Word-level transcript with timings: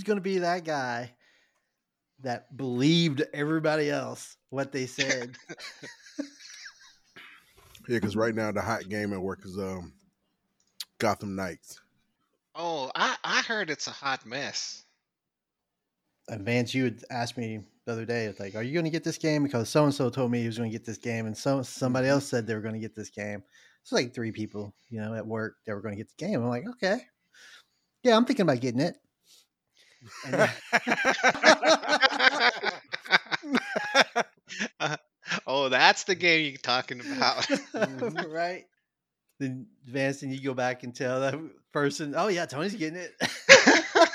like 0.00 0.06
who's 0.06 0.14
going 0.14 0.16
to 0.18 0.22
be 0.22 0.38
that 0.38 0.64
guy 0.64 1.12
that 2.22 2.56
believed 2.56 3.22
everybody 3.32 3.90
else 3.90 4.36
what 4.50 4.72
they 4.72 4.86
said? 4.86 5.36
Yeah, 7.88 7.96
because 7.96 8.16
right 8.16 8.34
now 8.34 8.52
the 8.52 8.62
hot 8.62 8.88
game 8.88 9.12
at 9.12 9.20
work 9.20 9.40
is 9.44 9.58
um 9.58 9.92
Gotham 10.98 11.34
Knights. 11.36 11.80
Oh, 12.54 12.90
I 12.94 13.16
I 13.24 13.42
heard 13.42 13.70
it's 13.70 13.86
a 13.88 13.90
hot 13.92 14.26
mess. 14.26 14.84
and 16.28 16.44
Vance, 16.44 16.74
you 16.74 16.84
had 16.84 17.04
asked 17.10 17.36
me 17.38 17.60
the 17.86 17.92
other 17.92 18.04
day, 18.04 18.32
like, 18.38 18.54
are 18.54 18.62
you 18.62 18.72
going 18.74 18.84
to 18.84 18.90
get 18.90 19.04
this 19.04 19.18
game? 19.18 19.42
Because 19.42 19.68
so 19.68 19.84
and 19.84 19.94
so 19.94 20.10
told 20.10 20.30
me 20.30 20.40
he 20.40 20.46
was 20.46 20.58
going 20.58 20.70
to 20.70 20.76
get 20.76 20.86
this 20.86 20.98
game, 20.98 21.26
and 21.26 21.36
so 21.36 21.62
somebody 21.62 22.08
else 22.08 22.26
said 22.26 22.46
they 22.46 22.54
were 22.54 22.60
going 22.60 22.74
to 22.74 22.80
get 22.80 22.94
this 22.94 23.10
game. 23.10 23.42
It's 23.82 23.92
like 23.92 24.14
three 24.14 24.32
people, 24.32 24.74
you 24.90 25.00
know, 25.00 25.14
at 25.14 25.26
work 25.26 25.56
that 25.66 25.74
were 25.74 25.82
going 25.82 25.96
to 25.96 26.02
get 26.02 26.10
the 26.16 26.26
game. 26.26 26.42
I'm 26.42 26.48
like, 26.48 26.68
okay, 26.68 27.00
yeah, 28.02 28.16
I'm 28.16 28.24
thinking 28.26 28.44
about 28.44 28.60
getting 28.60 28.80
it. 28.80 28.96
And 30.24 30.50
oh, 35.46 35.68
that's 35.68 36.04
the 36.04 36.14
game 36.14 36.50
you're 36.50 36.58
talking 36.58 37.00
about. 37.00 37.46
Mhm. 37.74 38.24
right? 38.32 38.64
Then 39.38 39.66
Vance, 39.86 40.22
and 40.22 40.32
you 40.32 40.40
go 40.42 40.54
back 40.54 40.82
and 40.84 40.94
tell 40.94 41.20
that 41.20 41.34
person, 41.72 42.14
oh 42.16 42.28
yeah, 42.28 42.46
Tony's 42.46 42.74
getting 42.74 42.98
it. 43.00 43.14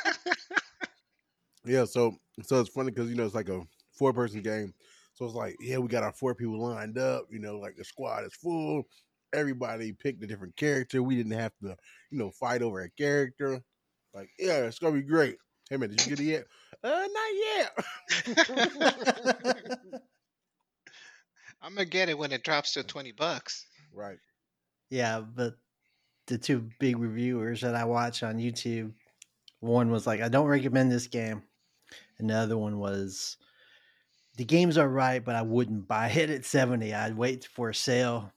Yeah, 1.66 1.86
so 1.86 2.18
so 2.44 2.60
it's 2.60 2.70
funny 2.70 2.92
because 2.92 3.10
you 3.10 3.16
know 3.16 3.26
it's 3.26 3.36
like 3.36 3.50
a 3.50 3.62
four 3.94 4.14
person 4.14 4.42
game. 4.42 4.74
So 5.14 5.26
it's 5.26 5.34
like, 5.36 5.56
yeah, 5.60 5.78
we 5.78 5.88
got 5.88 6.04
our 6.04 6.12
four 6.14 6.36
people 6.36 6.60
lined 6.60 6.98
up. 6.98 7.26
You 7.32 7.40
know, 7.40 7.58
like 7.58 7.76
the 7.78 7.84
squad 7.84 8.26
is 8.26 8.34
full. 8.34 8.84
Everybody 9.34 9.94
picked 9.94 10.24
a 10.24 10.28
different 10.28 10.56
character. 10.56 11.02
We 11.04 11.16
didn't 11.16 11.34
have 11.34 11.54
to, 11.64 11.76
you 12.12 12.18
know, 12.20 12.32
fight 12.32 12.62
over 12.62 12.82
a 12.82 12.90
character. 12.92 13.62
Like, 14.14 14.30
yeah, 14.40 14.64
it's 14.66 14.80
gonna 14.80 14.96
be 14.96 15.02
great. 15.02 15.38
Hey 15.70 15.78
man, 15.78 15.90
did 15.90 16.06
you 16.06 16.16
get 16.16 16.20
it 16.20 16.30
yet? 16.30 16.46
Uh, 16.84 17.08
not 17.12 17.34
yet. 17.58 17.72
I'm 21.62 21.74
gonna 21.74 21.86
get 21.86 22.10
it 22.10 22.18
when 22.18 22.32
it 22.32 22.44
drops 22.44 22.74
to 22.74 22.84
twenty 22.84 23.12
bucks. 23.12 23.66
right. 23.94 24.18
Yeah, 24.92 25.22
but 25.22 25.56
the 26.28 26.38
two 26.38 26.70
big 26.80 26.98
reviewers 26.98 27.62
that 27.62 27.76
I 27.76 27.86
watch 27.86 28.22
on 28.22 28.38
YouTube, 28.38 28.94
one 29.60 29.90
was 29.92 30.06
like, 30.06 30.22
I 30.22 30.30
don't 30.30 30.48
recommend 30.48 30.92
this 30.92 31.08
game. 31.08 31.42
And 32.20 32.30
the 32.30 32.36
other 32.36 32.58
one 32.58 32.78
was, 32.78 33.38
the 34.38 34.46
games 34.46 34.78
are 34.78 34.88
right, 34.88 35.24
but 35.24 35.36
I 35.36 35.42
wouldn't 35.42 35.88
buy 35.88 36.10
it 36.10 36.30
at 36.30 36.46
70. 36.46 36.94
I'd 36.94 37.18
wait 37.18 37.46
for 37.46 37.70
a 37.70 37.76
sale. 37.76 38.32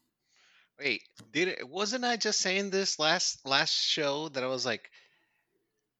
Wait, 0.78 1.02
did 1.32 1.48
it? 1.48 1.68
Wasn't 1.68 2.04
I 2.04 2.16
just 2.16 2.40
saying 2.40 2.70
this 2.70 2.98
last 2.98 3.46
last 3.46 3.74
show 3.74 4.28
that 4.30 4.44
I 4.44 4.46
was 4.46 4.64
like, 4.64 4.90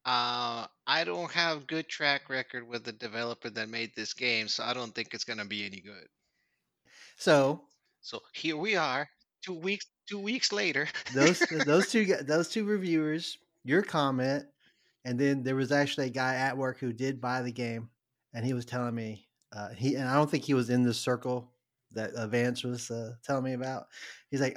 uh, 0.08 0.66
I 0.86 1.04
don't 1.04 1.30
have 1.32 1.66
good 1.66 1.86
track 1.86 2.30
record 2.30 2.66
with 2.66 2.82
the 2.82 2.92
developer 2.92 3.50
that 3.50 3.68
made 3.68 3.90
this 3.94 4.14
game, 4.14 4.48
so 4.48 4.64
I 4.64 4.72
don't 4.72 4.94
think 4.94 5.12
it's 5.12 5.24
gonna 5.24 5.44
be 5.44 5.66
any 5.66 5.80
good. 5.80 6.08
So 7.16 7.60
So 8.00 8.20
here 8.32 8.56
we 8.56 8.74
are, 8.74 9.06
two 9.44 9.52
weeks 9.52 9.84
two 10.08 10.18
weeks 10.18 10.50
later. 10.50 10.88
those 11.12 11.40
those 11.66 11.90
two 11.90 12.06
those 12.22 12.48
two 12.48 12.64
reviewers, 12.64 13.36
your 13.64 13.82
comment, 13.82 14.46
and 15.04 15.20
then 15.20 15.42
there 15.42 15.56
was 15.56 15.72
actually 15.72 16.06
a 16.06 16.10
guy 16.10 16.36
at 16.36 16.56
work 16.56 16.78
who 16.78 16.94
did 16.94 17.20
buy 17.20 17.42
the 17.42 17.52
game, 17.52 17.90
and 18.32 18.46
he 18.46 18.54
was 18.54 18.64
telling 18.64 18.94
me 18.94 19.28
uh, 19.52 19.74
he 19.74 19.96
and 19.96 20.08
I 20.08 20.14
don't 20.14 20.30
think 20.30 20.44
he 20.44 20.54
was 20.54 20.70
in 20.70 20.84
the 20.84 20.94
circle 20.94 21.52
that 21.92 22.14
uh, 22.14 22.26
Vance 22.28 22.64
was 22.64 22.90
uh, 22.90 23.12
telling 23.22 23.44
me 23.44 23.52
about. 23.52 23.88
He's 24.30 24.40
like, 24.40 24.56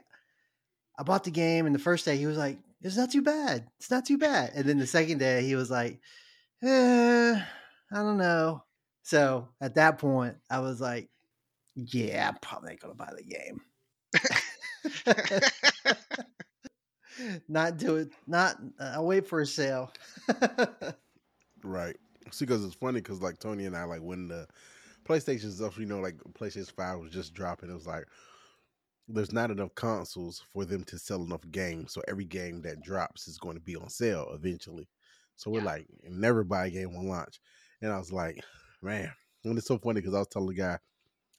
I 0.97 1.03
bought 1.03 1.25
the 1.25 1.31
game, 1.31 1.65
and 1.65 1.75
the 1.75 1.79
first 1.79 2.05
day 2.05 2.15
he 2.15 2.25
was 2.25 2.37
like, 2.37 2.57
"It's 2.81 2.97
not 2.97 3.11
too 3.11 3.21
bad. 3.21 3.67
It's 3.79 3.91
not 3.91 4.05
too 4.05 4.17
bad." 4.17 4.51
And 4.55 4.65
then 4.65 4.79
the 4.79 4.87
second 4.87 5.19
day 5.19 5.43
he 5.45 5.55
was 5.55 5.69
like, 5.71 6.01
eh, 6.63 7.41
"I 7.91 7.95
don't 7.95 8.17
know." 8.17 8.63
So 9.03 9.49
at 9.61 9.75
that 9.75 9.99
point, 9.99 10.37
I 10.49 10.59
was 10.59 10.81
like, 10.81 11.09
"Yeah, 11.75 12.29
I'm 12.29 12.37
probably 12.41 12.71
not 12.71 12.79
gonna 12.79 12.95
buy 12.95 13.13
the 13.15 13.23
game." 13.23 13.61
not 17.47 17.77
do 17.77 17.97
it. 17.97 18.09
Not. 18.27 18.57
Uh, 18.79 18.93
I'll 18.95 19.05
wait 19.05 19.27
for 19.27 19.41
a 19.41 19.45
sale. 19.45 19.91
Right. 21.63 21.95
See, 22.31 22.45
because 22.45 22.63
it's 22.65 22.75
funny 22.75 23.01
because 23.01 23.21
like 23.21 23.39
Tony 23.39 23.65
and 23.65 23.75
I, 23.75 23.83
like 23.83 24.01
when 24.01 24.27
the 24.27 24.47
PlayStation 25.07 25.51
stuff, 25.51 25.77
you 25.77 25.85
know, 25.85 25.99
like 25.99 26.17
PlayStation 26.33 26.71
Five 26.71 26.99
was 26.99 27.11
just 27.11 27.33
dropping, 27.33 27.69
it 27.69 27.73
was 27.73 27.87
like 27.87 28.05
there's 29.13 29.33
not 29.33 29.51
enough 29.51 29.75
consoles 29.75 30.41
for 30.53 30.65
them 30.65 30.83
to 30.85 30.97
sell 30.99 31.23
enough 31.23 31.41
games. 31.51 31.93
So 31.93 32.01
every 32.07 32.25
game 32.25 32.61
that 32.63 32.81
drops 32.81 33.27
is 33.27 33.37
going 33.37 33.55
to 33.55 33.61
be 33.61 33.75
on 33.75 33.89
sale 33.89 34.29
eventually. 34.33 34.87
So 35.35 35.51
we're 35.51 35.59
Yeah. 35.59 35.65
like, 35.65 35.87
never 36.03 36.43
buy 36.43 36.67
a 36.67 36.71
game 36.71 36.95
on 36.95 37.07
launch. 37.07 37.39
And 37.81 37.91
I 37.91 37.97
was 37.97 38.11
like, 38.11 38.43
man, 38.81 39.11
and 39.43 39.57
it's 39.57 39.67
so 39.67 39.77
funny 39.77 40.01
because 40.01 40.13
I 40.15 40.19
was 40.19 40.27
telling 40.27 40.49
the 40.49 40.53
guy, 40.55 40.79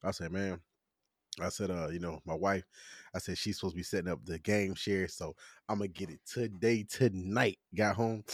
I 0.04 0.10
said, 0.12 0.32
man, 0.32 0.60
I 1.40 1.48
said, 1.50 1.70
uh, 1.70 1.88
you 1.88 2.00
know, 2.00 2.20
my 2.26 2.34
wife, 2.34 2.64
I 3.14 3.18
said 3.18 3.38
she's 3.38 3.56
supposed 3.56 3.74
to 3.74 3.78
be 3.78 3.82
setting 3.84 4.10
up 4.10 4.24
the 4.24 4.38
game 4.38 4.74
share, 4.74 5.08
so 5.08 5.34
I'm 5.68 5.78
gonna 5.78 5.88
get 5.88 6.10
it 6.10 6.20
today, 6.26 6.84
tonight. 6.84 7.58
Got 7.74 7.96
home. 7.96 8.24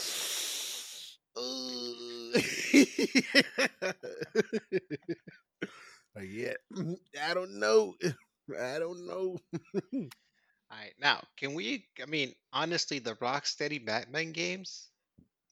Like, 6.15 6.27
yeah, 6.29 6.53
I 7.21 7.33
don't 7.33 7.59
know. 7.59 7.95
I 8.59 8.79
don't 8.79 9.05
know. 9.05 9.37
All 9.93 10.07
right, 10.71 10.93
now 10.99 11.21
can 11.37 11.53
we? 11.53 11.85
I 12.01 12.05
mean, 12.07 12.33
honestly, 12.53 12.99
the 12.99 13.15
Rocksteady 13.15 13.83
Batman 13.85 14.31
games. 14.31 14.89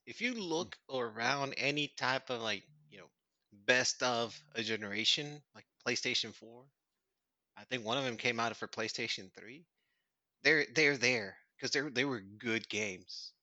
If 0.07 0.21
you 0.21 0.33
look 0.35 0.77
around 0.93 1.55
any 1.57 1.89
type 1.97 2.29
of 2.31 2.41
like 2.41 2.63
you 2.89 2.99
know 2.99 3.09
best 3.65 4.03
of 4.03 4.39
a 4.55 4.63
generation, 4.63 5.43
like 5.55 5.65
PlayStation 5.87 6.33
Four, 6.35 6.65
I 7.57 7.65
think 7.65 7.85
one 7.85 7.97
of 7.97 8.05
them 8.05 8.17
came 8.17 8.39
out 8.39 8.55
for 8.57 8.67
PlayStation 8.67 9.33
Three. 9.33 9.65
They're 10.43 10.67
they're 10.75 10.97
there 10.97 11.37
because 11.57 11.71
they 11.71 11.81
they 11.81 12.05
were 12.05 12.21
good 12.21 12.69
games. 12.69 13.33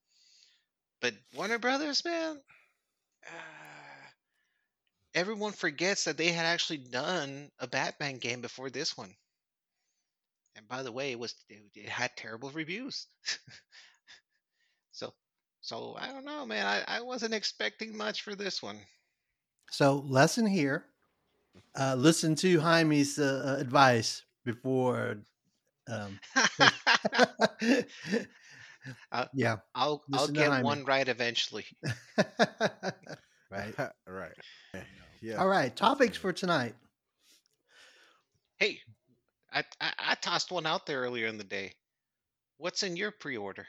But 0.99 1.15
Warner 1.35 1.59
Brothers, 1.61 2.05
man, 2.05 2.43
uh, 3.27 4.11
everyone 5.15 5.53
forgets 5.53 6.05
that 6.05 6.17
they 6.17 6.29
had 6.31 6.47
actually 6.47 6.79
done 6.79 7.51
a 7.59 7.67
Batman 7.67 8.19
game 8.19 8.41
before 8.41 8.71
this 8.71 8.97
one. 8.97 9.17
And 10.57 10.69
by 10.69 10.83
the 10.83 10.93
way, 10.93 11.13
it 11.13 11.19
was 11.19 11.35
it, 11.49 11.63
it 11.75 11.89
had 11.89 12.11
terrible 12.17 12.51
reviews. 12.51 13.07
so 14.93 15.13
so 15.61 15.97
I 15.99 16.09
don't 16.09 16.25
know, 16.25 16.47
man. 16.47 16.67
I, 16.67 16.99
I 16.99 17.01
wasn't 17.01 17.35
expecting 17.35 17.97
much 17.97 18.23
for 18.23 18.35
this 18.35 18.63
one. 18.63 18.79
So 19.71 20.05
lesson 20.07 20.47
here: 20.47 20.85
uh, 21.79 21.97
listen 21.97 22.35
to 22.37 22.61
Jaime's 22.61 23.19
uh, 23.19 23.57
uh, 23.57 23.61
advice 23.61 24.23
before. 24.45 25.19
Um, 25.89 26.19
Uh, 29.13 29.27
yeah, 29.35 29.57
I'll 29.75 30.03
I'll 30.13 30.29
get 30.29 30.51
Jaime. 30.51 30.65
one 30.65 30.85
right 30.85 31.09
eventually. 31.09 31.65
right. 33.51 33.75
right. 34.07 34.33
Yeah. 35.21 35.37
All 35.37 35.49
right. 35.49 35.75
Topics 35.75 36.17
for 36.17 36.33
tonight. 36.33 36.75
Hey, 38.59 38.81
I, 39.55 39.63
I 39.81 39.93
I 40.11 40.15
tossed 40.17 40.51
one 40.53 40.67
out 40.67 40.87
there 40.87 41.01
earlier 41.01 41.27
in 41.27 41.39
the 41.39 41.45
day. 41.45 41.73
What's 42.59 42.83
in 42.83 42.97
your 42.97 43.11
pre-order? 43.13 43.67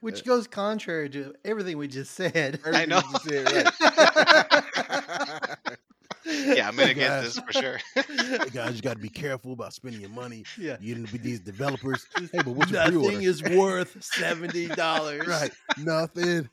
which 0.00 0.24
goes 0.26 0.46
contrary 0.46 1.08
to 1.10 1.34
everything 1.44 1.78
we 1.78 1.88
just 1.88 2.12
said. 2.12 2.60
I 2.64 2.84
know. 2.86 3.00
Just 3.00 3.24
said, 3.24 3.72
right. 3.80 5.56
Yeah, 6.24 6.68
I'm 6.68 6.76
gonna 6.76 6.94
get 6.94 7.22
this 7.22 7.36
for 7.36 7.52
sure. 7.52 7.78
Hey, 7.96 8.38
guys, 8.52 8.76
you 8.76 8.80
got 8.82 8.94
to 8.94 9.02
be 9.02 9.08
careful 9.08 9.52
about 9.52 9.72
spending 9.72 10.00
your 10.00 10.10
money. 10.10 10.44
yeah. 10.56 10.76
You 10.80 10.94
didn't 10.94 11.10
be 11.10 11.18
these 11.18 11.40
developers. 11.40 12.06
Hey, 12.16 12.28
but 12.32 12.46
what's 12.48 12.70
your 12.70 12.80
pre-order? 12.84 13.08
Nothing 13.10 13.22
is 13.26 13.42
worth 13.42 13.96
seventy 14.04 14.68
dollars. 14.68 15.26
right. 15.26 15.50
Nothing. 15.78 16.48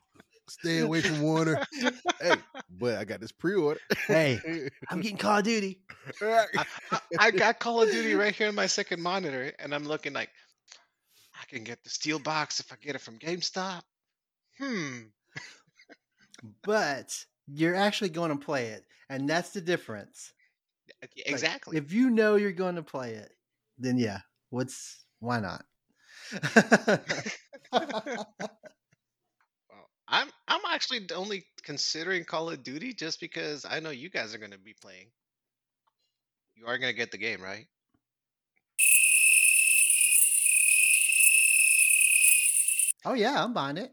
Stay 0.50 0.80
away 0.80 1.02
from 1.02 1.22
Warner. 1.22 1.64
hey, 2.22 2.36
but 2.70 2.98
I 2.98 3.06
got 3.06 3.20
this 3.22 3.32
pre-order. 3.32 3.80
Hey, 4.08 4.40
I'm 4.90 5.02
getting 5.02 5.18
Call 5.18 5.38
of 5.38 5.44
Duty. 5.44 5.80
I, 6.22 6.46
I, 6.92 7.00
I 7.20 7.32
got 7.32 7.60
Call 7.60 7.82
of 7.82 7.92
Duty 7.92 8.16
right 8.16 8.36
here 8.36 8.48
on 8.48 8.56
my 8.56 8.68
second 8.68 9.02
monitor, 9.02 9.54
and 9.60 9.74
I'm 9.74 9.86
looking 9.86 10.14
like 10.14 10.30
I 11.40 11.46
can 11.54 11.64
get 11.64 11.84
the 11.84 11.90
steel 11.90 12.20
box 12.20 12.60
if 12.60 12.72
I 12.74 12.76
get 12.82 12.96
it 12.96 13.02
from 13.02 13.18
GameStop. 13.20 13.82
Hmm. 14.60 15.00
But 16.64 17.26
you're 17.48 17.76
actually 17.76 18.10
going 18.10 18.32
to 18.32 18.38
play 18.38 18.68
it, 18.68 18.86
and 19.10 19.30
that's 19.30 19.52
the 19.52 19.62
difference. 19.62 20.34
Like, 21.02 21.12
Exactly. 21.26 21.78
if 21.78 21.94
you 21.94 22.10
know 22.10 22.36
you're 22.36 22.52
going 22.52 22.76
to 22.76 22.84
play 22.84 23.14
it, 23.14 23.32
then 23.78 23.98
yeah, 23.98 24.20
what's 24.50 25.04
why 25.20 25.40
not? 25.40 25.66
Well, 30.10 30.22
I'm 30.22 30.30
I'm 30.48 30.62
actually 30.74 31.06
only 31.16 31.46
considering 31.64 32.26
Call 32.26 32.50
of 32.50 32.64
Duty 32.64 32.94
just 32.94 33.20
because 33.20 33.66
I 33.66 33.80
know 33.80 33.90
you 33.92 34.10
guys 34.10 34.34
are 34.34 34.38
going 34.40 34.52
to 34.52 34.58
be 34.58 34.74
playing. 34.74 35.12
You 36.56 36.68
are 36.68 36.78
going 36.78 36.92
to 36.92 36.98
get 36.98 37.12
the 37.12 37.18
game, 37.18 37.42
right? 37.42 37.68
Oh 43.06 43.14
yeah, 43.14 43.44
I'm 43.44 43.54
buying 43.54 43.78
it. 43.78 43.92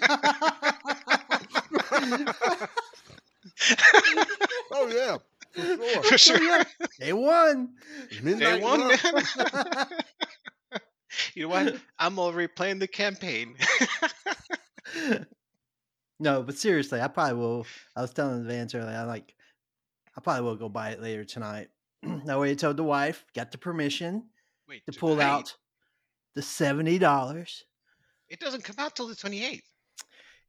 oh 4.72 4.88
yeah, 4.88 5.16
for 6.02 6.04
sure. 6.04 6.04
For 6.04 6.18
sure. 6.18 6.42
yeah. 6.42 6.64
They 6.98 7.12
won. 7.12 7.70
Midnight 8.22 8.40
They 8.40 8.60
won, 8.60 8.80
Run. 8.80 8.88
man. 8.90 8.98
you 11.34 11.42
know 11.44 11.48
what? 11.48 11.76
I'm 11.98 12.18
already 12.18 12.48
playing 12.48 12.78
the 12.78 12.88
campaign. 12.88 13.54
no, 16.20 16.42
but 16.42 16.56
seriously, 16.56 17.00
I 17.00 17.08
probably 17.08 17.34
will. 17.34 17.66
I 17.96 18.02
was 18.02 18.12
telling 18.12 18.42
the 18.42 18.48
Vance 18.48 18.74
earlier, 18.74 18.96
I 18.96 19.04
like, 19.04 19.34
I 20.16 20.20
probably 20.20 20.42
will 20.42 20.56
go 20.56 20.68
buy 20.68 20.90
it 20.90 21.02
later 21.02 21.24
tonight. 21.24 21.68
I 22.28 22.54
told 22.54 22.76
the 22.76 22.84
wife, 22.84 23.24
got 23.34 23.52
the 23.52 23.58
permission 23.58 24.24
Wait, 24.68 24.84
to 24.86 24.92
tonight? 24.92 25.00
pull 25.00 25.20
out 25.20 25.56
the 26.34 26.42
seventy 26.42 26.98
dollars. 26.98 27.64
It 28.28 28.40
doesn't 28.40 28.64
come 28.64 28.76
out 28.78 28.96
till 28.96 29.06
the 29.06 29.14
28th. 29.14 29.62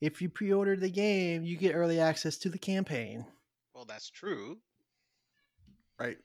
If 0.01 0.21
you 0.21 0.29
pre-order 0.29 0.75
the 0.75 0.89
game, 0.89 1.43
you 1.43 1.57
get 1.57 1.73
early 1.75 1.99
access 1.99 2.37
to 2.39 2.49
the 2.49 2.57
campaign. 2.57 3.25
Well, 3.73 3.85
that's 3.85 4.09
true. 4.09 4.57
Right. 5.99 6.17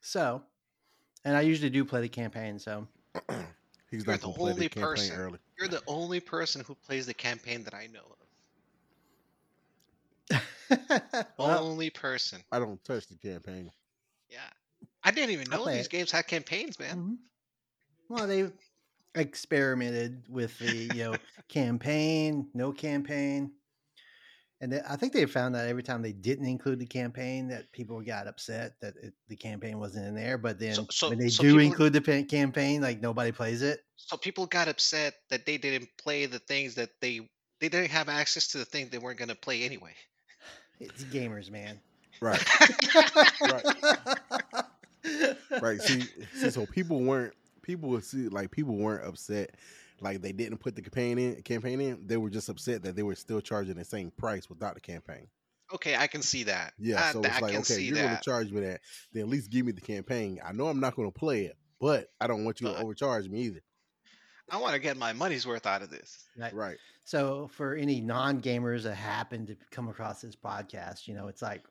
So, 0.00 0.42
and 1.24 1.36
I 1.36 1.42
usually 1.42 1.70
do 1.70 1.84
play 1.84 2.00
the 2.00 2.08
campaign. 2.08 2.58
So, 2.58 2.86
He's 3.92 4.06
You're 4.06 4.14
not 4.14 4.22
the 4.22 4.32
only 4.40 4.68
the 4.68 4.80
person. 4.80 5.16
early. 5.16 5.38
You're 5.58 5.68
the 5.68 5.82
only 5.86 6.18
person 6.18 6.64
who 6.66 6.74
plays 6.74 7.04
the 7.04 7.12
campaign 7.12 7.62
that 7.64 7.74
I 7.74 7.88
know 7.88 8.16
of. 10.30 10.38
well, 11.38 11.62
only 11.66 11.90
person. 11.90 12.40
I 12.50 12.58
don't 12.58 12.82
touch 12.84 13.06
the 13.08 13.16
campaign. 13.16 13.70
Yeah. 14.30 14.38
I 15.04 15.10
didn't 15.10 15.32
even 15.32 15.50
know 15.50 15.66
these 15.66 15.84
it. 15.86 15.90
games 15.90 16.10
had 16.10 16.26
campaigns, 16.26 16.78
man. 16.78 16.96
mhm. 16.96 17.16
well, 18.08 18.26
they 18.26 18.50
experimented 19.14 20.22
with 20.26 20.58
the 20.58 20.74
you 20.96 21.04
know 21.04 21.16
campaign, 21.50 22.48
no 22.54 22.72
campaign, 22.72 23.52
and 24.62 24.72
they, 24.72 24.80
I 24.88 24.96
think 24.96 25.12
they 25.12 25.26
found 25.26 25.54
that 25.56 25.68
every 25.68 25.82
time 25.82 26.00
they 26.00 26.12
didn't 26.12 26.46
include 26.46 26.78
the 26.78 26.86
campaign, 26.86 27.48
that 27.48 27.70
people 27.72 28.00
got 28.00 28.26
upset 28.28 28.74
that 28.80 28.94
it, 29.02 29.12
the 29.28 29.36
campaign 29.36 29.78
wasn't 29.78 30.06
in 30.06 30.14
there. 30.14 30.38
But 30.38 30.58
then 30.58 30.74
So- 30.74 30.86
so- 30.90 31.08
when 31.10 31.18
they 31.18 31.28
so 31.28 31.42
do 31.42 31.48
people- 31.48 31.60
include 31.66 31.92
the 31.92 32.24
campaign, 32.24 32.80
like 32.80 33.02
nobody 33.02 33.32
plays 33.32 33.60
it. 33.60 33.84
So 33.96 34.16
people 34.16 34.46
got 34.46 34.68
upset 34.68 35.14
that 35.30 35.44
they 35.44 35.58
didn't 35.58 35.88
play 35.98 36.24
the 36.26 36.38
things 36.38 36.76
that 36.76 36.90
they 37.00 37.28
they 37.60 37.68
didn't 37.68 37.90
have 37.90 38.08
access 38.08 38.48
to 38.48 38.58
the 38.58 38.64
thing 38.64 38.88
they 38.88 38.98
weren't 38.98 39.18
going 39.18 39.28
to 39.28 39.36
play 39.36 39.62
anyway. 39.62 39.94
It's 40.80 41.04
gamers, 41.04 41.48
man. 41.50 41.78
Right, 42.20 42.42
right. 45.60 45.80
See, 45.80 46.02
see, 46.34 46.50
so 46.50 46.66
people 46.66 47.00
weren't 47.00 47.34
people 47.62 47.88
would 47.90 48.04
see 48.04 48.28
like 48.28 48.50
people 48.50 48.76
weren't 48.76 49.06
upset 49.06 49.50
like 50.02 50.20
they 50.20 50.32
didn't 50.32 50.58
put 50.58 50.74
the 50.76 50.82
campaign 50.82 51.18
in 51.18 51.42
campaign 51.42 51.80
in. 51.80 52.06
They 52.06 52.16
were 52.16 52.30
just 52.30 52.48
upset 52.48 52.82
that 52.82 52.96
they 52.96 53.02
were 53.02 53.14
still 53.14 53.40
charging 53.40 53.74
the 53.76 53.84
same 53.84 54.10
price 54.10 54.48
without 54.48 54.74
the 54.74 54.80
campaign. 54.80 55.28
Okay, 55.74 55.96
I 55.96 56.06
can 56.06 56.20
see 56.22 56.42
that. 56.44 56.74
Yeah, 56.78 57.02
I, 57.02 57.12
so 57.12 57.22
I 57.22 57.28
it's 57.28 57.40
like 57.40 57.52
can 57.52 57.60
okay, 57.60 57.74
see 57.74 57.84
you're 57.84 57.96
gonna 57.96 58.20
charge 58.22 58.50
me 58.50 58.60
that, 58.60 58.80
then 59.12 59.22
at 59.22 59.28
least 59.28 59.50
give 59.50 59.64
me 59.64 59.72
the 59.72 59.80
campaign. 59.80 60.38
I 60.44 60.52
know 60.52 60.66
I'm 60.66 60.80
not 60.80 60.94
going 60.96 61.10
to 61.10 61.18
play 61.18 61.46
it, 61.46 61.56
but 61.80 62.08
I 62.20 62.26
don't 62.26 62.44
want 62.44 62.60
you 62.60 62.66
But- 62.66 62.74
to 62.74 62.82
overcharge 62.82 63.28
me 63.28 63.42
either. 63.42 63.62
I 64.50 64.58
want 64.58 64.74
to 64.74 64.80
get 64.80 64.98
my 64.98 65.14
money's 65.14 65.46
worth 65.46 65.66
out 65.66 65.80
of 65.82 65.88
this. 65.88 66.26
Right. 66.36 66.52
Right. 66.52 66.76
So 67.04 67.48
for 67.54 67.74
any 67.74 68.00
non-gamers 68.02 68.82
that 68.82 68.96
happen 68.96 69.46
to 69.46 69.56
come 69.70 69.88
across 69.88 70.20
this 70.20 70.36
podcast, 70.36 71.08
you 71.08 71.14
know, 71.14 71.28
it's 71.28 71.40
like 71.40 71.64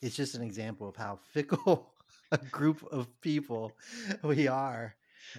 it's 0.00 0.16
just 0.16 0.34
an 0.34 0.42
example 0.42 0.88
of 0.88 0.96
how 0.96 1.18
fickle 1.32 1.92
a 2.32 2.38
group 2.38 2.82
of 2.90 3.08
people 3.20 3.72
we 4.22 4.48
are 4.48 4.94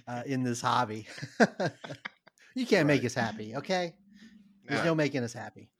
uh, 0.06 0.22
in 0.26 0.44
this 0.44 0.60
hobby. 0.60 1.08
you 2.56 2.66
can't 2.66 2.86
make 2.88 3.04
us 3.04 3.14
happy, 3.14 3.54
okay? 3.56 3.94
There's 4.64 4.80
Nah. 4.80 4.86
no 4.86 4.94
making 4.94 5.22
us 5.22 5.32
happy. 5.32 5.70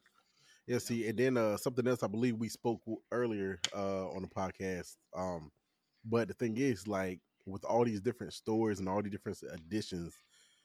Yeah, 0.66 0.78
see, 0.78 1.08
and 1.08 1.18
then 1.18 1.36
uh 1.36 1.56
something 1.56 1.86
else 1.86 2.02
I 2.02 2.08
believe 2.08 2.36
we 2.36 2.48
spoke 2.48 2.80
earlier 3.12 3.60
uh 3.74 4.08
on 4.10 4.22
the 4.22 4.28
podcast. 4.28 4.96
Um, 5.14 5.50
but 6.04 6.28
the 6.28 6.34
thing 6.34 6.56
is, 6.56 6.86
like 6.86 7.20
with 7.46 7.64
all 7.64 7.84
these 7.84 8.00
different 8.00 8.32
stores 8.32 8.78
and 8.80 8.88
all 8.88 9.02
the 9.02 9.10
different 9.10 9.38
editions, 9.54 10.14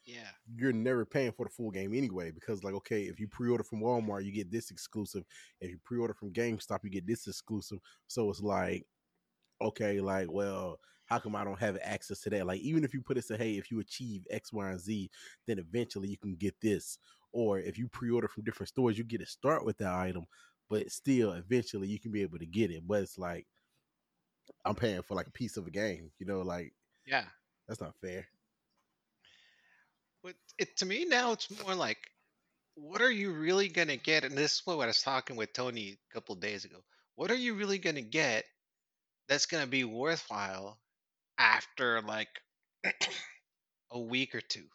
Yeah. 0.03 0.29
you're 0.55 0.73
never 0.73 1.05
paying 1.05 1.31
for 1.31 1.45
the 1.45 1.51
full 1.51 1.69
game 1.71 1.93
anyway. 1.93 2.31
Because 2.31 2.63
like, 2.63 2.73
okay, 2.73 3.03
if 3.03 3.19
you 3.19 3.27
pre-order 3.27 3.63
from 3.63 3.81
Walmart, 3.81 4.25
you 4.25 4.31
get 4.31 4.51
this 4.51 4.71
exclusive. 4.71 5.23
If 5.59 5.69
you 5.71 5.79
pre-order 5.83 6.15
from 6.15 6.33
GameStop, 6.33 6.83
you 6.83 6.89
get 6.89 7.05
this 7.05 7.27
exclusive. 7.27 7.79
So 8.07 8.29
it's 8.31 8.41
like, 8.41 8.85
okay, 9.61 10.01
like, 10.01 10.31
well, 10.31 10.79
how 11.11 11.19
come 11.19 11.35
I 11.35 11.43
don't 11.43 11.59
have 11.59 11.77
access 11.83 12.21
to 12.21 12.29
that? 12.31 12.47
Like, 12.47 12.61
even 12.61 12.85
if 12.85 12.93
you 12.93 13.01
put 13.01 13.17
it 13.17 13.25
say, 13.25 13.37
hey, 13.37 13.57
if 13.57 13.69
you 13.69 13.81
achieve 13.81 14.25
X, 14.29 14.53
Y, 14.53 14.69
and 14.69 14.79
Z, 14.79 15.11
then 15.45 15.59
eventually 15.59 16.07
you 16.07 16.17
can 16.17 16.35
get 16.35 16.55
this. 16.61 16.97
Or 17.33 17.59
if 17.59 17.77
you 17.77 17.89
pre-order 17.89 18.29
from 18.29 18.43
different 18.43 18.69
stores, 18.69 18.97
you 18.97 19.03
get 19.03 19.19
to 19.19 19.25
start 19.25 19.65
with 19.65 19.77
that 19.79 19.93
item, 19.93 20.25
but 20.69 20.89
still, 20.89 21.33
eventually, 21.33 21.89
you 21.89 21.99
can 21.99 22.11
be 22.11 22.21
able 22.21 22.39
to 22.39 22.45
get 22.45 22.71
it. 22.71 22.87
But 22.87 23.03
it's 23.03 23.17
like, 23.17 23.47
I'm 24.65 24.75
paying 24.75 25.01
for 25.01 25.15
like 25.15 25.27
a 25.27 25.31
piece 25.31 25.57
of 25.57 25.67
a 25.67 25.71
game. 25.71 26.11
You 26.19 26.25
know, 26.25 26.41
like 26.41 26.73
Yeah. 27.05 27.27
that's 27.67 27.81
not 27.81 27.95
fair. 28.01 28.27
But 30.23 30.35
it 30.57 30.77
to 30.77 30.85
me 30.85 31.05
now 31.05 31.31
it's 31.33 31.49
more 31.61 31.75
like 31.75 31.99
what 32.75 33.01
are 33.01 33.11
you 33.11 33.33
really 33.33 33.69
gonna 33.69 33.97
get? 33.97 34.23
And 34.25 34.37
this 34.37 34.55
is 34.55 34.65
what 34.65 34.79
I 34.81 34.87
was 34.87 35.01
talking 35.01 35.35
with 35.35 35.53
Tony 35.53 35.91
a 35.91 36.13
couple 36.13 36.35
days 36.35 36.65
ago. 36.65 36.83
What 37.15 37.31
are 37.31 37.35
you 37.35 37.55
really 37.55 37.79
gonna 37.79 38.01
get 38.01 38.45
that's 39.27 39.47
gonna 39.47 39.67
be 39.67 39.83
worthwhile 39.85 40.79
after 41.41 42.01
like 42.01 42.29
a 43.91 43.99
week 43.99 44.35
or 44.35 44.41
two? 44.41 44.65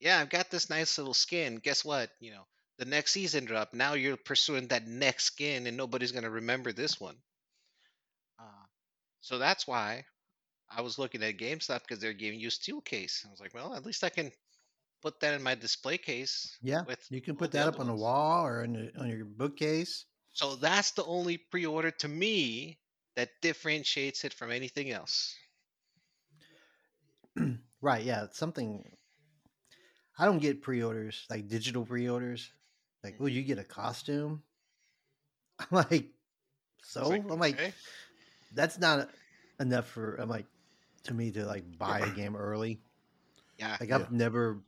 Yeah, 0.00 0.18
I've 0.18 0.30
got 0.30 0.50
this 0.50 0.68
nice 0.68 0.98
little 0.98 1.14
skin. 1.14 1.56
Guess 1.62 1.84
what? 1.84 2.10
You 2.20 2.32
know, 2.32 2.46
the 2.78 2.84
next 2.84 3.12
season 3.12 3.44
drop. 3.44 3.72
Now 3.72 3.94
you're 3.94 4.16
pursuing 4.16 4.68
that 4.68 4.86
next 4.86 5.24
skin, 5.24 5.66
and 5.66 5.76
nobody's 5.76 6.12
gonna 6.12 6.30
remember 6.30 6.72
this 6.72 7.00
one. 7.00 7.16
Uh, 8.38 8.66
so 9.20 9.38
that's 9.38 9.66
why 9.66 10.04
I 10.68 10.82
was 10.82 10.98
looking 10.98 11.22
at 11.22 11.38
GameStop 11.38 11.80
because 11.82 12.00
they're 12.00 12.12
giving 12.12 12.40
you 12.40 12.48
a 12.48 12.50
steel 12.50 12.80
case. 12.80 13.24
I 13.26 13.30
was 13.30 13.40
like, 13.40 13.54
well, 13.54 13.74
at 13.74 13.86
least 13.86 14.04
I 14.04 14.10
can 14.10 14.30
put 15.00 15.20
that 15.20 15.34
in 15.34 15.42
my 15.42 15.54
display 15.54 15.96
case. 15.96 16.58
Yeah, 16.60 16.82
you 17.08 17.22
can 17.22 17.36
put 17.36 17.52
that 17.52 17.68
up 17.68 17.80
on 17.80 17.86
the 17.86 17.94
wall 17.94 18.46
or 18.46 18.64
in 18.64 18.72
the, 18.72 19.00
on 19.00 19.08
your 19.08 19.24
bookcase. 19.24 20.04
So 20.32 20.56
that's 20.56 20.90
the 20.90 21.04
only 21.04 21.38
pre-order 21.38 21.90
to 21.92 22.08
me 22.08 22.78
that 23.14 23.30
differentiates 23.40 24.24
it 24.24 24.34
from 24.34 24.50
anything 24.50 24.90
else. 24.90 25.34
Right, 27.86 28.02
yeah, 28.02 28.24
it's 28.24 28.36
something 28.36 28.82
I 30.18 30.24
don't 30.24 30.40
get 30.40 30.60
pre-orders, 30.60 31.24
like 31.30 31.46
digital 31.46 31.86
pre-orders. 31.86 32.50
Like, 33.04 33.14
oh, 33.20 33.26
you 33.26 33.42
get 33.44 33.60
a 33.60 33.64
costume? 33.64 34.42
I'm 35.60 35.68
like, 35.70 36.08
so? 36.82 37.10
like, 37.10 37.22
I'm 37.30 37.38
like, 37.38 37.54
okay. 37.54 37.72
that's 38.52 38.80
not 38.80 39.08
enough 39.60 39.86
for 39.86 40.16
I'm 40.16 40.28
like 40.28 40.46
to 41.04 41.14
me 41.14 41.30
to 41.30 41.46
like 41.46 41.78
buy 41.78 42.00
a 42.00 42.10
game 42.10 42.34
early. 42.34 42.80
yeah, 43.56 43.76
Like 43.78 43.92
I've 43.92 44.10
never 44.10 44.58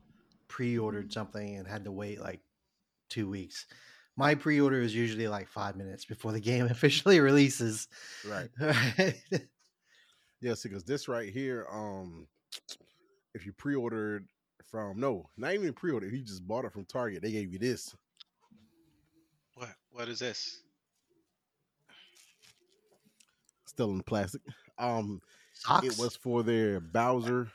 pre-ordered 0.47 1.13
something 1.13 1.57
and 1.57 1.67
had 1.67 1.87
to 1.87 1.91
wait 1.91 2.21
like 2.21 2.39
two 3.09 3.29
weeks. 3.29 3.67
My 4.17 4.37
pre-order 4.37 4.81
is 4.81 4.95
usually 4.95 5.27
like 5.27 5.49
five 5.49 5.75
minutes 5.75 6.05
before 6.05 6.31
the 6.31 6.41
game 6.53 6.67
officially 6.67 7.19
releases. 7.19 7.89
Right. 8.25 8.49
Right. 8.61 9.51
Yeah, 10.41 10.55
see, 10.55 10.69
because 10.69 10.85
this 10.85 11.09
right 11.09 11.29
here, 11.29 11.67
um, 11.69 12.29
if 13.39 13.47
you 13.47 13.53
pre-ordered 13.53 14.27
from 14.71 14.99
no, 14.99 15.29
not 15.37 15.55
even 15.55 15.73
pre-order, 15.73 16.07
if 16.07 16.13
you 16.13 16.23
just 16.23 16.47
bought 16.47 16.65
it 16.65 16.73
from 16.73 16.85
Target, 16.85 17.23
they 17.23 17.31
gave 17.31 17.53
you 17.53 17.59
this. 17.59 17.95
what 19.55 19.69
what 19.91 20.09
is 20.09 20.19
this? 20.19 20.61
Still 23.67 23.93
in 23.93 24.03
plastic. 24.03 24.43
Um, 24.79 25.21
Socks. 25.55 25.87
it 25.87 25.99
was 25.99 26.17
for 26.17 26.43
their 26.43 26.81
Bowser, 26.81 27.49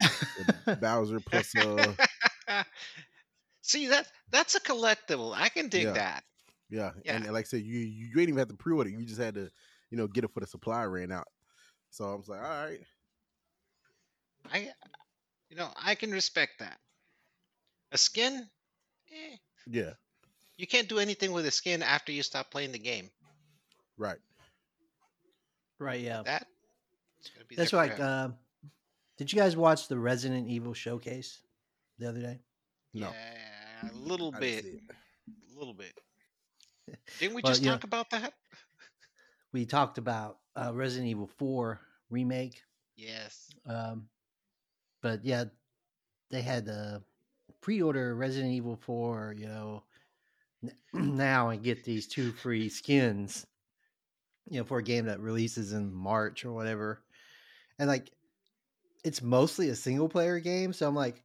the 0.00 0.76
Bowser 0.80 1.20
plus 1.20 1.54
uh, 1.56 1.94
See 3.62 3.86
that 3.88 4.10
that's 4.30 4.54
a 4.54 4.60
collectible. 4.60 5.34
I 5.34 5.48
can 5.48 5.68
dig 5.68 5.84
Yeah. 5.84 5.92
that. 5.94 6.24
yeah, 6.70 6.90
Yeah. 7.04 7.16
and 7.16 7.32
like 7.32 7.44
I 7.44 7.48
said, 7.48 7.62
you 7.62 7.78
you 7.78 8.08
ain't 8.18 8.28
even 8.28 8.38
have 8.38 8.48
to 8.48 8.54
pre-order. 8.54 8.90
You 8.90 9.04
just 9.04 9.20
had 9.20 9.34
to, 9.34 9.50
you 9.90 9.98
know, 9.98 10.06
get 10.06 10.24
it 10.24 10.32
for 10.32 10.40
the 10.40 10.46
supply 10.46 10.84
ran 10.84 11.12
out. 11.12 11.28
So 11.90 12.10
I 12.10 12.14
was 12.14 12.28
like, 12.28 12.40
all 12.40 12.48
right, 12.48 12.80
I 14.52 14.68
you 15.50 15.56
know, 15.56 15.68
I 15.76 15.94
can 15.94 16.10
respect 16.10 16.58
that. 16.60 16.78
A 17.92 17.98
skin? 17.98 18.48
Eh, 19.10 19.36
yeah, 19.66 19.92
you 20.56 20.66
can't 20.66 20.88
do 20.88 20.98
anything 20.98 21.32
with 21.32 21.46
a 21.46 21.50
skin 21.50 21.82
after 21.82 22.12
you 22.12 22.22
stop 22.22 22.50
playing 22.50 22.72
the 22.72 22.78
game. 22.78 23.10
right. 23.96 24.18
right, 25.78 26.00
yeah. 26.00 26.22
That 26.24 26.46
it's 27.20 27.30
gonna 27.30 27.46
be 27.46 27.56
That's 27.56 27.72
right. 27.72 27.90
like 27.90 28.00
uh, 28.00 28.28
did 29.16 29.32
you 29.32 29.38
guys 29.38 29.56
watch 29.56 29.88
the 29.88 29.98
Resident 29.98 30.48
Evil 30.48 30.74
showcase 30.74 31.40
the 31.98 32.08
other 32.08 32.20
day? 32.20 32.40
No, 32.94 33.08
Yeah, 33.10 33.90
a 33.90 33.96
little 33.96 34.32
bit. 34.32 34.64
A 34.66 35.58
little 35.58 35.74
bit. 35.74 35.92
Didn't 37.18 37.34
we 37.34 37.42
Well, 37.42 37.52
just 37.52 37.62
yeah. 37.62 37.72
talk 37.72 37.84
about 37.84 38.10
that? 38.10 38.32
We 39.52 39.64
talked 39.66 39.98
about 39.98 40.38
uh, 40.56 40.72
Resident 40.74 41.08
Evil 41.08 41.26
4 41.38 41.80
remake. 42.10 42.62
Yes. 42.96 43.50
Um, 43.66 44.08
but 45.02 45.24
yeah, 45.24 45.44
they 46.30 46.42
had 46.42 46.68
uh, 46.68 46.98
pre-order 47.60 48.14
Resident 48.14 48.52
Evil 48.52 48.76
4, 48.76 49.34
you 49.38 49.46
know, 49.46 49.82
now 50.92 51.48
and 51.50 51.62
get 51.62 51.84
these 51.84 52.06
two 52.06 52.32
free 52.32 52.68
skins, 52.68 53.46
you 54.48 54.58
know, 54.58 54.64
for 54.64 54.78
a 54.78 54.82
game 54.82 55.06
that 55.06 55.20
releases 55.20 55.72
in 55.72 55.92
March 55.92 56.44
or 56.44 56.52
whatever. 56.52 57.02
And 57.78 57.88
like, 57.88 58.10
it's 59.04 59.22
mostly 59.22 59.68
a 59.68 59.74
single 59.74 60.08
player 60.08 60.40
game, 60.40 60.72
so 60.72 60.88
I'm 60.88 60.94
like, 60.94 61.22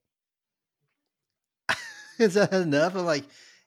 is 2.19 2.35
that 2.35 2.53
enough? 2.53 2.95
I'm 2.95 3.05
like, 3.05 3.25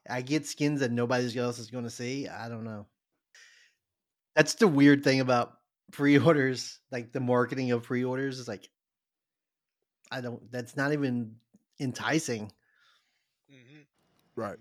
I 0.09 0.21
get 0.21 0.45
skins 0.45 0.79
that 0.79 0.91
nobody 0.91 1.37
else 1.37 1.59
is 1.59 1.69
going 1.69 1.83
to 1.83 1.89
see. 1.89 2.27
I 2.27 2.47
don't 2.47 2.63
know. 2.63 2.85
That's 4.35 4.55
the 4.55 4.67
weird 4.67 5.03
thing 5.03 5.19
about 5.19 5.57
pre-orders, 5.91 6.79
like 6.91 7.11
the 7.11 7.19
marketing 7.19 7.71
of 7.71 7.83
pre-orders 7.83 8.39
is 8.39 8.47
like, 8.47 8.69
I 10.11 10.21
don't. 10.21 10.51
That's 10.51 10.75
not 10.75 10.93
even 10.93 11.35
enticing. 11.79 12.51
hmm 13.49 13.87
Right. 14.35 14.59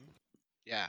Yeah. 0.65 0.89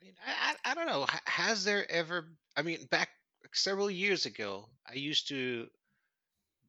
I 0.00 0.04
mean, 0.04 0.14
I, 0.26 0.56
I, 0.64 0.70
I 0.70 0.74
don't 0.74 0.86
know. 0.86 1.06
Has 1.26 1.64
there 1.64 1.90
ever? 1.90 2.26
I 2.56 2.62
mean, 2.62 2.86
back 2.86 3.10
several 3.52 3.90
years 3.90 4.26
ago, 4.26 4.68
I 4.88 4.94
used 4.94 5.28
to 5.28 5.68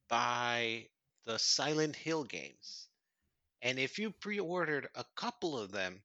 buy 0.10 0.90
the 1.26 1.38
Silent 1.38 1.96
Hill 1.96 2.24
games, 2.24 2.88
and 3.62 3.80
if 3.80 4.00
you 4.00 4.12
pre-ordered 4.12 4.90
a 4.96 5.06
couple 5.16 5.58
of 5.58 5.72
them, 5.72 6.04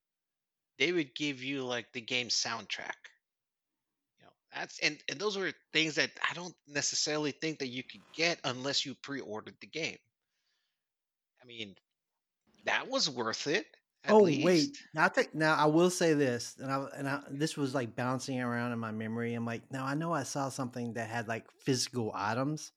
they 0.78 0.92
would 0.92 1.14
give 1.14 1.42
you 1.42 1.64
like 1.64 1.92
the 1.92 2.00
game 2.02 2.28
soundtrack. 2.28 2.96
You 4.18 4.24
know, 4.24 4.32
that's 4.54 4.78
and 4.80 5.02
and 5.08 5.18
those 5.20 5.36
were 5.36 5.52
things 5.72 5.96
that 5.96 6.10
I 6.28 6.34
don't 6.34 6.54
necessarily 6.66 7.32
think 7.32 7.58
that 7.58 7.68
you 7.68 7.82
could 7.82 8.02
get 8.12 8.40
unless 8.44 8.84
you 8.86 8.94
pre-ordered 8.94 9.56
the 9.60 9.66
game. 9.66 9.98
I 11.42 11.46
mean, 11.46 11.74
that 12.64 12.88
was 12.88 13.08
worth 13.08 13.46
it. 13.46 13.66
Oh 14.08 14.20
least. 14.20 14.44
wait, 14.44 14.78
now 14.94 15.04
I 15.04 15.08
think 15.08 15.34
now 15.34 15.54
I 15.54 15.66
will 15.66 15.90
say 15.90 16.14
this, 16.14 16.56
and 16.58 16.72
I 16.72 16.86
and 16.96 17.08
I, 17.08 17.20
this 17.30 17.56
was 17.56 17.74
like 17.74 17.94
bouncing 17.94 18.40
around 18.40 18.72
in 18.72 18.78
my 18.78 18.92
memory. 18.92 19.34
I'm 19.34 19.44
like, 19.44 19.62
now 19.70 19.84
I 19.84 19.94
know 19.94 20.12
I 20.12 20.22
saw 20.22 20.48
something 20.48 20.94
that 20.94 21.10
had 21.10 21.28
like 21.28 21.44
physical 21.60 22.10
items. 22.14 22.72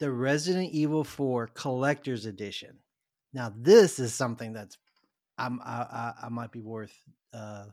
The 0.00 0.10
Resident 0.10 0.72
Evil 0.72 1.04
4 1.04 1.46
Collector's 1.54 2.26
Edition. 2.26 2.78
Now 3.32 3.52
this 3.56 3.98
is 3.98 4.12
something 4.14 4.52
that's 4.52 4.76
I'm 5.38 5.60
I, 5.64 5.82
I, 5.82 6.12
I 6.24 6.28
might 6.28 6.52
be 6.52 6.60
worth 6.60 6.94
uh 7.32 7.66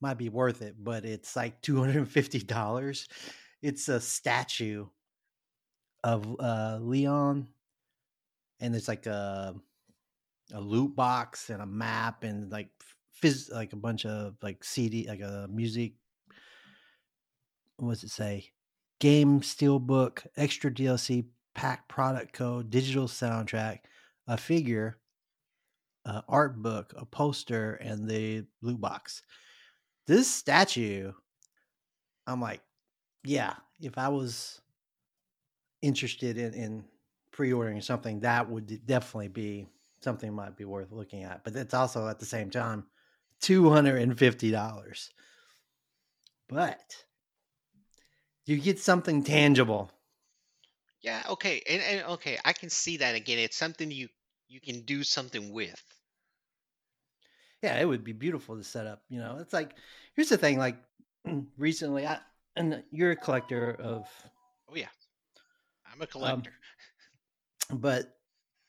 might 0.00 0.18
be 0.18 0.30
worth 0.30 0.62
it, 0.62 0.76
but 0.82 1.04
it's 1.04 1.36
like 1.36 1.60
two 1.60 1.78
hundred 1.78 1.96
and 1.96 2.08
fifty 2.08 2.38
dollars. 2.40 3.08
It's 3.60 3.88
a 3.88 4.00
statue 4.00 4.86
of 6.02 6.26
uh 6.40 6.78
Leon, 6.80 7.48
and 8.60 8.74
it's 8.74 8.88
like 8.88 9.06
a 9.06 9.54
a 10.52 10.60
loot 10.60 10.94
box 10.94 11.50
and 11.50 11.62
a 11.62 11.66
map 11.66 12.24
and 12.24 12.50
like 12.50 12.70
phys- 13.22 13.52
like 13.52 13.72
a 13.72 13.76
bunch 13.76 14.04
of 14.04 14.34
like 14.42 14.64
CD 14.64 15.06
like 15.08 15.20
a 15.20 15.48
music 15.50 15.92
what's 17.76 18.04
it 18.04 18.10
say? 18.10 18.50
Game 19.00 19.40
steelbook 19.40 20.26
extra 20.36 20.70
DLC 20.70 21.26
pack 21.54 21.88
product 21.88 22.32
code 22.32 22.70
digital 22.70 23.06
soundtrack 23.06 23.78
a 24.26 24.36
figure 24.36 24.98
a 26.04 26.22
art 26.28 26.62
book 26.62 26.94
a 26.96 27.04
poster 27.04 27.74
and 27.74 28.08
the 28.08 28.44
loot 28.62 28.80
box. 28.80 29.22
This 30.06 30.28
statue 30.28 31.12
I'm 32.26 32.40
like 32.40 32.60
yeah 33.24 33.54
if 33.80 33.96
I 33.96 34.08
was 34.08 34.60
interested 35.82 36.36
in 36.36 36.54
in 36.54 36.84
pre-ordering 37.40 37.80
something 37.80 38.20
that 38.20 38.50
would 38.50 38.84
definitely 38.84 39.26
be 39.28 39.66
something 40.02 40.34
might 40.34 40.58
be 40.58 40.66
worth 40.66 40.92
looking 40.92 41.22
at 41.22 41.42
but 41.42 41.56
it's 41.56 41.72
also 41.72 42.06
at 42.06 42.18
the 42.18 42.26
same 42.26 42.50
time 42.50 42.84
$250 43.40 45.10
but 46.50 46.96
you 48.44 48.58
get 48.58 48.78
something 48.78 49.24
tangible 49.24 49.90
Yeah, 51.02 51.22
okay. 51.30 51.62
And, 51.68 51.82
and 51.82 52.06
okay, 52.14 52.38
I 52.44 52.52
can 52.52 52.70
see 52.70 52.98
that 52.98 53.14
again. 53.14 53.38
It's 53.38 53.56
something 53.56 53.90
you 53.90 54.08
you 54.48 54.60
can 54.60 54.82
do 54.82 55.02
something 55.04 55.52
with. 55.52 55.82
yeah 57.62 57.80
it 57.80 57.84
would 57.86 58.04
be 58.04 58.12
beautiful 58.12 58.56
to 58.56 58.64
set 58.64 58.86
up 58.86 59.02
you 59.08 59.18
know 59.18 59.38
it's 59.40 59.52
like 59.52 59.74
here's 60.14 60.28
the 60.28 60.36
thing 60.36 60.58
like 60.58 60.76
recently 61.58 62.06
i 62.06 62.18
and 62.56 62.82
you're 62.90 63.12
a 63.12 63.16
collector 63.16 63.76
of 63.80 64.08
Oh 64.68 64.76
yeah. 64.76 64.88
I'm 65.86 66.00
a 66.00 66.04
um, 66.04 66.08
collector. 66.10 66.52
But 67.72 68.16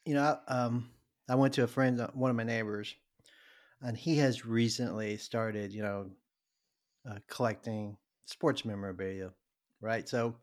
you 0.06 0.14
know 0.14 0.38
um 0.48 0.90
i 1.30 1.36
went 1.36 1.54
to 1.54 1.64
a 1.64 1.68
friend 1.68 2.00
uh, 2.00 2.08
one 2.14 2.30
of 2.30 2.36
my 2.36 2.44
neighbors 2.44 2.96
and 3.82 3.98
he 3.98 4.18
has 4.18 4.46
recently 4.46 5.18
started 5.18 5.74
you 5.74 5.82
know 5.82 6.10
uh, 7.10 7.18
collecting 7.28 7.98
sports 8.26 8.64
memorabilia 8.64 9.32
right? 9.82 10.08
So 10.08 10.36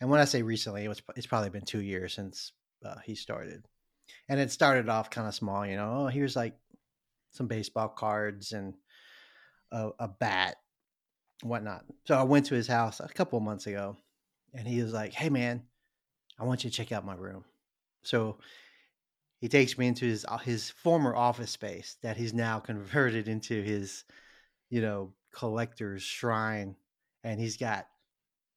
and 0.00 0.10
when 0.10 0.20
i 0.20 0.24
say 0.24 0.42
recently 0.42 0.84
it 0.84 0.88
was 0.88 1.02
it's 1.16 1.26
probably 1.26 1.50
been 1.50 1.64
two 1.64 1.80
years 1.80 2.14
since 2.14 2.52
uh, 2.84 2.96
he 3.04 3.14
started. 3.14 3.64
And 4.28 4.40
it 4.40 4.50
started 4.50 4.88
off 4.88 5.10
kind 5.10 5.28
of 5.28 5.34
small 5.34 5.66
you 5.66 5.76
know 5.76 6.04
oh 6.04 6.06
here's 6.08 6.36
like 6.36 6.56
some 7.30 7.46
baseball 7.46 7.88
cards 7.88 8.52
and 8.52 8.74
a, 9.70 9.90
a 10.00 10.08
bat 10.08 10.56
whatnot. 11.42 11.84
So 12.06 12.16
i 12.16 12.22
went 12.24 12.46
to 12.46 12.54
his 12.54 12.66
house 12.66 13.00
a 13.00 13.08
couple 13.08 13.38
of 13.38 13.44
months 13.44 13.66
ago 13.66 13.96
and 14.52 14.66
he 14.66 14.82
was 14.82 14.92
like 14.92 15.12
hey 15.12 15.30
man 15.30 15.62
i 16.38 16.44
want 16.44 16.64
you 16.64 16.70
to 16.70 16.76
check 16.76 16.92
out 16.92 17.06
my 17.06 17.14
room 17.14 17.44
so 18.02 18.38
he 19.40 19.48
takes 19.48 19.78
me 19.78 19.86
into 19.86 20.04
his 20.06 20.24
uh, 20.28 20.38
his 20.38 20.70
former 20.70 21.14
office 21.14 21.50
space 21.50 21.96
that 22.02 22.16
he's 22.16 22.34
now 22.34 22.58
converted 22.58 23.28
into 23.28 23.62
his 23.62 24.04
you 24.68 24.80
know 24.80 25.12
collector's 25.32 26.02
shrine 26.02 26.76
and 27.24 27.40
he's 27.40 27.56
got 27.56 27.86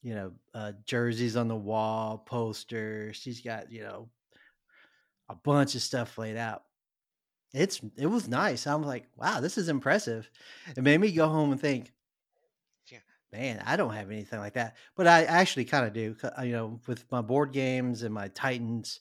you 0.01 0.13
know 0.15 0.31
uh, 0.53 0.71
jerseys 0.85 1.37
on 1.37 1.47
the 1.47 1.55
wall 1.55 2.17
posters 2.17 3.21
he's 3.23 3.41
got 3.41 3.71
you 3.71 3.81
know 3.81 4.09
a 5.29 5.35
bunch 5.35 5.73
of 5.75 5.81
stuff 5.81 6.17
laid 6.17 6.35
out. 6.37 6.63
It's 7.53 7.79
it 7.97 8.07
was 8.07 8.27
nice. 8.27 8.67
I'm 8.67 8.83
like 8.83 9.05
wow 9.15 9.39
this 9.39 9.57
is 9.57 9.69
impressive. 9.69 10.29
It 10.75 10.83
made 10.83 10.99
me 10.99 11.11
go 11.11 11.27
home 11.27 11.51
and 11.51 11.61
think 11.61 11.91
Yeah. 12.91 12.99
man 13.31 13.63
i 13.65 13.75
don't 13.75 13.93
have 13.93 14.11
anything 14.11 14.39
like 14.39 14.53
that. 14.53 14.75
But 14.95 15.07
i 15.07 15.23
actually 15.23 15.65
kind 15.65 15.85
of 15.85 15.93
do 15.93 16.15
uh, 16.37 16.41
you 16.41 16.51
know 16.51 16.79
with 16.87 17.09
my 17.11 17.21
board 17.21 17.51
games 17.53 18.03
and 18.03 18.13
my 18.13 18.27
titans 18.29 18.99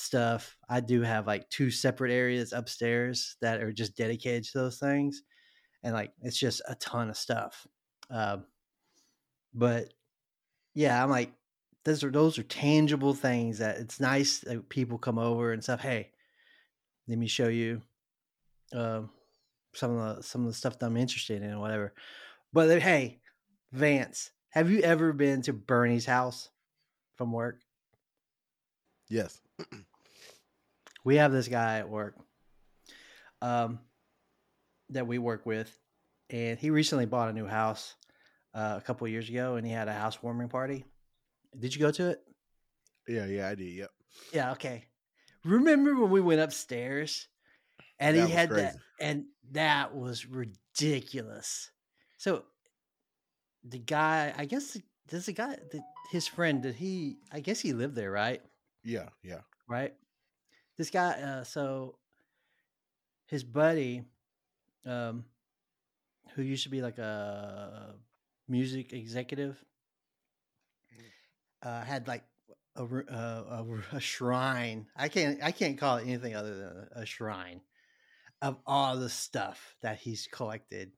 stuff 0.00 0.56
i 0.68 0.80
do 0.80 1.02
have 1.02 1.26
like 1.26 1.48
two 1.50 1.70
separate 1.70 2.12
areas 2.12 2.52
upstairs 2.52 3.36
that 3.40 3.60
are 3.60 3.72
just 3.72 3.96
dedicated 3.96 4.44
to 4.44 4.58
those 4.58 4.78
things 4.78 5.22
and 5.82 5.94
like 5.94 6.12
it's 6.22 6.38
just 6.38 6.62
a 6.68 6.74
ton 6.76 7.10
of 7.10 7.16
stuff 7.16 7.66
um, 8.10 8.44
but 9.54 9.92
yeah 10.74 11.02
i'm 11.02 11.10
like 11.10 11.32
those 11.84 12.04
are 12.04 12.10
those 12.10 12.38
are 12.38 12.44
tangible 12.44 13.14
things 13.14 13.58
that 13.58 13.78
it's 13.78 14.00
nice 14.00 14.40
that 14.40 14.68
people 14.68 14.98
come 14.98 15.18
over 15.18 15.52
and 15.52 15.62
stuff 15.62 15.80
hey 15.80 16.10
let 17.08 17.18
me 17.18 17.26
show 17.26 17.48
you 17.48 17.82
um, 18.74 19.10
some 19.74 19.96
of 19.96 20.16
the 20.16 20.22
some 20.22 20.42
of 20.42 20.48
the 20.48 20.54
stuff 20.54 20.78
that 20.78 20.86
i'm 20.86 20.96
interested 20.96 21.42
in 21.42 21.52
or 21.52 21.60
whatever 21.60 21.94
but 22.52 22.80
hey 22.80 23.20
vance 23.72 24.30
have 24.50 24.70
you 24.70 24.80
ever 24.80 25.12
been 25.12 25.42
to 25.42 25.52
bernie's 25.52 26.06
house 26.06 26.50
from 27.16 27.32
work 27.32 27.60
Yes. 29.08 29.40
we 31.08 31.16
have 31.16 31.32
this 31.32 31.48
guy 31.48 31.78
at 31.78 31.88
work 31.88 32.14
um, 33.40 33.78
that 34.90 35.06
we 35.06 35.16
work 35.16 35.46
with, 35.46 35.74
and 36.28 36.58
he 36.58 36.68
recently 36.68 37.06
bought 37.06 37.30
a 37.30 37.32
new 37.32 37.46
house 37.46 37.94
uh, 38.52 38.74
a 38.76 38.82
couple 38.82 39.06
of 39.06 39.10
years 39.10 39.26
ago, 39.26 39.54
and 39.54 39.66
he 39.66 39.72
had 39.72 39.88
a 39.88 39.92
housewarming 39.94 40.50
party. 40.50 40.84
Did 41.58 41.74
you 41.74 41.80
go 41.80 41.90
to 41.92 42.10
it? 42.10 42.20
Yeah, 43.08 43.24
yeah, 43.24 43.48
I 43.48 43.54
did. 43.54 43.72
Yep. 43.72 43.90
Yeah. 44.34 44.52
Okay. 44.52 44.84
Remember 45.46 45.98
when 45.98 46.10
we 46.10 46.20
went 46.20 46.42
upstairs, 46.42 47.26
and 47.98 48.14
That 48.14 48.26
he 48.26 48.30
had 48.30 48.50
that, 48.50 48.76
and 49.00 49.24
that 49.52 49.94
was 49.94 50.26
ridiculous. 50.26 51.70
So 52.18 52.44
the 53.64 53.78
guy, 53.78 54.34
I 54.36 54.44
guess, 54.44 54.76
does 55.08 55.24
the 55.24 55.32
guy, 55.32 55.56
the, 55.72 55.80
his 56.12 56.28
friend, 56.28 56.60
did 56.60 56.74
he? 56.74 57.16
I 57.32 57.40
guess 57.40 57.60
he 57.60 57.72
lived 57.72 57.94
there, 57.94 58.10
right? 58.10 58.42
Yeah, 58.84 59.08
yeah. 59.22 59.40
right? 59.70 59.94
This 60.78 60.90
guy, 60.90 61.10
uh, 61.10 61.44
so 61.44 61.96
his 63.26 63.42
buddy, 63.42 64.04
um, 64.86 65.24
who 66.34 66.42
used 66.42 66.62
to 66.62 66.68
be 66.68 66.82
like 66.82 66.98
a 66.98 67.96
music 68.48 68.92
executive, 68.92 69.62
uh, 71.62 71.82
had 71.82 72.06
like 72.06 72.22
a, 72.76 72.84
uh, 72.84 73.64
a, 73.92 73.96
a 73.96 74.00
shrine. 74.00 74.86
I 74.96 75.08
can't 75.08 75.42
I 75.42 75.50
can't 75.50 75.76
call 75.76 75.96
it 75.96 76.06
anything 76.06 76.36
other 76.36 76.56
than 76.56 76.88
a 76.92 77.04
shrine 77.04 77.60
of 78.40 78.56
all 78.64 78.96
the 78.96 79.08
stuff 79.08 79.74
that 79.82 79.98
he's 79.98 80.28
collected 80.30 80.92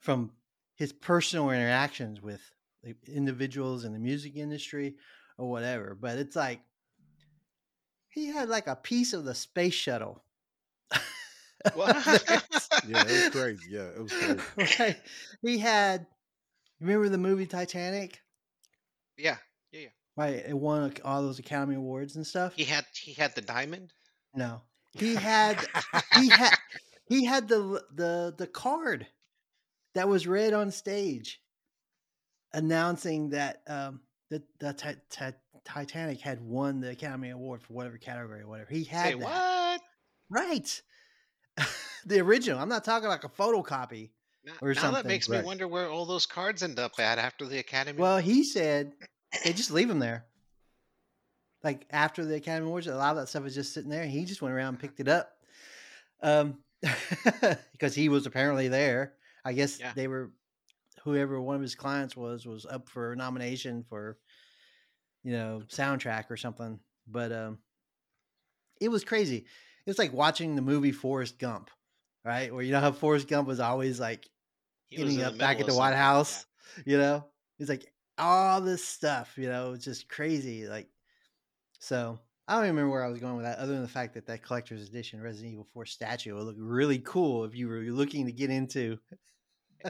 from 0.00 0.32
his 0.74 0.92
personal 0.92 1.50
interactions 1.50 2.20
with 2.20 2.42
individuals 3.06 3.84
in 3.84 3.94
the 3.94 3.98
music 3.98 4.36
industry 4.36 4.96
or 5.38 5.50
whatever. 5.50 5.96
But 5.98 6.18
it's 6.18 6.36
like 6.36 6.60
he 8.12 8.26
had 8.28 8.48
like 8.48 8.66
a 8.66 8.76
piece 8.76 9.12
of 9.12 9.24
the 9.24 9.34
space 9.34 9.74
shuttle 9.74 10.22
What? 11.74 11.96
Yeah, 12.88 13.04
it 13.06 13.10
was 13.10 13.28
crazy. 13.30 13.66
Yeah, 13.70 13.88
it 13.96 14.02
was 14.02 14.12
crazy. 14.12 14.40
Right. 14.80 14.96
He 15.42 15.58
had. 15.58 16.06
Remember 16.80 17.08
the 17.08 17.18
movie 17.18 17.46
Titanic? 17.46 18.20
yeah, 19.16 19.36
yeah, 19.70 19.80
yeah. 19.80 19.88
Right. 20.16 20.44
It 20.48 20.58
won 20.58 20.92
all 21.04 21.22
those 21.22 21.38
Academy 21.38 21.76
Awards 21.76 22.16
and 22.16 22.26
stuff. 22.26 22.54
he 22.56 22.64
had 22.64 22.84
he 23.00 23.12
had 23.12 23.34
the 23.36 23.40
diamond. 23.40 23.92
No, 24.34 24.62
he 24.92 25.14
had 25.14 25.64
he 26.16 26.28
had 26.28 26.54
he 27.08 27.24
had 27.24 27.46
the 27.48 27.84
the 27.94 28.34
the 28.36 28.46
card 28.48 29.06
that 29.94 30.08
was 30.08 30.26
read 30.26 30.52
on 30.54 30.70
stage 30.72 31.40
announcing 32.52 33.30
that 33.30 33.62
um 33.68 34.00
the 34.30 34.42
the 34.58 34.72
ti- 34.74 35.00
ti- 35.10 35.36
Titanic 35.64 36.20
had 36.20 36.40
won 36.40 36.80
the 36.80 36.90
Academy 36.90 37.30
Award 37.30 37.62
for 37.62 37.72
whatever 37.72 37.98
category 37.98 38.40
or 38.42 38.48
whatever. 38.48 38.70
He 38.72 38.84
had 38.84 39.12
Say 39.12 39.18
that. 39.18 39.20
what? 39.20 39.80
right. 40.30 40.82
the 42.06 42.20
original. 42.20 42.58
I'm 42.58 42.68
not 42.68 42.84
talking 42.84 43.08
like 43.08 43.24
a 43.24 43.28
photocopy. 43.28 44.10
Now, 44.44 44.52
Or 44.60 44.68
now 44.68 44.74
that 44.74 44.80
something. 44.80 45.06
makes 45.06 45.28
me 45.28 45.40
wonder 45.42 45.68
where 45.68 45.88
all 45.88 46.04
those 46.04 46.26
cards 46.26 46.62
end 46.64 46.78
up 46.78 46.92
at 46.98 47.18
after 47.18 47.46
the 47.46 47.58
Academy. 47.58 48.00
Well, 48.00 48.18
he 48.18 48.42
said 48.42 48.92
they 49.44 49.52
just 49.52 49.70
leave 49.70 49.86
them 49.88 50.00
there. 50.00 50.24
Like 51.62 51.86
after 51.90 52.24
the 52.24 52.34
Academy 52.34 52.66
Awards, 52.66 52.88
a 52.88 52.96
lot 52.96 53.10
of 53.12 53.18
that 53.18 53.28
stuff 53.28 53.44
was 53.44 53.54
just 53.54 53.72
sitting 53.72 53.90
there. 53.90 54.04
He 54.04 54.24
just 54.24 54.42
went 54.42 54.52
around 54.54 54.68
and 54.70 54.78
picked 54.80 54.98
it 54.98 55.06
up, 55.06 55.30
um, 56.22 56.58
because 57.72 57.94
he 57.94 58.08
was 58.08 58.26
apparently 58.26 58.66
there. 58.66 59.12
I 59.44 59.52
guess 59.52 59.78
Yeah. 59.78 59.92
they 59.94 60.08
were, 60.08 60.32
whoever 61.04 61.40
one 61.40 61.54
of 61.54 61.62
his 61.62 61.76
clients 61.76 62.16
was, 62.16 62.46
was 62.46 62.66
up 62.66 62.88
for 62.88 63.14
nomination 63.14 63.84
for, 63.88 64.18
you 65.22 65.32
know, 65.32 65.62
soundtrack 65.68 66.30
or 66.30 66.36
something. 66.36 66.78
But 67.06 67.32
um, 67.32 67.58
it 68.80 68.88
was 68.88 69.04
crazy. 69.04 69.38
It 69.38 69.90
was 69.90 69.98
like 69.98 70.12
watching 70.12 70.54
the 70.54 70.62
movie 70.62 70.92
Forrest 70.92 71.38
Gump, 71.38 71.70
right? 72.24 72.52
Where 72.52 72.62
you 72.62 72.72
know 72.72 72.80
how 72.80 72.92
Forrest 72.92 73.28
Gump 73.28 73.48
was 73.48 73.60
always 73.60 73.98
like 73.98 74.28
He 74.88 74.96
getting 74.96 75.22
up 75.22 75.38
back 75.38 75.60
at 75.60 75.66
the 75.66 75.74
White 75.74 75.96
House. 75.96 76.46
You 76.86 76.96
know, 76.96 77.26
it's 77.58 77.68
like 77.68 77.92
all 78.18 78.60
this 78.60 78.84
stuff. 78.84 79.34
You 79.36 79.48
know, 79.48 79.72
it's 79.72 79.84
just 79.84 80.08
crazy. 80.08 80.66
Like, 80.66 80.88
so 81.80 82.18
I 82.46 82.54
don't 82.54 82.64
even 82.64 82.76
remember 82.76 82.92
where 82.92 83.04
I 83.04 83.08
was 83.08 83.18
going 83.18 83.36
with 83.36 83.44
that, 83.44 83.58
other 83.58 83.72
than 83.72 83.82
the 83.82 83.88
fact 83.88 84.14
that 84.14 84.26
that 84.26 84.42
collector's 84.42 84.88
edition 84.88 85.20
Resident 85.20 85.52
Evil 85.52 85.66
4 85.74 85.86
statue 85.86 86.34
would 86.34 86.44
look 86.44 86.56
really 86.58 86.98
cool 86.98 87.44
if 87.44 87.54
you 87.54 87.68
were 87.68 87.80
looking 87.80 88.26
to 88.26 88.32
get 88.32 88.50
into 88.50 88.98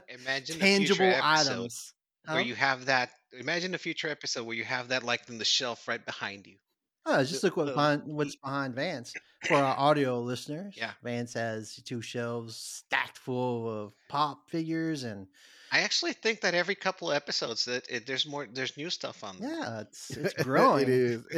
Imagine 0.09 0.59
tangible 0.59 1.13
items. 1.23 1.95
Where 2.27 2.37
Huh? 2.39 2.43
you 2.43 2.55
have 2.55 2.87
that. 2.87 3.11
Imagine 3.33 3.75
a 3.75 3.79
future 3.79 4.09
episode 4.09 4.45
where 4.45 4.57
you 4.57 4.65
have 4.65 4.89
that 4.89 5.03
like 5.03 5.29
in 5.29 5.39
the 5.39 5.45
shelf 5.45 5.89
right 5.89 6.05
behind 6.05 6.47
you. 6.47 6.57
Oh, 7.05 7.25
just 7.25 7.43
look 7.43 7.57
what 7.57 7.67
the- 7.67 7.73
behind, 7.73 8.03
what's 8.07 8.37
behind 8.37 8.75
Vance. 8.75 9.13
For 9.49 9.55
our 9.57 9.77
audio 9.77 10.21
listeners, 10.21 10.75
Yeah. 10.77 10.93
Vance 11.03 11.35
has 11.35 11.75
two 11.85 12.01
shelves 12.01 12.57
stacked 12.57 13.19
full 13.19 13.69
of 13.69 13.93
pop 14.09 14.49
figures 14.51 15.03
and 15.03 15.27
I 15.73 15.81
actually 15.81 16.13
think 16.13 16.43
that 16.43 16.55
every 16.55 16.75
couple 16.75 17.11
of 17.11 17.17
episodes 17.17 17.65
that 17.65 17.87
it, 17.89 18.07
there's 18.07 18.27
more, 18.27 18.47
there's 18.53 18.77
new 18.77 18.91
stuff 18.91 19.25
on 19.25 19.39
there. 19.41 19.51
yeah, 19.51 19.81
it's 19.81 20.11
it's 20.11 20.35
growing. 20.45 20.83
it 20.83 20.89
is. 20.91 21.25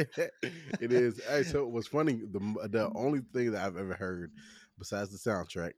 it 0.81 0.91
is. 0.91 1.23
Hey, 1.23 1.43
so 1.43 1.63
it 1.63 1.71
was 1.71 1.87
funny. 1.87 2.21
The 2.31 2.67
the 2.67 2.91
only 2.95 3.21
thing 3.33 3.53
that 3.53 3.63
I've 3.65 3.77
ever 3.77 3.93
heard 3.95 4.33
besides 4.77 5.09
the 5.09 5.17
soundtrack, 5.31 5.71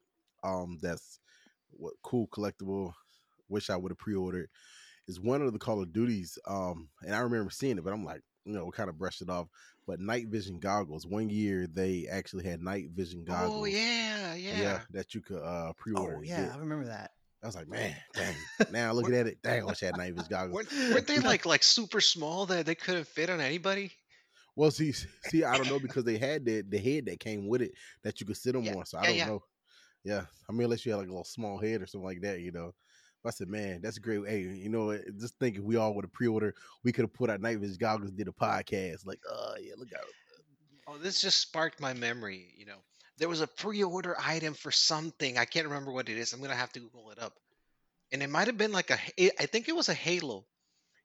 um, 0.44 0.80
that's 0.82 1.20
what 1.70 1.94
cool 2.02 2.28
collectible. 2.30 2.94
Wish 3.48 3.70
I 3.70 3.76
would 3.78 3.92
have 3.92 4.00
pre-ordered 4.00 4.50
is 5.08 5.20
one 5.20 5.42
of 5.42 5.54
the 5.54 5.60
Call 5.60 5.82
of 5.82 5.94
Duties. 5.94 6.38
Um, 6.46 6.90
and 7.02 7.16
I 7.16 7.20
remember 7.20 7.50
seeing 7.50 7.78
it, 7.78 7.84
but 7.84 7.94
I'm 7.94 8.06
like, 8.06 8.22
you 8.46 8.54
know, 8.54 8.66
we 8.66 8.72
kind 8.72 8.90
of 8.90 8.98
brushed 8.98 9.22
it 9.22 9.30
off. 9.30 9.48
But 9.86 10.00
night 10.02 10.28
vision 10.28 10.60
goggles. 10.60 11.06
One 11.08 11.30
year 11.30 11.66
they 11.66 12.08
actually 12.08 12.44
had 12.44 12.62
night 12.62 12.90
vision 12.92 13.24
goggles. 13.24 13.62
Oh 13.62 13.66
yeah, 13.66 14.34
yeah. 14.36 14.56
Yeah 14.58 14.84
that 14.92 15.14
you 15.14 15.22
could 15.22 15.42
uh 15.42 15.74
pre-order. 15.74 16.18
Oh 16.18 16.22
yeah. 16.22 16.54
I 16.54 16.58
remember 16.58 16.86
that. 16.86 17.12
I 17.44 17.46
was 17.46 17.56
like, 17.56 17.68
man, 17.68 17.96
dang. 18.16 18.50
Now 18.68 18.92
looking 18.94 19.16
at 19.16 19.28
it, 19.28 19.42
dang, 19.42 19.62
I 19.62 19.66
wish 19.66 19.84
I 19.84 19.88
had 19.88 19.96
night 19.96 20.14
vision 20.14 20.30
goggles. 20.30 20.56
Weren't, 20.56 20.90
weren't 20.90 21.08
they 21.08 21.20
like 21.20 21.46
like 21.46 21.64
super 21.64 22.02
small 22.02 22.46
that 22.48 22.66
they 22.66 22.76
couldn't 22.76 23.08
fit 23.08 23.30
on 23.30 23.40
anybody? 23.42 23.92
Well, 24.56 24.72
see, 24.72 24.92
see, 24.92 25.44
I 25.44 25.58
don't 25.58 25.68
know 25.70 25.80
because 25.80 26.04
they 26.04 26.18
had 26.18 26.46
the 26.46 26.62
the 26.62 26.80
head 26.80 27.06
that 27.06 27.20
came 27.20 27.48
with 27.48 27.62
it 27.62 27.74
that 28.04 28.20
you 28.20 28.26
could 28.26 28.38
sit 28.38 28.56
on 28.56 28.64
Yeah, 28.64 28.74
more. 28.74 28.86
So 28.86 28.98
I 28.98 29.04
yeah, 29.04 29.10
don't 29.10 29.24
yeah. 29.26 29.26
know. 29.26 29.44
Yeah, 30.04 30.26
I 30.50 30.54
mean, 30.54 30.64
unless 30.64 30.86
you 30.86 30.92
had 30.94 31.00
like 31.00 31.08
a 31.08 31.12
little 31.12 31.26
small 31.26 31.60
head 31.60 31.82
or 31.82 31.88
something 31.88 32.06
like 32.06 32.22
that, 32.22 32.42
you 32.42 32.52
know. 32.52 32.74
I 33.28 33.32
said, 33.32 33.50
man, 33.50 33.82
that's 33.82 33.98
great. 34.00 34.28
Hey, 34.28 34.42
you 34.42 34.70
know, 34.70 34.98
just 35.20 35.38
think 35.40 35.58
if 35.58 35.64
we 35.64 35.76
all 35.76 35.94
would 35.94 36.06
have 36.06 36.14
pre-ordered, 36.14 36.56
we 36.84 36.92
could 36.92 37.04
have 37.04 37.14
put 37.14 37.30
our 37.30 37.38
night 37.38 37.60
vision 37.60 37.78
goggles, 37.80 38.12
did 38.12 38.28
a 38.28 38.32
podcast. 38.32 39.06
Like, 39.06 39.20
oh 39.30 39.56
yeah, 39.62 39.74
look 39.78 39.94
out. 39.94 40.06
Oh, 40.88 40.98
this 40.98 41.22
just 41.22 41.40
sparked 41.40 41.82
my 41.82 41.94
memory. 41.94 42.54
You 42.56 42.66
know, 42.66 42.78
there 43.18 43.30
was 43.30 43.42
a 43.42 43.48
pre-order 43.48 44.16
item 44.20 44.54
for 44.54 44.72
something. 44.72 45.38
I 45.38 45.46
can't 45.46 45.68
remember 45.68 45.92
what 45.92 46.10
it 46.10 46.18
is. 46.18 46.34
I'm 46.34 46.42
gonna 46.42 46.56
have 46.56 46.72
to 46.74 46.80
Google 46.80 47.12
it 47.12 47.20
up. 47.20 47.34
And 48.12 48.24
it 48.24 48.30
might 48.30 48.48
have 48.48 48.58
been 48.58 48.72
like 48.72 48.90
a, 48.90 48.98
I 49.42 49.46
think 49.48 49.68
it 49.68 49.76
was 49.76 49.90
a 49.90 49.94
Halo, 49.94 50.46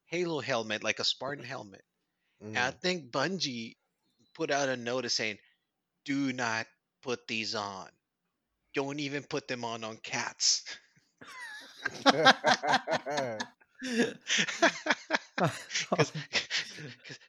Halo 0.06 0.40
helmet, 0.40 0.84
like 0.84 1.00
a 1.00 1.04
Spartan 1.04 1.44
helmet. 1.44 1.82
And 2.40 2.58
I 2.58 2.70
Mm. 2.70 2.80
think 2.80 3.10
Bungie 3.10 3.76
put 4.34 4.50
out 4.50 4.68
a 4.68 4.76
notice 4.76 5.14
saying, 5.14 5.38
"Do 6.04 6.32
not 6.32 6.66
put 7.02 7.26
these 7.26 7.54
on. 7.54 7.90
Don't 8.74 9.00
even 9.00 9.24
put 9.24 9.48
them 9.48 9.64
on 9.64 9.84
on 9.84 9.96
cats." 9.98 10.64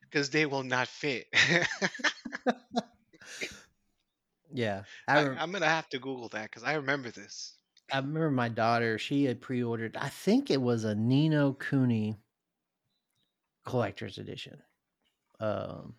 Because 0.09 0.29
they 0.31 0.45
will 0.45 0.63
not 0.63 0.87
fit. 0.87 1.27
yeah, 4.51 4.83
I, 5.07 5.23
rem- 5.23 5.37
I'm 5.39 5.51
gonna 5.51 5.65
have 5.65 5.89
to 5.89 5.99
Google 5.99 6.29
that 6.29 6.43
because 6.49 6.63
I 6.63 6.73
remember 6.75 7.11
this. 7.11 7.57
I 7.91 7.97
remember 7.97 8.31
my 8.31 8.49
daughter. 8.49 8.97
She 8.97 9.25
had 9.25 9.41
pre-ordered. 9.41 9.97
I 9.97 10.09
think 10.09 10.49
it 10.49 10.61
was 10.61 10.83
a 10.83 10.95
Ni 10.95 11.29
no 11.29 11.53
Kuni 11.53 12.17
collector's 13.65 14.17
edition. 14.17 14.57
Um, 15.39 15.95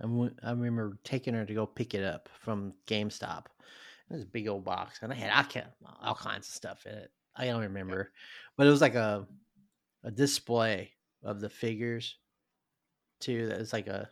I 0.00 0.50
remember 0.50 0.98
taking 1.04 1.34
her 1.34 1.44
to 1.44 1.54
go 1.54 1.66
pick 1.66 1.94
it 1.94 2.04
up 2.04 2.28
from 2.40 2.74
GameStop. 2.86 3.46
It 4.10 4.14
was 4.14 4.22
a 4.22 4.26
big 4.26 4.48
old 4.48 4.64
box, 4.64 4.98
and 5.02 5.12
I 5.12 5.16
had 5.16 5.30
I 5.30 5.64
all 6.02 6.14
kinds 6.14 6.48
of 6.48 6.54
stuff 6.54 6.84
in 6.86 6.92
it. 6.92 7.10
I 7.36 7.46
don't 7.46 7.62
remember, 7.62 8.12
but 8.56 8.66
it 8.66 8.70
was 8.70 8.80
like 8.80 8.94
a 8.94 9.26
a 10.02 10.10
display 10.10 10.92
of 11.22 11.40
the 11.40 11.48
figures 11.48 12.16
too. 13.20 13.48
That 13.48 13.58
was 13.58 13.72
like 13.72 13.86
a 13.86 14.08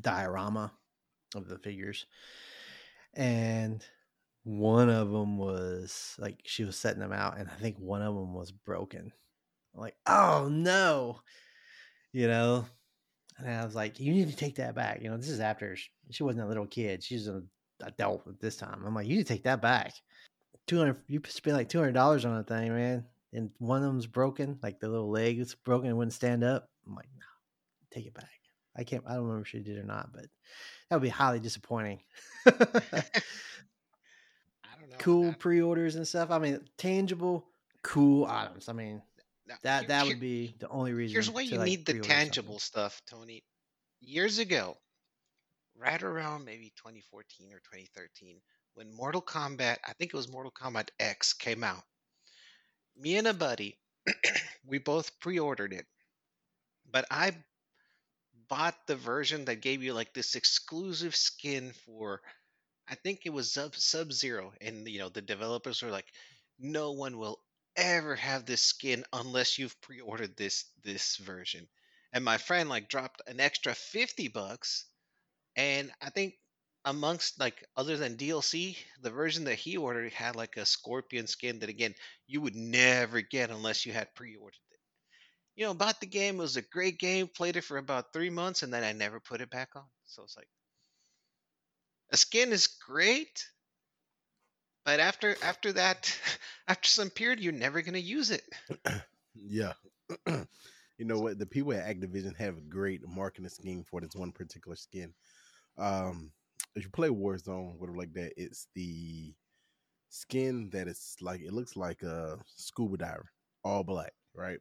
diorama 0.00 0.72
of 1.34 1.48
the 1.48 1.58
figures, 1.58 2.06
and 3.14 3.84
one 4.44 4.90
of 4.90 5.10
them 5.10 5.38
was 5.38 6.14
like 6.18 6.40
she 6.44 6.64
was 6.64 6.76
setting 6.76 7.00
them 7.00 7.12
out, 7.12 7.38
and 7.38 7.48
I 7.48 7.54
think 7.54 7.76
one 7.78 8.02
of 8.02 8.14
them 8.14 8.34
was 8.34 8.52
broken. 8.52 9.12
I'm 9.74 9.80
like, 9.80 9.96
oh 10.06 10.48
no, 10.50 11.20
you 12.12 12.28
know. 12.28 12.66
And 13.38 13.50
I 13.50 13.64
was 13.64 13.74
like, 13.74 13.98
you 13.98 14.12
need 14.12 14.30
to 14.30 14.36
take 14.36 14.54
that 14.56 14.76
back. 14.76 15.02
You 15.02 15.10
know, 15.10 15.16
this 15.16 15.28
is 15.28 15.40
after 15.40 15.74
sh- 15.74 15.88
she 16.10 16.22
wasn't 16.22 16.44
a 16.44 16.48
little 16.48 16.66
kid; 16.66 17.02
she's 17.02 17.26
an 17.26 17.48
adult 17.80 18.26
at 18.28 18.38
this 18.40 18.56
time. 18.56 18.82
I'm 18.86 18.94
like, 18.94 19.08
you 19.08 19.16
need 19.16 19.26
to 19.26 19.32
take 19.32 19.42
that 19.44 19.60
back. 19.62 19.92
Two 20.66 20.78
hundred, 20.78 20.96
you 21.06 21.20
spend 21.28 21.56
like 21.56 21.68
two 21.68 21.78
hundred 21.78 21.92
dollars 21.92 22.24
on 22.24 22.36
a 22.36 22.42
thing, 22.42 22.72
man, 22.72 23.04
and 23.32 23.50
one 23.58 23.78
of 23.78 23.84
them's 23.84 24.06
broken, 24.06 24.58
like 24.62 24.80
the 24.80 24.88
little 24.88 25.10
leg 25.10 25.38
is 25.38 25.54
broken 25.54 25.88
and 25.88 25.98
wouldn't 25.98 26.14
stand 26.14 26.42
up. 26.42 26.68
I'm 26.86 26.94
like, 26.94 27.08
no, 27.18 27.24
take 27.90 28.06
it 28.06 28.14
back. 28.14 28.30
I 28.76 28.84
can't. 28.84 29.04
I 29.06 29.14
don't 29.14 29.24
remember 29.24 29.42
if 29.42 29.48
she 29.48 29.60
did 29.60 29.78
or 29.78 29.84
not, 29.84 30.12
but 30.12 30.24
that 30.88 30.96
would 30.96 31.02
be 31.02 31.08
highly 31.10 31.38
disappointing. 31.38 32.00
I 32.46 32.52
don't 34.80 34.90
know. 34.90 34.96
cool 34.98 35.30
I- 35.30 35.34
pre-orders 35.34 35.96
and 35.96 36.06
stuff. 36.08 36.30
I 36.30 36.38
mean, 36.38 36.60
tangible, 36.78 37.46
cool 37.82 38.24
items. 38.26 38.68
I 38.68 38.72
mean, 38.72 39.02
now, 39.46 39.56
that 39.62 39.80
here- 39.80 39.88
that 39.88 40.06
would 40.06 40.20
be 40.20 40.54
the 40.58 40.68
only 40.68 40.92
reason. 40.92 41.12
Here's 41.14 41.30
why 41.30 41.42
you 41.42 41.58
like, 41.58 41.66
need 41.66 41.86
the 41.86 41.92
pre-order 41.92 42.08
something. 42.08 42.24
tangible 42.24 42.58
stuff, 42.58 43.02
Tony. 43.06 43.44
Years 44.00 44.38
ago, 44.38 44.76
right 45.78 46.02
around 46.02 46.44
maybe 46.44 46.72
2014 46.76 47.52
or 47.52 47.58
2013, 47.58 48.40
when 48.74 48.92
Mortal 48.94 49.22
Kombat, 49.22 49.78
I 49.84 49.92
think 49.94 50.12
it 50.12 50.16
was 50.16 50.28
Mortal 50.28 50.52
Kombat 50.52 50.88
X, 50.98 51.32
came 51.32 51.64
out, 51.64 51.82
me 52.96 53.16
and 53.16 53.26
a 53.26 53.34
buddy, 53.34 53.78
we 54.66 54.78
both 54.78 55.18
pre 55.20 55.38
ordered 55.38 55.72
it. 55.72 55.86
But 56.90 57.06
I 57.10 57.32
bought 58.48 58.86
the 58.86 58.96
version 58.96 59.46
that 59.46 59.62
gave 59.62 59.82
you 59.82 59.94
like 59.94 60.12
this 60.12 60.34
exclusive 60.34 61.16
skin 61.16 61.72
for, 61.86 62.20
I 62.88 62.94
think 62.94 63.20
it 63.24 63.30
was 63.30 63.52
Sub 63.52 64.12
Zero. 64.12 64.52
And, 64.60 64.86
you 64.86 64.98
know, 64.98 65.08
the 65.08 65.22
developers 65.22 65.82
were 65.82 65.90
like, 65.90 66.06
no 66.58 66.92
one 66.92 67.18
will 67.18 67.40
ever 67.76 68.14
have 68.14 68.46
this 68.46 68.62
skin 68.62 69.04
unless 69.12 69.58
you've 69.58 69.80
pre-ordered 69.80 70.36
this 70.36 70.64
this 70.84 71.16
version. 71.16 71.66
And 72.12 72.24
my 72.24 72.38
friend 72.38 72.68
like 72.68 72.88
dropped 72.88 73.22
an 73.26 73.40
extra 73.40 73.74
50 73.74 74.28
bucks 74.28 74.86
and 75.56 75.90
I 76.00 76.10
think 76.10 76.34
amongst 76.84 77.40
like 77.40 77.64
other 77.76 77.96
than 77.96 78.16
DLC, 78.16 78.76
the 79.00 79.10
version 79.10 79.44
that 79.44 79.56
he 79.58 79.76
ordered 79.76 80.12
had 80.12 80.36
like 80.36 80.56
a 80.56 80.66
scorpion 80.66 81.26
skin 81.26 81.60
that 81.60 81.68
again 81.68 81.94
you 82.26 82.40
would 82.40 82.56
never 82.56 83.20
get 83.20 83.50
unless 83.50 83.86
you 83.86 83.92
had 83.92 84.14
pre-ordered 84.14 84.54
it. 84.72 84.80
You 85.56 85.66
know, 85.66 85.74
bought 85.74 86.00
the 86.00 86.06
game, 86.06 86.36
it 86.36 86.38
was 86.38 86.56
a 86.56 86.62
great 86.62 86.98
game, 86.98 87.28
played 87.28 87.56
it 87.56 87.64
for 87.64 87.78
about 87.78 88.12
3 88.12 88.30
months 88.30 88.62
and 88.62 88.72
then 88.72 88.84
I 88.84 88.92
never 88.92 89.20
put 89.20 89.40
it 89.40 89.50
back 89.50 89.70
on. 89.76 89.84
So 90.06 90.22
it's 90.24 90.36
like 90.36 90.48
a 92.10 92.16
skin 92.16 92.52
is 92.52 92.66
great, 92.66 93.46
but 94.84 95.00
after 95.00 95.36
after 95.42 95.72
that, 95.72 96.18
after 96.68 96.88
some 96.88 97.10
period, 97.10 97.40
you're 97.40 97.52
never 97.52 97.82
gonna 97.82 97.98
use 97.98 98.30
it. 98.30 98.42
Yeah. 99.36 99.72
you 100.26 101.04
know 101.04 101.18
what? 101.18 101.38
The 101.38 101.46
people 101.46 101.72
at 101.72 101.86
Activision 101.86 102.36
have 102.36 102.56
a 102.56 102.60
great 102.62 103.06
marketing 103.06 103.48
scheme 103.48 103.84
for 103.84 104.00
this 104.00 104.14
one 104.14 104.32
particular 104.32 104.76
skin. 104.76 105.12
Um, 105.78 106.32
if 106.74 106.84
you 106.84 106.90
play 106.90 107.08
Warzone, 107.08 107.78
whatever 107.78 107.98
like 107.98 108.12
that, 108.14 108.32
it's 108.36 108.68
the 108.74 109.34
skin 110.10 110.70
that 110.70 110.88
is 110.88 111.16
like 111.20 111.40
it 111.42 111.52
looks 111.52 111.76
like 111.76 112.02
a 112.02 112.38
scuba 112.46 112.98
diver, 112.98 113.30
all 113.64 113.84
black, 113.84 114.12
right? 114.34 114.60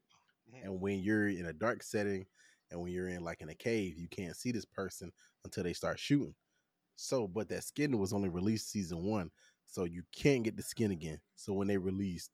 Mhm. 0.54 0.64
And 0.66 0.82
when 0.82 1.00
you're 1.00 1.30
in 1.30 1.48
a 1.48 1.54
dark 1.54 1.84
setting 1.84 2.26
and 2.72 2.82
when 2.82 2.92
you're 2.92 3.10
in 3.10 3.24
like 3.24 3.42
in 3.42 3.50
a 3.50 3.56
cave, 3.56 3.98
you 4.00 4.08
can't 4.10 4.36
see 4.36 4.52
this 4.52 4.66
person 4.66 5.12
until 5.46 5.64
they 5.64 5.74
start 5.74 6.00
shooting. 6.00 6.36
So, 6.96 7.28
but 7.28 7.50
that 7.50 7.64
skin 7.64 7.98
was 8.00 8.14
only 8.14 8.30
released 8.30 8.70
season 8.72 9.04
one, 9.06 9.32
so 9.66 9.86
you 9.86 10.04
can't 10.16 10.44
get 10.44 10.58
the 10.58 10.64
skin 10.64 10.92
again. 10.92 11.20
So 11.36 11.54
when 11.54 11.68
they 11.68 11.78
released 11.78 12.32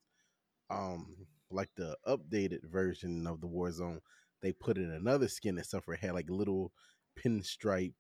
um 0.70 1.16
like 1.52 1.70
the 1.76 1.98
updated 2.08 2.64
version 2.70 3.26
of 3.26 3.42
the 3.42 3.48
Warzone, 3.48 4.00
they 4.42 4.54
put 4.54 4.78
in 4.78 4.92
another 4.92 5.28
skin 5.28 5.56
that 5.56 5.66
suffered 5.66 5.98
had 6.00 6.14
like 6.14 6.30
little 6.30 6.72
pinstripe, 7.18 7.96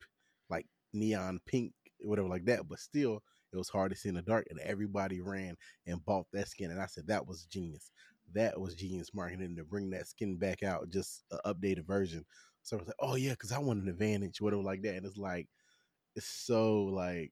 like 0.49 0.67
neon 0.93 1.39
pink, 1.45 1.73
whatever 1.99 2.27
like 2.27 2.45
that. 2.45 2.67
But 2.67 2.79
still, 2.79 3.21
it 3.51 3.57
was 3.57 3.69
hard 3.69 3.91
to 3.91 3.97
see 3.97 4.09
in 4.09 4.15
the 4.15 4.21
dark, 4.21 4.47
and 4.49 4.59
everybody 4.59 5.21
ran 5.21 5.55
and 5.87 6.03
bought 6.05 6.27
that 6.33 6.47
skin. 6.47 6.71
And 6.71 6.81
I 6.81 6.85
said 6.85 7.07
that 7.07 7.27
was 7.27 7.45
genius. 7.45 7.91
That 8.33 8.59
was 8.59 8.75
genius 8.75 9.09
marketing 9.13 9.55
to 9.57 9.63
bring 9.63 9.89
that 9.91 10.07
skin 10.07 10.37
back 10.37 10.61
out, 10.61 10.89
just 10.89 11.23
an 11.31 11.39
updated 11.45 11.85
version. 11.85 12.25
So 12.61 12.77
I 12.77 12.79
was 12.79 12.87
like, 12.87 12.97
oh 12.99 13.15
yeah, 13.15 13.31
because 13.31 13.51
I 13.51 13.59
want 13.59 13.81
an 13.81 13.89
advantage, 13.89 14.39
whatever 14.39 14.61
like 14.61 14.83
that. 14.83 14.95
And 14.95 15.05
it's 15.05 15.17
like, 15.17 15.47
it's 16.15 16.27
so 16.27 16.83
like, 16.83 17.31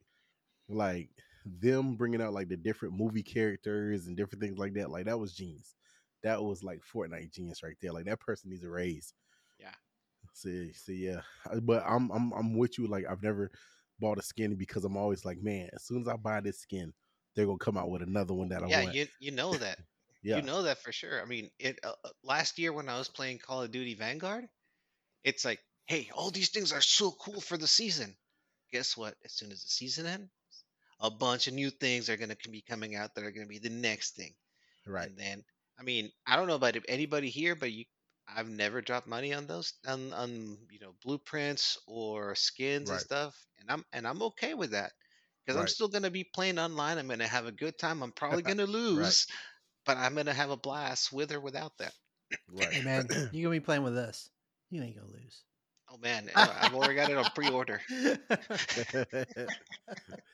like 0.70 1.10
them 1.46 1.96
bringing 1.96 2.22
out 2.22 2.34
like 2.34 2.50
the 2.50 2.58
different 2.58 2.96
movie 2.96 3.24
characters 3.24 4.08
and 4.08 4.18
different 4.18 4.42
things 4.42 4.58
like 4.58 4.74
that. 4.74 4.90
Like 4.90 5.06
that 5.06 5.20
was 5.20 5.34
genius. 5.34 5.76
That 6.24 6.42
was 6.44 6.64
like 6.64 6.82
Fortnite 6.94 7.32
genius 7.32 7.62
right 7.62 7.78
there. 7.82 7.94
Like 7.94 8.06
that 8.06 8.20
person 8.20 8.50
needs 8.50 8.64
a 8.64 8.70
raise. 8.70 9.14
See, 10.38 10.72
see, 10.74 11.06
yeah. 11.08 11.22
But 11.64 11.84
I'm, 11.88 12.12
I'm, 12.12 12.32
I'm 12.32 12.58
with 12.58 12.78
you. 12.78 12.86
Like 12.86 13.06
I've 13.10 13.24
never 13.24 13.50
bought 14.00 14.20
a 14.20 14.22
skin 14.22 14.56
because 14.56 14.86
I'm 14.86 14.96
always 14.96 15.26
like, 15.26 15.42
man, 15.42 15.70
as 15.74 15.84
soon 15.84 16.02
as 16.02 16.08
I 16.08 16.16
buy 16.16 16.42
this 16.42 16.60
skin, 16.60 16.94
they're 17.36 17.48
gonna 17.48 17.58
come 17.58 17.78
out 17.78 17.90
with 17.90 18.04
another 18.04 18.36
one 18.36 18.50
that 18.50 18.64
I 18.64 18.68
yeah, 18.68 18.84
want. 18.84 18.96
Yeah, 18.96 19.02
you 19.02 19.08
you 19.20 19.32
know 19.32 19.54
that. 19.54 19.80
yeah, 20.24 20.38
You 20.38 20.44
know 20.44 20.62
that 20.64 20.78
for 20.84 20.92
sure. 20.92 21.22
I 21.22 21.26
mean, 21.26 21.50
it 21.58 21.80
uh, 21.84 21.94
uh, 22.04 22.10
last 22.24 22.60
year 22.60 22.72
when 22.72 22.88
I 22.88 23.00
was 23.00 23.08
playing 23.08 23.40
Call 23.40 23.64
of 23.64 23.72
Duty 23.72 23.96
Vanguard, 23.96 24.48
it's 25.24 25.44
like, 25.44 25.60
hey, 25.86 26.10
all 26.14 26.30
these 26.30 26.50
things 26.50 26.72
are 26.72 26.82
so 26.82 27.12
cool 27.12 27.42
for 27.42 27.58
the 27.58 27.68
season. 27.68 28.16
Guess 28.72 28.96
what? 28.96 29.16
As 29.26 29.34
soon 29.34 29.52
as 29.52 29.64
the 29.64 29.70
season 29.70 30.06
ends, 30.06 30.30
a 31.00 31.10
bunch 31.10 31.48
of 31.48 31.56
new 31.56 31.72
things 31.72 32.10
are 32.10 32.18
going 32.18 32.30
to 32.30 32.50
be 32.50 32.62
coming 32.62 32.96
out 32.96 33.16
that 33.16 33.24
are 33.24 33.32
going 33.32 33.46
to 33.46 33.50
be 33.50 33.60
the 33.60 33.70
next 33.70 34.16
thing. 34.16 34.34
right. 34.86 35.08
And 35.08 35.18
then, 35.18 35.44
I 35.80 35.84
mean, 35.84 36.12
I 36.28 36.36
don't 36.36 36.48
know 36.48 36.56
about 36.56 36.76
anybody 36.88 37.30
here, 37.30 37.56
but 37.56 37.72
you, 37.72 37.86
I've 38.28 38.50
never 38.50 38.82
dropped 38.82 39.08
money 39.08 39.34
on 39.34 39.48
those 39.48 39.74
on 39.86 40.14
on 40.14 40.68
you 40.72 40.80
know 40.80 40.94
blueprints 41.04 41.78
or 41.88 42.36
skins 42.36 42.92
and 42.92 43.00
stuff, 43.02 43.46
and 43.60 43.72
I'm 43.72 43.84
and 43.94 44.08
I'm 44.08 44.22
okay 44.24 44.54
with 44.54 44.72
that 44.72 44.94
because 45.46 45.58
I'm 45.58 45.68
still 45.68 45.88
going 45.90 46.04
to 46.04 46.12
be 46.12 46.24
playing 46.24 46.60
online. 46.60 46.98
I'm 46.98 47.08
going 47.08 47.20
to 47.20 47.28
have 47.28 47.48
a 47.48 47.52
good 47.52 47.78
time. 47.78 48.04
I'm 48.04 48.12
probably 48.14 48.44
going 48.44 48.58
to 48.60 48.68
lose, 48.68 49.28
but 49.86 49.98
I'm 49.98 50.14
going 50.16 50.28
to 50.28 50.34
have 50.34 50.52
a 50.52 50.58
blast 50.58 51.12
with 51.14 51.32
or 51.32 51.40
without 51.42 51.78
that. 51.80 51.94
Right. 52.48 52.74
Hey 52.74 52.82
man, 52.82 53.14
you're 53.32 53.44
gonna 53.44 53.60
be 53.60 53.66
playing 53.66 53.84
with 53.84 53.98
us. 53.98 54.30
You 54.70 54.82
ain't 54.84 54.96
gonna 54.96 55.08
lose. 55.12 55.44
Oh 55.90 55.98
man, 56.02 56.30
uh, 56.36 56.54
I've 56.62 56.74
already 56.74 56.96
got 56.96 57.10
it 57.10 57.18
on 57.18 57.26
pre-order. 57.34 57.80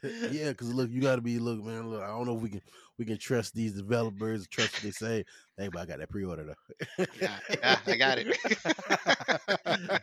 yeah, 0.04 0.50
because 0.50 0.74
look, 0.74 0.89
you 0.89 1.00
got 1.00 1.18
to 1.18 1.22
be 1.22 1.38
look, 1.38 1.63
man. 1.63 1.89
Look, 1.89 2.02
I 2.02 2.08
don't 2.08 2.26
know 2.26 2.36
if 2.36 2.42
we 2.42 2.50
can 2.50 2.62
we 2.98 3.06
can 3.06 3.20
trust 3.20 3.54
these 3.54 3.74
developers, 3.74 4.48
trust 4.48 4.74
what 4.74 4.84
they 4.84 4.92
say. 4.92 5.26
Hey, 5.58 5.68
but 5.68 5.82
I 5.82 5.86
got 5.86 6.00
that 6.00 6.10
pre-order 6.10 6.44
though. 6.46 7.06
Yeah, 7.22 7.38
yeah, 7.50 7.78
I 7.86 7.98
got 7.98 8.18
it. 8.18 8.28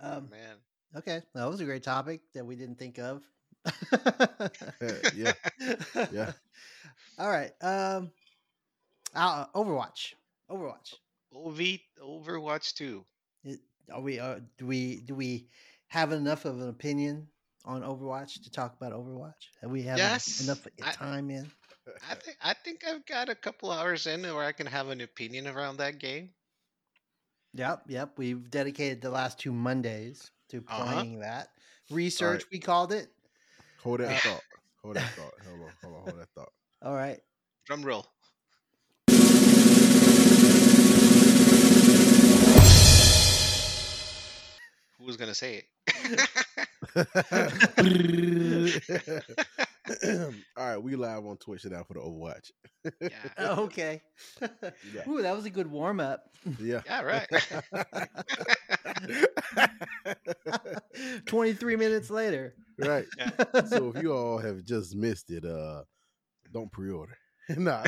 um, 0.00 0.28
man, 0.30 0.56
okay, 0.96 1.22
that 1.34 1.48
was 1.48 1.60
a 1.60 1.64
great 1.64 1.82
topic 1.82 2.20
that 2.34 2.44
we 2.44 2.54
didn't 2.54 2.78
think 2.78 2.98
of. 2.98 3.22
yeah, 5.14 5.32
yeah. 6.12 6.32
All 7.18 7.30
right. 7.30 7.52
Um, 7.62 8.10
uh, 9.14 9.46
Overwatch. 9.54 10.14
Overwatch. 10.50 10.94
OV 11.36 11.60
Overwatch 12.02 12.74
2. 12.74 13.04
Are 13.92 14.00
we? 14.00 14.18
Uh, 14.18 14.40
do 14.58 14.66
we? 14.66 15.00
Do 15.02 15.14
we 15.14 15.48
have 15.88 16.10
enough 16.12 16.44
of 16.44 16.60
an 16.60 16.68
opinion 16.68 17.28
on 17.64 17.82
Overwatch 17.82 18.42
to 18.42 18.50
talk 18.50 18.74
about 18.74 18.92
Overwatch? 18.92 19.34
Have 19.60 19.70
we 19.70 19.82
have 19.82 19.98
Yes, 19.98 20.40
enough 20.40 20.66
I- 20.82 20.90
time 20.92 21.30
in? 21.30 21.50
I 22.10 22.14
think 22.16 22.36
I 22.42 22.52
think 22.54 22.84
I've 22.84 23.06
got 23.06 23.28
a 23.28 23.34
couple 23.36 23.70
hours 23.70 24.08
in 24.08 24.22
where 24.22 24.42
I 24.44 24.50
can 24.52 24.66
have 24.66 24.88
an 24.88 25.00
opinion 25.00 25.46
around 25.46 25.76
that 25.76 25.98
game. 25.98 26.30
Yep, 27.54 27.84
yep. 27.86 28.18
We've 28.18 28.50
dedicated 28.50 29.00
the 29.00 29.10
last 29.10 29.38
two 29.38 29.52
Mondays 29.52 30.30
to 30.48 30.58
Uh-huh. 30.66 30.84
playing 30.84 31.20
that 31.20 31.48
research. 31.90 32.44
We 32.50 32.58
called 32.58 32.92
it. 32.92 33.08
Hold 33.78 34.00
that 34.00 34.16
Uh, 34.26 34.30
thought. 34.30 34.42
Hold 34.82 34.96
that 34.96 35.14
thought. 35.14 35.34
Hold 35.44 35.60
on. 35.62 35.72
Hold 35.82 35.94
on. 35.94 36.02
Hold 36.02 36.18
that 36.20 36.28
thought. 36.34 36.52
All 36.82 36.94
right. 36.94 37.20
Drum 37.66 37.82
roll. 37.84 38.04
Who 45.06 45.10
was 45.10 45.16
gonna 45.18 45.34
say 45.34 45.62
it? 45.86 46.28
All 50.56 50.66
right, 50.66 50.82
we 50.82 50.96
live 50.96 51.24
on 51.24 51.36
Twitch 51.36 51.64
now 51.64 51.84
for 51.84 51.94
the 51.94 52.00
Overwatch. 52.00 52.50
yeah. 53.00 53.10
Okay. 53.60 54.02
Yeah. 54.92 55.08
Ooh, 55.08 55.22
that 55.22 55.36
was 55.36 55.44
a 55.44 55.50
good 55.50 55.70
warm 55.70 56.00
up. 56.00 56.24
Yeah. 56.60 56.80
Yeah, 56.86 57.02
right. 57.02 57.28
23 61.26 61.76
minutes 61.76 62.10
later. 62.10 62.56
right. 62.76 63.06
Yeah. 63.16 63.30
So 63.66 63.92
if 63.94 64.02
you 64.02 64.12
all 64.12 64.38
have 64.38 64.64
just 64.64 64.96
missed 64.96 65.30
it, 65.30 65.44
uh 65.44 65.84
don't 66.52 66.72
pre-order. 66.72 67.16
nah. 67.56 67.84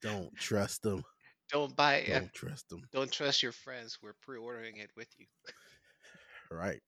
don't 0.00 0.34
trust 0.36 0.80
them. 0.82 1.04
Don't 1.50 1.76
buy 1.76 1.96
it. 1.96 2.24
Don't 2.24 2.32
trust 2.32 2.70
them. 2.70 2.88
Don't 2.92 3.12
trust 3.12 3.42
your 3.42 3.52
friends 3.52 3.98
We're 4.02 4.14
pre-ordering 4.14 4.78
it 4.78 4.90
with 4.96 5.08
you. 5.18 5.26
Right. 6.50 6.82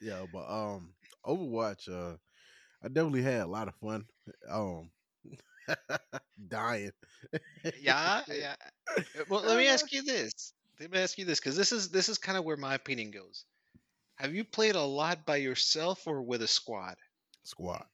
Yeah, 0.00 0.26
but 0.30 0.48
um 0.48 0.94
Overwatch, 1.24 1.88
uh 1.88 2.16
I 2.82 2.88
definitely 2.88 3.22
had 3.22 3.42
a 3.42 3.46
lot 3.46 3.68
of 3.68 3.76
fun. 3.76 4.06
Um 4.48 4.92
dying. 6.48 6.92
Yeah, 7.72 8.24
yeah. 8.28 8.56
Uh, 9.18 9.24
Well, 9.28 9.42
let 9.44 9.58
me 9.58 9.66
ask 9.68 9.90
you 9.92 10.02
this. 10.02 10.54
Let 10.80 10.90
me 10.90 10.98
ask 11.00 11.18
you 11.18 11.24
this 11.24 11.40
because 11.40 11.56
this 11.56 11.72
is 11.72 11.90
this 11.90 12.08
is 12.08 12.18
kind 12.18 12.38
of 12.38 12.44
where 12.44 12.56
my 12.56 12.74
opinion 12.74 13.10
goes. 13.10 13.46
Have 14.16 14.34
you 14.34 14.44
played 14.44 14.76
a 14.76 14.82
lot 14.84 15.26
by 15.26 15.36
yourself 15.36 16.06
or 16.06 16.22
with 16.22 16.42
a 16.42 16.48
squad? 16.48 16.96
Squad. 17.44 17.86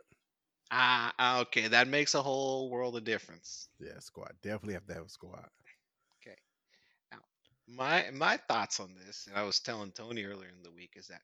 Ah, 0.72 1.14
ah, 1.16 1.40
okay, 1.42 1.68
that 1.68 1.87
makes 1.87 2.12
a 2.14 2.22
whole 2.24 2.70
world 2.70 2.96
of 2.96 3.04
difference. 3.04 3.68
Yeah, 3.78 3.98
squad. 3.98 4.37
Definitely 4.42 4.74
have 4.74 4.87
to 4.87 4.94
have 4.94 5.06
a 5.06 5.09
squad. 5.09 5.50
My 7.70 8.11
my 8.12 8.37
thoughts 8.37 8.80
on 8.80 8.94
this, 8.94 9.26
and 9.26 9.37
I 9.37 9.44
was 9.44 9.61
telling 9.61 9.92
Tony 9.92 10.24
earlier 10.24 10.48
in 10.50 10.62
the 10.62 10.72
week, 10.72 10.92
is 10.96 11.06
that 11.09 11.22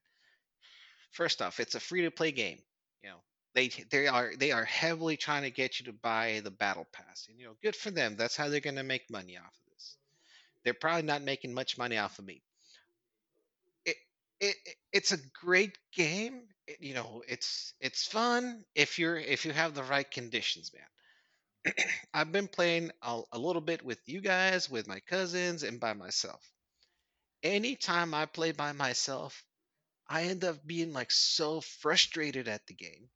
first 1.13 1.43
off, 1.43 1.61
it's 1.61 1.75
a 1.75 1.81
free 1.81 2.03
to 2.03 2.11
play 2.11 2.33
game. 2.33 2.59
You 3.03 3.11
know, 3.11 3.23
they 3.55 3.69
they 3.91 4.07
are 4.07 4.33
they 4.37 4.53
are 4.53 4.65
heavily 4.65 5.17
trying 5.17 5.43
to 5.43 5.51
get 5.51 5.79
you 5.81 5.87
to 5.87 5.93
buy 5.93 6.41
the 6.45 6.51
battle 6.51 6.87
pass, 6.93 7.27
and 7.29 7.39
you 7.39 7.47
know, 7.47 7.57
good 7.63 7.77
for 7.77 7.91
them. 7.91 8.17
That's 8.17 8.37
how 8.37 8.49
they're 8.49 8.61
going 8.61 8.77
to 8.77 8.83
make 8.85 9.11
money 9.11 9.37
off 9.37 9.45
of 9.47 9.73
this. 9.73 9.97
They're 10.65 10.75
probably 10.75 11.03
not 11.03 11.23
making 11.23 11.55
much 11.55 11.79
money 11.79 11.99
off 11.99 12.19
of 12.19 12.27
me. 12.27 12.43
It 13.87 13.97
it 14.41 14.57
it- 14.67 14.77
it's 14.93 15.13
a 15.13 15.19
great 15.41 15.77
game. 15.93 16.49
It, 16.67 16.81
you 16.81 16.95
know, 16.95 17.23
it's 17.29 17.75
it's 17.81 18.07
fun 18.07 18.65
if 18.75 18.99
you're 18.99 19.19
if 19.19 19.45
you 19.45 19.53
have 19.53 19.75
the 19.75 19.85
right 19.85 20.11
conditions, 20.11 20.73
man. 20.75 20.87
I've 22.15 22.33
been 22.33 22.49
playing 22.49 22.93
a, 23.03 23.23
a 23.33 23.39
little 23.39 23.63
bit 23.63 23.85
with 23.85 23.99
you 24.07 24.21
guys, 24.23 24.71
with 24.71 24.87
my 24.89 25.01
cousins, 25.01 25.63
and 25.65 25.81
by 25.81 25.93
myself. 25.95 26.51
Anytime 27.43 28.15
I 28.15 28.27
play 28.27 28.53
by 28.53 28.73
myself, 28.73 29.45
I 30.09 30.25
end 30.25 30.45
up 30.45 30.67
being 30.67 30.93
like 30.93 31.13
so 31.13 31.61
frustrated 31.63 32.49
at 32.49 32.67
the 32.67 32.75
game. 32.75 33.11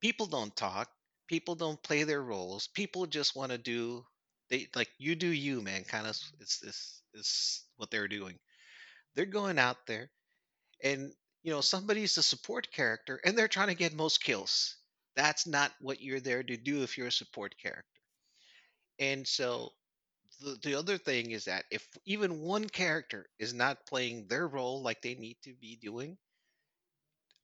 People 0.00 0.26
don't 0.26 0.56
talk, 0.56 0.90
people 1.26 1.54
don't 1.54 1.82
play 1.82 2.04
their 2.04 2.22
roles, 2.22 2.68
people 2.68 3.06
just 3.06 3.36
want 3.36 3.52
to 3.52 3.58
do 3.58 4.06
they 4.48 4.68
like 4.74 4.90
you 4.98 5.14
do 5.16 5.28
you, 5.28 5.60
man, 5.60 5.84
kind 5.84 6.06
of 6.06 6.16
it's 6.40 6.60
this 6.60 7.02
is 7.14 7.64
what 7.76 7.90
they're 7.90 8.08
doing. 8.08 8.38
They're 9.14 9.26
going 9.26 9.58
out 9.58 9.86
there 9.86 10.10
and 10.82 11.12
you 11.42 11.52
know 11.52 11.60
somebody's 11.62 12.18
a 12.18 12.22
support 12.22 12.70
character 12.72 13.20
and 13.24 13.36
they're 13.38 13.48
trying 13.48 13.68
to 13.68 13.74
get 13.74 13.94
most 13.94 14.22
kills 14.24 14.76
that's 15.16 15.46
not 15.46 15.72
what 15.80 16.00
you're 16.00 16.20
there 16.20 16.42
to 16.44 16.56
do 16.56 16.82
if 16.82 16.96
you're 16.98 17.08
a 17.08 17.12
support 17.12 17.56
character 17.58 18.00
and 18.98 19.26
so 19.26 19.72
the, 20.40 20.58
the 20.62 20.74
other 20.76 20.98
thing 20.98 21.30
is 21.32 21.46
that 21.46 21.64
if 21.70 21.86
even 22.06 22.42
one 22.42 22.68
character 22.68 23.26
is 23.38 23.54
not 23.54 23.86
playing 23.86 24.28
their 24.28 24.46
role 24.48 24.82
like 24.82 25.02
they 25.02 25.14
need 25.14 25.38
to 25.44 25.54
be 25.54 25.76
doing, 25.76 26.18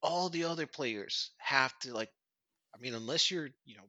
all 0.02 0.28
the 0.28 0.44
other 0.44 0.66
players 0.66 1.30
have 1.38 1.76
to 1.80 1.92
like 1.92 2.10
I 2.74 2.78
mean, 2.80 2.94
unless 2.94 3.30
you're, 3.30 3.50
you 3.66 3.76
know, 3.76 3.88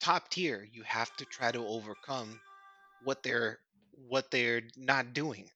top 0.00 0.30
tier, 0.30 0.66
you 0.72 0.82
have 0.84 1.14
to 1.18 1.26
try 1.26 1.52
to 1.52 1.66
overcome 1.66 2.40
what 3.04 3.22
they're 3.22 3.58
what 4.08 4.30
they're 4.30 4.62
not 4.76 5.14
doing. 5.14 5.50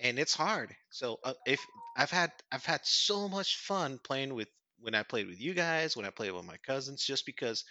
And 0.00 0.18
it's 0.18 0.34
hard. 0.34 0.76
So 0.90 1.20
uh, 1.24 1.34
if 1.46 1.60
I've 1.96 2.10
had 2.10 2.32
I've 2.50 2.64
had 2.64 2.84
so 2.84 3.28
much 3.28 3.56
fun 3.58 3.98
playing 4.00 4.34
with 4.34 4.48
when 4.80 4.94
I 4.94 5.02
played 5.02 5.28
with 5.28 5.40
you 5.40 5.54
guys, 5.54 5.96
when 5.96 6.06
I 6.06 6.10
played 6.10 6.32
with 6.32 6.44
my 6.44 6.56
cousins, 6.58 7.04
just 7.04 7.26
because 7.26 7.64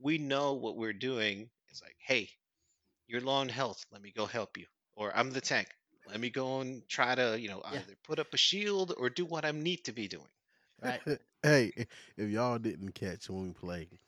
we 0.00 0.18
know 0.18 0.54
what 0.54 0.76
we're 0.76 0.92
doing. 0.92 1.50
It's 1.68 1.82
like, 1.82 1.96
hey, 2.06 2.30
you're 3.06 3.20
low 3.20 3.34
on 3.34 3.48
health. 3.48 3.84
Let 3.92 4.02
me 4.02 4.12
go 4.16 4.26
help 4.26 4.56
you. 4.58 4.66
Or 4.96 5.14
I'm 5.16 5.30
the 5.32 5.40
tank. 5.40 5.68
Let 6.06 6.20
me 6.20 6.30
go 6.30 6.60
and 6.60 6.86
try 6.88 7.14
to, 7.14 7.38
you 7.40 7.48
know, 7.48 7.62
Yeah. 7.68 7.80
either 7.80 7.94
put 8.04 8.18
up 8.18 8.32
a 8.34 8.38
shield 8.38 8.94
or 8.96 9.10
do 9.10 9.24
what 9.24 9.44
I 9.44 9.50
need 9.52 9.84
to 9.84 9.92
be 9.92 10.08
doing. 10.08 10.28
Right. 10.82 11.02
hey, 11.42 11.72
if 12.16 12.28
y'all 12.30 12.58
didn't 12.58 12.92
catch 12.94 13.28
when 13.30 13.42
we 13.44 13.52
played, 13.52 13.98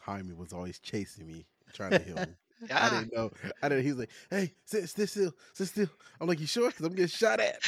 Jaime 0.00 0.32
was 0.34 0.52
always 0.52 0.78
chasing 0.78 1.26
me, 1.26 1.46
trying 1.72 1.94
to 1.94 2.02
heal 2.02 2.18
me. 2.20 2.36
I 2.70 2.88
didn't 2.88 3.12
know. 3.12 3.30
I 3.62 3.68
didn't. 3.68 3.84
He's 3.84 3.94
like, 3.94 4.10
"Hey, 4.30 4.54
sit, 4.64 4.88
sit 4.88 5.08
still, 5.08 5.32
sit 5.52 5.68
still." 5.68 5.88
I'm 6.20 6.28
like, 6.28 6.40
"You 6.40 6.46
sure?" 6.46 6.68
Because 6.68 6.86
I'm 6.86 6.92
getting 6.92 7.08
shot 7.08 7.40
at. 7.40 7.60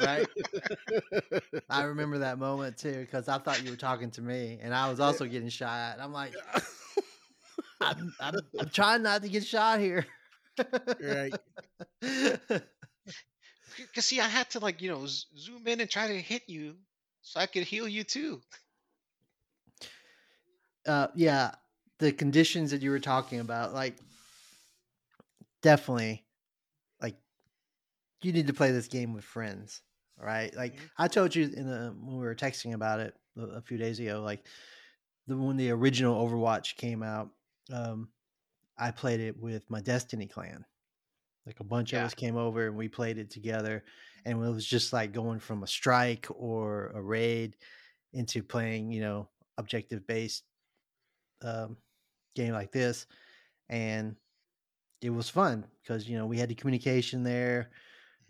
Right. 0.00 0.28
I 1.70 1.82
remember 1.84 2.18
that 2.18 2.38
moment 2.38 2.78
too 2.78 3.00
because 3.00 3.28
I 3.28 3.38
thought 3.38 3.62
you 3.62 3.70
were 3.70 3.76
talking 3.76 4.10
to 4.12 4.22
me, 4.22 4.58
and 4.62 4.74
I 4.74 4.88
was 4.90 5.00
also 5.00 5.26
getting 5.26 5.48
shot. 5.48 5.94
At. 5.94 6.00
I'm 6.02 6.12
like, 6.12 6.34
I'm, 7.80 8.12
I'm, 8.20 8.34
I'm 8.58 8.68
trying 8.70 9.02
not 9.02 9.22
to 9.22 9.28
get 9.28 9.44
shot 9.44 9.80
here. 9.80 10.06
right. 11.00 11.34
Because 13.76 14.06
see, 14.06 14.20
I 14.20 14.28
had 14.28 14.50
to 14.50 14.58
like, 14.60 14.82
you 14.82 14.90
know, 14.90 15.06
zoom 15.06 15.66
in 15.66 15.80
and 15.80 15.88
try 15.88 16.08
to 16.08 16.20
hit 16.20 16.42
you 16.48 16.76
so 17.22 17.40
I 17.40 17.46
could 17.46 17.62
heal 17.64 17.86
you 17.86 18.04
too. 18.04 18.40
uh, 20.86 21.08
yeah, 21.14 21.52
the 21.98 22.12
conditions 22.12 22.70
that 22.70 22.82
you 22.82 22.90
were 22.90 22.98
talking 23.00 23.40
about, 23.40 23.74
like, 23.74 23.96
definitely, 25.62 26.26
like, 27.00 27.18
you 28.22 28.32
need 28.32 28.46
to 28.48 28.54
play 28.54 28.72
this 28.72 28.88
game 28.88 29.12
with 29.12 29.24
friends, 29.24 29.82
right? 30.16 30.54
Like, 30.54 30.78
Mhm. 30.78 30.88
I 30.96 31.08
told 31.08 31.34
you 31.34 31.44
in 31.44 31.66
the 31.68 31.94
when 31.96 32.16
we 32.16 32.24
were 32.24 32.34
texting 32.34 32.74
about 32.74 33.00
it 33.00 33.16
a, 33.36 33.42
a 33.42 33.62
few 33.62 33.78
days 33.78 34.00
ago, 34.00 34.22
like, 34.22 34.46
the 35.26 35.36
when 35.38 35.56
the 35.56 35.70
original 35.70 36.26
Overwatch 36.26 36.76
came 36.76 37.02
out, 37.02 37.30
um, 37.72 38.12
I 38.78 38.92
played 38.92 39.20
it 39.20 39.38
with 39.38 39.70
my 39.70 39.80
Destiny 39.82 40.28
clan. 40.28 40.66
Like 41.46 41.60
a 41.60 41.64
bunch 41.64 41.94
of 41.94 42.02
us 42.04 42.14
came 42.14 42.36
over 42.36 42.66
and 42.68 42.76
we 42.76 42.88
played 42.88 43.18
it 43.18 43.30
together, 43.30 43.84
and 44.24 44.44
it 44.44 44.50
was 44.50 44.66
just 44.66 44.92
like 44.92 45.12
going 45.12 45.40
from 45.40 45.62
a 45.62 45.66
strike 45.68 46.26
or 46.30 46.88
a 46.88 47.02
raid 47.02 47.56
into 48.12 48.42
playing, 48.44 48.92
you 48.92 49.00
know, 49.00 49.30
objective 49.58 50.06
based 50.06 50.44
um, 51.42 51.78
game 52.34 52.52
like 52.52 52.72
this, 52.72 53.06
and 53.68 54.16
it 55.00 55.10
was 55.10 55.28
fun 55.28 55.66
because 55.82 56.08
you 56.08 56.16
know 56.16 56.26
we 56.26 56.38
had 56.38 56.48
the 56.48 56.54
communication 56.54 57.22
there. 57.22 57.70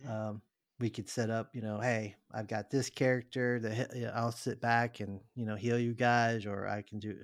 Mhm. 0.03 0.11
Um, 0.11 0.43
we 0.81 0.91
could 0.91 1.09
set 1.09 1.31
up, 1.31 1.55
you 1.55 1.63
know, 1.63 1.81
hey, 1.81 2.17
I've 2.33 2.47
got 2.49 2.71
this 2.71 2.89
character 2.91 3.61
that 3.61 4.13
I'll 4.15 4.33
sit 4.33 4.61
back 4.61 5.01
and 5.01 5.21
you 5.35 5.47
know 5.47 5.57
heal 5.57 5.79
you 5.79 5.95
guys, 5.95 6.47
or 6.47 6.69
I 6.69 6.83
can 6.83 6.99
do, 7.01 7.19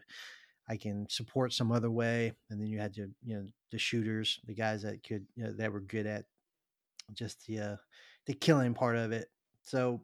I 0.68 0.76
can 0.76 1.08
support 1.08 1.52
some 1.52 1.72
other 1.72 1.90
way. 1.90 2.32
And 2.50 2.60
then 2.60 2.68
you 2.68 2.78
had 2.78 2.94
to, 2.94 3.10
you 3.22 3.36
know, 3.36 3.48
the 3.70 3.78
shooters, 3.78 4.40
the 4.46 4.54
guys 4.54 4.82
that 4.82 5.02
could, 5.04 5.26
you 5.36 5.44
know, 5.44 5.52
that 5.54 5.72
were 5.72 5.80
good 5.80 6.06
at 6.06 6.26
just 7.14 7.46
the 7.46 7.60
uh, 7.60 7.76
the 8.26 8.34
killing 8.34 8.74
part 8.74 8.96
of 8.96 9.12
it. 9.12 9.30
So 9.62 10.02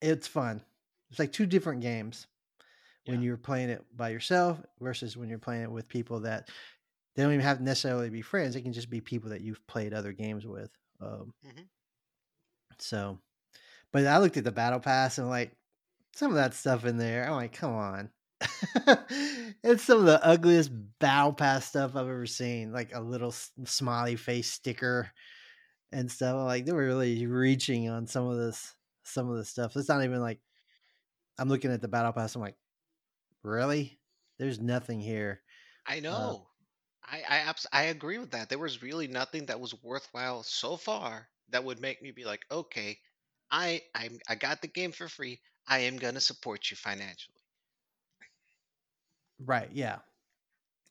it's 0.00 0.26
fun. 0.26 0.62
It's 1.10 1.18
like 1.18 1.32
two 1.32 1.46
different 1.46 1.80
games 1.80 2.26
when 3.06 3.22
you're 3.22 3.36
playing 3.36 3.70
it 3.70 3.84
by 3.96 4.10
yourself 4.10 4.62
versus 4.80 5.16
when 5.16 5.28
you're 5.28 5.38
playing 5.38 5.62
it 5.64 5.70
with 5.70 5.88
people 5.88 6.20
that 6.20 6.50
they 7.14 7.22
don't 7.22 7.32
even 7.32 7.44
have 7.44 7.58
to 7.58 7.64
necessarily 7.64 8.10
be 8.10 8.22
friends. 8.22 8.54
They 8.54 8.62
can 8.62 8.72
just 8.72 8.90
be 8.90 9.00
people 9.00 9.30
that 9.30 9.42
you've 9.42 9.66
played 9.66 9.94
other 9.94 10.12
games 10.12 10.46
with. 10.46 10.70
Um, 11.00 11.34
Mhm. 11.42 11.68
So, 12.78 13.20
but 13.92 14.06
I 14.06 14.18
looked 14.18 14.36
at 14.36 14.44
the 14.44 14.52
battle 14.52 14.80
pass 14.80 15.18
and 15.18 15.28
like 15.28 15.56
some 16.14 16.30
of 16.32 16.36
that 16.36 16.54
stuff 16.54 16.84
in 16.84 16.98
there. 16.98 17.26
I'm 17.26 17.36
like, 17.36 17.52
come 17.54 17.74
on. 17.74 18.12
it's 19.62 19.84
some 19.84 20.00
of 20.00 20.06
the 20.06 20.20
ugliest 20.24 20.70
battle 21.00 21.32
pass 21.32 21.66
stuff 21.66 21.92
I've 21.96 22.08
ever 22.08 22.26
seen. 22.26 22.72
Like 22.72 22.94
a 22.94 23.00
little 23.00 23.30
s- 23.30 23.52
smiley 23.64 24.16
face 24.16 24.50
sticker 24.50 25.12
and 25.92 26.10
stuff. 26.10 26.36
I'm 26.36 26.46
like 26.46 26.66
they 26.66 26.72
were 26.72 26.86
really 26.86 27.26
reaching 27.26 27.88
on 27.90 28.06
some 28.06 28.26
of 28.28 28.38
this, 28.38 28.76
some 29.04 29.30
of 29.30 29.36
the 29.38 29.44
stuff. 29.44 29.76
It's 29.76 29.88
not 29.88 30.04
even 30.04 30.20
like 30.20 30.40
I'm 31.38 31.48
looking 31.48 31.72
at 31.72 31.82
the 31.82 31.88
battle 31.88 32.12
pass. 32.12 32.34
I'm 32.34 32.42
like, 32.42 32.58
really? 33.42 34.00
There's 34.38 34.60
nothing 34.60 35.00
here. 35.00 35.42
I 35.86 36.00
know. 36.00 36.50
I 37.04 37.18
I, 37.22 37.36
abs- 37.38 37.66
I 37.72 37.84
agree 37.84 38.18
with 38.18 38.32
that. 38.32 38.48
There 38.48 38.58
was 38.58 38.82
really 38.82 39.06
nothing 39.06 39.46
that 39.46 39.60
was 39.60 39.80
worthwhile 39.82 40.42
so 40.42 40.76
far 40.76 41.30
that 41.48 41.62
would 41.62 41.78
make 41.78 42.02
me 42.02 42.10
be 42.10 42.24
like, 42.24 42.44
okay, 42.50 43.00
I 43.48 43.82
I 43.94 44.18
I 44.28 44.34
got 44.34 44.60
the 44.60 44.66
game 44.68 44.90
for 44.90 45.08
free. 45.08 45.40
I 45.68 45.78
am 45.78 45.98
gonna 45.98 46.20
support 46.20 46.70
you 46.72 46.76
financially. 46.76 47.42
Right. 49.38 49.70
Yeah. 49.72 50.00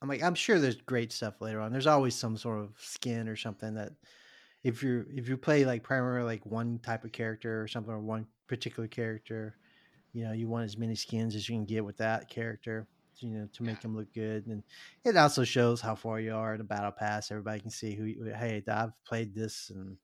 I'm 0.02 0.08
like, 0.08 0.22
I'm 0.22 0.34
sure 0.34 0.58
there's 0.60 0.80
great 0.80 1.12
stuff 1.12 1.40
later 1.40 1.60
on. 1.60 1.72
There's 1.72 1.86
always 1.86 2.14
some 2.16 2.36
sort 2.36 2.60
of 2.60 2.80
skin 2.80 3.28
or 3.28 3.36
something 3.36 3.74
that 3.74 3.94
if 4.64 4.82
you 4.82 5.06
if 5.10 5.28
you 5.28 5.38
play 5.38 5.64
like 5.66 5.82
primarily 5.84 6.26
like 6.26 6.46
one 6.46 6.78
type 6.80 7.04
of 7.04 7.12
character 7.12 7.62
or 7.62 7.68
something 7.68 7.92
or 7.92 8.00
one 8.00 8.28
particular 8.48 8.88
character, 8.88 9.58
you 10.12 10.24
know, 10.24 10.32
you 10.32 10.48
want 10.48 10.66
as 10.66 10.78
many 10.78 10.96
skins 10.96 11.34
as 11.36 11.48
you 11.48 11.56
can 11.56 11.66
get 11.66 11.84
with 11.84 11.98
that 11.98 12.30
character, 12.30 12.88
you 13.22 13.30
know, 13.30 13.48
to 13.52 13.62
make 13.62 13.80
Yeah. 13.80 13.82
them 13.82 13.96
look 13.96 14.12
good. 14.12 14.46
And 14.46 14.64
it 15.04 15.16
also 15.16 15.44
shows 15.44 15.80
how 15.80 15.94
far 15.94 16.20
you 16.20 16.34
are 16.34 16.54
in 16.54 16.58
the 16.58 16.64
battle 16.64 16.92
pass. 16.92 17.30
Everybody 17.30 17.60
can 17.60 17.70
see 17.70 17.94
who, 17.94 18.04
you, 18.04 18.24
hey, 18.34 18.62
I've 18.68 18.92
played 19.04 19.34
this, 19.34 19.70
and 19.70 19.98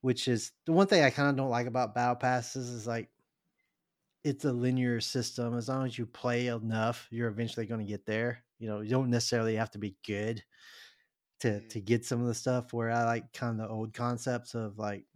which 0.00 0.28
is 0.28 0.52
the 0.66 0.72
one 0.72 0.86
thing 0.86 1.02
I 1.02 1.10
kind 1.10 1.30
of 1.30 1.36
don't 1.36 1.50
like 1.50 1.66
about 1.66 1.94
battle 1.94 2.16
passes 2.16 2.68
is 2.68 2.86
like 2.86 3.10
it's 4.22 4.44
a 4.44 4.52
linear 4.52 5.00
system. 5.00 5.54
As 5.56 5.68
long 5.68 5.86
as 5.86 5.98
you 5.98 6.06
play 6.06 6.46
enough, 6.46 7.08
you're 7.10 7.28
eventually 7.28 7.66
going 7.66 7.80
to 7.80 7.90
get 7.90 8.06
there. 8.06 8.44
You 8.58 8.68
know, 8.68 8.80
you 8.80 8.90
don't 8.90 9.10
necessarily 9.10 9.56
have 9.56 9.70
to 9.72 9.78
be 9.78 9.96
good 10.06 10.42
to 11.40 11.60
Mhm. 11.60 11.70
to 11.70 11.80
get 11.80 12.04
some 12.06 12.20
of 12.20 12.26
the 12.28 12.34
stuff. 12.34 12.72
Where 12.72 12.90
I 12.90 13.04
like 13.04 13.32
kind 13.32 13.60
of 13.60 13.68
the 13.68 13.74
old 13.74 13.94
concepts 13.94 14.54
of 14.54 14.78
like 14.78 15.06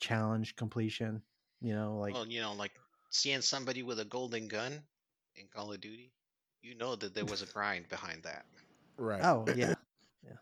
challenge 0.00 0.56
completion. 0.56 1.24
You 1.60 1.74
know, 1.74 1.98
like 1.98 2.20
Well, 2.20 2.28
you 2.30 2.40
know, 2.42 2.52
like 2.52 2.78
seeing 3.10 3.40
somebody 3.40 3.82
with 3.82 3.98
a 4.00 4.04
golden 4.04 4.48
gun 4.48 4.86
in 5.36 5.46
Call 5.48 5.72
of 5.72 5.80
Duty, 5.80 6.12
you 6.62 6.74
know 6.74 6.96
that 6.96 7.14
there 7.14 7.24
was 7.26 7.42
a 7.42 7.46
grind 7.46 7.88
behind 7.88 8.22
that. 8.24 8.44
Right. 8.96 9.26
oh 9.26 9.48
yeah, 9.50 9.74
yeah. 10.24 10.36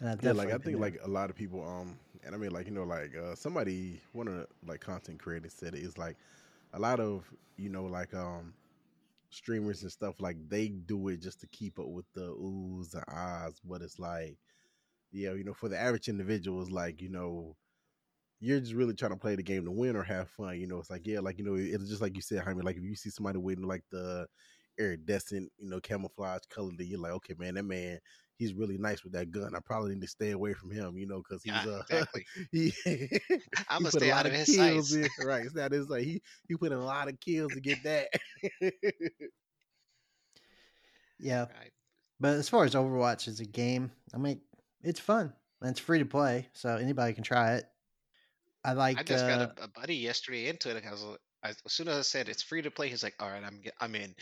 And 0.00 0.16
Yeah, 0.20 0.32
like 0.32 0.50
I 0.50 0.58
think 0.58 0.78
there. 0.78 0.80
like 0.80 0.98
a 1.02 1.08
lot 1.08 1.30
of 1.30 1.36
people 1.36 1.62
um 1.66 1.98
and 2.24 2.34
I 2.34 2.38
mean 2.38 2.50
like 2.50 2.66
you 2.66 2.72
know 2.72 2.84
like 2.84 3.14
uh 3.16 3.34
somebody 3.34 4.00
one 4.12 4.28
of 4.28 4.34
the 4.34 4.46
like 4.66 4.80
content 4.80 5.18
creators 5.20 5.52
said 5.54 5.74
it 5.74 5.82
is 5.82 5.98
like 5.98 6.16
a 6.72 6.78
lot 6.78 7.00
of 7.00 7.24
you 7.56 7.68
know 7.68 7.84
like 7.84 8.14
um 8.14 8.54
streamers 9.30 9.82
and 9.82 9.92
stuff 9.92 10.16
like 10.20 10.36
they 10.48 10.68
do 10.68 11.08
it 11.08 11.20
just 11.20 11.40
to 11.40 11.46
keep 11.48 11.78
up 11.78 11.88
with 11.88 12.06
the 12.14 12.22
oohs 12.34 12.94
and 12.94 13.04
ahs 13.08 13.60
but 13.64 13.82
it's 13.82 13.98
like 13.98 14.36
yeah 15.12 15.32
you 15.32 15.44
know 15.44 15.54
for 15.54 15.68
the 15.68 15.78
average 15.78 16.08
individual 16.08 16.60
it's 16.62 16.70
like 16.70 17.00
you 17.00 17.08
know 17.08 17.56
you're 18.40 18.60
just 18.60 18.74
really 18.74 18.94
trying 18.94 19.12
to 19.12 19.16
play 19.16 19.34
the 19.34 19.42
game 19.42 19.64
to 19.64 19.70
win 19.70 19.96
or 19.96 20.02
have 20.02 20.28
fun 20.30 20.58
you 20.60 20.66
know 20.66 20.78
it's 20.78 20.90
like 20.90 21.06
yeah 21.06 21.20
like 21.20 21.38
you 21.38 21.44
know 21.44 21.54
it's 21.54 21.88
just 21.88 22.02
like 22.02 22.14
you 22.14 22.22
said 22.22 22.40
Jaime 22.40 22.62
like 22.62 22.76
if 22.76 22.82
you 22.82 22.94
see 22.94 23.10
somebody 23.10 23.38
with 23.38 23.58
like 23.60 23.82
the 23.90 24.26
iridescent 24.78 25.50
you 25.58 25.70
know 25.70 25.80
camouflage 25.80 26.42
color 26.50 26.72
that 26.76 26.84
you're 26.84 27.00
like 27.00 27.12
okay 27.12 27.34
man 27.38 27.54
that 27.54 27.64
man 27.64 27.98
he's 28.38 28.54
really 28.54 28.78
nice 28.78 29.02
with 29.02 29.12
that 29.14 29.30
gun. 29.30 29.54
I 29.54 29.60
probably 29.64 29.94
need 29.94 30.02
to 30.02 30.08
stay 30.08 30.30
away 30.30 30.52
from 30.52 30.70
him, 30.70 30.96
you 30.96 31.06
know, 31.06 31.18
because 31.18 31.42
he's 31.42 31.54
Yeah, 31.54 31.66
uh, 31.66 31.82
exactly. 31.88 32.26
he, 32.52 32.72
I'm 33.68 33.82
gonna 33.82 33.88
a 33.88 33.90
stay 33.90 34.10
lot 34.10 34.20
out 34.20 34.26
of 34.26 34.32
his 34.32 34.46
kills 34.46 34.92
sights. 34.92 35.10
in. 35.18 35.26
Right, 35.26 35.44
it's 35.44 35.54
not 35.54 35.72
his 35.72 35.88
like 35.88 36.04
he 36.04 36.22
he 36.48 36.56
put 36.56 36.72
in 36.72 36.78
a 36.78 36.84
lot 36.84 37.08
of 37.08 37.18
kills 37.20 37.52
to 37.52 37.60
get 37.60 37.82
that. 37.84 38.08
yeah. 41.18 41.40
Right. 41.40 41.72
But 42.18 42.34
as 42.34 42.48
far 42.48 42.64
as 42.64 42.74
Overwatch 42.74 43.28
as 43.28 43.40
a 43.40 43.44
game, 43.44 43.90
I 44.14 44.18
mean, 44.18 44.40
it's 44.82 45.00
fun 45.00 45.32
and 45.60 45.70
it's 45.70 45.80
free 45.80 45.98
to 45.98 46.06
play, 46.06 46.48
so 46.52 46.76
anybody 46.76 47.12
can 47.12 47.24
try 47.24 47.56
it. 47.56 47.64
I 48.66 48.72
like. 48.72 48.98
I 48.98 49.02
just 49.04 49.24
uh, 49.24 49.28
got 49.28 49.58
a, 49.58 49.64
a 49.64 49.68
buddy 49.68 49.94
yesterday 49.94 50.48
into 50.48 50.76
it. 50.76 50.82
I 50.86 50.90
was, 50.90 51.04
I, 51.44 51.50
as 51.50 51.72
soon 51.72 51.88
as 51.88 51.96
I 51.96 52.02
said 52.02 52.28
it's 52.28 52.42
free 52.42 52.62
to 52.62 52.70
play, 52.70 52.88
he's 52.88 53.04
like, 53.04 53.14
"All 53.20 53.30
right, 53.30 53.42
I'm 53.44 53.62
I'm 53.80 53.94
in." 53.94 54.14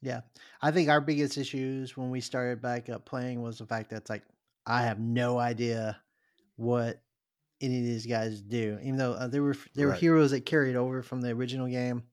Yeah, 0.00 0.20
I 0.62 0.70
think 0.70 0.88
our 0.88 1.00
biggest 1.00 1.36
issues 1.36 1.96
when 1.96 2.10
we 2.10 2.20
started 2.20 2.62
back 2.62 2.88
up 2.88 3.04
playing 3.04 3.42
was 3.42 3.58
the 3.58 3.66
fact 3.66 3.90
that 3.90 3.96
it's 3.96 4.10
like 4.10 4.22
I 4.64 4.82
have 4.82 5.00
no 5.00 5.38
idea 5.38 6.00
what 6.54 7.02
any 7.60 7.78
of 7.78 7.84
these 7.84 8.06
guys 8.06 8.40
do. 8.40 8.78
Even 8.80 8.96
though 8.96 9.14
uh, 9.14 9.26
there 9.26 9.42
were 9.42 9.56
there 9.74 9.88
were 9.88 9.94
heroes 9.94 10.30
that 10.30 10.46
carried 10.46 10.76
over 10.76 11.02
from 11.02 11.20
the 11.20 11.30
original 11.30 11.66
game, 11.66 12.04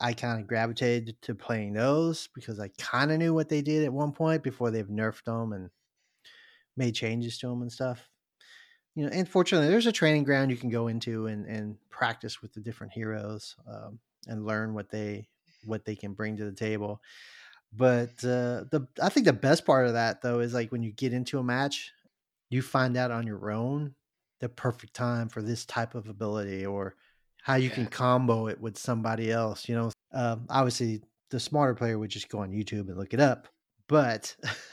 I 0.00 0.12
kind 0.12 0.40
of 0.40 0.48
gravitated 0.48 1.22
to 1.22 1.36
playing 1.36 1.74
those 1.74 2.28
because 2.34 2.58
I 2.58 2.70
kind 2.78 3.12
of 3.12 3.18
knew 3.18 3.32
what 3.32 3.48
they 3.48 3.62
did 3.62 3.84
at 3.84 3.92
one 3.92 4.10
point 4.10 4.42
before 4.42 4.72
they've 4.72 4.88
nerfed 4.88 5.24
them 5.24 5.52
and 5.52 5.70
made 6.76 6.96
changes 6.96 7.38
to 7.38 7.46
them 7.46 7.62
and 7.62 7.70
stuff. 7.70 8.08
You 8.96 9.04
know, 9.04 9.10
and 9.12 9.28
fortunately, 9.28 9.68
there's 9.68 9.86
a 9.86 9.92
training 9.92 10.24
ground 10.24 10.50
you 10.50 10.56
can 10.56 10.70
go 10.70 10.88
into 10.88 11.26
and, 11.26 11.46
and 11.46 11.76
practice 11.90 12.40
with 12.40 12.54
the 12.54 12.60
different 12.60 12.94
heroes 12.94 13.54
um, 13.70 13.98
and 14.26 14.46
learn 14.46 14.74
what 14.74 14.90
they 14.90 15.28
what 15.66 15.84
they 15.84 15.94
can 15.94 16.14
bring 16.14 16.36
to 16.38 16.44
the 16.44 16.52
table. 16.52 17.00
But 17.72 18.24
uh, 18.24 18.64
the 18.70 18.88
I 19.02 19.10
think 19.10 19.26
the 19.26 19.32
best 19.32 19.66
part 19.66 19.86
of 19.86 19.92
that 19.92 20.22
though 20.22 20.40
is 20.40 20.54
like 20.54 20.72
when 20.72 20.82
you 20.82 20.92
get 20.92 21.12
into 21.12 21.38
a 21.38 21.44
match, 21.44 21.92
you 22.48 22.62
find 22.62 22.96
out 22.96 23.10
on 23.10 23.26
your 23.26 23.50
own 23.50 23.94
the 24.40 24.48
perfect 24.48 24.94
time 24.94 25.28
for 25.28 25.42
this 25.42 25.64
type 25.66 25.94
of 25.94 26.08
ability 26.08 26.64
or 26.64 26.94
how 27.42 27.56
you 27.56 27.70
can 27.70 27.86
combo 27.86 28.48
it 28.48 28.60
with 28.60 28.78
somebody 28.78 29.30
else. 29.30 29.68
You 29.68 29.76
know, 29.76 29.90
um, 30.12 30.46
obviously 30.48 31.02
the 31.30 31.40
smarter 31.40 31.74
player 31.74 31.98
would 31.98 32.10
just 32.10 32.28
go 32.28 32.38
on 32.38 32.50
YouTube 32.50 32.88
and 32.88 32.96
look 32.96 33.12
it 33.12 33.20
up. 33.20 33.48
But 33.88 34.34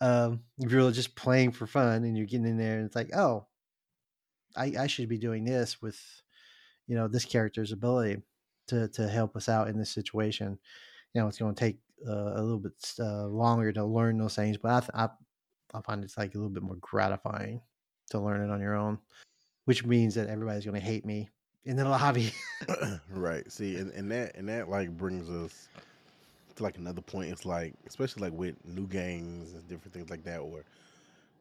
um, 0.00 0.40
if 0.58 0.72
you're 0.72 0.90
just 0.90 1.14
playing 1.14 1.52
for 1.52 1.66
fun 1.66 2.04
and 2.04 2.16
you're 2.16 2.26
getting 2.26 2.46
in 2.46 2.58
there 2.58 2.76
and 2.78 2.86
it's 2.86 2.96
like, 2.96 3.14
oh, 3.14 3.46
I, 4.56 4.74
I 4.78 4.86
should 4.86 5.08
be 5.08 5.18
doing 5.18 5.44
this 5.44 5.80
with, 5.82 6.00
you 6.86 6.96
know, 6.96 7.08
this 7.08 7.24
character's 7.24 7.72
ability 7.72 8.22
to 8.68 8.88
to 8.88 9.08
help 9.08 9.36
us 9.36 9.48
out 9.48 9.68
in 9.68 9.78
this 9.78 9.90
situation. 9.90 10.58
You 11.14 11.20
know, 11.20 11.28
it's 11.28 11.38
going 11.38 11.54
to 11.54 11.60
take 11.60 11.78
uh, 12.06 12.32
a 12.34 12.42
little 12.42 12.58
bit 12.58 12.72
uh, 12.98 13.26
longer 13.26 13.72
to 13.72 13.84
learn 13.84 14.18
those 14.18 14.36
things, 14.36 14.56
but 14.56 14.70
I, 14.70 14.80
th- 14.80 14.90
I 14.94 15.08
I 15.74 15.80
find 15.80 16.04
it's 16.04 16.18
like 16.18 16.34
a 16.34 16.38
little 16.38 16.50
bit 16.50 16.62
more 16.62 16.76
gratifying 16.80 17.60
to 18.10 18.20
learn 18.20 18.42
it 18.42 18.52
on 18.52 18.60
your 18.60 18.76
own, 18.76 18.98
which 19.64 19.84
means 19.84 20.14
that 20.14 20.28
everybody's 20.28 20.64
going 20.64 20.78
to 20.78 20.86
hate 20.86 21.04
me 21.04 21.30
in 21.64 21.76
the 21.76 21.84
lobby. 21.88 22.32
right. 23.10 23.50
See, 23.50 23.76
and, 23.76 23.90
and 23.92 24.10
that 24.10 24.36
and 24.36 24.48
that 24.48 24.68
like 24.68 24.90
brings 24.96 25.30
us 25.30 25.68
to 26.56 26.62
like 26.62 26.78
another 26.78 27.02
point. 27.02 27.30
It's 27.32 27.44
like, 27.46 27.74
especially 27.86 28.22
like 28.22 28.32
with 28.32 28.56
new 28.64 28.86
games 28.86 29.54
and 29.54 29.66
different 29.68 29.94
things 29.94 30.10
like 30.10 30.24
that, 30.24 30.40
or 30.40 30.64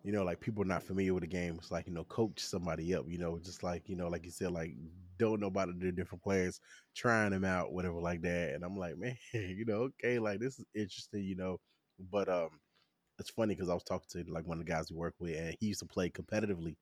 you 0.03 0.11
know, 0.11 0.23
like 0.23 0.39
people 0.39 0.63
are 0.63 0.67
not 0.67 0.83
familiar 0.83 1.13
with 1.13 1.21
the 1.21 1.27
game. 1.27 1.55
It's 1.57 1.71
like 1.71 1.87
you 1.87 1.93
know, 1.93 2.05
coach 2.05 2.39
somebody 2.39 2.95
up. 2.95 3.05
You 3.07 3.19
know, 3.19 3.39
just 3.39 3.63
like 3.63 3.89
you 3.89 3.95
know, 3.95 4.07
like 4.09 4.25
you 4.25 4.31
said, 4.31 4.51
like 4.51 4.75
don't 5.17 5.39
know 5.39 5.47
about 5.47 5.69
the 5.79 5.91
different 5.91 6.23
players, 6.23 6.59
trying 6.95 7.31
them 7.31 7.45
out, 7.45 7.73
whatever, 7.73 7.99
like 8.01 8.21
that. 8.23 8.53
And 8.55 8.63
I'm 8.63 8.77
like, 8.77 8.97
man, 8.99 9.17
you 9.33 9.65
know, 9.65 9.89
okay, 10.03 10.19
like 10.19 10.39
this 10.39 10.59
is 10.59 10.65
interesting, 10.75 11.23
you 11.23 11.35
know, 11.35 11.59
but 12.11 12.29
um. 12.29 12.49
It's 13.19 13.29
funny 13.29 13.53
because 13.55 13.69
I 13.69 13.73
was 13.75 13.83
talking 13.83 14.07
to 14.23 14.31
like 14.31 14.47
one 14.47 14.59
of 14.59 14.65
the 14.65 14.71
guys 14.71 14.89
we 14.91 14.97
work 14.97 15.13
with, 15.19 15.35
and 15.37 15.55
he 15.59 15.67
used 15.67 15.81
to 15.81 15.85
play 15.85 16.09
competitively, 16.09 16.75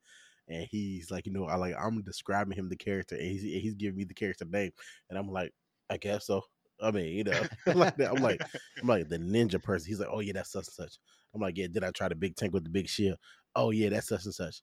and 0.48 0.68
he's 0.72 1.12
like, 1.12 1.26
you 1.28 1.34
know, 1.34 1.46
I 1.46 1.56
like 1.56 1.76
I'm 1.78 2.02
describing 2.02 2.58
him 2.58 2.70
the 2.70 2.78
character, 2.78 3.16
and 3.16 3.26
he's 3.26 3.42
he's 3.44 3.76
giving 3.76 3.98
me 3.98 4.06
the 4.06 4.14
character 4.14 4.46
name, 4.46 4.72
and 5.10 5.20
I'm 5.20 5.30
like, 5.30 5.54
I 5.90 5.98
guess 5.98 6.28
so. 6.28 6.44
I 6.82 6.92
mean, 6.92 7.14
you 7.14 7.24
know, 7.24 7.42
like 7.74 7.98
that. 7.98 8.12
I'm 8.12 8.24
like, 8.24 8.42
I'm 8.82 8.88
like 8.88 9.10
the 9.10 9.18
ninja 9.18 9.62
person. 9.62 9.88
He's 9.88 10.00
like, 10.00 10.10
oh 10.12 10.20
yeah, 10.20 10.34
that's 10.34 10.52
such 10.52 10.68
and 10.68 10.74
such. 10.74 10.98
I'm 11.34 11.42
like, 11.42 11.58
yeah, 11.58 11.68
did 11.72 11.84
I 11.84 11.92
try 11.92 12.10
the 12.10 12.16
big 12.16 12.36
tank 12.36 12.54
with 12.54 12.64
the 12.64 12.70
big 12.70 12.88
shield? 12.88 13.18
Oh 13.56 13.72
yeah, 13.72 13.90
that's 13.90 14.08
such 14.08 14.26
and 14.26 14.34
such. 14.34 14.62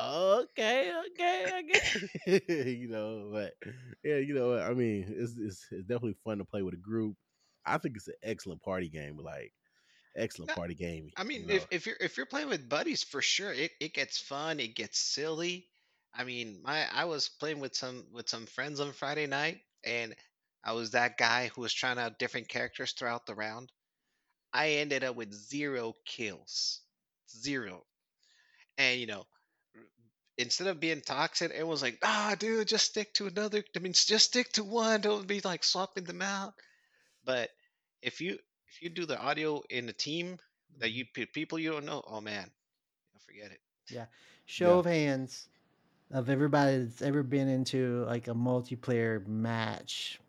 Okay, 0.00 0.90
okay, 1.06 1.46
I 1.52 2.40
you 2.52 2.88
know, 2.88 3.30
but 3.32 3.52
yeah, 4.02 4.16
you 4.16 4.34
know, 4.34 4.50
what? 4.50 4.62
I 4.62 4.72
mean, 4.72 5.04
it's, 5.08 5.36
it's 5.38 5.66
it's 5.70 5.86
definitely 5.86 6.16
fun 6.24 6.38
to 6.38 6.44
play 6.44 6.62
with 6.62 6.74
a 6.74 6.78
group. 6.78 7.14
I 7.66 7.78
think 7.78 7.96
it's 7.96 8.08
an 8.08 8.14
excellent 8.22 8.62
party 8.62 8.88
game. 8.88 9.18
Like, 9.18 9.52
excellent 10.16 10.54
party 10.54 10.74
game. 10.74 11.10
I 11.16 11.24
mean, 11.24 11.42
you 11.42 11.46
know. 11.48 11.54
if, 11.54 11.66
if 11.70 11.86
you're 11.86 11.96
if 12.00 12.16
you're 12.16 12.26
playing 12.26 12.48
with 12.48 12.68
buddies, 12.68 13.02
for 13.02 13.20
sure, 13.20 13.52
it, 13.52 13.72
it 13.80 13.92
gets 13.92 14.18
fun. 14.18 14.60
It 14.60 14.74
gets 14.74 14.98
silly. 14.98 15.66
I 16.14 16.24
mean, 16.24 16.60
my 16.64 16.86
I 16.92 17.04
was 17.04 17.28
playing 17.28 17.60
with 17.60 17.74
some 17.74 18.06
with 18.12 18.28
some 18.28 18.46
friends 18.46 18.80
on 18.80 18.92
Friday 18.92 19.26
night, 19.26 19.60
and 19.84 20.14
I 20.64 20.72
was 20.72 20.90
that 20.92 21.16
guy 21.18 21.48
who 21.48 21.60
was 21.62 21.72
trying 21.72 21.98
out 21.98 22.18
different 22.18 22.48
characters 22.48 22.92
throughout 22.92 23.26
the 23.26 23.34
round. 23.34 23.72
I 24.52 24.70
ended 24.72 25.04
up 25.04 25.16
with 25.16 25.32
zero 25.32 25.94
kills, 26.04 26.80
zero. 27.28 27.84
And 28.78 29.00
you 29.00 29.06
know, 29.06 29.26
instead 30.38 30.66
of 30.68 30.80
being 30.80 31.00
toxic, 31.00 31.52
it 31.52 31.66
was 31.66 31.82
like, 31.82 31.98
ah, 32.02 32.34
dude, 32.38 32.68
just 32.68 32.86
stick 32.86 33.12
to 33.14 33.26
another. 33.26 33.62
I 33.76 33.78
mean, 33.80 33.92
just 33.92 34.26
stick 34.26 34.52
to 34.52 34.64
one. 34.64 35.00
Don't 35.00 35.26
be 35.26 35.40
like 35.40 35.64
swapping 35.64 36.04
them 36.04 36.22
out. 36.22 36.54
But 37.24 37.50
if 38.02 38.20
you 38.20 38.38
if 38.68 38.82
you 38.82 38.88
do 38.90 39.06
the 39.06 39.18
audio 39.20 39.62
in 39.70 39.86
the 39.86 39.92
team 39.92 40.38
that 40.78 40.90
you 40.90 41.04
people 41.32 41.58
you 41.58 41.70
don't 41.72 41.86
know, 41.86 42.02
oh 42.06 42.20
man, 42.20 42.50
forget 43.26 43.50
it. 43.52 43.60
yeah. 43.90 44.06
Show 44.46 44.78
Yeah. 44.78 44.78
of 44.78 44.86
hands 44.86 45.48
of 46.10 46.28
everybody 46.28 46.78
that's 46.78 47.02
ever 47.02 47.22
been 47.22 47.48
into 47.48 48.04
like 48.06 48.28
a 48.28 48.34
multiplayer 48.34 49.26
match 49.26 50.20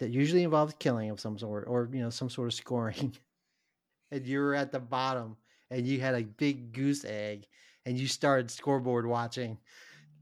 that 0.00 0.10
usually 0.10 0.44
involves 0.44 0.74
killing 0.80 1.10
of 1.10 1.20
some 1.20 1.38
sort 1.38 1.66
or 1.68 1.88
you 1.92 2.02
know 2.02 2.10
some 2.10 2.30
sort 2.30 2.48
of 2.48 2.54
scoring 2.54 3.14
and 4.12 4.26
you 4.26 4.40
were 4.40 4.54
at 4.54 4.72
the 4.72 4.80
bottom 4.80 5.36
and 5.70 5.86
you 5.86 6.00
had 6.00 6.16
a 6.16 6.22
big 6.24 6.72
goose 6.72 7.04
egg 7.04 7.46
and 7.86 7.98
you 7.98 8.08
started 8.08 8.50
scoreboard 8.50 9.06
watching 9.06 9.58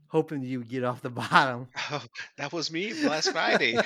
hoping 0.09 0.43
you 0.43 0.59
would 0.61 0.69
get 0.69 0.85
off 0.85 1.03
the 1.03 1.11
bottom 1.31 1.69
Oh, 1.91 2.05
that 2.39 2.53
was 2.53 2.71
me 2.71 2.93
last 3.05 3.33
Friday. 3.33 3.79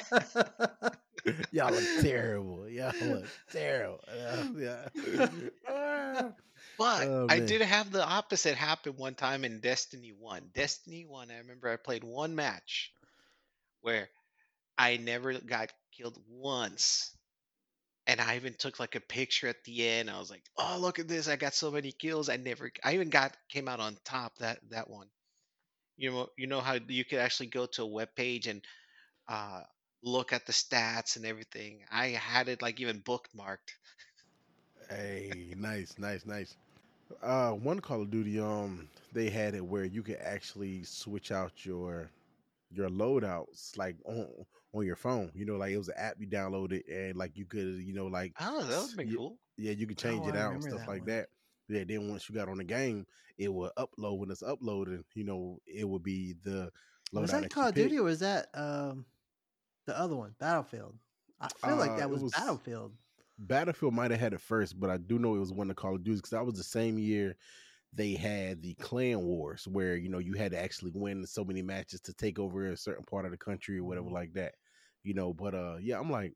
Y'all 1.52 1.72
look 1.72 1.84
terrible. 2.00 2.68
Y'all 2.68 2.92
look 3.00 3.26
terrible. 3.52 4.00
Uh, 4.08 4.44
yeah. 4.56 4.88
yeah. 5.68 6.30
But 6.78 7.06
Oh, 7.06 7.26
I 7.28 7.40
did 7.40 7.60
have 7.62 7.92
the 7.92 8.04
opposite 8.04 8.56
happen 8.56 8.96
one 8.96 9.14
time 9.14 9.44
in 9.44 9.60
Destiny 9.60 10.12
1. 10.18 10.50
Destiny 10.54 11.04
1, 11.04 11.30
I 11.30 11.38
remember 11.38 11.68
I 11.68 11.76
played 11.76 12.04
one 12.04 12.34
match 12.34 12.92
where 13.82 14.08
I 14.78 14.96
never 14.96 15.34
got 15.34 15.72
killed 16.02 16.18
once. 16.28 17.16
And 18.06 18.20
I 18.20 18.36
even 18.36 18.54
took 18.54 18.80
like 18.80 18.96
a 18.96 19.00
picture 19.00 19.48
at 19.48 19.64
the 19.64 19.86
end. 19.88 20.10
I 20.10 20.18
was 20.18 20.30
like, 20.30 20.44
"Oh, 20.58 20.78
look 20.80 20.98
at 20.98 21.08
this. 21.08 21.28
I 21.28 21.36
got 21.36 21.54
so 21.54 21.70
many 21.70 21.92
kills. 21.92 22.28
I 22.28 22.36
never 22.36 22.70
I 22.84 22.94
even 22.94 23.10
got 23.10 23.36
came 23.50 23.68
out 23.68 23.80
on 23.80 23.96
top 24.04 24.38
that 24.38 24.60
that 24.70 24.90
one." 24.90 25.08
You 25.96 26.10
know, 26.12 26.28
you 26.38 26.46
know 26.48 26.60
how 26.60 26.74
you 26.88 27.04
could 27.04 27.18
actually 27.20 27.48
go 27.48 27.66
to 27.66 27.82
a 27.82 27.86
web 27.86 28.14
page 28.16 28.46
and 28.48 28.64
uh 29.28 29.62
look 30.02 30.32
at 30.32 30.46
the 30.46 30.52
stats 30.52 31.16
and 31.16 31.26
everything. 31.26 31.84
I 31.90 32.08
had 32.08 32.48
it 32.48 32.62
like 32.62 32.80
even 32.80 33.02
bookmarked. 33.02 33.70
Hey, 34.88 35.54
nice, 35.56 35.98
nice, 35.98 36.26
nice. 36.26 36.56
Uh, 37.22 37.52
one 37.52 37.80
Call 37.80 38.02
of 38.02 38.10
Duty, 38.10 38.40
um, 38.40 38.88
they 39.12 39.30
had 39.30 39.54
it 39.54 39.64
where 39.64 39.84
you 39.84 40.02
could 40.02 40.18
actually 40.22 40.84
switch 40.84 41.32
out 41.32 41.64
your 41.64 42.10
your 42.72 42.88
loadouts 42.88 43.76
like 43.76 43.96
on 44.04 44.28
on 44.74 44.84
your 44.86 44.96
phone. 44.96 45.30
You 45.34 45.44
know, 45.44 45.56
like 45.56 45.72
it 45.72 45.78
was 45.78 45.88
an 45.88 45.94
app 45.96 46.16
you 46.18 46.26
downloaded 46.26 46.82
and 46.90 47.16
like 47.16 47.36
you 47.36 47.46
could, 47.46 47.78
you 47.78 47.92
know, 47.92 48.06
like 48.06 48.32
Oh, 48.40 48.62
that 48.64 48.80
would 48.80 48.88
have 48.90 48.96
been 48.96 49.14
cool. 49.14 49.38
yeah, 49.56 49.72
you 49.72 49.86
could 49.86 49.98
change 49.98 50.26
Oh, 50.26 50.30
it 50.30 50.36
out 50.36 50.52
and 50.54 50.62
stuff 50.62 50.80
that 50.80 50.88
like 50.88 51.00
one. 51.00 51.08
that. 51.08 51.28
Yeah, 51.68 51.84
then 51.84 52.08
once 52.10 52.28
you 52.28 52.34
got 52.34 52.48
on 52.48 52.58
the 52.58 52.64
game, 52.64 53.06
it 53.38 53.52
would 53.52 53.70
upload 53.78 54.18
when 54.18 54.30
it's 54.30 54.42
uploading. 54.42 55.04
You 55.14 55.24
know, 55.24 55.58
it 55.66 55.88
would 55.88 56.02
be 56.02 56.34
the 56.42 56.70
loadout 57.14 57.20
was 57.22 57.30
that 57.30 57.42
that 57.42 57.50
call 57.50 57.68
of 57.68 57.74
duty 57.74 57.98
or 57.98 58.02
was 58.04 58.20
that 58.20 58.48
um 58.54 59.04
the 59.86 59.98
other 59.98 60.16
one 60.16 60.34
battlefield 60.38 60.94
i 61.40 61.48
feel 61.48 61.76
like 61.76 61.90
Uh, 61.90 61.96
that 61.98 62.10
was, 62.10 62.22
was- 62.22 62.32
battlefield 62.32 62.92
Battlefield 63.38 63.94
might 63.94 64.10
have 64.12 64.20
had 64.20 64.34
it 64.34 64.40
first, 64.40 64.78
but 64.78 64.88
I 64.90 64.98
do 64.98 65.18
know 65.18 65.34
it 65.34 65.40
was 65.40 65.52
one 65.52 65.68
of 65.70 65.74
Call 65.76 65.96
of 65.96 66.04
Duty 66.04 66.16
because 66.16 66.30
that 66.30 66.44
was 66.46 66.54
the 66.54 66.62
same 66.62 66.98
year 66.98 67.34
they 67.92 68.14
had 68.14 68.62
the 68.62 68.74
Clan 68.76 69.22
Wars, 69.22 69.66
where 69.68 69.96
you 69.96 70.08
know 70.08 70.18
you 70.18 70.34
had 70.34 70.52
to 70.52 70.58
actually 70.58 70.92
win 70.94 71.26
so 71.26 71.44
many 71.44 71.62
matches 71.62 72.00
to 72.02 72.14
take 72.14 72.38
over 72.38 72.66
a 72.66 72.76
certain 72.76 73.04
part 73.04 73.24
of 73.26 73.30
the 73.32 73.38
country 73.38 73.78
or 73.78 73.84
whatever 73.84 74.08
Mhm. 74.08 74.12
like 74.12 74.32
that. 74.34 74.54
You 75.02 75.14
know, 75.14 75.32
but 75.34 75.54
uh, 75.54 75.78
yeah, 75.80 75.98
I'm 76.00 76.10
like, 76.10 76.34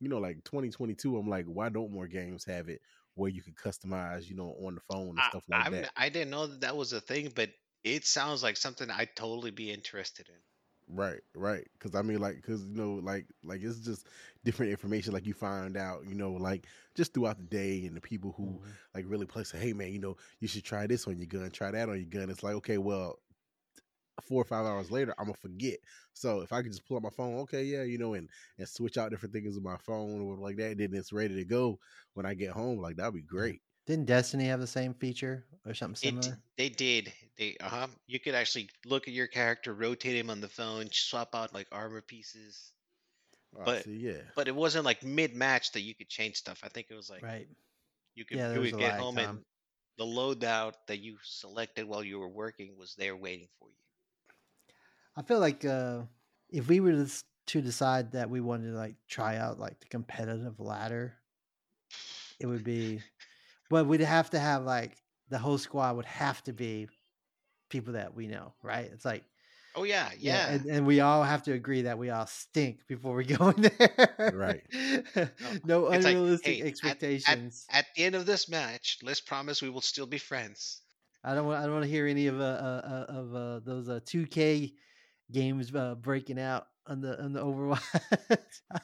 you 0.00 0.08
know, 0.08 0.18
like 0.18 0.44
2022, 0.44 1.16
I'm 1.16 1.28
like, 1.28 1.46
why 1.46 1.68
don't 1.70 1.92
more 1.92 2.08
games 2.08 2.44
have 2.46 2.68
it 2.68 2.80
where 3.14 3.30
you 3.30 3.42
could 3.42 3.56
customize, 3.56 4.28
you 4.28 4.36
know, 4.36 4.50
on 4.66 4.74
the 4.76 4.80
phone 4.82 5.16
and 5.16 5.24
I, 5.24 5.30
stuff 5.30 5.44
like 5.48 5.68
I'm- 5.68 5.70
that? 5.70 5.90
I 5.96 6.08
didn't 6.08 6.30
know 6.30 6.46
that 6.46 6.60
that 6.62 6.76
was 6.76 6.94
a 6.94 7.00
thing, 7.02 7.28
but 7.30 7.52
it 7.84 8.06
sounds 8.06 8.42
like 8.42 8.56
something 8.56 8.90
I'd 8.90 9.14
totally 9.16 9.50
be 9.50 9.70
interested 9.70 10.30
in. 10.30 10.42
Right, 10.90 11.20
right. 11.34 11.68
Because 11.74 11.94
I 11.94 12.00
mean, 12.00 12.18
like, 12.18 12.36
because 12.36 12.64
you 12.64 12.74
know, 12.74 12.94
like, 12.94 13.26
like 13.42 13.60
it's 13.60 13.80
just 13.80 14.08
different 14.42 14.70
information. 14.72 15.12
Like 15.12 15.26
you 15.26 15.34
find 15.34 15.76
out, 15.76 16.06
you 16.06 16.14
know, 16.14 16.32
like 16.32 16.66
just 16.94 17.12
throughout 17.12 17.36
the 17.36 17.44
day, 17.44 17.84
and 17.84 17.94
the 17.94 18.00
people 18.00 18.32
who 18.32 18.58
Mhm. 18.60 18.72
like 18.94 19.04
really 19.06 19.26
play 19.26 19.44
say, 19.44 19.58
"Hey, 19.58 19.74
man, 19.74 19.92
you 19.92 19.98
know, 19.98 20.16
you 20.40 20.48
should 20.48 20.64
try 20.64 20.86
this 20.86 21.06
on 21.06 21.18
your 21.18 21.26
gun, 21.26 21.50
try 21.50 21.70
that 21.70 21.90
on 21.90 21.96
your 21.98 22.06
gun." 22.08 22.30
It's 22.30 22.42
like, 22.42 22.54
okay, 22.56 22.78
well, 22.78 23.20
four 24.22 24.42
or 24.42 24.44
five 24.44 24.66
hours 24.66 24.90
later, 24.90 25.14
I'm 25.18 25.26
gonna 25.26 25.34
forget. 25.36 25.78
So 26.12 26.40
if 26.40 26.52
I 26.52 26.62
could 26.62 26.72
just 26.72 26.86
pull 26.86 26.96
up 26.96 27.02
my 27.02 27.10
phone, 27.10 27.36
okay, 27.40 27.62
yeah, 27.64 27.82
you 27.84 27.98
know, 27.98 28.14
and 28.14 28.28
and 28.58 28.68
switch 28.68 28.96
out 28.98 29.10
different 29.10 29.32
things 29.32 29.56
on 29.56 29.62
my 29.62 29.76
phone 29.78 30.20
or 30.22 30.36
like 30.36 30.56
that, 30.56 30.78
then 30.78 30.94
it's 30.94 31.12
ready 31.12 31.34
to 31.36 31.44
go 31.44 31.78
when 32.14 32.26
I 32.26 32.34
get 32.34 32.50
home. 32.52 32.78
Like 32.80 32.96
that'd 32.96 33.14
be 33.14 33.22
great. 33.22 33.62
Didn't 33.88 34.04
destiny 34.06 34.44
have 34.44 34.60
the 34.60 34.66
same 34.66 34.94
feature 34.94 35.46
or 35.66 35.74
something 35.74 35.96
It, 36.00 36.14
similar 36.14 36.38
they 36.56 36.68
did. 36.68 37.12
They 37.36 37.56
uh 37.58 37.68
huh. 37.68 37.86
You 38.06 38.20
could 38.20 38.34
actually 38.34 38.68
look 38.84 39.08
at 39.08 39.14
your 39.14 39.26
character, 39.26 39.74
rotate 39.74 40.16
him 40.16 40.30
on 40.30 40.40
the 40.40 40.48
phone, 40.48 40.88
swap 40.92 41.34
out 41.34 41.52
like 41.54 41.66
armor 41.72 42.02
pieces. 42.02 42.72
Oh, 43.56 43.64
But- 43.64 43.84
see, 43.84 43.96
yeah, 43.96 44.22
But 44.36 44.48
it 44.48 44.54
wasn't 44.54 44.84
like 44.84 45.02
mid 45.02 45.34
match 45.34 45.72
that 45.72 45.80
you 45.80 45.94
could 45.94 46.08
change 46.08 46.36
stuff. 46.36 46.60
I 46.62 46.68
think 46.68 46.88
it 46.90 46.94
was 46.94 47.10
like 47.10 47.22
right 47.22 47.48
you 48.14 48.24
could 48.24 48.38
Yeah, 48.38 48.52
you 48.54 48.60
a 48.64 48.70
get 48.70 48.98
home 49.00 49.16
time. 49.16 49.30
and 49.36 49.44
the 49.98 50.04
loadout 50.04 50.74
that 50.88 50.98
you 50.98 51.18
selected 51.24 51.86
while 51.86 52.04
you 52.04 52.18
were 52.20 52.28
working 52.28 52.76
was 52.76 52.94
there 52.96 53.16
waiting 53.16 53.48
for 53.58 53.70
you. 53.70 53.76
I 55.16 55.22
feel 55.22 55.40
like 55.40 55.64
uh, 55.64 56.02
if 56.48 56.68
we 56.68 56.80
were 56.80 56.92
to 56.92 57.24
to 57.46 57.62
decide 57.62 58.12
that 58.12 58.28
we 58.30 58.40
wanted 58.40 58.70
to 58.70 58.76
like 58.76 58.96
try 59.08 59.36
out 59.36 59.58
like 59.58 59.80
the 59.80 59.86
competitive 59.86 60.60
ladder, 60.60 61.16
it 62.40 62.46
would 62.46 62.64
be, 62.64 63.02
but 63.68 63.86
we'd 63.86 64.00
have 64.00 64.30
to 64.30 64.38
have 64.38 64.64
like 64.64 64.96
the 65.28 65.38
whole 65.38 65.58
squad 65.58 65.96
would 65.96 66.06
have 66.06 66.42
to 66.44 66.52
be 66.52 66.88
people 67.68 67.94
that 67.94 68.14
we 68.14 68.26
know, 68.26 68.54
right? 68.62 68.90
It's 68.92 69.04
like 69.04 69.24
Oh 69.74 69.84
yeah, 69.84 70.10
yeah. 70.18 70.48
and, 70.48 70.66
and 70.66 70.86
we 70.86 71.00
all 71.00 71.22
have 71.22 71.44
to 71.44 71.52
agree 71.52 71.82
that 71.82 71.98
we 71.98 72.10
all 72.10 72.26
stink 72.26 72.86
before 72.88 73.14
we 73.14 73.24
go 73.36 73.50
in 73.50 73.62
there. 73.62 74.34
Right. 74.34 74.64
no 75.64 75.86
It's 75.86 76.04
like, 76.04 76.16
unrealistic 76.16 76.46
hey, 76.46 76.60
at- 76.60 76.66
at- 76.66 76.66
expectations. 76.66 77.66
At 77.70 77.86
the 77.94 78.04
end 78.04 78.14
of 78.16 78.26
this 78.26 78.48
match, 78.48 78.98
let's 79.02 79.20
promise 79.20 79.62
we 79.62 79.70
will 79.70 79.80
still 79.80 80.06
be 80.06 80.18
friends. 80.18 80.80
I 81.22 81.34
don't 81.34 81.46
want. 81.46 81.60
I 81.60 81.64
don't 81.64 81.72
want 81.72 81.84
to 81.84 81.90
hear 81.90 82.06
any 82.06 82.26
of 82.26 82.40
uh, 82.40 82.44
uh, 82.44 83.06
uh 83.08 83.12
of 83.12 83.34
uh, 83.34 83.60
those 83.64 83.88
uh 83.88 84.00
two 84.04 84.26
K 84.26 84.72
games 85.30 85.74
uh, 85.74 85.94
breaking 85.96 86.40
out 86.40 86.66
on 86.86 87.00
the 87.00 87.22
on 87.22 87.32
the 87.32 87.40
Overwatch. 87.40 87.80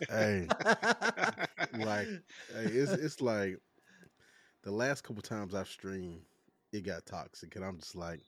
Hey, 0.09 0.49
like 1.73 2.13
hey, 2.53 2.65
it's 2.67 2.93
it's 2.93 3.21
like 3.21 3.59
the 4.65 4.73
last 4.73 5.03
couple 5.05 5.23
times 5.23 5.55
I've 5.55 5.69
streamed, 5.69 6.23
it 6.73 6.83
got 6.83 7.07
toxic, 7.07 7.57
and 7.57 7.65
I'm 7.65 7.79
just 7.79 7.97
like, 7.97 8.23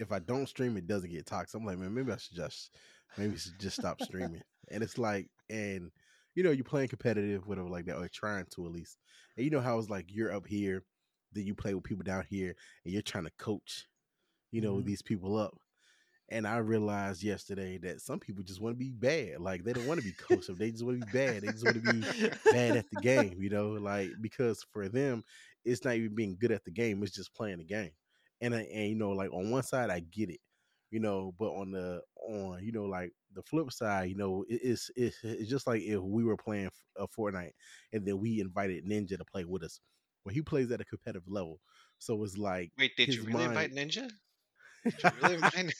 if 0.00 0.12
I 0.12 0.20
don't 0.20 0.48
stream, 0.48 0.76
it 0.76 0.86
doesn't 0.88 1.10
get 1.10 1.26
toxic. 1.26 1.58
I'm 1.60 1.66
like, 1.66 1.78
man, 1.78 1.94
maybe 1.94 2.12
I 2.12 2.18
should 2.18 2.36
just 2.36 2.76
maybe 3.18 3.34
I 3.34 3.38
should 3.38 3.58
just 3.60 3.76
stop 3.76 4.00
streaming. 4.02 4.42
and 4.70 4.82
it's 4.82 4.98
like, 4.98 5.28
and 5.50 5.90
you 6.34 6.42
know, 6.44 6.50
you're 6.52 6.64
playing 6.64 6.88
competitive, 6.88 7.46
whatever, 7.46 7.68
like 7.68 7.86
that, 7.86 7.98
or 7.98 8.08
trying 8.08 8.46
to 8.54 8.66
at 8.66 8.72
least. 8.72 8.98
And 9.36 9.44
you 9.44 9.50
know 9.50 9.60
how 9.60 9.78
it's 9.78 9.90
like 9.90 10.06
you're 10.08 10.34
up 10.34 10.46
here, 10.46 10.84
then 11.32 11.44
you 11.46 11.54
play 11.54 11.74
with 11.74 11.84
people 11.84 12.04
down 12.04 12.24
here, 12.28 12.54
and 12.84 12.92
you're 12.92 13.02
trying 13.02 13.24
to 13.24 13.32
coach, 13.38 13.86
you 14.52 14.62
know, 14.62 14.80
Mhm. 14.80 14.84
these 14.84 15.02
people 15.02 15.36
up. 15.38 15.58
And 16.30 16.46
I 16.46 16.58
realized 16.58 17.22
yesterday 17.22 17.78
that 17.78 18.00
some 18.00 18.18
people 18.18 18.42
just 18.42 18.60
want 18.60 18.74
to 18.74 18.78
be 18.78 18.90
bad. 18.90 19.40
Like 19.40 19.64
they 19.64 19.74
don't 19.74 19.86
want 19.86 19.98
to 19.98 20.04
be 20.04 20.12
coached. 20.12 20.56
They 20.58 20.70
just 20.70 20.84
want 20.84 20.98
to 20.98 21.04
be 21.06 21.10
bad. 21.18 21.42
They 21.42 21.50
just 21.52 21.64
want 21.64 21.76
to 21.76 21.82
be 21.82 22.06
bad 22.50 22.76
at 22.76 22.88
the 22.90 22.96
game, 22.96 23.42
you 23.42 23.50
know, 23.50 23.72
like 23.72 24.10
because 24.20 24.64
for 24.72 24.88
them, 24.88 25.24
it's 25.64 25.84
not 25.84 25.94
even 25.94 26.14
being 26.14 26.36
good 26.40 26.52
at 26.52 26.64
the 26.64 26.70
game; 26.70 27.02
it's 27.02 27.14
just 27.14 27.34
playing 27.34 27.58
the 27.58 27.64
game. 27.64 27.90
And 28.40 28.54
I- 28.54 28.62
and 28.72 28.88
you 28.88 28.94
know, 28.96 29.10
like 29.10 29.32
on 29.32 29.50
one 29.50 29.62
side, 29.62 29.90
I 29.90 30.00
get 30.00 30.30
it, 30.30 30.40
you 30.90 31.00
know, 31.00 31.34
but 31.38 31.50
on 31.52 31.70
the 31.70 32.02
on 32.28 32.62
you 32.64 32.72
know, 32.72 32.84
like 32.84 33.12
the 33.34 33.42
flip 33.42 33.70
side, 33.72 34.08
you 34.10 34.16
know, 34.16 34.44
it, 34.48 34.60
it's 34.62 34.90
it's 34.96 35.16
it's 35.22 35.48
just 35.50 35.66
like 35.66 35.82
if 35.82 36.00
we 36.00 36.24
were 36.24 36.36
playing 36.36 36.68
a 36.98 37.02
uh, 37.02 37.06
Fortnite 37.16 37.52
and 37.92 38.06
then 38.06 38.18
we 38.18 38.40
invited 38.40 38.84
Ninja 38.86 39.16
to 39.16 39.24
play 39.24 39.44
with 39.44 39.62
us, 39.62 39.80
well, 40.24 40.34
he 40.34 40.42
plays 40.42 40.70
at 40.70 40.80
a 40.80 40.84
competitive 40.84 41.28
level, 41.28 41.60
so 41.98 42.22
it's 42.24 42.36
like 42.36 42.72
Wait, 42.78 42.96
did 42.96 43.14
you 43.14 43.22
really 43.22 43.48
mind- 43.48 43.72
invite 43.72 43.72
Ninja? 43.72 44.10
Did 44.84 44.94
you 45.04 45.10
really 45.22 45.34
invite? 45.36 45.74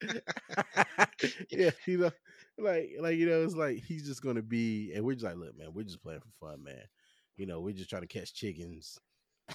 yeah, 1.50 1.70
you 1.86 1.98
know, 1.98 2.10
like 2.58 2.90
like 3.00 3.16
you 3.16 3.26
know, 3.28 3.42
it's 3.44 3.54
like 3.54 3.82
he's 3.84 4.06
just 4.06 4.22
gonna 4.22 4.42
be, 4.42 4.92
and 4.94 5.04
we're 5.04 5.14
just 5.14 5.24
like, 5.24 5.36
look, 5.36 5.56
man, 5.56 5.68
we're 5.72 5.84
just 5.84 6.02
playing 6.02 6.20
for 6.20 6.48
fun, 6.50 6.62
man. 6.64 6.82
You 7.36 7.46
know, 7.46 7.60
we're 7.60 7.74
just 7.74 7.90
trying 7.90 8.02
to 8.02 8.08
catch 8.08 8.34
chickens. 8.34 8.98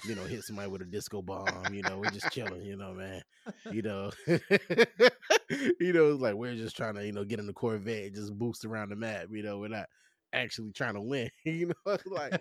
You 0.02 0.14
know, 0.14 0.24
hit 0.24 0.44
somebody 0.44 0.68
with 0.68 0.82
a 0.82 0.86
disco 0.86 1.22
bomb. 1.22 1.72
You 1.72 1.82
know, 1.82 1.98
we're 1.98 2.08
just 2.08 2.30
chilling. 2.30 2.62
You 2.64 2.76
know, 2.76 2.92
man. 2.94 3.22
You 3.70 3.82
know, 3.82 4.10
you 4.28 5.92
know, 5.92 6.12
it's 6.12 6.20
like 6.20 6.34
we're 6.34 6.54
just 6.56 6.76
trying 6.76 6.94
to, 6.94 7.06
you 7.06 7.12
know, 7.12 7.24
get 7.24 7.38
in 7.38 7.46
the 7.46 7.52
Corvette, 7.52 8.06
and 8.06 8.14
just 8.14 8.36
boost 8.38 8.64
around 8.64 8.90
the 8.90 8.96
map. 8.96 9.28
You 9.30 9.42
know, 9.42 9.58
we're 9.58 9.68
not 9.68 9.88
actually 10.32 10.72
trying 10.72 10.94
to 10.94 11.02
win. 11.02 11.30
You 11.44 11.68
know, 11.68 11.74
it's 11.92 12.06
like, 12.06 12.34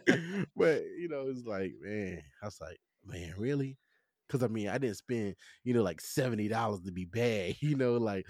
but 0.56 0.84
you 0.98 1.08
know, 1.10 1.28
it's 1.30 1.46
like, 1.46 1.74
man, 1.80 2.22
I 2.42 2.46
was 2.46 2.60
like, 2.62 2.78
man, 3.06 3.34
really? 3.38 3.78
Because 4.28 4.44
I 4.44 4.48
mean, 4.48 4.68
I 4.70 4.78
didn't 4.78 4.98
spend, 4.98 5.36
you 5.64 5.74
know, 5.74 5.84
like 5.84 6.02
seventy 6.02 6.48
dollars 6.48 6.82
to 6.82 6.92
be 6.92 7.06
bad. 7.06 7.56
You 7.62 7.76
know, 7.76 7.98
like, 7.98 8.28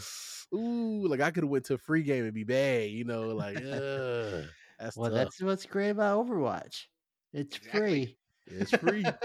ooh, 0.53 1.07
like 1.07 1.21
I 1.21 1.31
could 1.31 1.43
have 1.43 1.51
went 1.51 1.65
to 1.65 1.75
a 1.75 1.77
free 1.79 2.03
game 2.03 2.25
and 2.25 2.33
be 2.33 2.43
bad. 2.43 2.89
You 2.91 3.05
know, 3.05 3.29
like, 3.29 3.57
uh, 3.61 4.47
that's 4.79 4.97
well, 4.97 5.11
tough. 5.11 5.11
that's 5.11 5.41
what's 5.41 5.65
great 5.65 5.89
about 5.91 6.25
Overwatch. 6.25 6.87
It's 7.33 7.55
Exactly. 7.55 7.57
free. 7.57 8.17
It's 8.47 8.71
free. 8.71 9.15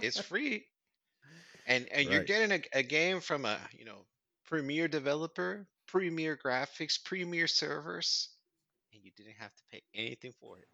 it's 0.00 0.18
free, 0.18 0.66
and 1.66 1.86
and 1.92 2.08
you're 2.10 2.20
getting 2.20 2.52
a, 2.52 2.78
a 2.78 2.82
game 2.82 3.20
from 3.20 3.44
a 3.44 3.58
you 3.76 3.84
know 3.84 4.04
premier 4.46 4.88
developer, 4.88 5.66
premier 5.86 6.38
graphics, 6.42 7.02
premier 7.02 7.46
servers, 7.46 8.28
and 8.92 9.02
you 9.04 9.10
didn't 9.16 9.36
have 9.38 9.54
to 9.54 9.62
pay 9.72 9.82
anything 9.94 10.32
for 10.40 10.58
it. 10.58 10.66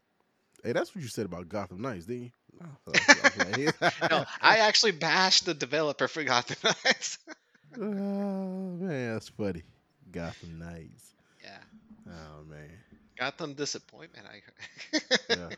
hey, 0.64 0.72
that's 0.72 0.94
what 0.94 1.02
you 1.02 1.08
said 1.08 1.26
about 1.26 1.48
Gotham 1.48 1.80
Knights, 1.82 2.06
didn't 2.06 2.24
you? 2.24 2.30
No, 2.60 2.66
I 2.86 2.90
was- 2.90 3.08
I 3.08 3.12
was 3.24 3.36
like, 3.82 3.92
No, 4.10 4.24
I 4.40 4.58
actually 4.58 4.92
bashed 4.92 5.44
the 5.46 5.54
developer 5.54 6.08
for 6.08 6.22
Gotham 6.24 6.56
Knights. 6.84 7.18
oh 7.78 8.76
man, 8.80 9.14
that's 9.14 9.28
funny. 9.28 9.62
Gotham 10.10 10.58
Knights. 10.58 11.14
yeah, 11.42 11.58
Oh 12.08 12.44
man. 12.44 12.70
Gotham 13.18 13.54
disappointment. 13.54 14.26
I 14.26 14.40
Yeah. 15.28 15.50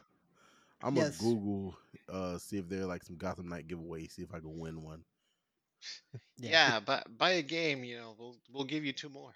I'm 0.83 0.95
Yes. 0.95 0.97
gonna 0.97 1.11
Google 1.11 1.76
uh 2.09 2.39
see 2.39 2.59
if 2.59 2.68
there 2.68 2.83
are 2.83 2.87
like 2.87 3.05
some 3.05 3.16
Gotham 3.16 3.49
Knight 3.49 3.68
giveaways, 3.68 4.12
see 4.12 4.22
if 4.22 4.35
I 4.35 4.41
can 4.41 4.59
win 4.59 4.83
one. 4.83 5.05
yeah, 6.39 6.80
but 6.80 7.16
buy 7.16 7.30
a 7.33 7.43
game. 7.43 7.85
You 7.85 7.97
know, 7.99 8.16
we'll 8.18 8.37
we'll 8.53 8.64
give 8.64 8.85
you 8.85 8.93
two 8.93 9.09
more. 9.09 9.33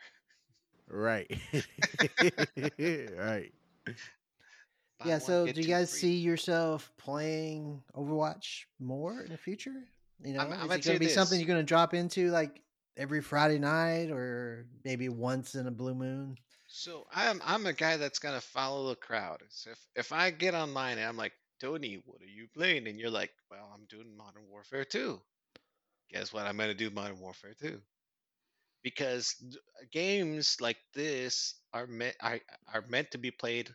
Right. 0.89 1.31
right. 2.79 3.53
Buy 4.99 5.07
yeah. 5.09 5.19
one, 5.19 5.19
So, 5.19 5.47
do 5.49 5.61
you 5.61 5.67
guys 5.69 5.91
free. 5.91 6.01
see 6.01 6.17
yourself 6.17 6.91
playing 6.97 7.83
Overwatch 7.95 8.65
more 8.79 9.21
in 9.21 9.31
the 9.31 9.37
future? 9.39 9.85
You 10.25 10.33
know, 10.35 10.41
I'm- 10.41 10.53
I'm 10.53 10.59
is 10.67 10.69
gonna 10.69 10.75
it 10.77 10.85
going 10.85 10.95
to 10.95 10.95
you 10.95 10.99
be 10.99 11.09
something 11.09 11.39
you're 11.39 11.47
going 11.47 11.61
to 11.61 11.65
drop 11.65 11.95
into 11.95 12.31
like 12.31 12.63
every 12.97 13.21
Friday 13.21 13.59
night, 13.59 14.11
or 14.11 14.67
maybe 14.85 15.09
once 15.09 15.55
in 15.55 15.67
a 15.67 15.71
blue 15.71 15.95
moon? 15.95 16.39
So 16.77 17.07
I'm 17.11 17.41
I'm 17.45 17.67
a 17.67 17.73
guy 17.73 17.97
that's 17.97 18.19
gonna 18.19 18.41
follow 18.41 18.89
the 18.91 18.97
crowd. 18.97 19.43
So 19.49 19.71
if 19.71 19.79
if 19.97 20.13
I 20.13 20.31
get 20.31 20.55
online 20.55 20.99
and 20.99 21.09
I'm 21.09 21.17
like, 21.17 21.33
Tony, 21.61 22.03
what 22.05 22.21
are 22.23 22.27
you 22.27 22.49
playing? 22.49 22.87
And 22.87 23.01
you're 23.01 23.11
like, 23.11 23.33
Well, 23.51 23.71
I'm 23.75 23.87
doing 23.87 24.17
Modern 24.17 24.47
Warfare 24.49 24.85
2. 24.85 25.21
Guess 26.11 26.33
what? 26.33 26.47
I'm 26.47 26.57
gonna 26.59 26.75
do 26.75 26.91
Modern 26.91 27.19
Warfare 27.21 27.55
2. 27.55 27.83
Because 28.83 29.35
games 29.93 30.61
like 30.61 30.79
this 30.95 31.55
are 31.73 31.87
meant 31.87 32.17
are, 32.21 32.41
are 32.73 32.83
meant 32.89 33.13
to 33.13 33.19
be 33.19 33.31
played 33.31 33.75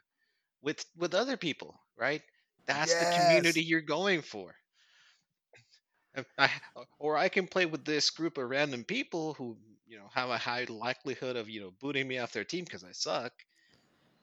with 0.61 0.85
with 0.95 1.13
other 1.15 1.37
people, 1.37 1.79
right? 1.97 2.23
That's 2.67 2.95
the 2.95 3.07
community 3.07 3.63
you're 3.63 3.81
going 3.81 4.21
for. 4.21 4.55
I, 6.37 6.49
or 6.99 7.17
I 7.17 7.29
can 7.29 7.47
play 7.47 7.65
with 7.65 7.85
this 7.85 8.09
group 8.09 8.37
of 8.37 8.49
random 8.49 8.83
people 8.83 9.33
who, 9.33 9.57
you 9.91 9.97
know, 9.97 10.05
have 10.13 10.29
a 10.29 10.37
high 10.37 10.65
likelihood 10.69 11.35
of, 11.35 11.49
you 11.49 11.59
know, 11.59 11.73
booting 11.81 12.07
me 12.07 12.17
off 12.17 12.31
their 12.31 12.45
team 12.45 12.63
because 12.63 12.83
I 12.83 12.93
suck. 12.93 13.33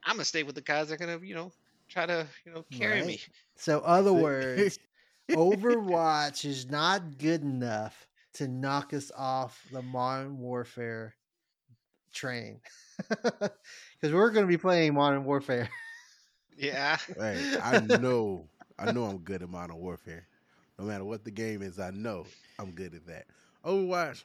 I'm 0.02 0.16
gonna 0.16 0.24
stay 0.24 0.42
with 0.42 0.54
the 0.54 0.62
guys 0.62 0.88
that 0.88 0.94
are 0.94 0.96
gonna, 0.96 1.18
you 1.22 1.34
know, 1.34 1.52
try 1.88 2.06
to, 2.06 2.26
you 2.46 2.52
know, 2.52 2.64
carry 2.72 3.02
me. 3.02 3.20
So, 3.56 3.80
other 3.80 4.12
words, 4.14 4.78
Overwatch 5.30 6.46
is 6.46 6.70
not 6.70 7.18
good 7.18 7.42
enough 7.42 8.06
to 8.34 8.48
knock 8.48 8.94
us 8.94 9.12
off 9.16 9.62
the 9.70 9.82
Modern 9.82 10.38
Warfare 10.38 11.14
train, 12.14 12.60
because 13.10 13.50
we're 14.02 14.30
going 14.30 14.46
to 14.46 14.48
be 14.48 14.56
playing 14.56 14.94
Modern 14.94 15.24
Warfare. 15.24 15.68
Yeah. 16.56 16.96
Hey, 17.16 17.58
I 17.62 17.80
know 17.80 18.48
I 18.78 18.90
know 18.92 19.04
I'm 19.04 19.18
good 19.18 19.42
at 19.42 19.50
Modern 19.50 19.76
Warfare. 19.76 20.26
No 20.78 20.86
matter 20.86 21.04
what 21.04 21.24
the 21.24 21.30
game 21.30 21.60
is, 21.60 21.78
I 21.78 21.90
know 21.90 22.26
I'm 22.58 22.70
good 22.70 22.94
at 22.94 23.06
that. 23.06 23.26
Overwatch, 23.64 24.24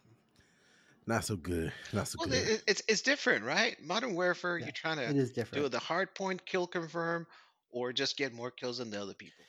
not 1.08 1.24
so 1.26 1.36
good. 1.36 1.74
Not 1.91 2.08
so 2.08 2.18
Well, 2.18 2.28
good. 2.28 2.34
it, 2.34 2.64
it's 2.68 2.82
it's 2.88 3.01
different, 3.04 3.43
right? 3.45 3.80
Modern 3.82 4.14
Warfare, 4.16 4.58
Yeah, 4.58 4.66
you're 4.66 4.72
trying 4.72 4.97
It 5.08 5.16
to 5.16 5.16
is 5.16 5.32
do 5.51 5.70
the 5.70 5.80
hard 5.80 6.16
point 6.16 6.45
kill 6.45 6.66
confirm, 6.68 7.28
or 7.70 7.93
just 7.93 8.18
get 8.18 8.34
more 8.34 8.49
kills 8.51 8.78
than 8.80 8.89
the 8.89 9.01
other 9.01 9.14
people. 9.14 9.45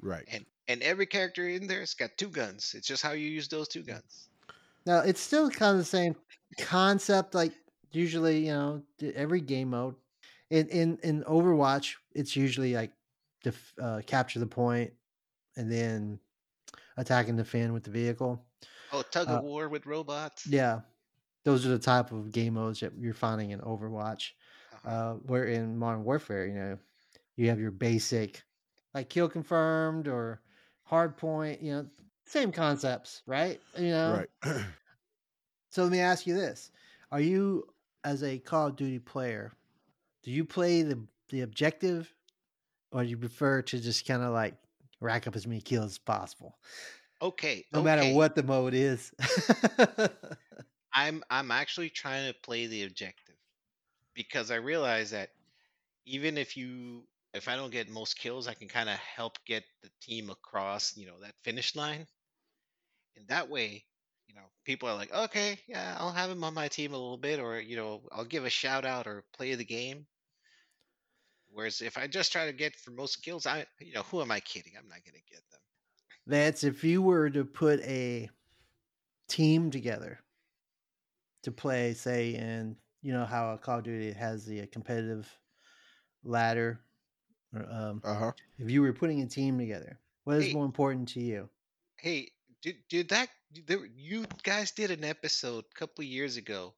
right. 0.00 0.28
And 0.28 0.46
and 0.68 0.82
every 0.82 1.06
character 1.06 1.48
in 1.48 1.66
there 1.68 1.80
has 1.80 1.94
got 1.94 2.18
two 2.18 2.30
guns. 2.30 2.74
It's 2.74 2.86
just 2.88 3.02
how 3.02 3.12
you 3.12 3.28
use 3.28 3.48
those 3.48 3.68
two 3.68 3.84
guns. 3.84 4.30
Now 4.84 5.00
it's 5.00 5.20
still 5.20 5.50
kind 5.50 5.72
of 5.72 5.78
the 5.78 5.84
same 5.84 6.16
concept. 6.58 7.34
Like 7.34 7.52
usually, 7.90 8.46
you 8.46 8.52
know, 8.52 8.84
every 9.14 9.40
game 9.40 9.70
mode 9.70 9.96
in 10.50 10.68
in 10.68 10.98
in 11.02 11.24
Overwatch, 11.24 11.96
it's 12.14 12.36
usually 12.36 12.74
like 12.74 12.92
def, 13.42 13.74
uh, 13.80 14.02
capture 14.06 14.38
the 14.38 14.46
point 14.46 14.94
and 15.56 15.70
then 15.70 16.20
attacking 16.96 17.36
the 17.36 17.44
fan 17.44 17.72
with 17.74 17.84
the 17.84 17.92
vehicle. 17.92 18.46
Oh, 18.90 19.02
tug 19.02 19.30
Uh, 19.30 19.30
of 19.30 19.42
war 19.42 19.68
with 19.68 19.86
robots. 19.86 20.50
Yeah, 20.50 20.82
those 21.46 21.64
are 21.64 21.70
the 21.70 21.78
type 21.78 22.12
of 22.12 22.32
game 22.32 22.54
modes 22.54 22.80
that 22.80 22.92
you're 22.98 23.14
finding 23.14 23.52
in 23.52 23.60
Overwatch. 23.60 24.32
Uh-huh. 24.74 24.90
Uh, 24.90 25.14
where 25.14 25.46
in 25.46 25.78
Modern 25.78 26.04
Warfare, 26.04 26.46
you 26.46 26.54
know, 26.54 26.78
you 27.36 27.48
have 27.48 27.60
your 27.60 27.70
basic 27.70 28.44
like 28.94 29.08
kill 29.08 29.28
confirmed 29.28 30.08
or 30.08 30.42
hard 30.84 31.16
point. 31.16 31.62
You 31.62 31.72
know, 31.72 31.86
same 32.26 32.52
concepts, 32.52 33.22
right? 33.26 33.60
You 33.78 33.90
know, 33.90 34.24
Right. 34.42 34.64
So 35.70 35.82
let 35.82 35.92
me 35.92 36.00
ask 36.00 36.26
you 36.26 36.34
this: 36.34 36.70
Are 37.12 37.20
you, 37.20 37.68
as 38.04 38.22
a 38.22 38.38
Call 38.38 38.68
of 38.68 38.76
Duty 38.76 38.98
player, 38.98 39.52
do 40.22 40.30
you 40.30 40.44
play 40.44 40.82
the 40.82 41.06
the 41.28 41.42
objective, 41.42 42.14
or 42.92 43.04
do 43.04 43.10
you 43.10 43.18
prefer 43.18 43.62
to 43.62 43.80
just 43.80 44.06
kind 44.06 44.22
of 44.22 44.32
like 44.32 44.54
rack 45.00 45.26
up 45.26 45.36
as 45.36 45.46
many 45.46 45.60
kills 45.60 45.92
as 45.92 45.98
possible, 45.98 46.58
Okay. 47.22 47.66
no 47.72 47.80
okay. 47.80 47.84
matter 47.84 48.04
what 48.04 48.34
the 48.34 48.42
mode 48.42 48.74
is? 48.74 49.12
I'm 50.96 51.22
I'm 51.28 51.50
actually 51.50 51.90
trying 51.90 52.26
to 52.26 52.38
play 52.40 52.66
the 52.66 52.84
objective 52.84 53.36
because 54.14 54.50
I 54.50 54.56
realize 54.56 55.10
that 55.10 55.28
even 56.06 56.38
if 56.38 56.56
you 56.56 57.02
if 57.34 57.48
I 57.48 57.56
don't 57.56 57.70
get 57.70 57.90
most 57.90 58.18
kills, 58.18 58.48
I 58.48 58.54
can 58.54 58.66
kind 58.66 58.88
of 58.88 58.96
help 58.96 59.36
get 59.44 59.62
the 59.82 59.90
team 60.00 60.30
across, 60.30 60.96
you 60.96 61.06
know, 61.06 61.20
that 61.20 61.34
finish 61.44 61.76
line. 61.76 62.06
And 63.14 63.28
that 63.28 63.50
way, 63.50 63.84
you 64.26 64.34
know, 64.34 64.46
people 64.64 64.88
are 64.88 64.94
like, 64.94 65.14
okay, 65.14 65.58
yeah, 65.68 65.96
I'll 65.98 66.12
have 66.12 66.30
him 66.30 66.42
on 66.42 66.54
my 66.54 66.68
team 66.68 66.94
a 66.94 66.98
little 66.98 67.18
bit, 67.18 67.40
or 67.40 67.60
you 67.60 67.76
know, 67.76 68.00
I'll 68.10 68.24
give 68.24 68.46
a 68.46 68.50
shout 68.50 68.86
out 68.86 69.06
or 69.06 69.22
play 69.36 69.54
the 69.54 69.66
game. 69.66 70.06
Whereas 71.50 71.82
if 71.82 71.98
I 71.98 72.06
just 72.06 72.32
try 72.32 72.46
to 72.46 72.52
get 72.54 72.74
for 72.74 72.90
most 72.90 73.22
kills, 73.22 73.46
I, 73.46 73.66
you 73.80 73.92
know, 73.92 74.02
who 74.02 74.22
am 74.22 74.30
I 74.30 74.40
kidding? 74.40 74.72
I'm 74.78 74.88
not 74.88 75.04
gonna 75.04 75.18
get 75.30 75.42
them. 75.50 75.60
That's 76.26 76.64
if 76.64 76.84
you 76.84 77.02
were 77.02 77.28
to 77.28 77.44
put 77.44 77.80
a 77.80 78.30
team 79.28 79.70
together 79.70 80.20
to 81.46 81.52
play, 81.52 81.94
say, 81.94 82.34
in 82.36 82.76
you 83.02 83.12
know 83.14 83.26
how 83.26 83.54
a 83.54 83.58
Call 83.58 83.78
of 83.78 83.84
Duty 83.84 84.12
has 84.12 84.46
the 84.46 84.62
uh, 84.62 84.66
competitive 84.72 85.28
ladder. 86.24 86.80
Um, 87.54 88.02
Uh 88.04 88.14
huh. 88.14 88.32
if 88.58 88.70
you 88.70 88.82
were 88.82 88.92
putting 88.92 89.22
a 89.22 89.26
team 89.26 89.58
together, 89.58 90.00
what 90.24 90.36
is 90.38 90.50
Hey. 90.50 90.52
more 90.52 90.66
important 90.66 91.08
to 91.10 91.20
you? 91.20 91.50
Hey, 91.98 92.32
did 92.62 92.76
did 92.88 93.08
that? 93.10 93.28
There, 93.66 93.84
you 93.86 94.26
guys 94.42 94.72
did 94.72 94.90
an 94.90 95.04
episode 95.04 95.64
a 95.70 95.78
couple 95.78 96.02
of 96.02 96.08
years 96.08 96.36
ago 96.36 96.74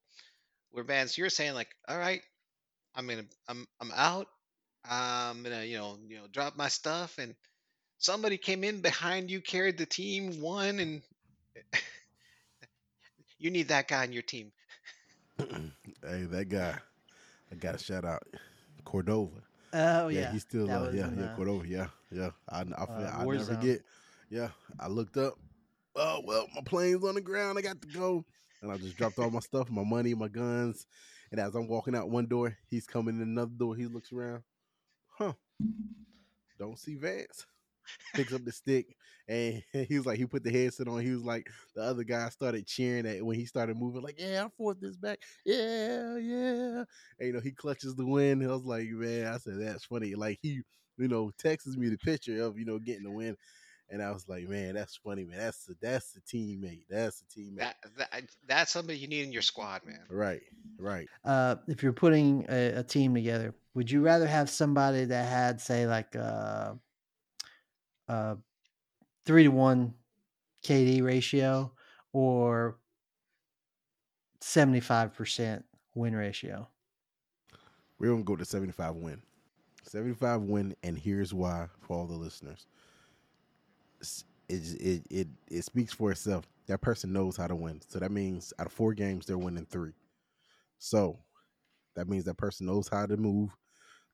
where 0.71 0.85
Vance, 0.85 1.17
you're 1.19 1.31
saying 1.31 1.55
like, 1.55 1.75
all 1.89 1.99
right, 1.99 2.23
I'm 2.95 3.07
gonna, 3.09 3.27
I'm, 3.49 3.67
I'm 3.81 3.93
out. 3.93 4.29
I'm 4.85 5.43
gonna, 5.43 5.65
you 5.65 5.79
know, 5.79 5.99
you 6.07 6.19
know, 6.19 6.27
drop 6.29 6.57
my 6.57 6.69
stuff, 6.69 7.19
and 7.19 7.35
somebody 7.99 8.39
came 8.39 8.65
in 8.65 8.81
behind 8.83 9.31
you, 9.31 9.41
carried 9.41 9.79
the 9.79 9.87
team, 9.87 10.41
won, 10.41 10.79
and 10.81 11.03
you 13.39 13.51
need 13.51 13.69
that 13.69 13.89
guy 13.89 14.03
on 14.03 14.13
your 14.13 14.23
team. 14.23 14.53
Hey, 15.39 16.25
that 16.31 16.49
guy. 16.49 16.75
I 17.51 17.55
got 17.55 17.75
a 17.75 17.79
shout 17.79 18.05
out. 18.05 18.23
Cordova. 18.85 19.41
Oh 19.73 20.09
yeah, 20.09 20.33
he's 20.33 20.43
still 20.43 20.71
uh, 20.71 20.91
yeah, 20.91 21.11
yeah, 21.17 21.25
uh, 21.25 21.37
Cordova. 21.37 21.67
Yeah, 21.69 21.87
yeah. 22.11 22.31
I, 22.49 22.61
I, 22.61 22.61
uh, 22.61 22.87
I 23.19 23.25
never 23.25 23.27
Warzone. 23.27 23.47
forget. 23.47 23.81
Yeah, 24.31 24.49
I 24.79 24.89
looked 24.89 25.17
up. 25.17 25.35
Oh 25.95 26.21
well, 26.25 26.47
my 26.55 26.63
plane's 26.65 27.05
on 27.05 27.15
the 27.15 27.21
ground. 27.21 27.59
I 27.59 27.63
got 27.63 27.81
to 27.83 27.89
go, 27.89 28.25
and 28.63 28.73
I 28.73 28.77
just 28.79 28.97
dropped 28.97 29.19
all 29.19 29.31
my 29.31 29.41
stuff, 29.41 29.71
my 29.71 29.85
money, 29.85 30.15
my 30.15 30.29
guns. 30.29 30.87
And 31.31 31.41
as 31.41 31.55
I'm 31.55 31.69
walking 31.69 31.95
out 31.95 32.09
one 32.09 32.27
door, 32.27 32.57
he's 32.69 32.87
coming 32.87 33.17
in 33.17 33.23
another 33.23 33.53
door. 33.57 33.77
He 33.77 33.85
looks 33.87 34.13
around. 34.13 34.43
Huh? 35.09 35.35
Don't 36.59 36.79
see 36.79 36.95
Vance. 36.95 37.45
Picks 38.15 38.33
up 38.33 38.45
the 38.45 38.53
stick, 38.53 38.97
and 39.29 39.63
he 39.89 39.97
was 39.97 40.07
like, 40.07 40.19
he 40.19 40.27
put 40.27 40.43
the 40.43 40.51
headset 40.51 40.89
on. 40.89 41.01
He 41.03 41.11
was 41.11 41.23
like, 41.23 41.49
the 41.75 41.83
other 41.83 42.05
guy 42.05 42.29
started 42.31 42.67
cheering 42.67 43.07
at 43.07 43.25
when 43.25 43.37
he 43.37 43.45
started 43.45 43.77
moving, 43.77 44.03
like, 44.03 44.19
yeah, 44.19 44.45
I 44.45 44.49
fought 44.57 44.81
this 44.81 44.97
back. 44.97 45.21
Yeah, 45.45 46.17
yeah. 46.17 46.85
And, 47.19 47.27
you 47.27 47.33
know, 47.33 47.41
he 47.41 47.53
clutches 47.53 47.95
the 47.95 48.07
win. 48.07 48.43
I 48.43 48.53
was 48.53 48.65
like, 48.65 48.89
man, 48.89 49.27
I 49.27 49.37
said, 49.39 49.61
that's 49.61 49.85
funny. 49.85 50.15
Like, 50.15 50.39
he, 50.43 50.63
you 50.97 51.09
know, 51.09 51.31
texts 51.39 51.77
me 51.77 51.89
the 51.89 51.99
picture 51.99 52.43
of, 52.43 52.59
you 52.59 52.65
know, 52.65 52.79
getting 52.79 53.05
the 53.05 53.11
win. 53.11 53.37
And 53.91 54.03
I 54.03 54.11
was 54.11 54.29
like, 54.29 54.47
man, 54.49 54.75
that's 54.75 54.97
funny, 54.97 55.25
man. 55.25 55.39
That's 55.39 55.65
the, 55.65 55.75
that's 55.81 56.13
the 56.13 56.21
teammate. 56.21 56.85
That's 56.91 57.23
the 57.23 57.41
teammate. 57.41 57.59
That, 57.59 57.77
that 57.97 58.23
that's 58.47 58.73
somebody 58.73 58.99
you 58.99 59.09
need 59.09 59.25
in 59.25 59.33
your 59.33 59.41
squad, 59.41 59.81
man. 59.87 60.01
right, 60.11 60.43
right. 60.79 61.09
uh, 61.25 61.57
if 61.69 61.83
you're 61.83 61.95
putting 61.95 62.45
a, 62.51 62.81
a 62.81 62.83
team 62.83 63.15
together, 63.15 63.55
would 63.75 63.91
you 63.91 64.03
rather 64.03 64.27
have 64.27 64.51
somebody 64.51 65.07
that 65.07 65.27
had, 65.27 65.59
say, 65.63 65.87
like 65.87 66.15
a, 66.17 66.79
a 68.09 68.37
three 69.25 69.45
to 69.45 69.51
one 69.51 69.95
KD 70.65 71.03
ratio 71.03 71.73
or 72.13 72.79
seventy 74.41 74.81
five 74.81 75.15
percent 75.15 75.65
win 75.95 76.15
ratio? 76.15 76.69
We're 77.99 78.11
gonna 78.11 78.23
go 78.23 78.37
to 78.37 78.45
75 78.45 78.95
win. 78.97 79.23
75 79.83 80.43
win, 80.43 80.77
and 80.83 80.97
here's 80.99 81.35
why 81.35 81.69
for 81.81 81.97
all 81.97 82.07
the 82.07 82.15
listeners. 82.15 82.67
It, 84.49 84.81
it 84.81 85.03
it 85.11 85.29
it 85.51 85.65
speaks 85.65 85.93
for 85.93 86.11
itself. 86.11 86.47
That 86.67 86.81
person 86.81 87.13
knows 87.13 87.37
how 87.37 87.47
to 87.47 87.57
win. 87.57 87.81
So 87.89 87.99
that 87.99 88.13
means 88.13 88.53
out 88.59 88.67
of 88.67 88.73
four 88.73 88.95
games, 88.95 89.27
they're 89.27 89.39
winning 89.39 89.67
three. 89.67 89.93
So 90.79 91.19
that 91.97 92.09
means 92.09 92.25
that 92.25 92.37
person 92.37 92.67
knows 92.67 92.89
how 92.89 93.07
to 93.07 93.17
move. 93.17 93.57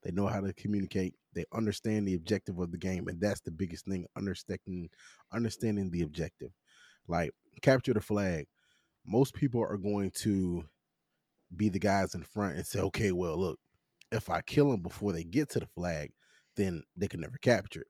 They 0.05 0.11
know 0.11 0.27
how 0.27 0.41
to 0.41 0.53
communicate. 0.53 1.15
They 1.35 1.45
understand 1.53 2.07
the 2.07 2.15
objective 2.15 2.59
of 2.59 2.71
the 2.71 2.79
game, 2.79 3.09
and 3.09 3.21
that's 3.21 3.41
the 3.41 3.51
biggest 3.51 3.87
thing. 3.87 4.07
Understanding 4.17 4.91
understanding 5.33 5.91
the 5.91 6.03
objective. 6.03 6.51
Like 7.09 7.33
capture 7.63 7.95
the 7.95 8.01
flag. 8.01 8.47
Most 9.07 9.35
people 9.35 9.63
are 9.63 9.77
going 9.77 10.11
to 10.17 10.65
be 11.57 11.69
the 11.69 11.79
guys 11.79 12.15
in 12.15 12.23
front 12.23 12.57
and 12.57 12.67
say, 12.67 12.81
okay, 12.81 13.13
well, 13.13 13.39
look, 13.39 13.59
if 14.13 14.31
I 14.31 14.41
kill 14.43 14.71
them 14.71 14.81
before 14.81 15.13
they 15.13 15.25
get 15.25 15.51
to 15.51 15.61
the 15.61 15.67
flag, 15.67 16.13
then 16.57 16.83
they 16.97 17.09
can 17.09 17.21
never 17.21 17.39
capture 17.39 17.81
it. 17.81 17.87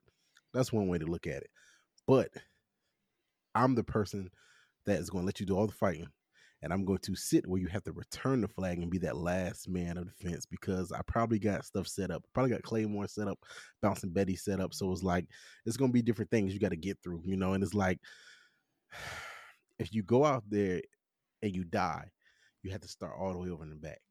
That's 0.53 0.73
one 0.73 0.87
way 0.87 0.97
to 0.97 1.05
look 1.05 1.27
at 1.27 1.43
it. 1.43 1.49
But 2.07 2.29
I'm 3.53 3.75
the 3.75 3.83
person 3.83 4.29
that 4.85 4.99
is 4.99 5.09
going 5.09 5.23
to 5.23 5.25
let 5.25 5.39
you 5.39 5.45
do 5.45 5.55
all 5.55 5.67
the 5.67 5.73
fighting. 5.73 6.07
And 6.65 6.73
I'm 6.73 6.83
going 6.83 6.97
to 7.03 7.15
sit 7.15 7.45
where 7.45 7.61
you 7.61 7.67
have 7.67 7.83
to 7.83 7.91
return 7.91 8.41
the 8.41 8.47
flag 8.47 8.79
and 8.79 8.89
be 8.89 8.97
that 8.97 9.17
last 9.17 9.69
man 9.69 9.99
of 9.99 10.07
defense 10.07 10.47
because 10.47 10.91
I 10.91 11.01
probably 11.05 11.37
got 11.37 11.63
stuff 11.63 11.87
set 11.87 12.09
up. 12.09 12.23
Probably 12.33 12.49
got 12.49 12.63
Claymore 12.63 13.07
set 13.07 13.27
up, 13.27 13.37
Bouncing 13.83 14.09
Betty 14.09 14.35
set 14.35 14.59
up. 14.59 14.73
So 14.73 14.91
it's 14.91 15.03
like, 15.03 15.27
it's 15.67 15.77
going 15.77 15.91
to 15.91 15.93
be 15.93 16.01
different 16.01 16.31
things 16.31 16.55
you 16.55 16.59
got 16.59 16.69
to 16.69 16.75
get 16.75 16.97
through, 17.03 17.21
you 17.23 17.37
know? 17.37 17.53
And 17.53 17.63
it's 17.63 17.75
like, 17.75 17.99
if 19.79 19.93
you 19.93 20.01
go 20.01 20.25
out 20.25 20.43
there 20.49 20.81
and 21.43 21.55
you 21.55 21.65
die, 21.65 22.05
you 22.63 22.71
have 22.71 22.81
to 22.81 22.87
start 22.87 23.13
all 23.15 23.31
the 23.31 23.37
way 23.37 23.51
over 23.51 23.63
in 23.63 23.69
the 23.69 23.75
back. 23.75 24.01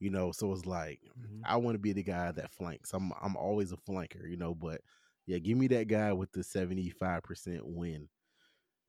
You 0.00 0.08
know, 0.08 0.32
so 0.32 0.52
it's 0.52 0.64
like 0.64 1.00
mm-hmm. 1.20 1.42
I 1.44 1.56
want 1.56 1.74
to 1.74 1.78
be 1.78 1.92
the 1.92 2.02
guy 2.02 2.32
that 2.32 2.50
flanks. 2.52 2.94
I'm 2.94 3.12
I'm 3.22 3.36
always 3.36 3.72
a 3.72 3.76
flanker, 3.76 4.28
you 4.28 4.36
know, 4.36 4.54
but 4.54 4.80
yeah, 5.26 5.38
give 5.38 5.56
me 5.56 5.66
that 5.68 5.88
guy 5.88 6.12
with 6.12 6.32
the 6.32 6.40
75% 6.40 7.60
win 7.62 8.08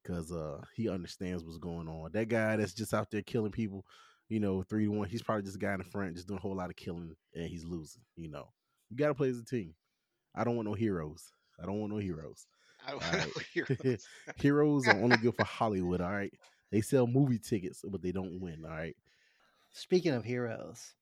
cuz 0.06 0.32
uh 0.32 0.62
he 0.76 0.90
understands 0.90 1.44
what's 1.44 1.58
going 1.58 1.88
on. 1.88 2.12
That 2.14 2.30
guy 2.30 2.56
that's 2.56 2.74
just 2.74 2.94
out 2.94 3.12
there 3.12 3.22
killing 3.22 3.52
people, 3.52 3.86
you 4.30 4.40
know, 4.40 4.64
3 4.64 4.86
to 4.86 4.92
1, 4.92 5.10
he's 5.10 5.24
probably 5.24 5.44
just 5.44 5.56
a 5.58 5.60
guy 5.60 5.74
in 5.74 5.80
the 5.80 5.84
front 5.84 6.16
just 6.16 6.28
doing 6.28 6.38
a 6.38 6.42
whole 6.42 6.56
lot 6.56 6.70
of 6.70 6.76
killing 6.76 7.16
and 7.34 7.48
he's 7.48 7.66
losing, 7.66 8.02
you 8.16 8.30
know. 8.30 8.50
You 8.90 8.98
got 8.98 9.08
to 9.08 9.16
play 9.16 9.30
as 9.30 9.40
a 9.40 9.46
team. 9.46 9.74
I 10.36 10.44
don't 10.44 10.56
want 10.56 10.68
no 10.68 10.74
heroes. 10.74 11.32
I 11.62 11.66
don't 11.66 11.80
want 11.80 11.94
no 11.94 12.00
heroes. 12.00 12.46
I 12.86 12.92
don't 12.92 13.04
All 13.04 13.12
know 13.12 13.18
right. 13.18 13.34
heroes. 13.54 14.08
Heroes 14.36 14.88
are 14.88 14.96
only 14.96 15.18
good 15.18 15.36
for 15.36 15.44
Hollywood, 15.46 16.02
all 16.02 16.12
right? 16.12 16.34
They 16.72 16.82
sell 16.82 17.08
movie 17.08 17.40
tickets, 17.40 17.84
but 17.88 18.02
they 18.02 18.12
don't 18.12 18.40
win, 18.42 18.64
all 18.66 18.72
right? 18.72 18.96
Speaking 19.72 20.14
of 20.14 20.24
heroes, 20.24 20.94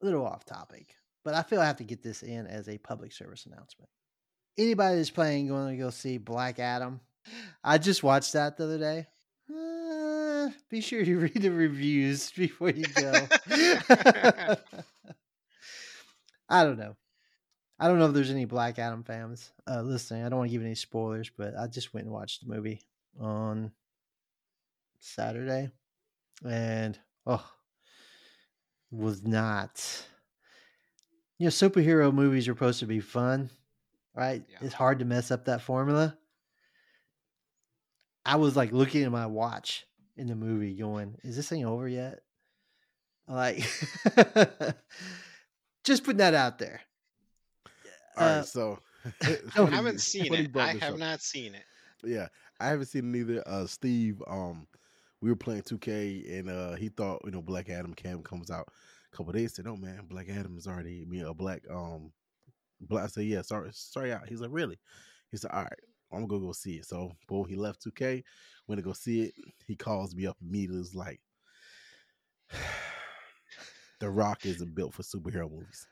a 0.00 0.04
little 0.04 0.26
off 0.26 0.44
topic, 0.44 0.96
but 1.24 1.34
I 1.34 1.42
feel 1.42 1.60
I 1.60 1.66
have 1.66 1.76
to 1.76 1.84
get 1.84 2.02
this 2.02 2.22
in 2.22 2.46
as 2.46 2.68
a 2.68 2.78
public 2.78 3.12
service 3.12 3.46
announcement. 3.46 3.88
Anybody 4.58 4.96
that's 4.96 5.10
playing 5.10 5.48
going 5.48 5.76
to 5.76 5.82
go 5.82 5.90
see 5.90 6.18
Black 6.18 6.58
Adam, 6.58 7.00
I 7.64 7.78
just 7.78 8.02
watched 8.02 8.32
that 8.32 8.56
the 8.56 8.64
other 8.64 8.78
day. 8.78 9.06
Uh, 9.50 10.50
be 10.70 10.80
sure 10.80 11.04
to 11.04 11.18
read 11.20 11.42
the 11.42 11.50
reviews 11.50 12.30
before 12.32 12.70
you 12.70 12.84
go. 12.84 13.28
I 16.48 16.64
don't 16.64 16.78
know. 16.78 16.96
I 17.78 17.88
don't 17.88 17.98
know 17.98 18.06
if 18.06 18.14
there's 18.14 18.30
any 18.30 18.44
Black 18.44 18.78
Adam 18.78 19.02
fans 19.02 19.50
uh, 19.68 19.82
listening. 19.82 20.24
I 20.24 20.28
don't 20.28 20.38
want 20.38 20.50
to 20.50 20.56
give 20.56 20.64
any 20.64 20.74
spoilers, 20.74 21.30
but 21.36 21.54
I 21.58 21.66
just 21.66 21.92
went 21.92 22.06
and 22.06 22.14
watched 22.14 22.46
the 22.46 22.54
movie 22.54 22.82
on 23.18 23.72
Saturday, 25.00 25.70
and 26.48 26.98
oh, 27.26 27.44
was 28.92 29.24
not. 29.24 29.84
You 31.38 31.46
know, 31.46 31.50
superhero 31.50 32.14
movies 32.14 32.46
are 32.46 32.52
supposed 32.52 32.80
to 32.80 32.86
be 32.86 33.00
fun, 33.00 33.50
right? 34.14 34.44
Yeah. 34.48 34.58
It's 34.60 34.74
hard 34.74 35.00
to 35.00 35.04
mess 35.04 35.32
up 35.32 35.46
that 35.46 35.62
formula. 35.62 36.16
I 38.24 38.36
was 38.36 38.56
like 38.56 38.72
looking 38.72 39.02
at 39.04 39.12
my 39.12 39.26
watch 39.26 39.84
in 40.16 40.26
the 40.28 40.34
movie, 40.36 40.74
going, 40.74 41.16
"Is 41.22 41.36
this 41.36 41.48
thing 41.48 41.64
over 41.64 41.88
yet?" 41.88 42.20
Like, 43.28 43.58
just 45.84 46.04
putting 46.04 46.18
that 46.18 46.34
out 46.34 46.58
there. 46.58 46.80
All 48.16 48.26
right, 48.26 48.38
Uh, 48.38 48.42
so 48.42 48.78
I 49.22 49.64
haven't 49.70 50.00
seen 50.00 50.32
it. 50.34 50.56
I 50.56 50.72
have 50.74 50.94
up. 50.94 50.98
not 50.98 51.20
seen 51.22 51.54
it. 51.54 51.64
Yeah, 52.04 52.28
I 52.60 52.68
haven't 52.68 52.86
seen 52.86 53.14
it 53.14 53.18
either. 53.18 53.42
Uh, 53.46 53.66
Steve, 53.66 54.22
um, 54.26 54.66
we 55.20 55.30
were 55.30 55.36
playing 55.36 55.62
2K, 55.62 56.38
and 56.38 56.50
uh, 56.50 56.74
he 56.74 56.88
thought 56.88 57.22
you 57.24 57.30
know 57.30 57.42
Black 57.42 57.70
Adam 57.70 57.94
cam 57.94 58.22
comes 58.22 58.50
out 58.50 58.68
a 59.12 59.16
couple 59.16 59.32
days. 59.32 59.54
Said, 59.54 59.66
"Oh 59.66 59.76
man, 59.76 60.06
Black 60.08 60.28
Adam 60.28 60.56
is 60.56 60.66
already 60.66 61.04
me 61.04 61.20
a 61.20 61.32
black 61.34 61.62
um." 61.70 62.12
Black, 62.80 63.04
I 63.04 63.06
said, 63.06 63.24
"Yeah, 63.24 63.42
sorry, 63.42 63.70
sorry 63.72 64.12
out." 64.12 64.28
He's 64.28 64.40
like, 64.40 64.50
"Really?" 64.52 64.78
He 65.30 65.36
said, 65.36 65.50
"All 65.52 65.62
right, 65.62 65.78
I'm 66.12 66.26
gonna 66.26 66.42
go 66.42 66.52
see 66.52 66.76
it." 66.76 66.86
So, 66.86 67.12
boom, 67.28 67.46
he 67.48 67.56
left 67.56 67.82
2K. 67.82 68.22
Went 68.66 68.78
to 68.78 68.82
go 68.82 68.92
see 68.92 69.22
it. 69.24 69.34
He 69.66 69.76
calls 69.76 70.14
me 70.14 70.26
up 70.26 70.36
immediately. 70.40 70.78
Was 70.78 70.94
like, 70.94 71.20
"The 74.00 74.10
Rock 74.10 74.44
isn't 74.46 74.74
built 74.74 74.94
for 74.94 75.02
superhero 75.02 75.50
movies." 75.50 75.86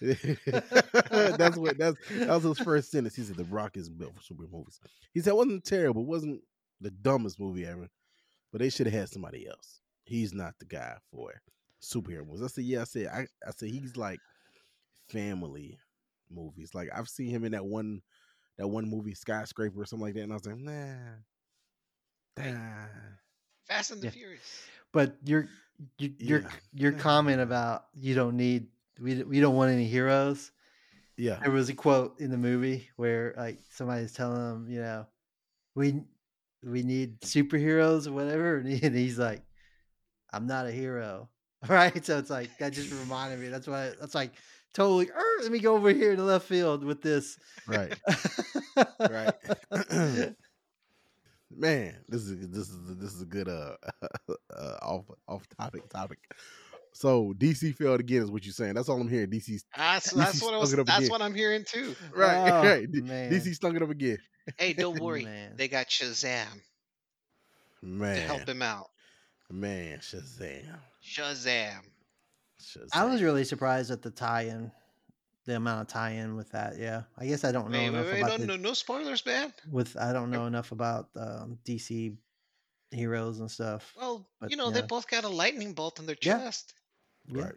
that's 0.00 1.56
what 1.56 1.76
that's 1.76 1.96
that 2.10 2.28
was 2.28 2.44
his 2.44 2.58
first 2.58 2.90
sentence. 2.90 3.16
He 3.16 3.22
said 3.22 3.36
the 3.36 3.44
Rock 3.44 3.76
isn't 3.76 3.98
built 3.98 4.14
for 4.14 4.34
superhero 4.34 4.52
movies. 4.52 4.80
He 5.12 5.20
said 5.20 5.30
it 5.30 5.36
wasn't 5.36 5.64
terrible, 5.64 6.02
it 6.02 6.08
wasn't 6.08 6.40
the 6.80 6.90
dumbest 6.90 7.38
movie 7.40 7.66
ever, 7.66 7.88
but 8.52 8.60
they 8.60 8.70
should 8.70 8.86
have 8.86 8.94
had 8.94 9.08
somebody 9.08 9.46
else. 9.48 9.80
He's 10.04 10.32
not 10.32 10.54
the 10.58 10.64
guy 10.64 10.96
for 11.10 11.32
superhero 11.82 12.26
movies. 12.26 12.42
I 12.42 12.46
said, 12.46 12.64
yeah, 12.64 12.80
I 12.80 12.84
said, 12.84 13.06
I, 13.08 13.26
I 13.46 13.50
said 13.54 13.70
he's 13.70 13.96
like 13.96 14.20
family 15.08 15.78
movies. 16.30 16.74
Like 16.74 16.88
I've 16.94 17.08
seen 17.08 17.30
him 17.30 17.44
in 17.44 17.52
that 17.52 17.66
one 17.66 18.02
that 18.58 18.68
one 18.68 18.88
movie 18.88 19.14
skyscraper 19.14 19.80
or 19.80 19.86
something 19.86 20.06
like 20.06 20.14
that, 20.14 20.22
and 20.22 20.32
I 20.32 20.36
was 20.36 20.46
like, 20.46 20.58
nah, 20.58 20.94
nah. 22.36 22.86
Fast 23.66 23.90
and 23.90 24.02
the 24.02 24.06
Yeah. 24.06 24.10
Furious. 24.10 24.66
But 24.92 25.16
your 25.24 25.48
your 25.98 26.10
your, 26.18 26.40
Yeah. 26.42 26.50
your 26.74 26.92
comment 26.98 27.40
about 27.40 27.86
you 27.94 28.14
don't 28.14 28.36
need 28.36 28.68
we 29.00 29.22
we 29.22 29.40
don't 29.40 29.54
want 29.56 29.70
any 29.72 29.86
heroes. 29.86 30.50
Yeah, 31.16 31.38
There 31.42 31.50
was 31.50 31.68
a 31.68 31.74
quote 31.74 32.20
in 32.20 32.30
the 32.30 32.38
movie 32.38 32.88
where 32.96 33.34
like 33.36 33.58
somebody's 33.70 34.12
telling 34.12 34.40
him, 34.40 34.68
you 34.70 34.80
know, 34.80 35.06
we 35.74 36.02
we 36.64 36.82
need 36.82 37.20
superheroes 37.22 38.06
or 38.06 38.12
whatever, 38.12 38.58
and, 38.58 38.68
and 38.84 38.94
he's 38.96 39.18
like, 39.18 39.42
"I'm 40.32 40.46
not 40.46 40.66
a 40.66 40.72
hero." 40.72 41.28
Right, 41.68 42.04
so 42.06 42.18
it's 42.18 42.30
like 42.30 42.56
that 42.58 42.72
just 42.72 42.90
reminded 42.90 43.40
me. 43.40 43.48
That's 43.48 43.66
why 43.66 43.92
that's 44.00 44.14
like 44.14 44.32
totally. 44.74 45.10
"Er, 45.10 45.42
let 45.42 45.50
me 45.52 45.58
go 45.58 45.74
over 45.76 45.92
here 45.92 46.14
to 46.16 46.22
left 46.22 46.46
field 46.46 46.84
with 46.84 47.02
this. 47.02 47.38
right, 47.66 47.96
right. 49.00 49.34
Man, 51.50 51.96
this 52.08 52.22
is 52.22 52.48
this 52.50 52.68
is 52.68 52.76
this 52.98 53.14
is 53.14 53.22
a 53.22 53.26
good 53.26 53.48
uh, 53.48 53.74
uh 54.54 54.76
off 54.82 55.04
off 55.26 55.46
topic 55.58 55.88
topic. 55.88 56.18
So 56.92 57.32
DC 57.38 57.74
failed 57.76 58.00
again, 58.00 58.22
is 58.22 58.30
what 58.30 58.44
you're 58.44 58.52
saying? 58.52 58.74
That's 58.74 58.88
all 58.88 59.00
I'm 59.00 59.08
hearing. 59.08 59.30
DC's 59.30 59.64
That's 59.76 60.12
DC 60.12 60.16
that's 60.16 60.42
what 60.42 60.54
I 60.54 60.58
was. 60.58 60.72
That's 60.72 60.88
again. 60.98 61.08
what 61.10 61.22
I'm 61.22 61.34
hearing 61.34 61.64
too. 61.64 61.94
right, 62.14 62.50
Oh, 62.50 62.62
right. 62.62 62.86
Man. 62.90 63.30
DC 63.30 63.54
stunk 63.54 63.76
it 63.76 63.82
up 63.82 63.90
again. 63.90 64.18
Hey, 64.56 64.72
don't 64.72 65.00
worry. 65.00 65.24
Man. 65.24 65.52
They 65.56 65.68
got 65.68 65.86
Shazam 65.88 66.46
Man, 67.82 68.16
to 68.16 68.20
help 68.22 68.48
him 68.48 68.62
out. 68.62 68.88
man, 69.50 69.98
Shazam. 70.00 70.64
Shazam. 71.04 71.80
Shazam. 72.62 72.88
I 72.92 73.04
was 73.04 73.22
really 73.22 73.44
surprised 73.44 73.90
at 73.90 74.02
the 74.02 74.10
tie-in, 74.10 74.70
the 75.44 75.56
amount 75.56 75.82
of 75.82 75.86
tie-in 75.88 76.36
with 76.36 76.50
that. 76.50 76.78
Yeah, 76.78 77.02
I 77.18 77.26
guess 77.26 77.44
I 77.44 77.52
don't 77.52 77.70
know 77.70 77.78
Wait, 77.78 77.86
enough 77.86 78.06
wait, 78.06 78.12
wait, 78.14 78.20
about 78.22 78.40
no, 78.40 78.46
the, 78.46 78.56
no, 78.56 78.56
no 78.56 78.72
spoilers, 78.74 79.24
man. 79.24 79.52
with 79.70 79.96
I 79.96 80.12
don't 80.12 80.30
know 80.30 80.46
enough 80.46 80.72
about 80.72 81.08
um, 81.16 81.58
DC 81.64 82.16
heroes 82.90 83.40
and 83.40 83.50
stuff. 83.50 83.94
Well, 83.98 84.26
But, 84.40 84.50
you 84.50 84.56
know, 84.56 84.70
they 84.70 84.82
both 84.82 85.08
got 85.08 85.24
a 85.24 85.28
lightning 85.28 85.72
bolt 85.74 85.98
in 86.00 86.06
their 86.06 86.14
chest. 86.16 86.74
Yeah. 87.26 87.42
right. 87.44 87.54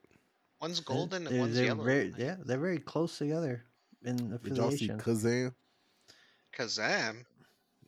One's 0.61 0.79
They're- 0.81 0.95
golden 0.95 1.25
and 1.25 1.33
they're, 1.35 1.39
one's 1.41 1.55
they're 1.55 1.65
yellow. 1.65 1.83
Very, 1.83 2.13
yeah, 2.17 2.35
they're 2.45 2.59
very 2.59 2.77
close 2.79 3.17
together 3.17 3.63
in 4.03 4.37
Did 4.43 4.57
y'all 4.57 4.69
see 4.71 4.89
affiliation. 4.89 4.99
Kazam? 4.99 5.53
Kazam. 6.57 7.25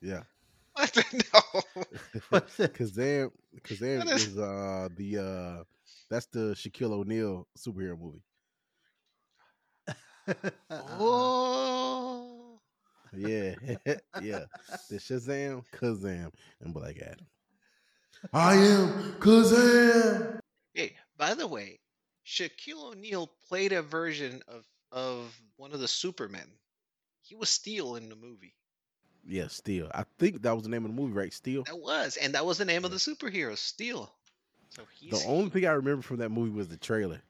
Yeah, 0.00 0.22
What? 0.74 1.04
no. 1.12 1.62
What's 2.30 2.58
it? 2.60 2.74
Kazam. 2.74 3.30
Kazam 3.62 3.98
What 4.06 4.14
is- 4.16 4.26
is 4.28 4.38
uh 4.38 4.88
the 4.96 5.18
uh 5.18 5.64
that's 6.14 6.26
the 6.26 6.54
Shaquille 6.54 6.92
O'Neal 6.92 7.48
superhero 7.58 7.98
movie. 7.98 8.22
oh. 10.70 12.60
Yeah, 13.16 13.54
yeah. 14.22 14.44
The 14.88 14.96
Shazam, 14.96 15.64
Kazam, 15.74 16.30
and 16.60 16.72
Black 16.72 16.98
Adam. 17.00 17.26
I 18.32 18.54
am 18.54 19.16
Kazam. 19.18 20.38
Hey, 20.72 20.94
by 21.16 21.34
the 21.34 21.48
way, 21.48 21.80
Shaquille 22.24 22.92
O'Neal 22.92 23.28
played 23.48 23.72
a 23.72 23.82
version 23.82 24.40
of 24.46 24.64
of 24.92 25.36
one 25.56 25.72
of 25.72 25.80
the 25.80 25.88
Supermen. 25.88 26.48
He 27.22 27.34
was 27.34 27.50
Steel 27.50 27.96
in 27.96 28.08
the 28.08 28.14
movie. 28.16 28.54
Yeah, 29.26 29.48
Steel. 29.48 29.90
I 29.92 30.04
think 30.20 30.42
that 30.42 30.54
was 30.54 30.62
the 30.62 30.68
name 30.68 30.84
of 30.84 30.94
the 30.94 31.00
movie, 31.00 31.12
right? 31.12 31.32
Steel. 31.32 31.64
That 31.64 31.78
was, 31.78 32.16
and 32.18 32.34
that 32.34 32.46
was 32.46 32.58
the 32.58 32.64
name 32.64 32.84
of 32.84 32.92
the 32.92 32.98
superhero, 32.98 33.56
Steel. 33.58 34.14
So 34.76 34.86
The 35.10 35.18
only 35.20 35.50
thing 35.50 35.66
I 35.66 35.72
remember 35.72 36.02
from 36.02 36.18
that 36.18 36.30
movie 36.30 36.50
was 36.50 36.68
the 36.68 36.76
trailer 36.76 37.22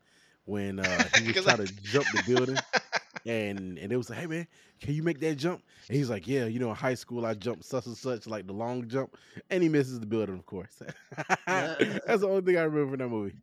when 0.45 0.79
uh, 0.79 1.09
he 1.15 1.23
was 1.25 1.39
trying 1.39 1.59
I- 1.59 1.61
to 1.61 1.69
jump 1.69 2.11
the 2.13 2.19
building, 2.19 2.63
and 3.27 3.79
and 3.79 3.93
it 3.93 3.97
was 3.97 4.11
like, 4.11 4.19
"Hey 4.19 4.27
man, 4.27 4.47
can 4.81 4.95
you 4.95 5.03
make 5.03 5.21
that 5.21 5.37
jump?" 5.37 5.63
And 5.89 5.97
he's 5.97 6.11
like, 6.11 6.27
"Yeah, 6.27 6.47
you 6.47 6.59
know, 6.59 6.71
in 6.71 6.77
high 6.77 6.95
school 6.95 7.25
I 7.27 7.35
jumped 7.35 7.65
such 7.65 7.87
and 7.87 7.97
such, 7.97 8.27
like 8.27 8.47
the 8.47 8.53
long 8.55 8.89
jump," 8.89 9.17
and 9.51 9.63
he 9.63 9.69
misses 9.69 10.01
the 10.01 10.07
building, 10.07 10.37
of 10.39 10.47
course. 10.47 10.83
That's 11.47 12.21
the 12.23 12.29
only 12.29 12.43
thing 12.43 12.57
I 12.59 12.63
remember 12.63 12.93
from 12.93 12.99
that 13.01 13.09
movie. 13.09 13.37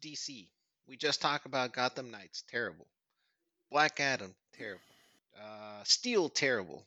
DC. 0.00 0.50
We 0.86 0.96
just 0.96 1.20
talked 1.20 1.46
about 1.46 1.72
Gotham 1.72 2.10
Knights, 2.10 2.42
terrible. 2.42 2.86
Black 3.70 4.00
Adam, 4.00 4.34
terrible. 4.52 4.82
Uh, 5.36 5.82
Steel, 5.84 6.28
terrible. 6.28 6.86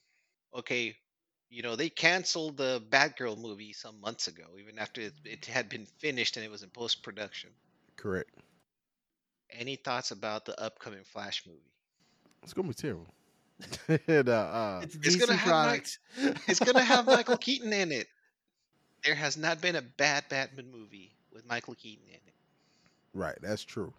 Okay, 0.54 0.98
you 1.50 1.64
know 1.64 1.76
they 1.76 1.90
canceled 1.90 2.58
the 2.58 2.82
Batgirl 2.90 3.38
movie 3.40 3.74
some 3.74 4.00
months 4.02 4.28
ago, 4.28 4.44
even 4.60 4.78
after 4.80 5.02
it, 5.02 5.14
it 5.26 5.46
had 5.46 5.70
been 5.70 5.86
finished 5.86 6.38
and 6.38 6.46
it 6.46 6.52
was 6.52 6.64
in 6.64 6.70
post 6.70 7.04
production. 7.04 7.50
Correct. 7.96 8.30
Any 9.52 9.76
thoughts 9.76 10.12
about 10.12 10.46
the 10.46 10.60
upcoming 10.62 11.04
Flash 11.04 11.46
movie? 11.48 11.60
It's 12.44 12.54
gonna 12.54 12.68
be 12.68 12.74
terrible. 12.74 13.08
and, 14.08 14.30
uh, 14.30 14.32
uh, 14.32 14.80
It's 14.84 14.96
It's 14.96 15.16
gonna 15.16 15.36
have 15.36 15.48
product. 15.48 16.00
It's 16.48 16.60
gonna 16.60 16.82
have 16.82 17.06
Michael 17.06 17.38
Keaton 17.46 17.74
in 17.74 17.92
it. 17.92 18.08
There 19.04 19.16
has 19.16 19.38
not 19.38 19.62
been 19.62 19.76
a 19.76 19.82
bad 19.82 20.26
Batman 20.30 20.72
movie 20.72 21.16
with 21.34 21.46
Michael 21.46 21.76
Keaton 21.76 22.06
in 22.08 22.16
it. 22.16 22.34
right, 23.14 23.38
that's 23.42 23.64
true. 23.64 23.94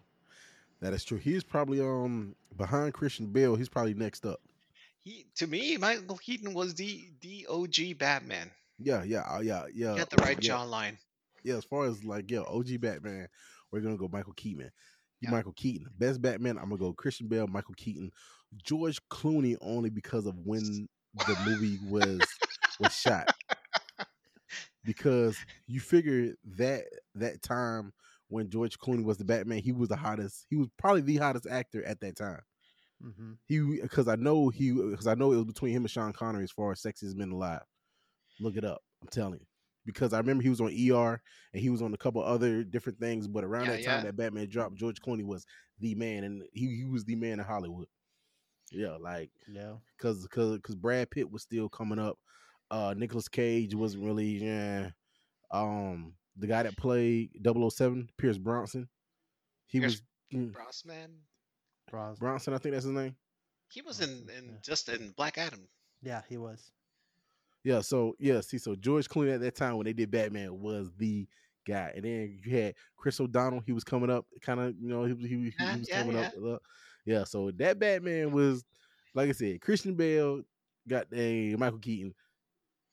That 0.79 0.93
is 0.93 1.03
true. 1.03 1.17
He's 1.17 1.43
probably 1.43 1.79
um 1.81 2.35
behind 2.57 2.93
Christian 2.93 3.27
Bale. 3.27 3.55
He's 3.55 3.69
probably 3.69 3.93
next 3.93 4.25
up. 4.25 4.41
He, 5.03 5.25
to 5.37 5.47
me, 5.47 5.77
Michael 5.77 6.17
Keaton 6.17 6.53
was 6.53 6.75
the 6.75 7.03
the 7.21 7.47
OG 7.49 7.97
Batman. 7.97 8.51
Yeah, 8.77 9.03
yeah, 9.03 9.21
uh, 9.21 9.39
yeah, 9.39 9.65
yeah. 9.73 9.97
Had 9.97 10.09
the 10.09 10.21
right 10.21 10.37
yeah. 10.41 10.47
jaw 10.49 10.63
line. 10.63 10.97
yeah, 11.43 11.55
as 11.55 11.65
far 11.65 11.85
as 11.85 12.03
like 12.03 12.29
yeah, 12.29 12.41
OG 12.41 12.79
Batman, 12.79 13.27
we're 13.71 13.81
gonna 13.81 13.97
go 13.97 14.09
Michael 14.11 14.33
Keaton. 14.33 14.71
Yeah. 15.21 15.31
Michael 15.31 15.53
Keaton, 15.53 15.87
best 15.97 16.21
Batman. 16.21 16.57
I'm 16.57 16.65
gonna 16.69 16.77
go 16.77 16.93
Christian 16.93 17.27
Bale, 17.27 17.47
Michael 17.47 17.75
Keaton, 17.75 18.11
George 18.63 18.99
Clooney 19.09 19.55
only 19.61 19.89
because 19.89 20.25
of 20.25 20.35
when 20.43 20.87
the 21.15 21.37
movie 21.45 21.79
was 21.87 22.21
was 22.79 22.93
shot. 22.95 23.29
Because 24.83 25.37
you 25.67 25.79
figure 25.79 26.33
that 26.57 26.85
that 27.13 27.43
time 27.43 27.93
when 28.29 28.49
George 28.49 28.79
Clooney 28.79 29.03
was 29.03 29.17
the 29.17 29.25
Batman, 29.25 29.59
he 29.59 29.71
was 29.71 29.89
the 29.89 29.95
hottest. 29.95 30.47
He 30.49 30.55
was 30.55 30.69
probably 30.77 31.01
the 31.01 31.17
hottest 31.17 31.45
actor 31.47 31.83
at 31.85 31.99
that 31.99 32.15
time. 32.15 32.41
Mhm. 33.03 33.37
He 33.47 33.79
because 33.81 34.07
I 34.07 34.15
know 34.15 34.49
he 34.49 34.71
because 34.71 35.07
I 35.07 35.15
know 35.15 35.31
it 35.31 35.37
was 35.37 35.45
between 35.45 35.73
him 35.75 35.83
and 35.83 35.91
Sean 35.91 36.13
Connery 36.13 36.43
as 36.43 36.51
far 36.51 36.71
as 36.71 36.81
sexiest 36.81 37.15
men 37.15 37.31
alive. 37.31 37.63
Look 38.39 38.57
it 38.57 38.65
up. 38.65 38.83
I'm 39.01 39.07
telling 39.09 39.39
you. 39.39 39.45
Because 39.85 40.13
I 40.13 40.19
remember 40.19 40.43
he 40.43 40.49
was 40.49 40.61
on 40.61 40.71
ER 40.71 41.21
and 41.53 41.61
he 41.61 41.69
was 41.69 41.81
on 41.81 41.93
a 41.93 41.97
couple 41.97 42.23
other 42.23 42.63
different 42.63 42.99
things, 42.99 43.27
but 43.27 43.43
around 43.43 43.67
Yeah, 43.67 43.77
that 43.77 43.83
time 43.83 43.97
yeah. 43.97 44.03
that 44.03 44.15
Batman 44.15 44.47
dropped, 44.47 44.75
George 44.75 45.01
Clooney 45.01 45.25
was 45.25 45.45
the 45.79 45.95
man, 45.95 46.23
and 46.23 46.43
he, 46.53 46.75
he 46.77 46.85
was 46.85 47.03
the 47.03 47.15
man 47.15 47.39
in 47.39 47.45
Hollywood. 47.45 47.87
Yeah, 48.71 48.97
like 48.97 49.31
Yeah. 49.47 49.75
because 49.97 50.23
because 50.23 50.57
because 50.57 50.75
Brad 50.75 51.09
Pitt 51.09 51.29
was 51.29 51.41
still 51.43 51.69
coming 51.69 51.99
up. 51.99 52.17
Uh 52.69 52.93
Nicolas 52.95 53.27
Cage 53.27 53.75
wasn't 53.75 54.05
really 54.05 54.37
yeah. 54.43 54.91
Um 55.51 56.13
the 56.37 56.47
guy 56.47 56.63
that 56.63 56.77
played 56.77 57.31
007, 57.43 58.09
Pierce 58.17 58.37
Bronson. 58.37 58.87
He 59.67 59.79
Pierce 59.79 60.01
was 60.31 60.39
mm, 60.39 60.53
Brosnan. 61.89 62.17
Bronson, 62.19 62.53
I 62.53 62.57
think 62.57 62.73
that's 62.73 62.85
his 62.85 62.93
name. 62.93 63.15
He 63.69 63.81
was 63.81 64.01
in, 64.01 64.09
in 64.29 64.45
yeah. 64.45 64.59
just 64.61 64.89
in 64.89 65.11
Black 65.11 65.37
Adam. 65.37 65.67
Yeah, 66.01 66.21
he 66.27 66.37
was. 66.37 66.71
Yeah, 67.63 67.81
so 67.81 68.15
yeah, 68.19 68.41
see, 68.41 68.57
so 68.57 68.75
George 68.75 69.07
Clooney 69.07 69.33
at 69.35 69.41
that 69.41 69.55
time 69.55 69.77
when 69.77 69.85
they 69.85 69.93
did 69.93 70.09
Batman 70.11 70.59
was 70.59 70.91
the 70.97 71.27
guy, 71.65 71.91
and 71.95 72.03
then 72.03 72.39
you 72.43 72.57
had 72.57 72.75
Chris 72.97 73.19
O'Donnell. 73.19 73.61
He 73.61 73.71
was 73.71 73.83
coming 73.83 74.09
up, 74.09 74.25
kind 74.41 74.59
of, 74.59 74.75
you 74.79 74.89
know, 74.89 75.03
he 75.05 75.13
was 75.13 75.25
he, 75.25 75.35
was- 75.37 75.53
he 75.53 75.63
Yeah, 75.63 75.77
was 75.77 75.89
yeah, 75.89 76.01
coming 76.01 76.15
yeah. 76.15 76.21
up. 76.21 76.33
uh, 76.43 76.57
Yeah, 77.05 77.23
so 77.23 77.51
that 77.51 77.77
Batman 77.79 78.31
was, 78.31 78.65
like 79.13 79.29
I 79.29 79.33
said, 79.33 79.61
Christian 79.61 79.95
Bale 79.95 80.41
got 80.87 81.05
a 81.13 81.55
Michael 81.55 81.79
Keaton, 81.79 82.15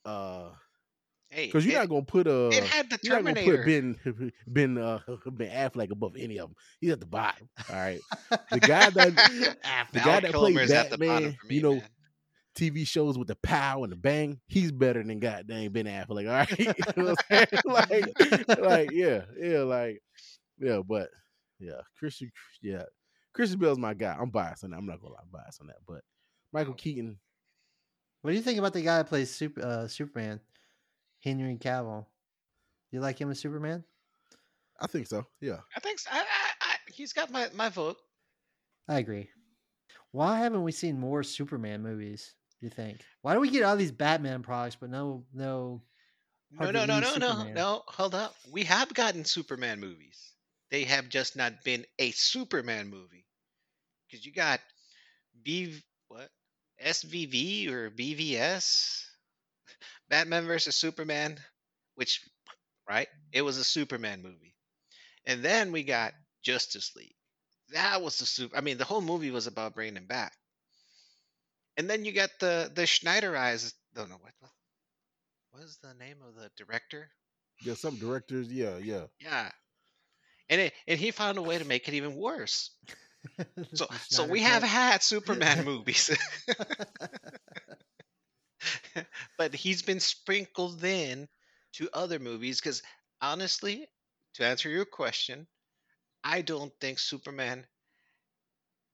uh, 0.05 0.51
Hey, 1.31 1.47
because 1.47 1.67
you're 1.67 1.77
it, 1.77 1.79
not 1.79 1.89
gonna 1.91 2.03
put 2.03 2.27
a 2.27 2.49
it 2.49 2.65
had 2.65 2.89
the 2.89 2.99
you're 3.03 3.21
not 3.21 3.35
gonna 3.35 3.45
put 3.45 3.67
Ben 3.67 4.33
Ben 4.47 4.79
uh 4.79 5.01
Ben 5.31 5.51
Affleck 5.51 5.91
above 5.91 6.17
any 6.19 6.39
of 6.39 6.49
them. 6.49 6.57
He's 6.81 6.91
at 6.91 7.01
the 7.01 7.07
bottom. 7.07 7.49
All 7.69 7.77
right, 7.77 8.01
the 8.51 8.61
guy 8.61 8.91
that 8.91 9.15
the 9.93 10.01
guy 10.01 10.21
that 10.21 10.33
played 10.33 10.55
Kilmer's 10.55 10.71
at 10.71 10.91
the 10.91 10.97
bottom 10.99 11.09
Batman, 11.09 11.37
for 11.41 11.47
me, 11.47 11.55
you 11.55 11.63
know, 11.63 11.75
man. 11.75 11.89
TV 12.57 12.87
shows 12.87 13.19
with 13.19 13.29
the 13.29 13.37
pow 13.43 13.83
and 13.83 13.93
the 13.93 13.97
bang, 13.97 14.41
he's 14.47 14.73
better 14.73 15.03
than 15.03 15.21
goddamn 15.21 15.71
Ben 15.71 15.85
Affleck. 15.85 16.29
All 16.29 16.33
right, 16.33 16.59
You 16.59 16.67
know 16.97 17.15
what 17.15 17.25
I'm 17.31 17.73
like, 17.73 18.59
like, 18.59 18.91
yeah, 18.93 19.23
yeah, 19.39 19.61
like, 19.61 20.01
yeah, 20.59 20.81
but 20.87 21.11
yeah, 21.61 21.81
Christian, 21.99 22.33
yeah, 22.63 22.85
Christian 23.35 23.59
Bale's 23.59 23.79
my 23.79 23.93
guy. 23.95 24.17
I'm 24.19 24.31
biased 24.31 24.65
on 24.65 24.71
that. 24.71 24.79
I'm 24.79 24.87
not 24.87 25.01
gonna 25.01 25.13
lie, 25.13 25.21
I'm 25.23 25.31
biased 25.31 25.61
on 25.61 25.67
that. 25.69 25.77
But 25.87 26.01
Michael 26.53 26.75
Keaton, 26.75 27.19
What 28.23 28.31
do 28.31 28.37
you 28.37 28.43
think 28.43 28.59
about 28.59 28.73
the 28.73 28.81
guy 28.83 28.97
that 28.97 29.09
plays 29.09 29.31
Super, 29.35 29.63
uh, 29.63 29.89
Superman, 29.89 30.41
Henry 31.23 31.57
Cavill? 31.57 32.07
You 32.91 33.01
like 33.01 33.21
him 33.21 33.31
as 33.31 33.39
Superman? 33.41 33.85
I 34.81 34.87
think 34.87 35.07
so. 35.07 35.27
Yeah, 35.41 35.59
I 35.77 35.81
think 35.81 35.99
so. 35.99 36.11
I, 36.13 36.19
I, 36.21 36.23
I, 36.63 36.77
he's 36.93 37.13
got 37.13 37.31
my, 37.31 37.49
my 37.55 37.69
vote. 37.69 37.97
I 38.89 38.99
agree. 38.99 39.29
Why 40.13 40.39
haven't 40.39 40.63
we 40.63 40.73
seen 40.73 40.99
more 40.99 41.23
Superman 41.23 41.83
movies? 41.83 42.35
You 42.61 42.71
think? 42.71 43.05
Why 43.23 43.35
do 43.35 43.41
we 43.41 43.51
get 43.51 43.65
all 43.65 43.77
these 43.77 43.93
Batman 43.93 44.43
products 44.43 44.77
but 44.81 44.91
no 44.91 45.25
no? 45.35 45.83
No, 46.51 46.59
hardly 46.59 46.73
no, 46.73 46.87
no, 46.87 46.95
any 46.99 47.19
no, 47.19 47.45
no, 47.45 47.53
no. 47.53 47.83
Hold 47.89 48.15
up. 48.15 48.35
We 48.51 48.65
have 48.65 48.93
gotten 48.95 49.25
Superman 49.25 49.81
movies. 49.81 50.33
They 50.71 50.85
have 50.85 51.09
just 51.09 51.37
not 51.37 51.63
been 51.65 51.85
a 51.99 52.11
Superman 52.13 52.89
movie. 52.89 53.27
because 54.07 54.25
you 54.27 54.33
got 54.33 54.61
B 55.43 55.83
what 56.09 56.31
SVV 56.85 57.69
or 57.71 57.91
BVS, 57.91 59.05
Batman 60.09 60.47
versus 60.47 60.77
Superman, 60.77 61.39
which 61.95 62.23
right 62.89 63.09
it 63.33 63.43
was 63.43 63.59
a 63.59 63.65
Superman 63.65 64.23
movie, 64.23 64.55
and 65.27 65.43
then 65.45 65.73
we 65.73 65.83
got 65.85 66.15
Justice 66.43 66.95
League. 66.97 67.15
That 67.71 68.03
was 68.03 68.19
the 68.19 68.27
super. 68.27 68.57
I 68.57 68.61
mean, 68.61 68.79
the 68.79 68.85
whole 68.85 69.01
movie 69.03 69.31
was 69.31 69.47
about 69.47 69.75
bringing 69.75 69.97
him 69.97 70.07
back. 70.07 70.33
And 71.77 71.89
then 71.89 72.05
you 72.05 72.13
got 72.13 72.31
the 72.41 72.71
the 72.75 72.83
Schneiderized. 72.83 73.73
Don't 73.95 74.11
know 74.11 74.19
what 74.21 74.35
what 75.51 75.63
is 75.63 75.79
the 75.83 75.95
name 75.95 76.19
of 76.27 76.35
the 76.35 76.51
director? 76.57 77.11
Yeah, 77.63 77.75
some 77.75 77.97
directors. 77.97 78.53
Yeah, 78.53 78.79
yeah. 78.79 79.07
Yeah, 79.21 79.51
and 80.49 80.61
it, 80.61 80.75
and 80.87 80.99
he 80.99 81.11
found 81.11 81.39
a 81.39 81.43
way 81.43 81.59
to 81.59 81.65
make 81.65 81.89
it 81.89 81.95
even 81.95 82.17
worse. 82.17 82.71
So 83.75 83.87
so 84.09 84.25
we 84.25 84.43
have 84.43 84.63
had 84.63 85.03
Superman 85.03 85.65
movies, 85.65 86.11
but 89.39 89.55
he's 89.55 89.83
been 89.83 90.01
sprinkled 90.01 90.83
in 90.85 91.29
to 91.75 91.89
other 91.93 92.19
movies 92.19 92.61
because 92.61 92.83
honestly, 93.21 93.87
to 94.35 94.45
answer 94.45 94.69
your 94.69 94.85
question, 94.85 95.47
I 96.25 96.43
don't 96.43 96.73
think 96.81 96.99
Superman 96.99 97.67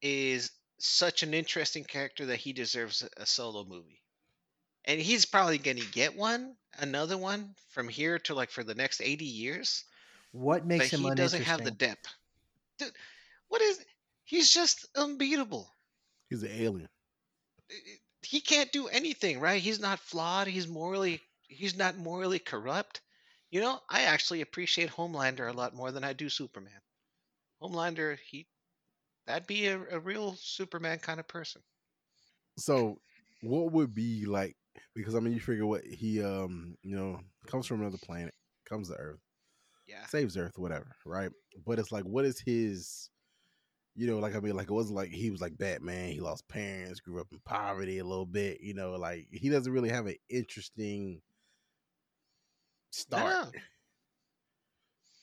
is 0.02 0.50
such 0.78 1.22
an 1.22 1.34
interesting 1.34 1.84
character 1.84 2.26
that 2.26 2.36
he 2.38 2.52
deserves 2.52 3.02
a- 3.02 3.10
a 3.16 3.26
solo 3.26 3.64
movie. 3.64 4.02
And 4.84 5.00
he's 5.00 5.24
probably 5.24 5.58
going 5.58 5.78
to 5.78 5.86
get 5.86 6.14
one, 6.14 6.56
another 6.74 7.16
one 7.16 7.54
from 7.70 7.88
here 7.88 8.18
to 8.20 8.34
like 8.34 8.50
for 8.50 8.64
the 8.64 8.74
next 8.74 9.00
80 9.00 9.24
years, 9.24 9.84
what 10.32 10.62
but 10.62 10.66
makes 10.66 10.90
him 10.92 11.00
he 11.00 11.10
doesn't 11.10 11.42
have 11.42 11.62
the 11.64 11.70
uninteresting? 11.70 11.88
depth. 11.88 12.14
Dude, 12.78 12.96
what 13.48 13.62
is 13.62 13.84
he's 14.24 14.52
just 14.52 14.86
unbeatable. 14.96 15.70
He's 16.28 16.42
an 16.42 16.50
alien. 16.50 16.88
He 18.24 18.40
can't 18.40 18.72
do 18.72 18.88
anything, 18.88 19.38
right? 19.38 19.62
He's 19.62 19.78
not 19.78 20.00
flawed, 20.00 20.48
he's 20.48 20.66
morally 20.66 21.22
he's 21.46 21.76
not 21.76 21.96
morally 21.96 22.40
corrupt. 22.40 23.02
You 23.50 23.60
know, 23.60 23.80
I 23.88 24.02
actually 24.02 24.40
appreciate 24.40 24.90
Homelander 24.90 25.48
a 25.48 25.52
lot 25.52 25.74
more 25.74 25.92
than 25.92 26.02
I 26.02 26.12
do 26.12 26.28
Superman. 26.28 26.82
Homelander, 27.62 28.18
he 28.18 28.48
that'd 29.26 29.46
be 29.48 29.68
a, 29.68 29.80
a 29.96 30.00
real 30.00 30.36
Superman 30.36 31.00
kind 31.00 31.20
of 31.20 31.28
person. 31.28 31.64
So, 32.58 32.98
what 33.42 33.72
would 33.72 33.94
be 33.94 34.26
like? 34.26 34.56
Because 34.94 35.14
I 35.14 35.20
mean, 35.20 35.32
you 35.34 35.40
figure 35.40 35.66
what 35.66 35.84
he, 35.84 36.22
um, 36.22 36.76
you 36.82 36.96
know, 36.96 37.20
comes 37.46 37.66
from 37.66 37.80
another 37.80 37.98
planet, 37.98 38.34
comes 38.64 38.88
to 38.88 38.96
Earth, 38.96 39.20
Yeah. 39.86 40.06
saves 40.06 40.36
Earth, 40.36 40.58
whatever, 40.58 40.96
right? 41.06 41.30
But 41.66 41.78
it's 41.78 41.92
like, 41.92 42.04
what 42.04 42.24
is 42.24 42.40
his? 42.40 43.10
You 43.96 44.08
know, 44.08 44.18
like 44.18 44.34
I 44.34 44.40
mean, 44.40 44.56
like 44.56 44.70
it 44.70 44.74
wasn't 44.74 44.96
like 44.96 45.10
he 45.10 45.30
was 45.30 45.40
like 45.40 45.56
Batman. 45.56 46.10
He 46.10 46.20
lost 46.20 46.48
parents, 46.48 47.00
grew 47.00 47.20
up 47.20 47.28
in 47.30 47.38
poverty 47.44 47.98
a 47.98 48.04
little 48.04 48.26
bit. 48.26 48.60
You 48.60 48.74
know, 48.74 48.92
like 48.92 49.28
he 49.30 49.48
doesn't 49.48 49.72
really 49.72 49.90
have 49.90 50.06
an 50.06 50.16
interesting 50.28 51.22
start. 52.90 53.32
No. 53.32 53.50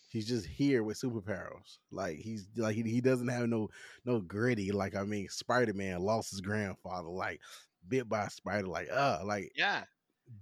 He's 0.10 0.28
just 0.28 0.46
here 0.46 0.84
with 0.84 1.00
superpowers. 1.00 1.78
Like 1.90 2.18
he's 2.18 2.46
like 2.58 2.76
he, 2.76 2.82
he 2.82 3.00
doesn't 3.00 3.30
have 3.30 3.48
no 3.48 3.70
no 4.04 4.20
gritty. 4.20 4.74
Like 4.74 4.94
I 4.94 5.04
mean, 5.04 5.30
Spider 5.30 5.74
Man 5.74 6.02
lost 6.02 6.32
his 6.32 6.42
grandfather. 6.42 7.08
Like 7.08 7.40
bit 7.88 8.10
by 8.10 8.28
spider. 8.28 8.68
Like 8.68 8.90
uh, 8.92 9.20
like 9.24 9.54
Yeah. 9.56 9.84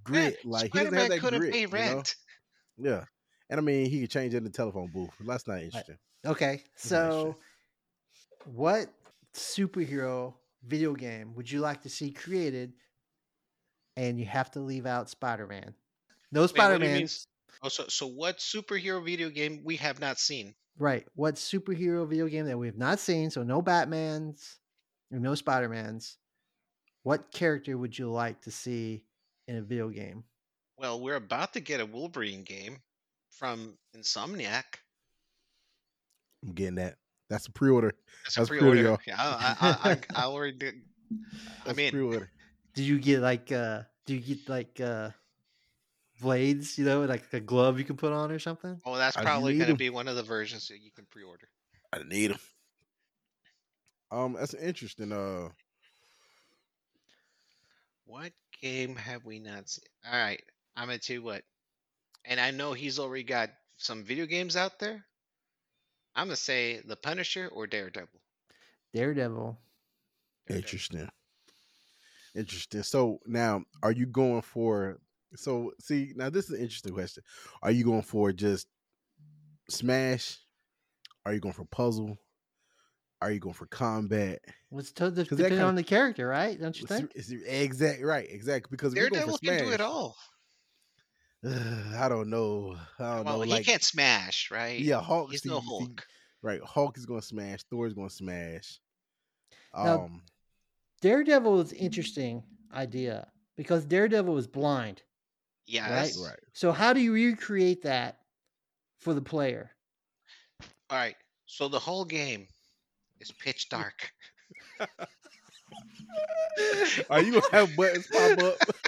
grit. 0.03 0.43
Like 0.43 0.71
he 0.73 0.79
doesn't 0.79 0.93
have 0.93 1.05
Spider-Man 1.05 1.09
that 1.09 1.19
couldn't 1.19 1.39
grit. 1.39 1.53
pay 1.53 1.61
you 1.61 1.67
know? 1.67 1.95
rent. 1.95 2.15
Yeah, 2.77 3.03
and 3.49 3.59
I 3.59 3.61
mean 3.61 3.89
he 3.89 4.01
could 4.01 4.09
change 4.09 4.33
it 4.33 4.37
in 4.37 4.43
the 4.43 4.49
telephone 4.49 4.89
booth. 4.93 5.11
That's 5.19 5.47
not 5.47 5.61
interesting. 5.61 5.97
Okay, 6.25 6.63
so 6.75 7.35
what 8.45 8.93
superhero 9.33 10.33
video 10.65 10.93
game 10.93 11.33
would 11.35 11.49
you 11.51 11.59
like 11.59 11.81
to 11.83 11.89
see 11.89 12.11
created? 12.11 12.73
And 13.97 14.19
you 14.19 14.25
have 14.25 14.51
to 14.51 14.59
leave 14.59 14.85
out 14.85 15.09
Spider 15.09 15.47
Man. 15.47 15.73
No 16.31 16.47
Spider 16.47 16.79
do 16.79 16.85
you 16.85 16.91
Man. 16.91 17.07
Oh, 17.61 17.67
so, 17.67 17.85
so 17.89 18.07
what 18.07 18.37
superhero 18.37 19.03
video 19.03 19.29
game 19.29 19.61
we 19.63 19.75
have 19.77 19.99
not 19.99 20.19
seen? 20.19 20.55
Right. 20.77 21.05
What 21.15 21.35
superhero 21.35 22.07
video 22.07 22.27
game 22.27 22.45
that 22.45 22.57
we 22.57 22.67
have 22.67 22.77
not 22.77 22.99
seen? 22.99 23.29
So 23.29 23.43
no 23.43 23.61
Batmans 23.61 24.55
and 25.11 25.21
no 25.21 25.35
Spider 25.35 25.67
Mans. 25.67 26.17
What 27.03 27.31
character 27.31 27.77
would 27.77 27.97
you 27.97 28.09
like 28.09 28.41
to 28.43 28.51
see 28.51 29.03
in 29.47 29.57
a 29.57 29.61
video 29.61 29.89
game? 29.89 30.23
Well, 30.77 31.01
we're 31.01 31.15
about 31.15 31.53
to 31.53 31.59
get 31.59 31.81
a 31.81 31.85
Wolverine 31.85 32.43
game 32.43 32.77
from 33.31 33.77
Insomniac. 33.97 34.63
I'm 36.43 36.53
getting 36.53 36.75
that. 36.75 36.95
That's 37.29 37.45
a 37.47 37.51
pre-order. 37.51 37.93
That's 38.25 38.37
a 38.37 38.45
pre-order. 38.45 38.81
pre-order. 38.81 39.03
Yeah, 39.07 39.15
I, 39.17 39.55
I, 39.61 39.91
I, 39.91 39.97
I 40.15 40.23
already 40.25 40.57
did. 40.57 40.75
I 41.11 41.15
That's 41.65 41.77
mean, 41.77 41.91
pre-order. 41.91 42.29
Do 42.75 42.83
you 42.83 42.99
get 42.99 43.19
like 43.21 43.51
uh 43.51 43.83
do 44.05 44.15
you 44.15 44.21
get 44.35 44.49
like 44.49 44.79
uh 44.79 45.09
blades, 46.21 46.77
you 46.77 46.85
know, 46.85 47.01
like 47.01 47.31
a 47.33 47.39
glove 47.39 47.79
you 47.79 47.85
can 47.85 47.97
put 47.97 48.11
on 48.11 48.31
or 48.31 48.39
something? 48.39 48.79
oh, 48.85 48.97
that's 48.97 49.15
probably 49.15 49.57
going 49.57 49.69
to 49.69 49.75
be 49.75 49.89
one 49.89 50.07
of 50.07 50.15
the 50.15 50.23
versions 50.23 50.67
that 50.67 50.79
you 50.81 50.91
can 50.91 51.05
pre-order. 51.05 51.47
I 51.93 51.99
need 52.03 52.31
them. 52.31 52.39
Um, 54.11 54.33
that's 54.39 54.53
interesting. 54.53 55.11
Uh, 55.11 55.49
What 58.05 58.31
game 58.61 58.95
have 58.95 59.23
we 59.25 59.39
not 59.39 59.69
seen? 59.69 59.85
All 60.11 60.19
right, 60.19 60.41
I'm 60.75 60.87
gonna 60.87 60.97
tell 60.97 61.15
you 61.15 61.23
what. 61.23 61.43
And 62.25 62.39
I 62.39 62.51
know 62.51 62.73
he's 62.73 62.97
already 62.99 63.23
got 63.23 63.49
some 63.77 64.03
video 64.03 64.25
games 64.25 64.55
out 64.55 64.79
there. 64.79 65.05
I'm 66.19 66.27
gonna 66.27 66.35
say 66.35 66.81
The 66.85 66.97
Punisher 66.97 67.47
or 67.53 67.65
Daredevil. 67.65 68.07
Daredevil. 68.93 69.57
Daredevil. 70.47 70.57
Interesting. 70.57 71.09
Interesting. 72.35 72.83
So 72.83 73.19
now, 73.25 73.63
are 73.83 73.91
you 73.93 74.05
going 74.05 74.41
for? 74.41 74.99
So 75.35 75.71
see, 75.79 76.11
now 76.15 76.29
this 76.29 76.45
is 76.45 76.51
an 76.57 76.61
interesting 76.61 76.93
question. 76.93 77.23
Are 77.63 77.71
you 77.71 77.83
going 77.85 78.01
for 78.01 78.33
just 78.33 78.67
smash? 79.69 80.37
Are 81.25 81.33
you 81.33 81.39
going 81.39 81.53
for 81.53 81.65
puzzle? 81.65 82.17
Are 83.21 83.31
you 83.31 83.39
going 83.39 83.53
for 83.53 83.67
combat? 83.67 84.39
What's 84.69 84.91
to 84.93 85.09
the, 85.11 85.23
'Cause 85.23 85.29
that 85.31 85.35
depending 85.37 85.49
kinda- 85.59 85.65
on 85.65 85.75
the 85.75 85.83
character, 85.83 86.27
right? 86.27 86.59
Don't 86.59 86.77
you 86.77 86.85
It's- 86.85 86.99
think? 86.99 87.11
it's- 87.15 87.31
exact 87.45 88.01
right, 88.01 88.27
exactly. 88.29 88.69
Because 88.71 88.93
if 88.93 88.97
you're 88.97 89.09
going 89.09 89.19
Daredevil 89.25 89.37
for 89.37 89.45
can 89.45 89.65
do 89.67 89.71
it 89.73 89.81
all. 89.81 90.17
I 91.43 92.07
don't 92.09 92.29
know. 92.29 92.75
I 92.99 93.15
don't 93.17 93.25
Well, 93.25 93.37
know. 93.37 93.41
he 93.43 93.51
Like, 93.51 93.65
can't 93.65 93.83
smash, 93.83 94.49
right? 94.51 94.79
yeah, 94.79 95.01
Hulk. 95.01 95.31
He's 95.31 95.43
see- 95.43 95.49
no 95.49 95.61
see, 95.61 95.67
Hulk. 95.67 96.05
right, 96.41 96.61
Hulk 96.63 96.97
is 96.97 97.05
going 97.05 97.21
to 97.21 97.25
smash. 97.25 97.63
Thor 97.69 97.87
is 97.87 97.93
going 97.93 98.09
to 98.09 98.15
smash. 98.15 98.79
Now- 99.73 100.03
Um, 100.05 100.23
Daredevil 101.01 101.61
is 101.61 101.71
interesting 101.73 102.43
idea 102.73 103.31
because 103.55 103.85
Daredevil 103.85 104.33
was 104.33 104.47
blind. 104.47 105.01
Yes. 105.65 106.17
right. 106.17 106.37
So 106.53 106.71
how 106.73 106.91
do 106.93 106.99
you 106.99 107.13
recreate 107.13 107.83
that 107.83 108.19
for 108.97 109.13
the 109.13 109.21
player? 109.21 109.71
All 110.89 110.97
right. 110.97 111.15
So 111.45 111.69
the 111.69 111.79
whole 111.79 112.03
game 112.03 112.47
is 113.21 113.31
pitch 113.31 113.69
dark. 113.69 114.11
Are 117.09 117.21
you 117.21 117.33
gonna 117.33 117.45
have 117.51 117.75
buttons 117.75 118.07
pop 118.07 118.39
up? 118.39 118.55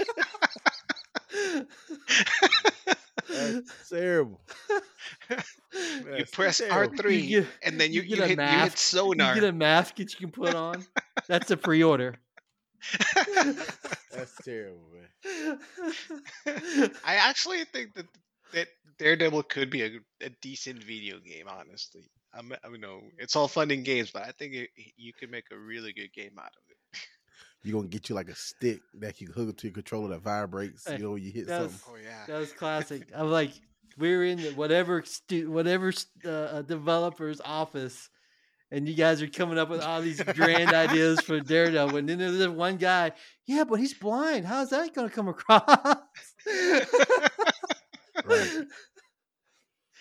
That's 3.29 3.89
terrible. 3.89 4.41
you 5.29 6.25
press 6.31 6.57
terrible. 6.59 6.95
R3 6.97 7.23
You 7.23 7.41
get- 7.41 7.49
and 7.63 7.79
then 7.79 7.93
you, 7.93 8.01
you 8.01 8.09
you, 8.09 8.15
get 8.17 8.25
a 8.25 8.27
hit, 8.27 8.39
you 8.39 8.59
hit 8.59 8.77
sonar. 8.77 9.35
You 9.35 9.41
get 9.41 9.49
a 9.49 9.53
mask 9.53 9.95
that 9.97 10.13
you 10.13 10.19
can 10.19 10.31
put 10.31 10.55
on. 10.55 10.85
That's 11.27 11.51
a 11.51 11.57
pre-order. 11.57 12.15
That's 13.15 14.35
terrible, 14.43 14.81
man. 14.93 15.59
I 17.05 17.15
actually 17.15 17.63
think 17.65 17.93
that 17.93 18.07
that 18.53 18.67
Daredevil 18.97 19.43
could 19.43 19.69
be 19.69 19.83
a, 19.83 19.99
a 20.21 20.29
decent 20.41 20.83
video 20.83 21.19
game. 21.19 21.45
Honestly, 21.47 22.09
I'm, 22.33 22.51
I 22.63 22.69
mean, 22.69 22.81
no, 22.81 23.01
it's 23.17 23.35
all 23.35 23.47
fun 23.47 23.71
and 23.71 23.85
games, 23.85 24.11
but 24.11 24.23
I 24.23 24.31
think 24.31 24.53
it, 24.55 24.69
you 24.97 25.13
could 25.13 25.29
make 25.31 25.45
a 25.51 25.57
really 25.57 25.93
good 25.93 26.11
game 26.13 26.37
out 26.39 26.47
of 26.47 26.63
it. 26.69 26.70
You're 27.63 27.75
gonna 27.75 27.87
get 27.89 28.09
you 28.09 28.15
like 28.15 28.29
a 28.29 28.35
stick 28.35 28.81
that 28.99 29.21
you 29.21 29.27
hook 29.27 29.49
up 29.49 29.57
to 29.57 29.67
your 29.67 29.73
controller 29.73 30.09
that 30.09 30.21
vibrates. 30.21 30.87
You 30.89 30.97
know, 30.97 31.11
when 31.11 31.23
you 31.23 31.31
hit 31.31 31.47
that's- 31.47 31.71
something. 31.71 31.93
Oh 31.93 32.03
yeah. 32.03 32.25
That 32.27 32.39
was 32.39 32.51
classic. 32.53 33.07
I'm 33.13 33.29
like, 33.29 33.51
we're 33.97 34.23
in 34.25 34.41
the 34.41 34.51
whatever 34.51 35.03
stu- 35.05 35.51
whatever 35.51 35.93
uh, 36.25 36.29
uh, 36.29 36.61
developer's 36.63 37.39
office, 37.43 38.09
and 38.71 38.87
you 38.87 38.95
guys 38.95 39.21
are 39.21 39.27
coming 39.27 39.59
up 39.59 39.69
with 39.69 39.81
all 39.81 40.01
these 40.01 40.21
grand 40.23 40.73
ideas 40.73 41.21
for 41.21 41.39
Daredevil. 41.39 41.97
And 41.97 42.09
then 42.09 42.17
there's 42.17 42.37
this 42.37 42.47
one 42.47 42.77
guy, 42.77 43.11
yeah, 43.45 43.63
but 43.63 43.75
he's 43.75 43.93
blind. 43.93 44.45
How's 44.45 44.69
that 44.71 44.93
going 44.95 45.09
to 45.09 45.13
come 45.13 45.27
across? 45.27 45.97
Right. 48.25 48.63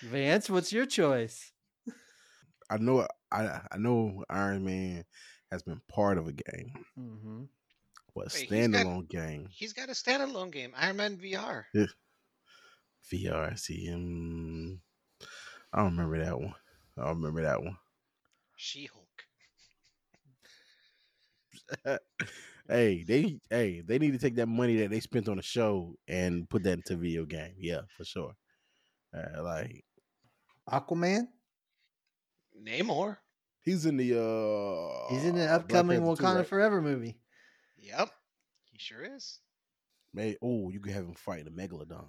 Vance, 0.02 0.48
what's 0.48 0.72
your 0.72 0.86
choice? 0.86 1.52
I 2.70 2.78
know. 2.78 3.06
I 3.30 3.60
I 3.70 3.76
know 3.76 4.24
Iron 4.30 4.64
Man 4.64 5.04
has 5.50 5.62
been 5.62 5.80
part 5.88 6.18
of 6.18 6.26
a 6.28 6.32
game, 6.32 6.72
Mm-hmm. 6.98 7.42
but 8.14 8.26
a 8.26 8.30
Wait, 8.34 8.48
he's 8.50 8.68
got- 8.68 8.86
standalone 8.86 9.08
game. 9.08 9.48
He's 9.50 9.72
got 9.72 9.88
a 9.88 9.92
standalone 9.92 10.52
game, 10.52 10.72
Iron 10.76 10.96
Man 10.96 11.16
VR. 11.16 11.64
VR. 13.12 13.58
See, 13.58 13.90
um, 13.92 14.80
I 15.72 15.78
don't 15.78 15.96
remember 15.96 16.24
that 16.24 16.38
one. 16.38 16.54
I 16.98 17.04
don't 17.06 17.16
remember 17.16 17.42
that 17.42 17.62
one. 17.62 17.76
She 18.56 18.88
Hulk. 18.92 19.06
hey, 22.68 23.04
they 23.06 23.38
hey 23.48 23.80
they 23.80 23.98
need 23.98 24.12
to 24.12 24.18
take 24.18 24.34
that 24.36 24.46
money 24.48 24.76
that 24.78 24.90
they 24.90 25.00
spent 25.00 25.28
on 25.28 25.36
the 25.36 25.42
show 25.42 25.94
and 26.08 26.48
put 26.48 26.62
that 26.64 26.74
into 26.78 26.96
video 26.96 27.24
game. 27.24 27.54
Yeah, 27.58 27.80
for 27.96 28.04
sure. 28.04 28.34
Uh, 29.16 29.42
like 29.42 29.84
Aquaman. 30.68 31.28
Namor. 32.62 33.16
He's 33.62 33.86
in 33.86 33.96
the 33.96 34.18
uh 34.20 35.12
He's 35.14 35.24
in 35.24 35.36
the 35.36 35.46
upcoming 35.46 36.00
Panther 36.00 36.22
2, 36.22 36.22
Wakanda 36.22 36.36
right? 36.36 36.46
Forever 36.46 36.80
movie. 36.82 37.18
Yep. 37.78 38.10
He 38.72 38.78
sure 38.78 39.02
is. 39.02 39.38
May 40.12 40.36
oh, 40.42 40.70
you 40.70 40.80
could 40.80 40.92
have 40.92 41.04
him 41.04 41.14
fight 41.14 41.46
a 41.46 41.50
megalodon. 41.50 42.06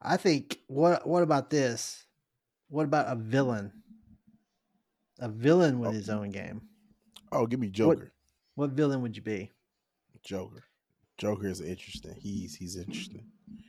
I 0.00 0.16
think 0.16 0.58
what 0.66 1.06
what 1.06 1.22
about 1.22 1.50
this? 1.50 2.04
What 2.68 2.84
about 2.84 3.06
a 3.08 3.16
villain? 3.16 3.72
A 5.20 5.28
villain 5.28 5.78
with 5.78 5.90
Oh. 5.90 5.92
his 5.92 6.10
own 6.10 6.30
game. 6.30 6.62
Oh, 7.32 7.46
give 7.46 7.60
me 7.60 7.68
Joker. 7.68 8.12
What 8.54 8.70
villain 8.70 9.02
would 9.02 9.16
you 9.16 9.22
be? 9.22 9.50
Joker. 10.24 10.62
Joker 11.18 11.46
is 11.48 11.60
interesting. 11.60 12.14
He's 12.20 12.54
he's 12.54 12.76
interesting. 12.76 13.24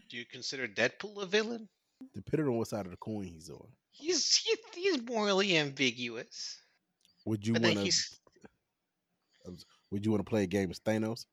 Do 0.09 0.17
you 0.17 0.25
consider 0.25 0.67
Deadpool 0.67 1.21
a 1.21 1.25
villain? 1.25 1.67
Depending 2.13 2.47
on 2.47 2.57
what 2.57 2.67
side 2.67 2.85
of 2.85 2.91
the 2.91 2.97
coin 2.97 3.25
he's 3.25 3.49
on. 3.49 3.67
He's 3.97 4.35
he, 4.35 4.55
he's 4.75 5.01
morally 5.03 5.57
ambiguous. 5.57 6.57
Would 7.25 7.47
you 7.47 7.53
want 7.53 7.77
to? 7.77 7.91
Would 9.91 10.05
you 10.05 10.11
want 10.11 10.25
to 10.25 10.29
play 10.29 10.43
a 10.43 10.47
game 10.47 10.69
as 10.71 10.79
Thanos? 10.79 11.25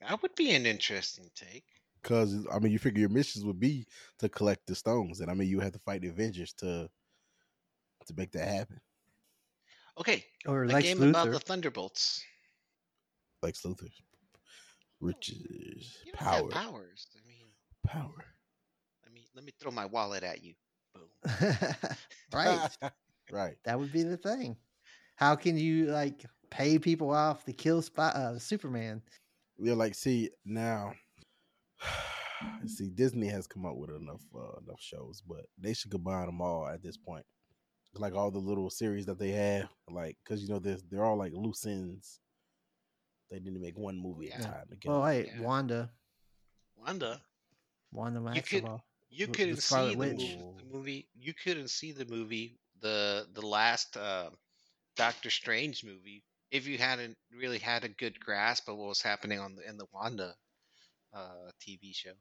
that 0.00 0.20
would 0.22 0.34
be 0.34 0.54
an 0.54 0.66
interesting 0.66 1.30
take. 1.34 1.64
Because 2.02 2.46
I 2.50 2.58
mean, 2.58 2.72
you 2.72 2.78
figure 2.78 3.00
your 3.00 3.10
missions 3.10 3.44
would 3.44 3.60
be 3.60 3.86
to 4.18 4.28
collect 4.28 4.66
the 4.66 4.74
stones, 4.74 5.20
and 5.20 5.30
I 5.30 5.34
mean, 5.34 5.48
you 5.48 5.60
have 5.60 5.72
to 5.72 5.78
fight 5.80 6.00
the 6.00 6.08
Avengers 6.08 6.52
to 6.54 6.88
to 8.06 8.14
make 8.16 8.32
that 8.32 8.48
happen. 8.48 8.80
Okay, 9.98 10.24
Or 10.46 10.64
a 10.64 10.66
Lex 10.66 10.82
game 10.88 10.98
Luthor? 10.98 11.10
about 11.10 11.30
the 11.32 11.38
Thunderbolts. 11.38 12.24
Like 13.42 13.54
Luthor, 13.56 13.88
riches, 15.00 15.98
You 16.04 16.12
don't 16.12 16.18
power, 16.18 16.36
have 16.36 16.50
powers. 16.50 17.06
I 17.16 17.26
mean, 17.28 17.46
power. 17.86 18.24
let 19.04 19.12
me 19.12 19.28
let 19.34 19.44
me 19.44 19.52
throw 19.60 19.70
my 19.70 19.84
wallet 19.84 20.22
at 20.22 20.42
you. 20.42 20.54
Boom. 20.94 21.56
right. 22.32 22.68
right. 23.32 23.54
That 23.64 23.78
would 23.78 23.92
be 23.92 24.02
the 24.02 24.16
thing. 24.16 24.56
How 25.16 25.36
can 25.36 25.56
you 25.58 25.86
like 25.86 26.24
pay 26.50 26.78
people 26.78 27.10
off 27.10 27.44
to 27.44 27.52
kill 27.52 27.82
Spy- 27.82 28.08
uh, 28.08 28.38
Superman? 28.38 29.02
Yeah, 29.58 29.74
like 29.74 29.94
see 29.94 30.30
now. 30.44 30.94
See, 32.66 32.88
Disney 32.88 33.26
has 33.28 33.46
come 33.46 33.66
up 33.66 33.76
with 33.76 33.90
enough 33.90 34.22
uh, 34.34 34.58
enough 34.66 34.80
shows, 34.80 35.22
but 35.26 35.44
they 35.58 35.74
should 35.74 35.90
combine 35.90 36.24
them 36.24 36.40
all 36.40 36.66
at 36.66 36.82
this 36.82 36.96
point. 36.96 37.24
Like 37.94 38.14
all 38.14 38.30
the 38.30 38.38
little 38.38 38.70
series 38.70 39.04
that 39.06 39.18
they 39.18 39.30
have, 39.32 39.68
like 39.90 40.16
because 40.24 40.42
you 40.42 40.48
know 40.48 40.58
they're 40.58 40.78
they're 40.90 41.04
all 41.04 41.18
like 41.18 41.32
loose 41.34 41.66
ends. 41.66 42.18
They 43.30 43.40
need 43.40 43.52
to 43.54 43.60
make 43.60 43.76
one 43.78 44.00
movie 44.00 44.32
at 44.32 44.40
a 44.40 44.42
Yeah. 44.42 44.50
time 44.50 44.64
together. 44.70 44.98
Well, 44.98 45.06
hey, 45.06 45.30
Yeah. 45.36 45.42
Wanda, 45.42 45.90
Wanda, 46.76 47.20
Wanda 47.92 48.20
You 48.34 48.42
could- 48.42 48.64
Maximoff. 48.64 48.80
You 49.10 49.26
The- 49.26 49.32
the 49.32 49.36
couldn't 49.36 49.56
see 49.56 49.66
Scarlet 49.66 49.92
the, 49.92 49.98
Witch. 49.98 50.36
mov- 50.38 50.58
the 50.58 50.64
movie. 50.76 51.08
You 51.14 51.34
couldn't 51.34 51.68
see 51.68 51.92
the 51.92 52.04
movie, 52.06 52.58
the 52.80 53.26
the 53.32 53.46
last 53.46 53.96
uh, 53.96 54.30
Doctor 54.96 55.30
Strange 55.30 55.84
movie, 55.84 56.22
if 56.50 56.66
you 56.66 56.78
hadn't 56.78 57.16
really 57.32 57.58
had 57.58 57.84
a 57.84 57.88
good 57.88 58.18
grasp 58.20 58.68
of 58.68 58.76
what 58.76 58.88
was 58.88 59.02
happening 59.02 59.38
on 59.38 59.54
the 59.56 59.68
in 59.68 59.76
the 59.76 59.86
Wanda 59.92 60.34
uh, 61.12 61.50
TV 61.60 61.94
show. 61.94 62.12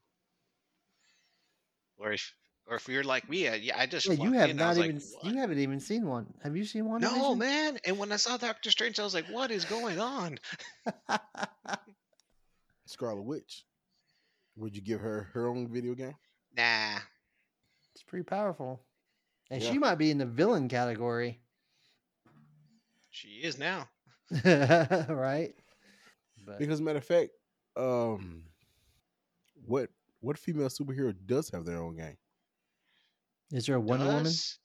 Or 1.98 2.14
if 2.14 2.34
or 2.66 2.76
if 2.76 2.88
you're 2.88 3.04
like 3.04 3.28
me, 3.30 3.48
I- 3.48 3.56
yeah, 3.56 3.78
I 3.78 3.86
just 3.88 4.06
Yeah, 4.08 4.14
you 4.14 4.32
have 4.34 4.50
in, 4.52 4.58
not 4.58 4.78
even 4.78 4.98
"What?" 5.00 5.26
you 5.26 5.38
haven't 5.40 5.60
even 5.60 5.80
seen 5.80 6.08
one. 6.08 6.34
Have 6.44 6.56
you 6.56 6.66
seen 6.66 6.86
one? 6.86 7.02
No, 7.02 7.36
man. 7.36 7.80
And 7.86 7.98
when 7.98 8.12
I 8.12 8.18
saw 8.18 8.38
Doctor 8.38 8.72
Strange, 8.72 9.00
I 9.00 9.04
was 9.04 9.14
like, 9.14 9.26
what 9.28 9.52
is 9.52 9.66
going 9.66 10.00
on? 10.00 10.40
Scarlet 12.86 13.24
Witch. 13.24 13.66
Would 14.56 14.76
you 14.76 14.82
give 14.82 15.00
her 15.00 15.30
her 15.34 15.48
own 15.48 15.68
video 15.72 15.94
game? 15.96 16.16
Nah. 16.56 17.00
it's 17.93 18.04
pretty 18.04 18.24
powerful, 18.24 18.82
and 19.50 19.62
Yeah. 19.62 19.72
she 19.72 19.78
might 19.78 19.95
be 19.95 20.12
in 20.12 20.18
the 20.18 20.26
villain 20.26 20.68
category, 20.70 21.41
She 23.10 23.41
is 23.43 23.58
now. 23.58 23.89
right? 24.45 25.54
But 26.45 26.60
Because 26.60 26.82
matter 26.82 26.97
of 27.00 27.06
fact, 27.06 27.32
um, 27.76 28.43
what 29.66 29.89
what 30.22 30.38
female 30.38 30.70
superhero 30.70 31.14
does 31.26 31.50
have 31.50 31.66
their 31.66 31.78
own 31.82 31.95
game? 31.95 32.18
is 33.52 33.66
there 33.66 33.76
a 33.76 33.80
Wonder 33.80 34.06
Woman? 34.06 34.24
Does- 34.24 34.60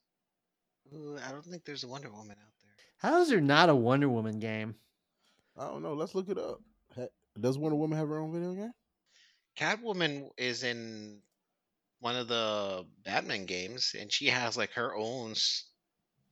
Ooh, 0.95 1.18
I 1.26 1.30
don't 1.32 1.45
think 1.45 1.64
there's 1.64 1.85
a 1.85 1.89
Wonder 1.89 2.11
Woman 2.11 2.37
out 2.41 2.53
there. 2.61 2.70
How 2.99 3.20
is 3.20 3.28
there 3.28 3.41
not 3.41 3.68
a 3.68 3.74
Wonder 3.74 4.09
Woman 4.09 4.39
game? 4.41 4.76
I 5.57 5.66
don't 5.68 5.82
know. 5.82 5.95
Let's 5.95 6.14
look 6.14 6.28
it 6.28 6.39
up. 6.39 6.61
Does 7.41 7.59
Wonder 7.59 7.76
Woman 7.76 7.99
have 7.99 8.09
her 8.09 8.18
own 8.18 8.32
video 8.32 8.55
game? 8.55 8.72
Catwoman 9.57 10.30
is 10.37 10.62
in 10.62 11.22
one 12.05 12.16
of 12.16 12.28
the 12.28 12.84
Batman 13.07 13.46
games, 13.46 13.94
and 13.98 14.12
she 14.12 14.26
has 14.26 14.59
like 14.59 14.72
her 14.72 14.94
own 14.94 15.30
s- 15.30 15.70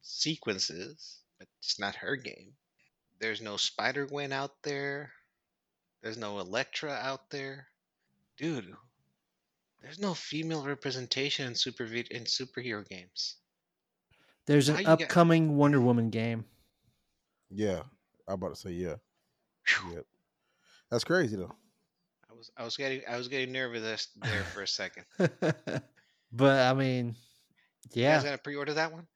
sequences, 0.03 1.21
but 1.39 1.49
it's 1.61 1.81
not 1.81 1.95
her 1.95 2.15
game. 2.15 2.53
There's 3.21 3.41
no 3.41 3.57
Spider 3.57 4.05
Gwen 4.07 4.33
out 4.33 4.63
there. 4.63 5.11
There's 6.03 6.19
no 6.19 6.41
Elektra 6.41 6.93
out 6.93 7.31
there, 7.31 7.69
dude. 8.37 8.75
There's 9.81 9.99
no 9.99 10.13
female 10.13 10.63
representation 10.63 11.47
in 11.47 11.55
super 11.55 11.85
in 11.85 12.25
superhero 12.25 12.87
games. 12.87 13.37
There's 14.45 14.69
an 14.69 14.77
you 14.77 14.85
get- 14.85 14.91
upcoming 15.03 15.57
Wonder 15.57 15.81
Woman 15.81 16.11
game. 16.11 16.45
Yeah, 17.51 17.81
I'm 18.29 18.35
about 18.35 18.55
to 18.55 18.61
say 18.61 18.73
yeah. 18.73 18.97
Phew. 19.65 19.95
Yep. 19.95 20.07
That's 20.91 21.05
crazy 21.05 21.37
though. 21.37 21.55
I 22.43 22.45
was 22.45 22.51
I 22.59 22.65
was 22.65 22.77
getting 22.77 23.03
I 23.09 23.17
was 23.17 23.29
getting 23.29 23.53
nervous 23.53 24.09
there 24.17 24.45
for 24.45 24.63
a 24.63 24.67
second. 24.67 25.05
but 26.33 26.59
I 26.59 26.75
mean, 26.75 27.17
You 27.95 28.05
guys 28.07 28.23
yeah, 28.23 28.23
gonna 28.25 28.39
pre-order 28.39 28.75
that 28.75 28.93
one? 28.93 29.07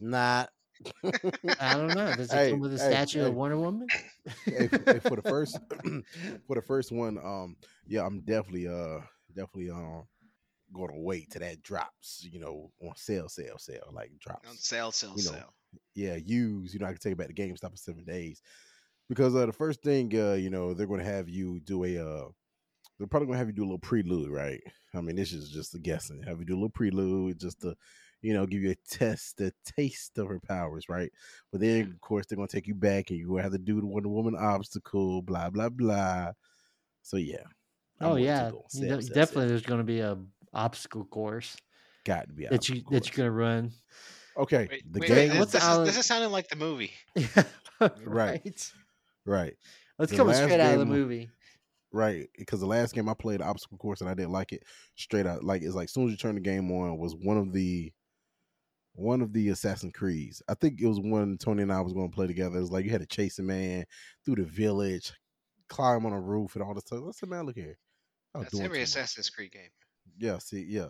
Not. 0.00 0.50
I 1.60 1.76
don't 1.76 1.94
know. 1.94 2.12
Does 2.14 2.32
it 2.32 2.36
Hey, 2.36 2.50
come 2.50 2.60
with 2.60 2.72
a 2.74 2.78
hey, 2.78 2.84
statue 2.92 3.20
hey. 3.20 3.26
of 3.26 3.34
Wonder 3.34 3.58
Woman? 3.58 3.88
hey, 4.46 4.68
hey, 4.86 4.98
for 5.00 5.16
the 5.16 5.22
first 5.22 5.58
for 6.46 6.54
the 6.56 6.62
first 6.62 6.92
one, 6.92 7.18
um, 7.18 7.56
yeah, 7.86 8.04
I'm 8.06 8.20
definitely 8.20 8.68
uh 8.68 9.00
definitely 9.34 9.70
um 9.70 10.06
gonna 10.72 10.98
wait 10.98 11.30
till 11.30 11.40
that 11.40 11.62
drops, 11.62 12.26
you 12.30 12.40
know, 12.40 12.70
on 12.82 12.96
sale, 12.96 13.28
sale, 13.28 13.58
sale, 13.58 13.90
like 13.92 14.12
drops. 14.18 14.48
On 14.48 14.56
sale, 14.56 14.92
sale, 14.92 15.16
You 15.16 15.24
know, 15.24 15.32
sale. 15.32 15.54
yeah, 15.94 16.16
use. 16.16 16.72
You 16.72 16.80
know, 16.80 16.86
I 16.86 16.90
can 16.92 16.98
take 16.98 17.12
it 17.12 17.18
back 17.18 17.28
to 17.28 17.34
GameStop 17.34 17.70
in 17.70 17.76
seven 17.76 18.04
days. 18.04 18.42
Because 19.10 19.34
uh, 19.34 19.44
the 19.44 19.52
first 19.52 19.82
thing, 19.82 20.12
uh, 20.14 20.34
you 20.34 20.50
know, 20.50 20.72
they're 20.72 20.86
going 20.86 21.00
to 21.00 21.04
have 21.04 21.28
you 21.28 21.58
do 21.58 21.82
a. 21.84 21.98
Uh, 21.98 22.28
they're 22.96 23.08
probably 23.08 23.26
going 23.26 23.34
to 23.34 23.38
have 23.38 23.48
you 23.48 23.54
do 23.54 23.62
a 23.62 23.64
little 23.64 23.78
prelude, 23.78 24.30
right? 24.30 24.60
I 24.94 25.00
mean, 25.00 25.16
this 25.16 25.32
is 25.32 25.50
just 25.50 25.74
a 25.74 25.80
guessing. 25.80 26.22
Have 26.22 26.38
you 26.38 26.44
do 26.44 26.54
a 26.54 26.60
little 26.60 26.68
prelude 26.68 27.40
just 27.40 27.60
to, 27.62 27.74
you 28.22 28.34
know, 28.34 28.46
give 28.46 28.62
you 28.62 28.70
a 28.70 28.76
test, 28.88 29.40
a 29.40 29.52
taste 29.64 30.16
of 30.16 30.28
her 30.28 30.38
powers, 30.38 30.88
right? 30.88 31.10
But 31.50 31.60
then, 31.60 31.90
of 31.92 32.00
course, 32.00 32.26
they're 32.26 32.36
going 32.36 32.46
to 32.46 32.56
take 32.56 32.68
you 32.68 32.74
back, 32.76 33.10
and 33.10 33.18
you're 33.18 33.26
going 33.26 33.38
to 33.38 33.42
have 33.42 33.52
to 33.52 33.58
do 33.58 33.80
the 33.80 33.86
Wonder 33.86 34.08
Woman 34.10 34.36
obstacle, 34.38 35.22
blah 35.22 35.50
blah 35.50 35.70
blah. 35.70 36.30
So 37.02 37.16
yeah. 37.16 37.38
I'm 38.00 38.12
Oh 38.12 38.16
yeah, 38.16 38.46
it 38.46 38.52
go 38.52 38.58
on 38.58 38.82
You 38.82 38.88
de- 38.88 39.02
sale, 39.02 39.14
definitely. 39.14 39.42
sale. 39.42 39.48
There's 39.48 39.62
going 39.62 39.80
to 39.80 39.84
be 39.84 40.00
a 40.00 40.16
obstacle 40.54 41.04
course 41.04 41.56
got 42.04 42.28
to 42.28 42.32
be 42.32 42.46
that 42.46 42.68
you 42.68 42.76
obstacle 42.76 42.92
that 42.92 43.06
you're 43.06 43.16
going 43.16 43.26
to 43.26 43.44
run. 43.44 43.72
Okay, 44.36 44.68
Wait, 44.70 44.92
the 44.92 45.00
wait, 45.00 45.08
game. 45.08 45.30
wait, 45.30 45.38
what's 45.38 45.52
this, 45.52 45.64
is, 45.64 45.78
this 45.84 45.98
is 45.98 46.06
sounding 46.06 46.30
like 46.30 46.48
the 46.48 46.56
movie. 46.56 46.92
right. 47.80 47.92
right. 48.06 48.72
Let's 49.98 50.10
The 50.12 50.16
come 50.18 50.28
last 50.28 50.42
straight 50.42 50.60
out 50.60 50.74
of 50.74 50.78
the 50.80 50.86
movie. 50.86 51.30
Right, 51.92 52.28
because 52.38 52.60
the 52.60 52.66
last 52.66 52.94
game 52.94 53.08
I 53.08 53.14
played, 53.14 53.40
the 53.40 53.44
obstacle 53.44 53.76
course, 53.78 54.00
and 54.00 54.08
I 54.08 54.14
didn't 54.14 54.30
like 54.30 54.52
it. 54.52 54.62
Straight 54.96 55.26
out, 55.26 55.42
like 55.42 55.62
it's 55.62 55.74
like 55.74 55.86
as 55.86 55.92
soon 55.92 56.04
as 56.06 56.12
you 56.12 56.16
turn 56.16 56.36
the 56.36 56.40
game 56.40 56.70
on, 56.70 56.98
was 56.98 57.16
one 57.16 57.36
of 57.36 57.52
the 57.52 57.92
one 58.94 59.22
of 59.22 59.32
the 59.32 59.48
Assassin's 59.48 59.92
Creeds. 59.92 60.42
I 60.48 60.54
think 60.54 60.80
it 60.80 60.86
was 60.86 61.00
one 61.00 61.36
Tony 61.38 61.62
and 61.62 61.72
I 61.72 61.80
was 61.80 61.92
going 61.92 62.08
to 62.10 62.14
play 62.14 62.26
together. 62.26 62.58
It 62.58 62.60
was 62.60 62.70
like 62.70 62.84
you 62.84 62.90
had 62.90 63.00
to 63.00 63.06
chase 63.06 63.38
a 63.38 63.42
man 63.42 63.84
through 64.24 64.36
the 64.36 64.44
village, 64.44 65.12
climb 65.68 66.06
on 66.06 66.12
a 66.12 66.20
roof, 66.20 66.54
and 66.54 66.62
all 66.62 66.74
this 66.74 66.84
stuff. 66.86 67.02
I 67.06 67.10
said, 67.12 67.28
man, 67.28 67.46
look 67.46 67.56
here. 67.56 67.76
I 68.34 68.38
was 68.38 68.48
That's 68.48 68.60
every 68.60 68.78
too 68.78 68.80
much. 68.82 68.88
Assassin's 68.88 69.30
Creed 69.30 69.52
game. 69.52 69.70
Yeah, 70.18 70.38
see, 70.38 70.64
yeah, 70.68 70.88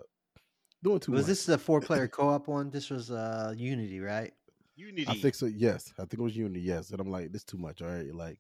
doing 0.83 1.01
too 1.01 1.13
Was 1.13 1.23
much. 1.23 1.29
this 1.29 1.47
the 1.47 1.57
four 1.59 1.81
player 1.81 2.09
co 2.09 2.29
op 2.29 2.49
one? 2.49 2.71
This 2.71 2.91
was 2.91 3.11
uh 3.11 3.55
Unity, 3.57 4.01
right? 4.01 4.33
Unity. 4.81 5.07
I 5.09 5.15
think 5.15 5.35
so. 5.35 5.47
Yes, 5.47 5.93
I 5.99 6.03
think 6.03 6.15
it 6.15 6.23
was 6.23 6.37
Unity. 6.37 6.61
Yes, 6.61 6.91
and 6.91 7.01
I'm 7.01 7.11
like, 7.11 7.33
this 7.33 7.45
too 7.45 7.59
much. 7.59 7.83
All 7.83 7.89
right, 7.89 8.15
like, 8.15 8.39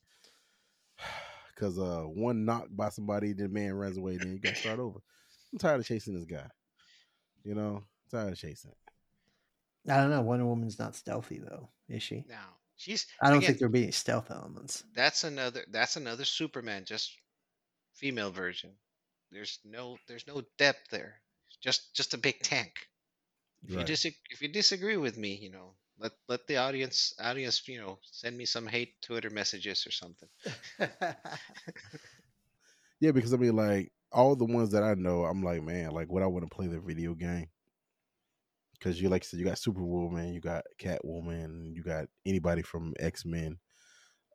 because 1.54 1.78
uh, 1.78 2.02
one 2.02 2.46
knocked 2.46 2.74
by 2.74 2.88
somebody, 2.88 3.34
then 3.34 3.52
man 3.52 3.74
runs 3.74 3.98
away, 3.98 4.16
then 4.16 4.32
you 4.32 4.38
got 4.38 4.54
to 4.54 4.60
start 4.60 4.78
over. 4.78 5.00
I'm 5.52 5.58
tired 5.58 5.80
of 5.80 5.86
chasing 5.86 6.14
this 6.14 6.24
guy. 6.24 6.46
You 7.44 7.54
know, 7.54 7.82
tired 8.10 8.32
of 8.32 8.38
chasing. 8.38 8.72
I 9.88 9.96
don't 9.96 10.10
know. 10.10 10.22
Wonder 10.22 10.46
Woman's 10.46 10.78
not 10.78 10.96
stealthy 10.96 11.38
though, 11.38 11.68
is 11.88 12.02
she? 12.02 12.24
now 12.28 12.56
she's. 12.76 13.06
I 13.20 13.28
don't 13.28 13.38
again, 13.38 13.48
think 13.48 13.58
there'll 13.58 13.72
be 13.72 13.82
any 13.84 13.92
stealth 13.92 14.30
elements. 14.30 14.84
that's 14.94 15.24
another. 15.24 15.64
That's 15.70 15.96
another 15.96 16.24
Superman, 16.24 16.84
just 16.86 17.12
female 17.94 18.30
version. 18.30 18.70
There's 19.30 19.58
no. 19.64 19.98
There's 20.08 20.26
no 20.26 20.42
depth 20.58 20.90
there. 20.90 21.20
Just 21.62 21.94
just 21.94 22.14
a 22.14 22.18
big 22.18 22.40
tank. 22.40 22.72
If 23.62 23.74
you 23.74 23.84
dis- 23.84 24.06
if 24.06 24.40
you 24.40 24.48
disagree 24.48 24.96
with 24.96 25.18
me, 25.18 25.34
you 25.34 25.50
know, 25.50 25.74
let 26.00 26.12
let 26.28 26.46
the 26.48 26.56
audience 26.58 27.14
audience 27.20 27.66
you 27.68 27.80
know 27.80 27.98
send 28.02 28.36
me 28.36 28.46
some 28.46 28.66
hate 28.66 29.00
Twitter 29.02 29.30
messages 29.30 29.86
or 29.86 29.92
something. 29.92 30.28
Yeah, 33.00 33.12
because 33.12 33.32
I 33.34 33.36
mean, 33.36 33.56
like 33.56 33.92
all 34.12 34.36
the 34.36 34.44
ones 34.44 34.70
that 34.72 34.82
I 34.82 34.94
know, 34.94 35.24
I'm 35.24 35.42
like, 35.42 35.62
man, 35.62 35.90
like 35.92 36.10
what 36.10 36.22
I 36.22 36.26
want 36.26 36.48
to 36.48 36.54
play 36.54 36.66
the 36.66 36.80
video 36.80 37.14
game? 37.14 37.48
Because 38.72 39.00
you 39.00 39.08
like 39.08 39.22
I 39.22 39.26
said, 39.26 39.38
you 39.38 39.44
got 39.44 39.58
Superwoman, 39.58 40.32
you 40.32 40.40
got 40.40 40.64
Catwoman, 40.78 41.74
you 41.74 41.82
got 41.82 42.08
anybody 42.24 42.62
from 42.62 42.94
X 42.98 43.24
Men, 43.24 43.58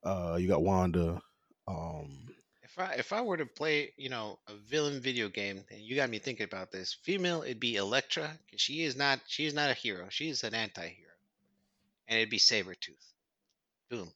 uh, 0.03 0.38
you 0.39 0.47
got 0.47 0.63
Wanda. 0.63 1.22
Um, 1.68 2.36
If 2.63 2.78
I 2.78 2.93
if 2.95 3.13
I 3.13 3.22
were 3.22 3.38
to 3.38 3.45
play, 3.45 3.93
you 3.97 4.09
know, 4.09 4.41
a 4.47 4.55
villain 4.57 4.99
video 4.99 5.30
game, 5.30 5.66
and 5.70 5.80
you 5.80 5.95
got 5.95 6.09
me 6.09 6.20
thinking 6.20 6.43
about 6.43 6.70
this, 6.70 6.93
female, 6.93 7.43
it'd 7.43 7.61
be 7.61 7.78
Elektra, 7.78 8.38
'cause 8.51 8.59
she 8.59 8.84
is 8.84 8.97
not 8.97 9.22
she 9.28 9.45
is 9.45 9.53
not 9.53 9.70
a 9.70 9.74
hero. 9.74 10.09
She's 10.09 10.43
an 10.43 10.53
anti-hero. 10.53 11.14
And 12.08 12.20
it'd 12.20 12.30
be 12.30 12.38
Sabretooth. 12.38 13.14
Boom. 13.89 14.12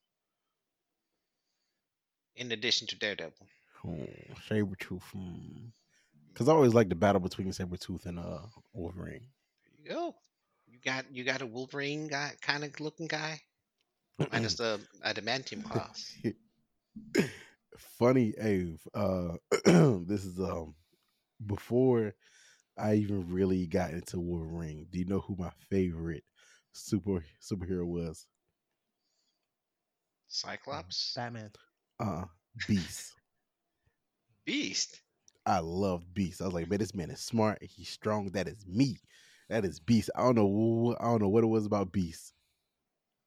In 2.35 2.51
addition 2.51 2.87
to 2.87 2.97
Daredevil. 2.97 3.47
oh, 3.85 4.07
Sabretooth. 4.49 5.01
Because 6.31 6.47
I 6.47 6.53
always 6.53 6.73
like 6.73 6.89
the 6.89 6.95
battle 6.95 7.19
between 7.19 7.49
Sabretooth 7.49 8.05
and 8.05 8.19
uh 8.19 8.39
Wolverine. 8.73 9.27
There 9.63 9.83
you 9.83 9.89
go. 9.89 10.15
You 10.67 10.79
got 10.83 11.05
you 11.11 11.23
got 11.23 11.41
a 11.41 11.45
Wolverine 11.45 12.07
guy 12.07 12.31
kind 12.41 12.63
of 12.63 12.79
looking 12.79 13.07
guy. 13.07 13.41
Minus 14.31 14.55
the 14.55 14.79
adamantium 15.05 15.63
claws. 15.63 16.15
Funny, 17.97 18.33
Ave. 18.39 18.77
Uh, 18.93 19.35
this 20.05 20.25
is 20.25 20.39
um 20.39 20.75
before 21.45 22.13
I 22.77 22.95
even 22.95 23.29
really 23.29 23.65
got 23.65 23.91
into 23.91 24.19
Wolverine. 24.19 24.87
Do 24.91 24.99
you 24.99 25.05
know 25.05 25.19
who 25.19 25.35
my 25.37 25.51
favorite 25.69 26.23
super 26.79 27.23
superhero 27.41 27.85
was? 27.85 28.25
Cyclops? 30.27 31.13
Batman. 31.15 31.51
Uh, 31.99 32.25
Beast. 32.67 33.13
Beast. 34.45 35.01
I 35.45 35.59
love 35.59 36.13
Beast. 36.13 36.41
I 36.41 36.45
was 36.45 36.53
like, 36.53 36.69
man, 36.69 36.79
this 36.79 36.93
man 36.93 37.09
is 37.09 37.19
smart. 37.19 37.59
He's 37.61 37.89
strong. 37.89 38.27
That 38.31 38.47
is 38.47 38.65
me. 38.67 38.99
That 39.49 39.65
is 39.65 39.79
Beast. 39.79 40.09
I 40.15 40.21
don't 40.21 40.35
know. 40.35 40.95
I 40.99 41.05
don't 41.05 41.21
know 41.21 41.29
what 41.29 41.43
it 41.43 41.47
was 41.47 41.65
about 41.65 41.91
Beast. 41.91 42.33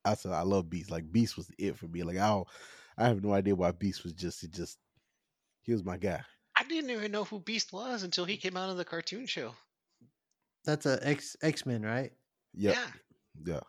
I 0.05 0.15
said 0.15 0.33
I 0.33 0.43
love 0.43 0.71
Beast. 0.71 0.91
Like 0.91 1.11
Beast 1.11 1.37
was 1.37 1.51
it 1.59 1.77
for 1.77 1.87
me. 1.87 2.03
Like 2.03 2.19
I, 2.19 2.29
don't, 2.29 2.49
I 2.97 3.09
have 3.09 3.23
no 3.23 3.33
idea 3.33 3.57
why 3.57 3.73
Beast 3.73 4.05
was 4.05 4.13
just. 4.13 4.43
It 4.45 4.53
just. 4.53 4.79
He 5.63 5.73
was 5.73 5.85
my 5.85 5.97
guy. 5.97 6.21
I 6.57 6.65
didn't 6.65 6.91
even 6.91 7.13
know 7.13 7.25
who 7.25 7.41
Beast 7.41 7.73
was 7.73 8.03
until 8.03 8.25
he 8.25 8.37
came 8.37 8.57
out 8.57 8.71
of 8.71 8.77
the 8.77 8.85
cartoon 8.85 9.27
show. 9.27 9.55
That's 10.65 10.87
a 10.87 10.99
X 11.07 11.37
X 11.43 11.67
Men, 11.67 11.83
right? 11.83 12.13
Yep. 12.55 12.75
Yeah. 12.75 12.87
Yeah. 13.45 13.61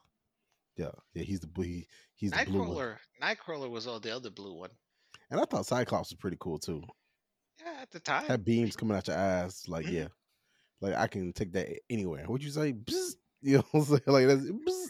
Yeah. 0.78 0.92
Yeah. 1.14 1.24
He's 1.24 1.40
the 1.40 1.48
blue. 1.48 1.66
He, 1.66 1.88
he's 2.16 2.32
the 2.32 2.46
blue 2.46 2.60
one. 2.60 2.70
Nightcrawler. 2.70 2.96
Nightcrawler 3.22 3.70
was 3.70 3.88
all 3.88 4.00
the 4.00 4.16
other 4.16 4.30
blue 4.30 4.54
one. 4.54 4.72
And 5.30 5.40
I 5.40 5.46
thought 5.46 5.66
Cyclops 5.66 6.12
was 6.12 6.20
pretty 6.20 6.38
cool 6.40 6.60
too. 6.60 6.84
Yeah, 7.64 7.82
at 7.82 7.92
the 7.92 8.00
time. 8.00 8.26
Had 8.26 8.46
beams 8.46 8.76
coming 8.76 8.96
out 8.96 9.08
your 9.08 9.18
eyes. 9.18 9.64
Like 9.68 9.88
yeah, 9.88 10.08
like 10.82 10.96
I 10.96 11.08
can 11.08 11.34
take 11.34 11.54
that 11.54 11.68
anywhere. 11.90 12.26
What'd 12.26 12.46
you 12.46 12.52
say? 12.52 12.74
Bzz. 12.74 13.16
You 13.46 13.58
know 13.58 13.64
what 13.72 13.82
I'm 13.82 13.86
saying? 13.88 14.02
Like 14.08 14.28
that's. 14.28 14.42
Bzz. 14.42 14.86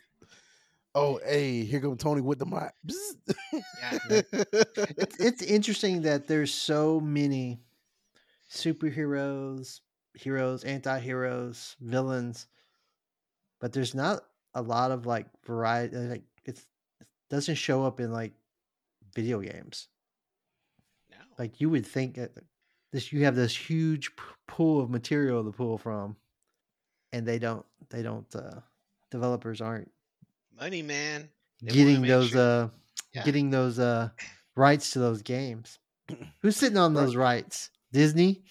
Oh, 0.93 1.19
hey, 1.25 1.63
here 1.63 1.79
comes 1.81 2.03
Tony 2.03 2.21
with 2.21 2.37
the 2.37 2.45
mic. 2.45 2.71
Bzz. 2.85 4.23
It's 4.99 5.19
it's 5.19 5.41
interesting 5.41 6.03
that 6.03 6.27
there's 6.27 6.53
so 6.53 6.99
many 6.99 7.61
superheroes, 8.51 9.79
heroes, 10.13 10.63
anti-heroes, 10.63 11.75
villains, 11.79 12.47
but 13.59 13.73
there's 13.73 13.95
not 13.95 14.21
a 14.53 14.61
lot 14.61 14.91
of 14.91 15.05
like 15.05 15.27
variety. 15.45 15.95
Like 15.97 16.23
it's 16.45 16.61
it 17.01 17.07
doesn't 17.29 17.55
show 17.55 17.83
up 17.85 17.99
in 17.99 18.11
like 18.11 18.33
video 19.15 19.39
games. 19.39 19.87
No. 21.11 21.17
Like 21.37 21.59
you 21.61 21.69
would 21.69 21.85
think 21.85 22.15
that 22.15 22.31
this 22.91 23.11
you 23.11 23.25
have 23.25 23.35
this 23.35 23.55
huge 23.55 24.11
pool 24.47 24.81
of 24.81 24.89
material 24.89 25.43
to 25.43 25.51
pull 25.51 25.77
from, 25.77 26.15
and 27.11 27.25
they 27.25 27.39
don't. 27.39 27.65
They 27.89 28.01
don't. 28.03 28.33
uh 28.35 28.59
Developers 29.11 29.61
aren't 29.61 29.91
Money, 30.59 30.81
man. 30.81 31.29
They 31.61 31.71
getting 31.71 32.01
those 32.01 32.29
sure- 32.29 32.63
uh 32.65 32.69
Yeah. 33.13 33.23
getting 33.23 33.49
those 33.51 33.77
uh 33.79 34.09
rights 34.55 34.91
to 34.91 34.99
those 34.99 35.21
games. 35.21 35.77
Who's 36.41 36.55
sitting 36.57 36.77
on 36.77 36.93
those 36.93 37.15
rights? 37.15 37.69
Disney. 37.91 38.43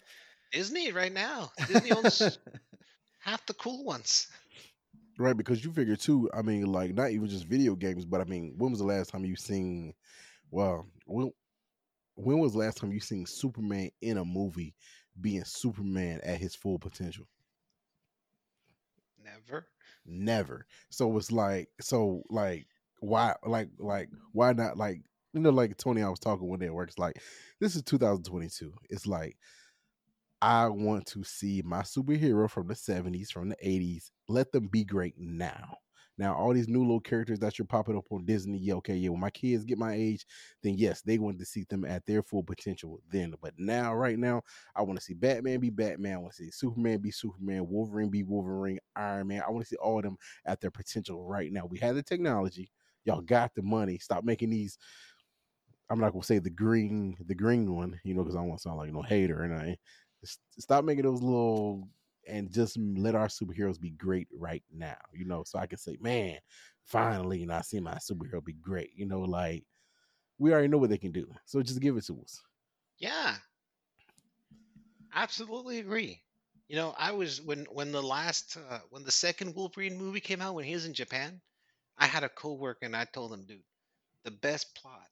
Disney 0.53 0.93
right 0.93 1.13
now. 1.13 1.51
Disney 1.67 1.91
owns 1.93 2.39
half 3.21 3.45
the 3.47 3.55
cool 3.55 3.85
ones. 3.85 4.29
Right, 5.23 5.37
because 5.37 5.65
you 5.65 5.73
figure 5.73 5.97
too. 5.97 6.31
I 6.35 6.43
mean, 6.43 6.67
like 6.73 6.95
not 6.95 7.11
even 7.11 7.29
just 7.29 7.47
video 7.47 7.75
games, 7.75 8.05
but 8.05 8.21
I 8.21 8.25
mean, 8.25 8.55
when 8.59 8.71
was 8.71 8.81
the 8.81 8.87
last 8.87 9.11
time 9.11 9.25
you 9.25 9.37
seen? 9.37 9.95
Well, 10.51 10.87
when 11.07 11.33
when 12.17 12.39
was 12.39 12.53
the 12.53 12.59
last 12.61 12.79
time 12.79 12.93
you 12.93 13.01
seen 13.01 13.27
Superman 13.27 13.91
in 14.03 14.19
a 14.19 14.25
movie 14.25 14.75
being 15.21 15.45
Superman 15.45 16.21
at 16.25 16.39
his 16.41 16.55
full 16.55 16.79
potential? 16.79 17.27
Never. 19.23 19.69
never 20.05 20.67
so 20.91 21.17
it's 21.17 21.31
like 21.31 21.69
so 21.81 22.23
like 22.29 22.67
why 23.01 23.35
like 23.45 23.69
like 23.79 24.09
why 24.33 24.53
not 24.53 24.77
like 24.77 25.01
you 25.33 25.41
know 25.41 25.51
like 25.51 25.77
tony 25.77 26.03
i 26.03 26.09
was 26.09 26.19
talking 26.19 26.49
one 26.49 26.59
day 26.59 26.67
at 26.67 26.75
work 26.75 26.89
it's 26.89 26.99
like 26.99 27.21
this 27.61 27.77
is 27.77 27.83
2022 27.83 28.75
it's 28.91 29.07
like 29.07 29.37
i 30.43 30.69
want 30.69 31.07
to 31.07 31.25
see 31.25 31.63
my 31.65 31.81
superhero 31.81 32.51
from 32.51 32.69
the 32.69 32.75
70s 32.75 33.31
from 33.31 33.49
the 33.49 33.57
80s 33.65 34.11
let 34.29 34.53
them 34.53 34.69
be 34.69 34.85
great 34.85 35.15
now 35.17 35.77
now 36.19 36.35
all 36.35 36.53
these 36.53 36.69
new 36.69 36.81
little 36.81 37.01
characters 37.01 37.39
that 37.39 37.59
you're 37.59 37.67
popping 37.67 37.97
up 37.97 38.05
on 38.11 38.27
disney 38.27 38.59
yeah 38.59 38.75
okay 38.75 38.95
yeah 38.97 39.09
when 39.09 39.21
my 39.21 39.31
kids 39.31 39.65
get 39.65 39.79
my 39.79 39.95
age 39.95 40.27
then 40.63 40.75
yes 40.77 41.01
they 41.01 41.17
want 41.19 41.39
to 41.39 41.47
see 41.47 41.65
them 41.71 41.87
at 41.87 42.05
their 42.05 42.23
full 42.23 42.43
potential 42.43 43.01
then 43.11 43.35
but 43.41 43.55
now 43.57 43.95
right 43.95 44.19
now 44.19 44.43
I 44.75 44.83
want 44.83 44.99
to 44.99 45.05
see 45.05 45.15
Batman 45.15 45.61
be 45.61 45.71
Batman. 45.71 46.15
I 46.15 46.19
want 46.19 46.33
to 46.35 46.45
see 46.45 46.51
Superman 46.51 46.99
be 46.99 47.11
Superman. 47.11 47.69
Wolverine 47.69 48.09
be 48.09 48.23
Wolverine. 48.23 48.79
Iron 48.97 49.29
Man. 49.29 49.43
I 49.47 49.51
want 49.51 49.65
to 49.65 49.69
see 49.69 49.77
all 49.77 49.99
of 49.99 50.05
them 50.05 50.17
at 50.47 50.61
their 50.61 50.71
potential 50.71 51.25
right 51.25 51.53
now. 51.53 51.67
We 51.67 51.79
have 51.79 51.95
the 51.95 52.03
technology. 52.03 52.71
Y'all 53.05 53.21
got 53.21 53.55
the 53.55 53.63
money. 53.63 53.99
Stop 53.99 54.25
making 54.25 54.51
these. 54.51 54.79
I'm 55.91 56.01
not 56.01 56.13
gonna 56.13 56.25
say 56.25 56.39
the 56.39 56.51
green, 56.51 57.17
the 57.27 57.35
green 57.35 57.75
one, 57.75 58.01
you 58.03 58.15
know, 58.15 58.23
because 58.23 58.35
I 58.35 58.39
don't 58.39 58.49
want 58.49 58.61
to 58.61 58.63
sound 58.63 58.79
like 58.79 58.93
no 58.93 59.03
hater 59.03 59.43
and 59.43 59.55
I 59.55 59.77
stop 60.59 60.85
making 60.85 61.05
those 61.05 61.23
little 61.23 61.89
and 62.27 62.53
just 62.53 62.79
let 62.79 63.15
our 63.15 63.27
superheroes 63.29 63.81
be 63.81 63.91
great 63.91 64.29
right 64.33 64.63
now, 64.73 64.97
you 65.13 65.25
know, 65.25 65.43
so 65.45 65.59
I 65.59 65.67
can 65.67 65.79
say, 65.79 65.97
man, 66.01 66.39
finally, 66.85 67.41
you 67.41 67.47
know, 67.47 67.55
I 67.55 67.63
see 67.63 67.81
my 67.81 67.95
superhero 67.95 68.45
be 68.45 68.53
great, 68.55 68.91
you 68.95 69.07
know, 69.07 69.21
like 69.21 69.65
we 70.39 70.53
already 70.53 70.69
know 70.69 70.79
what 70.79 70.91
they 70.91 70.99
can 70.99 71.13
do, 71.13 71.33
so 71.45 71.63
just 71.63 71.81
give 71.81 71.97
it 71.97 72.07
to 72.07 72.21
us. 72.21 72.43
Yeah. 72.99 73.37
Absolutely 75.15 75.79
agree. 75.79 76.23
You 76.69 76.77
know, 76.77 76.95
I 76.97 77.13
was 77.13 77.41
when 77.41 77.65
when 77.67 77.93
the 77.93 78.03
last 78.03 78.57
uh, 78.57 78.81
when 78.91 79.05
the 79.05 79.11
second 79.11 79.55
Wolverine 79.55 79.97
movie 79.99 80.21
came 80.21 80.41
out 80.41 80.55
when 80.55 80.65
he 80.65 80.75
was 80.75 80.87
in 80.87 80.95
Japan, 80.95 81.41
I 81.99 82.07
had 82.07 82.25
a 82.25 82.29
coworker 82.29 82.87
and 82.87 82.97
I 82.97 83.05
told 83.05 83.33
him, 83.33 83.45
dude, 83.45 83.63
the 84.25 84.31
best 84.31 84.75
plot, 84.75 85.09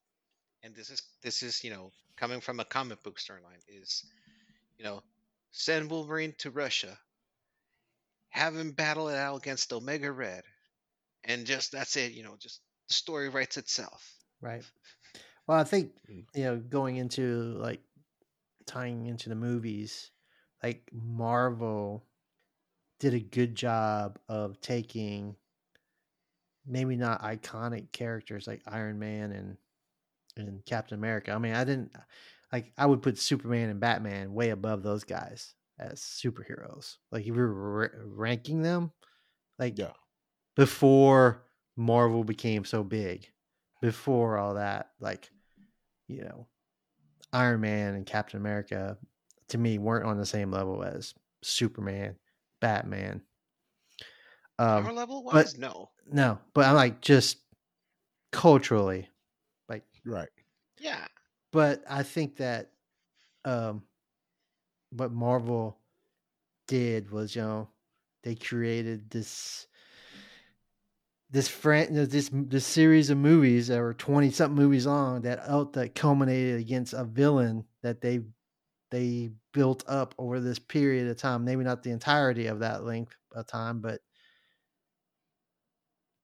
and 0.62 0.74
this 0.74 0.90
is 0.90 1.02
this 1.22 1.42
is 1.42 1.64
you 1.64 1.70
know 1.70 1.92
coming 2.16 2.40
from 2.40 2.61
a 2.61 2.64
comic 2.64 3.02
book 3.02 3.18
storyline 3.18 3.62
is, 3.68 4.04
you 4.81 4.87
know, 4.87 5.03
send 5.51 5.91
Wolverine 5.91 6.33
to 6.39 6.51
Russia, 6.51 6.99
have 8.31 8.57
him 8.57 8.72
battle 8.72 9.11
it 9.11 9.16
out 9.16 9.37
against 9.37 9.74
Omega 9.74 10.11
Red, 10.11 10.43
and 11.22 11.45
just 11.45 11.70
that's 11.70 11.97
it. 11.97 12.12
You 12.12 12.22
know, 12.22 12.37
just 12.39 12.62
the 12.89 12.95
story 12.95 13.28
writes 13.28 13.59
itself. 13.59 14.11
Right. 14.41 14.64
Well, 15.47 15.59
I 15.59 15.64
think 15.64 15.93
Mm. 16.09 16.24
you 16.35 16.45
know 16.45 16.57
going 16.59 16.97
into 16.97 17.43
like 17.59 17.83
tying 18.64 19.07
into 19.07 19.28
the 19.28 19.35
movies, 19.35 20.12
like 20.62 20.89
Marvel 20.95 22.07
did 23.01 23.12
a 23.12 23.20
good 23.20 23.55
job 23.55 24.18
of 24.28 24.62
taking 24.62 25.37
maybe 26.66 26.97
not 26.97 27.22
iconic 27.22 27.93
characters 27.93 28.47
like 28.47 28.62
Iron 28.66 28.99
Man 28.99 29.33
and 29.33 29.59
and 30.37 30.64
Captain 30.64 30.99
America. 30.99 31.33
I 31.33 31.39
mean, 31.39 31.55
I 31.55 31.64
didn't 31.64 31.93
like 32.53 32.72
I 32.76 32.86
would 32.86 33.03
put 33.03 33.18
Superman 33.18 33.68
and 33.68 33.80
Batman 33.80 34.32
way 34.34 34.51
above 34.51 34.82
those 34.82 35.05
guys 35.05 35.55
as 35.78 36.01
superheroes. 36.01 36.96
Like 37.12 37.22
if 37.22 37.28
you 37.28 37.34
were 37.34 37.53
ra- 37.53 37.88
ranking 38.05 38.62
them, 38.62 38.92
like 39.59 39.78
Yeah. 39.78 39.92
before 40.57 41.46
Marvel 41.76 42.24
became 42.24 42.64
so 42.64 42.82
big, 42.82 43.28
before 43.80 44.36
all 44.38 44.55
that, 44.55 44.90
like 45.01 45.30
you 46.09 46.22
know, 46.24 46.46
Iron 47.32 47.61
Man 47.61 47.94
and 47.94 48.05
Captain 48.05 48.40
America 48.40 48.98
to 49.48 49.59
me 49.59 49.78
weren't 49.78 50.07
on 50.07 50.18
the 50.18 50.26
same 50.26 50.51
level 50.51 50.82
as 50.82 51.14
Superman, 51.42 52.16
Batman. 52.61 53.22
Power 54.59 54.88
Um, 54.88 54.94
level 54.96 55.22
but- 55.24 55.34
wise, 55.34 55.57
no. 55.59 55.90
no, 56.07 56.38
but 56.53 56.66
I'm 56.66 56.74
like 56.74 57.01
just 57.01 57.38
culturally, 58.32 59.09
like, 59.68 59.84
Right. 60.05 60.28
Yeah. 60.78 61.07
But 61.53 61.82
I 61.88 62.03
think 62.03 62.36
that 62.36 62.70
um, 63.44 63.82
what 64.90 65.12
Marvel 65.12 65.78
did 66.68 67.11
was, 67.11 67.34
you 67.34 67.42
know, 67.42 67.68
they 68.22 68.34
created 68.34 69.11
this 69.11 69.66
this 71.30 71.48
friend 71.48 71.96
this 71.96 72.28
this 72.32 72.66
series 72.66 73.09
of 73.11 73.16
movies 73.16 73.68
that 73.68 73.78
were 73.78 73.94
20 73.94 74.30
something 74.30 74.57
movies 74.57 74.86
long 74.86 75.22
that 75.22 75.38
out 75.48 75.72
that 75.72 75.94
culminated 75.94 76.61
against 76.61 76.92
a 76.92 77.05
villain 77.05 77.64
that 77.82 78.01
they 78.01 78.20
they 78.90 79.30
built 79.53 79.84
up 79.86 80.14
over 80.18 80.40
this 80.40 80.59
period 80.59 81.09
of 81.09 81.16
time 81.16 81.44
maybe 81.44 81.62
not 81.62 81.82
the 81.82 81.90
entirety 81.90 82.46
of 82.48 82.59
that 82.59 82.84
length 82.84 83.16
of 83.32 83.46
time 83.46 83.80
but 83.80 84.01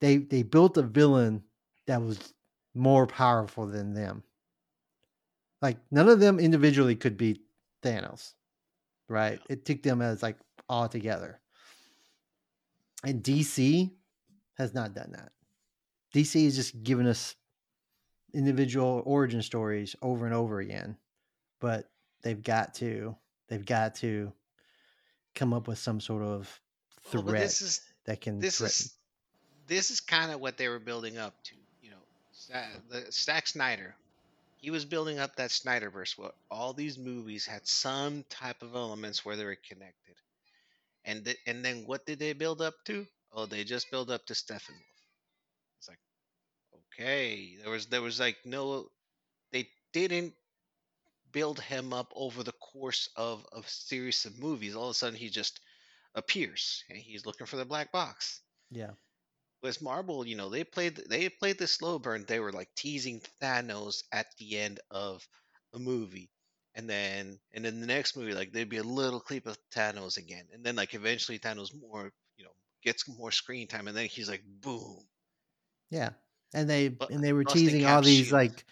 they 0.01 0.17
they 0.17 0.43
built 0.43 0.77
a 0.77 0.83
villain 0.83 1.43
that 1.87 2.03
was 2.03 2.35
more 2.75 3.07
powerful 3.07 3.67
than 3.67 3.95
them 3.95 4.23
like 5.63 5.79
none 5.91 6.09
of 6.09 6.21
them 6.21 6.39
individually 6.39 6.97
could 6.97 7.17
beat 7.17 7.43
thanos 7.83 8.35
right 9.09 9.41
it 9.49 9.65
took 9.65 9.83
them 9.83 10.03
as 10.03 10.23
like 10.23 10.37
all 10.69 10.89
together 10.89 11.41
and 13.05 13.23
dc 13.23 13.91
has 14.57 14.75
not 14.75 14.95
done 14.95 15.13
that. 15.13 15.33
DC 16.15 16.45
has 16.45 16.57
just 16.57 16.83
given 16.83 17.07
us 17.07 17.35
individual 18.35 19.03
origin 19.05 19.43
stories 19.43 19.95
over 20.03 20.27
and 20.27 20.35
over 20.35 20.61
again, 20.61 20.97
but 21.61 21.89
they've 22.23 22.43
got 22.43 22.75
to 22.75 23.15
they've 23.49 23.65
got 23.65 23.95
to 23.97 24.33
come 25.35 25.53
up 25.53 25.69
with 25.69 25.79
some 25.79 26.01
sort 26.01 26.23
of 26.23 26.61
threat 27.11 27.43
this 27.43 27.61
is 27.61 27.81
that 28.07 28.21
can 28.21 28.39
this 28.39 28.59
threaten. 28.59 28.73
is 28.73 28.95
this 29.67 29.91
is 29.91 30.01
kind 30.01 30.33
of 30.33 30.41
what 30.41 30.57
they 30.57 30.69
were 30.69 30.79
building 30.79 31.19
up 31.19 31.35
to. 31.45 31.55
You 31.83 31.91
know, 31.91 32.63
the 32.89 33.13
Zack 33.13 33.47
Snyder, 33.47 33.95
he 34.67 34.71
was 34.73 34.85
building 34.85 35.21
up 35.21 35.37
that 35.37 35.51
Snyderverse. 35.51 36.19
Where 36.19 36.33
all 36.51 36.73
these 36.73 36.99
movies 36.99 37.47
had 37.47 37.69
some 37.69 38.25
type 38.29 38.63
of 38.63 38.75
elements 38.75 39.25
where 39.25 39.37
they 39.37 39.45
were 39.45 39.57
connected, 39.69 40.17
and 41.05 41.25
th- 41.25 41.39
and 41.47 41.65
then 41.65 41.85
what 41.87 42.05
did 42.05 42.19
they 42.19 42.33
build 42.33 42.61
up 42.61 42.75
to? 42.87 43.07
Oh, 43.33 43.47
they 43.47 43.63
just 43.65 43.93
build 43.93 44.11
up 44.11 44.27
to 44.27 44.35
Steppenwolf. 44.35 44.99
It's 45.79 45.89
like, 45.89 46.01
okay, 46.93 47.57
there 47.63 47.71
was 47.71 47.87
there 47.87 48.03
was 48.03 48.19
like 48.19 48.39
no, 48.45 48.91
they 49.53 49.69
didn't 49.93 50.35
build 51.33 51.61
him 51.61 51.93
up 51.93 52.13
over 52.17 52.43
the 52.43 52.53
course 52.55 53.09
of 53.17 53.47
a 53.53 53.63
series 53.69 54.25
of 54.25 54.37
movies. 54.41 54.75
All 54.75 54.87
of 54.87 54.91
a 54.91 54.95
sudden, 54.95 55.17
he 55.19 55.29
just 55.31 55.61
appears 56.17 56.83
and 56.89 56.99
he's 56.99 57.27
looking 57.27 57.47
for 57.47 57.57
the 57.57 57.65
black 57.65 57.93
box. 57.93 58.43
yeah. 58.71 58.93
With 59.63 59.83
Marvel, 59.83 60.27
you 60.27 60.35
know, 60.37 60.49
they 60.49 60.65
played 60.65 60.97
they 60.97 61.29
played 61.29 61.59
the 61.59 61.67
slow 61.67 61.99
burn. 61.99 62.25
They 62.25 62.41
were 62.41 62.53
like 62.53 62.75
teasing 62.75 63.21
Thanos 63.41 64.05
at 64.13 64.35
the 64.39 64.59
end 64.59 64.81
of 64.91 65.29
a 65.75 65.79
movie. 65.79 66.31
And 66.75 66.89
then 66.89 67.39
and 67.53 67.65
then 67.65 67.81
the 67.81 67.87
next 67.87 68.17
movie, 68.17 68.35
like 68.35 68.53
there'd 68.53 68.69
be 68.71 68.79
a 68.79 68.83
little 68.83 69.21
clip 69.21 69.47
of 69.47 69.59
Thanos 69.71 70.17
again. 70.17 70.49
And 70.53 70.65
then 70.65 70.77
like 70.77 70.95
eventually 70.95 71.39
Thanos 71.39 71.75
more, 71.75 72.13
you 72.37 72.45
know, 72.45 72.53
gets 72.83 73.07
more 73.09 73.31
screen 73.33 73.69
time 73.69 73.89
and 73.89 73.97
then 73.97 74.07
he's 74.09 74.29
like 74.29 74.43
boom. 74.47 75.09
Yeah. 75.91 76.11
And 76.55 76.69
they 76.69 76.89
Bu- 76.89 77.09
and 77.09 77.23
they 77.23 77.33
were 77.33 77.45
teasing 77.45 77.85
all 77.85 78.03
these 78.03 78.31
shield. 78.31 78.33
like 78.33 78.65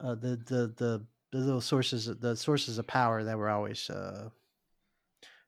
uh, 0.00 0.14
the 0.16 0.36
the 0.36 0.74
the 0.76 1.06
the 1.32 1.38
little 1.38 1.60
sources 1.60 2.06
the 2.06 2.36
sources 2.36 2.78
of 2.78 2.86
power 2.86 3.24
that 3.24 3.38
were 3.38 3.50
always 3.50 3.90
uh 3.90 4.30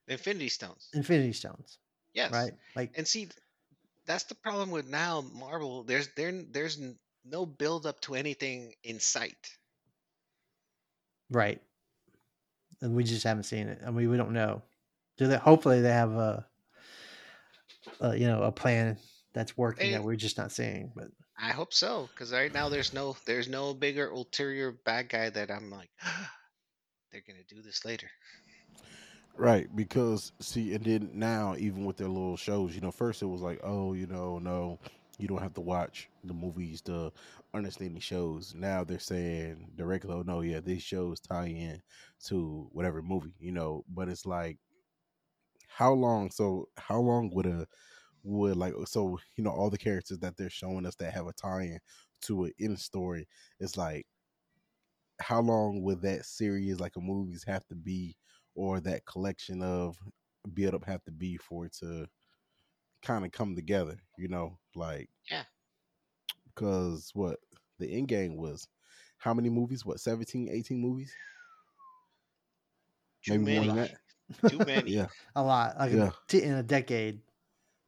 Infinity 0.07 0.49
Stones. 0.49 0.89
infinity 0.93 1.33
stones, 1.33 1.79
Yes. 2.13 2.31
right? 2.31 2.53
Like 2.75 2.95
And 2.95 3.07
see, 3.07 3.29
that's 4.05 4.25
the 4.25 4.35
problem 4.35 4.71
with 4.71 4.87
now 4.87 5.23
Marvel. 5.33 5.83
There's 5.83 6.09
there 6.15 6.31
there's 6.31 6.79
no 7.23 7.45
build 7.45 7.85
up 7.85 7.99
to 8.01 8.15
anything 8.15 8.73
in 8.83 8.99
sight. 8.99 9.57
right. 11.29 11.61
And 12.81 12.95
we 12.95 13.03
just 13.03 13.23
haven't 13.23 13.43
seen 13.43 13.67
it. 13.67 13.81
I 13.85 13.89
mean, 13.89 14.09
we 14.09 14.17
don't 14.17 14.33
know. 14.33 14.61
Do 15.17 15.27
they 15.27 15.37
hopefully 15.37 15.81
they 15.81 15.91
have 15.91 16.11
a, 16.11 16.45
a 18.01 18.15
you 18.15 18.27
know, 18.27 18.43
a 18.43 18.51
plan 18.51 18.97
that's 19.33 19.57
working 19.57 19.91
that 19.91 20.03
we're 20.03 20.15
just 20.15 20.37
not 20.37 20.51
seeing, 20.51 20.91
but 20.95 21.07
I 21.37 21.49
hope 21.51 21.73
so, 21.73 22.09
because 22.13 22.31
right 22.31 22.53
now 22.53 22.69
there's 22.69 22.93
no 22.93 23.15
there's 23.25 23.47
no 23.47 23.73
bigger 23.73 24.09
ulterior 24.09 24.71
bad 24.71 25.09
guy 25.09 25.29
that 25.29 25.51
I'm 25.51 25.69
like, 25.69 25.89
they're 27.11 27.23
gonna 27.27 27.39
do 27.47 27.61
this 27.61 27.83
later. 27.85 28.09
Right, 29.37 29.67
because 29.75 30.31
see, 30.39 30.73
and 30.73 30.83
then 30.85 31.09
now 31.13 31.55
even 31.57 31.83
with 31.83 31.97
their 31.97 32.07
little 32.07 32.37
shows, 32.37 32.73
you 32.73 32.79
know, 32.81 32.91
first 32.91 33.21
it 33.21 33.25
was 33.25 33.41
like, 33.41 33.59
oh, 33.63 33.93
you 33.93 34.07
know, 34.07 34.39
no, 34.39 34.79
you 35.17 35.27
don't 35.27 35.41
have 35.41 35.53
to 35.55 35.61
watch 35.61 36.09
the 36.23 36.33
movies 36.33 36.81
to 36.83 37.11
understand 37.53 37.97
the 37.97 37.99
shows. 37.99 38.53
Now 38.55 38.85
they're 38.85 38.97
saying 38.99 39.71
directly, 39.75 40.13
oh 40.13 40.21
no, 40.21 40.39
yeah, 40.39 40.61
these 40.61 40.83
shows 40.83 41.19
tie 41.19 41.47
in 41.47 41.81
to 42.27 42.69
whatever 42.71 43.01
movie, 43.01 43.35
you 43.39 43.51
know. 43.51 43.83
But 43.89 44.07
it's 44.07 44.25
like, 44.25 44.57
how 45.67 45.93
long? 45.93 46.31
So 46.31 46.69
how 46.77 46.99
long 46.99 47.29
would 47.33 47.45
a 47.45 47.67
would 48.23 48.57
like 48.57 48.73
so 48.85 49.19
you 49.37 49.43
know 49.43 49.51
all 49.51 49.69
the 49.71 49.77
characters 49.77 50.19
that 50.19 50.37
they're 50.37 50.49
showing 50.49 50.85
us 50.85 50.95
that 50.97 51.13
have 51.13 51.27
a 51.27 51.33
tie-in 51.33 51.79
to 52.23 52.45
an 52.45 52.53
in 52.59 52.77
story? 52.77 53.27
It's 53.59 53.77
like, 53.77 54.07
how 55.21 55.39
long 55.41 55.81
would 55.81 56.01
that 56.01 56.25
series 56.25 56.79
like 56.79 56.95
a 56.95 57.01
movies 57.01 57.43
have 57.47 57.65
to 57.67 57.75
be? 57.75 58.15
Or 58.55 58.79
that 58.81 59.05
collection 59.05 59.61
of 59.61 59.97
build 60.53 60.73
up 60.75 60.85
have 60.85 61.03
to 61.03 61.11
be 61.11 61.37
for 61.37 61.65
it 61.65 61.73
to 61.81 62.07
kind 63.01 63.25
of 63.25 63.31
come 63.31 63.55
together, 63.55 63.97
you 64.17 64.27
know, 64.29 64.57
like 64.75 65.09
Yeah. 65.29 65.43
Because 66.47 67.11
what 67.13 67.39
the 67.79 67.91
end 67.91 68.07
game 68.07 68.37
was 68.37 68.67
how 69.17 69.33
many 69.33 69.49
movies? 69.49 69.85
What 69.85 69.99
17, 69.99 70.49
18 70.49 70.79
movies? 70.79 71.13
Too 73.25 73.39
Maybe 73.39 73.65
more 73.67 73.75
many. 73.75 73.89
than 74.41 74.49
Too 74.51 74.57
many. 74.65 74.91
Yeah, 74.91 75.07
a 75.35 75.43
lot 75.43 75.77
like 75.77 75.91
Yeah. 75.93 76.07
a 76.09 76.13
t- 76.27 76.43
in 76.43 76.53
a 76.53 76.63
decade. 76.63 77.21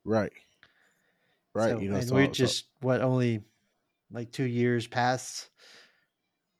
right. 0.03 0.31
Right, 1.53 1.71
So- 1.71 1.79
you 1.79 1.89
know, 1.89 1.95
and 1.97 2.07
so, 2.07 2.13
we're 2.15 2.25
so- 2.27 2.31
just 2.33 2.65
what 2.81 3.01
only 3.01 3.43
like 4.11 4.31
two 4.31 4.43
years 4.43 4.85
past 4.87 5.49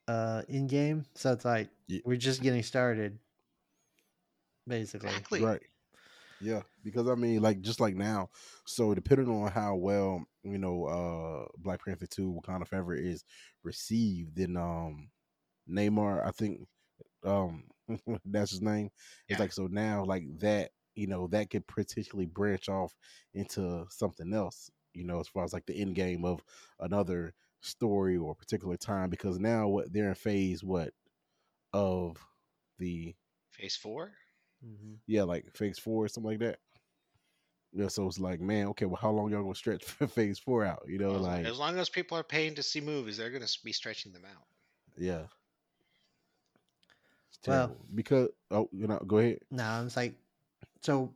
uh 0.08 0.42
Endgame, 0.50 1.06
so 1.16 1.34
it's 1.34 1.46
like 1.46 1.70
Ye- 1.88 2.02
we're 2.06 2.18
just 2.18 2.42
getting 2.42 2.64
started, 2.64 3.20
basically. 4.68 5.10
Exactly. 5.10 5.42
Right. 5.42 5.62
Yeah, 6.40 6.62
because 6.84 7.08
I 7.08 7.16
mean, 7.16 7.42
like 7.42 7.62
just 7.62 7.80
like 7.80 7.96
now, 7.96 8.30
so 8.66 8.94
depending 8.94 9.28
on 9.30 9.52
how 9.52 9.76
well 9.76 10.24
you 10.44 10.60
know 10.60 10.86
uh 10.86 11.48
Black 11.58 11.84
Panther 11.84 12.06
Two 12.06 12.40
Wakanda 12.40 12.68
Forever 12.68 12.94
is 12.94 13.24
received, 13.64 14.36
then 14.36 14.56
um 14.56 15.10
Namor, 15.70 16.26
I 16.26 16.32
think 16.32 16.68
um 17.24 17.64
that's 18.26 18.52
his 18.52 18.62
name. 18.62 18.90
It's 19.28 19.40
like 19.40 19.52
so 19.52 19.68
now 19.68 20.04
like 20.06 20.26
that, 20.40 20.72
you 20.96 21.08
know, 21.08 21.28
that 21.28 21.50
could 21.50 21.66
potentially 21.66 22.28
branch 22.28 22.70
off 22.70 22.94
into 23.34 23.86
something 23.90 24.32
else, 24.32 24.70
you 24.94 25.06
know, 25.06 25.20
as 25.20 25.28
far 25.28 25.44
as 25.44 25.54
like 25.54 25.66
the 25.66 25.80
end 25.80 25.96
game 25.96 26.24
of 26.24 26.44
another 26.80 27.34
story 27.62 28.16
or 28.16 28.36
particular 28.36 28.78
time, 28.78 29.10
because 29.10 29.40
now 29.40 29.68
what 29.68 29.92
they're 29.92 30.10
in 30.10 30.16
phase 30.16 30.64
what 30.64 30.92
of 31.74 32.18
the 32.78 33.16
Phase 33.50 33.76
four. 33.76 34.12
Hmm 34.62 34.94
yeah, 35.08 35.24
like 35.24 35.56
phase 35.56 35.80
four 35.80 36.06
or 36.06 36.08
something 36.08 36.32
like 36.32 36.40
that. 36.40 36.60
Yeah, 37.74 37.88
so 37.90 38.08
it's 38.08 38.18
like, 38.20 38.40
man, 38.40 38.68
okay, 38.68 38.86
well, 38.86 38.96
how 39.00 39.12
long 39.12 39.30
y'all 39.32 39.44
gonna 39.44 39.54
stretch 39.56 39.84
phase 40.10 40.40
four 40.40 40.66
out? 40.66 40.84
You 40.88 40.98
know, 40.98 41.12
Well, 41.12 41.20
like, 41.22 41.46
as 41.46 41.60
long 41.60 41.78
as 41.78 41.90
people 41.90 42.18
are 42.18 42.24
paying 42.24 42.56
to 42.56 42.64
see 42.64 42.82
movies, 42.82 43.18
they're 43.18 43.30
gonna 43.30 43.46
be 43.64 43.72
stretching 43.74 44.12
them 44.14 44.24
out. 44.26 44.44
yeah, 44.98 45.24
it's 47.30 47.48
Well- 47.48 47.76
because 47.94 48.30
oh, 48.52 48.70
you 48.72 48.88
know, 48.88 49.00
go 49.06 49.18
ahead. 49.20 49.40
No, 49.52 49.84
it's 49.86 49.96
like 49.98 50.16
so. 50.82 51.14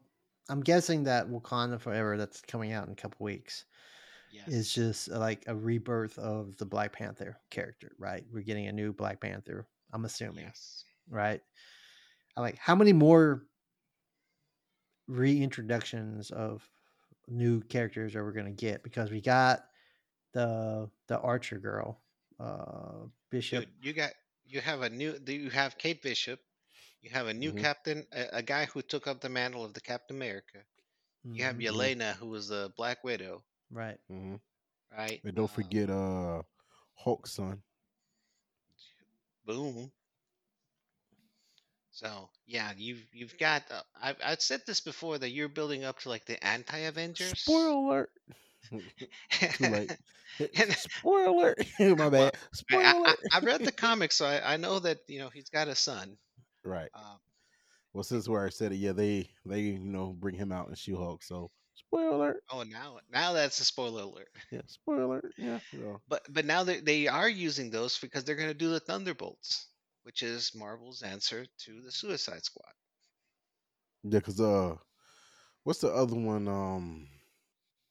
I'm 0.49 0.61
guessing 0.61 1.03
that 1.05 1.30
Wakanda 1.30 1.80
Forever 1.80 2.18
that's 2.18 2.41
coming 2.41 2.73
out 2.73 2.85
in 2.88 2.91
a 2.91 2.95
couple 2.95 3.23
weeks 3.23 3.63
Yes. 4.34 4.47
is 4.49 4.73
just 4.73 5.09
uh, 5.09 5.18
like 5.19 5.43
a 5.47 5.55
rebirth 5.55 6.18
of 6.19 6.57
the 6.57 6.65
Black 6.65 6.91
Panther 6.91 7.38
character, 7.49 7.93
right? 7.97 8.26
We're 8.34 8.41
getting 8.43 8.68
a 8.68 8.72
new 8.73 8.91
Black 8.91 9.22
Panther. 9.22 9.65
I'm 9.93 10.03
assuming. 10.03 10.45
yes. 10.45 10.84
right? 11.09 11.41
I 12.36 12.41
like 12.41 12.58
how 12.58 12.76
many 12.76 12.94
more 12.94 13.45
reintroductions 15.10 16.32
of 16.32 16.70
new 17.28 17.62
characters 17.62 18.16
are 18.16 18.26
we 18.26 18.34
going 18.34 18.45
to 18.45 18.52
get? 18.52 18.84
Because 18.84 19.12
we 19.12 19.22
got 19.22 19.66
the 20.34 20.90
the 21.08 21.20
Archer 21.20 21.60
girl, 21.60 22.02
uh, 22.40 23.06
Bishop. 23.32 23.66
Dude, 23.66 23.74
you 23.82 23.94
got 23.94 24.14
you 24.45 24.62
have 24.62 24.82
a 24.82 24.90
new 24.90 25.20
you 25.28 25.52
have 25.52 25.78
Kate 25.78 26.02
Bishop, 26.02 26.40
you 27.02 27.10
have 27.12 27.28
a 27.28 27.34
new 27.34 27.52
Mhm. 27.52 27.53
captain, 27.53 28.08
a, 28.12 28.38
a 28.38 28.41
guy 28.44 28.66
who 28.66 28.82
took 28.82 29.08
up 29.08 29.22
the 29.22 29.30
mantle 29.30 29.64
of 29.66 29.74
the 29.74 29.82
Captain 29.82 30.16
America. 30.16 30.66
You 31.34 31.44
have 31.45 31.58
Mhm, 31.58 31.58
Yelena, 31.58 32.16
who 32.18 32.28
was 32.30 32.48
the 32.49 32.74
Black 32.78 33.03
Widow, 33.03 33.44
right. 33.72 33.98
mm-hmm. 34.12 34.36
right? 34.91 35.24
And 35.24 35.36
don't 35.36 35.49
Uh, 35.49 35.52
forget, 35.52 35.90
uh, 35.90 36.44
Hulk's 36.95 37.34
son. 37.34 37.64
boom. 39.45 39.91
So 41.91 42.30
yeah, 42.47 42.72
you've 42.77 43.05
you've 43.13 43.38
got. 43.38 43.63
Uh, 43.72 43.81
I've 44.01 44.18
I've 44.23 44.41
said 44.41 44.61
this 44.65 44.81
before 44.81 45.18
that 45.19 45.31
you're 45.31 45.49
building 45.49 45.84
up 45.84 45.99
to 45.99 46.09
like 46.09 46.26
the 46.26 46.43
anti-Avengers. 46.45 47.39
Spoiler 47.39 47.69
alert! 47.72 48.11
Too 49.53 49.68
late. 49.68 49.97
And- 50.55 50.73
Spoiler 50.73 51.26
alert! 51.26 51.57
My 51.80 52.09
bad. 52.09 52.35
Spoiler 52.53 52.84
I, 52.84 52.91
I, 53.05 53.13
alert! 53.13 53.19
I 53.31 53.39
read 53.39 53.63
the 53.63 53.72
comics, 53.72 54.15
so 54.18 54.26
I, 54.26 54.53
I 54.53 54.57
know 54.57 54.80
that 54.80 54.99
you 55.07 55.19
know 55.19 55.30
he's 55.30 55.49
got 55.49 55.68
a 55.68 55.76
son. 55.76 56.18
right. 56.63 56.91
Uh, 56.93 57.18
Well, 57.93 58.03
since 58.03 58.27
where 58.27 58.45
I 58.45 58.49
said 58.49 58.72
it, 58.73 58.77
yeah, 58.77 58.93
they 58.93 59.30
they 59.45 59.61
you 59.61 59.80
know 59.80 60.13
bring 60.13 60.35
him 60.35 60.51
out 60.51 60.69
in 60.69 60.76
She 60.76 60.91
Hulk, 60.93 61.23
so 61.23 61.51
Spoiler 61.76 62.09
alert. 62.15 62.43
Oh, 62.49 62.63
now 62.63 62.99
now 63.11 63.34
that's 63.34 63.59
a 63.59 63.65
spoiler 63.65 64.03
alert. 64.03 64.30
Yeah, 64.51 64.61
spoiler 64.68 65.03
alert. 65.03 65.34
Yeah. 65.38 65.59
yeah. 65.73 65.97
But 66.07 66.26
but 66.30 66.45
now 66.45 66.63
they 66.63 66.80
they 66.80 67.07
are 67.07 67.30
using 67.30 67.69
those 67.72 67.97
because 67.99 68.23
they're 68.23 68.35
gonna 68.35 68.53
do 68.53 68.69
the 68.69 68.80
Thunderbolts, 68.80 69.68
which 70.03 70.23
is 70.23 70.53
Marvel's 70.56 71.02
answer 71.03 71.45
to 71.60 71.82
the 71.82 71.91
Suicide 71.91 72.44
Squad. 72.45 72.73
Yeah, 74.03 74.19
cause 74.19 74.40
uh, 74.40 74.76
what's 75.64 75.82
the 75.82 75.94
other 75.94 76.15
one? 76.15 76.48
Um, 76.48 77.07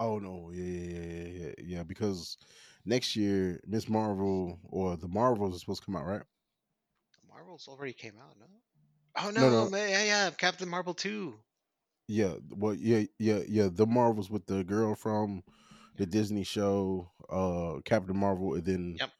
oh 0.00 0.18
no, 0.18 0.50
yeah, 0.52 0.64
yeah, 0.64 1.00
yeah, 1.00 1.28
yeah, 1.28 1.52
yeah. 1.58 1.82
Because 1.84 2.38
next 2.84 3.16
year, 3.16 3.60
Miss 3.66 3.88
Marvel 3.88 4.58
or 4.64 4.96
the 4.96 5.08
Marvels 5.08 5.54
is 5.54 5.60
supposed 5.60 5.82
to 5.82 5.86
come 5.86 5.96
out, 5.96 6.06
right? 6.06 6.22
Marvel's 7.28 7.68
already 7.68 7.92
came 7.92 8.18
out, 8.18 8.36
no? 8.38 8.46
Oh 9.16 9.30
No, 9.36 9.50
no, 9.50 9.68
no. 9.68 9.72
yeah, 9.76 10.04
yeah, 10.04 10.30
Captain 10.30 10.68
Marvel 10.68 10.94
two. 10.94 11.42
Yeah, 12.08 12.34
well, 12.50 12.74
yeah, 12.74 13.04
yeah, 13.18 13.40
yeah. 13.48 13.68
The 13.72 13.86
Marvels 13.86 14.30
with 14.30 14.46
the 14.46 14.64
girl 14.64 14.94
from 14.94 15.42
the 15.96 16.06
Disney 16.06 16.44
show, 16.44 17.10
uh, 17.28 17.80
Captain 17.84 18.16
Marvel, 18.16 18.54
and 18.54 18.64
then 18.64 19.00
Yep. 19.00 19.10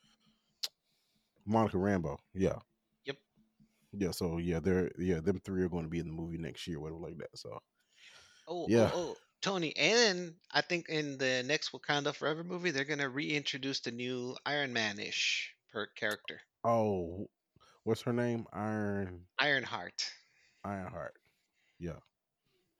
Monica 1.45 1.77
Rambeau. 1.77 2.19
Yeah. 2.33 2.61
Yeah. 3.93 4.11
So 4.12 4.39
yeah, 4.39 4.61
they're 4.61 4.91
yeah, 4.99 5.21
them 5.21 5.41
three 5.41 5.62
are 5.62 5.69
going 5.69 5.85
to 5.85 5.91
be 5.91 5.99
in 6.01 6.07
the 6.07 6.12
movie 6.12 6.39
next 6.39 6.67
year, 6.67 6.81
whatever 6.81 7.01
like 7.01 7.19
that. 7.19 7.37
So 7.39 7.59
Oh, 8.47 8.67
Yeah. 8.67 8.91
oh, 8.93 8.93
oh, 8.93 9.21
Tony, 9.41 9.75
and 9.77 10.39
I 10.51 10.61
think 10.61 10.91
in 10.91 11.17
the 11.17 11.43
next 11.43 11.71
Wakanda 11.73 12.15
Forever 12.15 12.45
movie, 12.45 12.71
they're 12.71 12.85
gonna 12.85 13.09
reintroduce 13.09 13.81
the 13.81 13.93
new 13.93 14.37
Iron 14.45 14.75
Man 14.75 14.99
ish 14.99 15.57
per 15.71 15.87
character, 15.87 16.43
oh, 16.65 17.29
what's 17.85 18.03
her 18.03 18.12
name? 18.12 18.47
Iron 18.53 19.27
Ironheart. 19.41 20.12
Ironheart. 20.65 21.21
Yeah, 21.79 22.01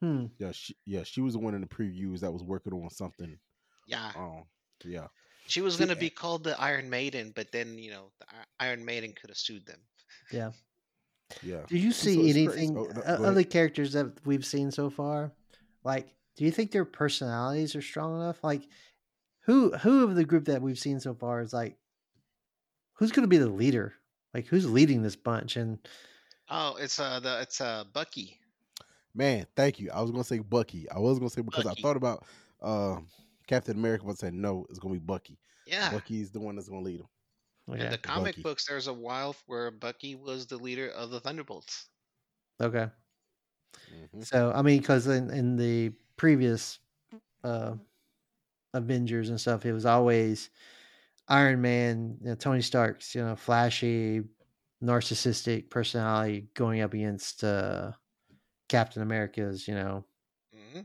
Hmm. 0.01 0.25
yeah, 0.37 0.51
she 0.51 0.75
yeah 0.85 1.03
she 1.03 1.21
was 1.21 1.33
the 1.33 1.39
one 1.39 1.53
in 1.55 1.61
the 1.61 1.67
previews 1.67 2.19
that 2.21 2.31
was 2.31 2.43
working 2.43 2.73
on 2.73 2.89
something. 2.89 3.39
Yeah, 3.85 4.13
Um, 4.15 4.45
yeah, 4.83 5.07
she 5.45 5.61
was 5.61 5.77
gonna 5.77 5.95
eh, 5.95 6.05
be 6.05 6.09
called 6.09 6.43
the 6.43 6.59
Iron 6.59 6.89
Maiden, 6.89 7.31
but 7.31 7.51
then 7.51 7.77
you 7.77 7.91
know 7.91 8.11
the 8.19 8.25
Iron 8.59 8.83
Maiden 8.85 9.13
could 9.13 9.29
have 9.29 9.37
sued 9.37 9.65
them. 9.67 9.87
Yeah. 10.31 10.51
Yeah. 11.43 11.61
Did 11.67 11.79
you 11.79 11.87
And 11.87 11.95
so 11.95 12.09
see 12.09 12.29
anything 12.29 12.77
oh, 12.77 12.89
no, 12.95 13.01
uh, 13.01 13.27
other 13.27 13.43
characters 13.43 13.93
that 13.93 14.25
we've 14.25 14.45
seen 14.45 14.71
so 14.71 14.89
far? 14.89 15.31
Like, 15.83 16.13
do 16.35 16.45
you 16.45 16.51
think 16.51 16.71
their 16.71 16.85
personalities 16.85 17.75
are 17.75 17.81
strong 17.81 18.15
enough? 18.15 18.43
Like, 18.43 18.63
who 19.41 19.71
who 19.71 20.03
of 20.03 20.15
the 20.15 20.25
group 20.25 20.45
that 20.45 20.61
we've 20.61 20.79
seen 20.79 20.99
so 20.99 21.13
far 21.13 21.41
is 21.41 21.53
like, 21.53 21.77
who's 22.93 23.11
going 23.11 23.23
to 23.23 23.27
be 23.27 23.37
the 23.37 23.49
leader? 23.49 23.93
Like, 24.33 24.47
who's 24.47 24.69
leading 24.69 25.01
this 25.01 25.15
bunch? 25.15 25.55
And 25.55 25.79
Oh, 26.53 26.75
it's 26.75 26.99
uh 26.99 27.19
the 27.21 27.41
it's 27.41 27.61
uh 27.61 27.85
Bucky. 27.93 28.37
Man, 29.15 29.47
thank 29.55 29.79
you. 29.79 29.89
I 29.91 30.01
was 30.01 30.11
gonna 30.11 30.25
say 30.25 30.39
Bucky. 30.39 30.89
I 30.89 30.99
was 30.99 31.17
gonna 31.17 31.29
say 31.29 31.41
because 31.41 31.63
Bucky. 31.63 31.79
I 31.79 31.81
thought 31.81 31.97
about 31.97 32.25
um 32.61 33.07
Captain 33.47 33.77
America, 33.77 34.03
but 34.05 34.11
I 34.11 34.15
said 34.15 34.33
no, 34.33 34.65
it's 34.69 34.77
gonna 34.77 34.93
be 34.93 34.99
Bucky. 34.99 35.39
Yeah. 35.65 35.91
Bucky's 35.91 36.29
the 36.29 36.41
one 36.41 36.55
that's 36.55 36.67
gonna 36.67 36.81
lead 36.81 37.01
him. 37.67 37.73
okay, 37.75 37.83
In 37.83 37.89
the 37.89 37.97
comic 37.97 38.41
Bucky. 38.41 38.43
books, 38.43 38.65
there's 38.67 38.87
a 38.87 38.93
while 38.93 39.33
where 39.47 39.71
Bucky 39.71 40.15
was 40.15 40.47
the 40.47 40.57
leader 40.57 40.89
of 40.89 41.09
the 41.09 41.19
Thunderbolts. 41.19 41.89
okay. 42.59 42.91
Mhm. 43.87 44.23
So 44.23 44.51
I 44.51 44.61
mean, 44.61 44.79
because 44.79 45.07
in, 45.07 45.29
in 45.31 45.55
the 45.55 45.93
previous 46.17 46.79
uh, 47.43 47.77
Avengers 48.73 49.29
and 49.29 49.41
stuff, 49.41 49.65
it 49.65 49.73
was 49.73 49.85
always 49.85 50.49
Iron 51.29 51.61
Man, 51.61 52.17
you 52.21 52.27
know, 52.29 52.35
Tony 52.35 52.61
Stark's, 52.61 53.15
you 53.15 53.21
know, 53.23 53.35
flashy, 53.37 54.23
narcissistic 54.83 55.71
personality 55.71 56.49
going 56.55 56.81
up 56.81 56.93
against 56.93 57.43
uh, 57.43 57.93
Captain 58.69 59.03
America's, 59.03 59.67
you 59.67 59.75
know, 59.75 60.05
hmm 60.53 60.81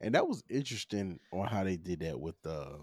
And 0.00 0.14
that 0.14 0.28
was 0.28 0.42
interesting 0.48 1.20
on 1.32 1.48
how 1.48 1.64
they 1.64 1.76
did 1.76 2.00
that 2.00 2.18
with 2.20 2.44
uh 2.46 2.78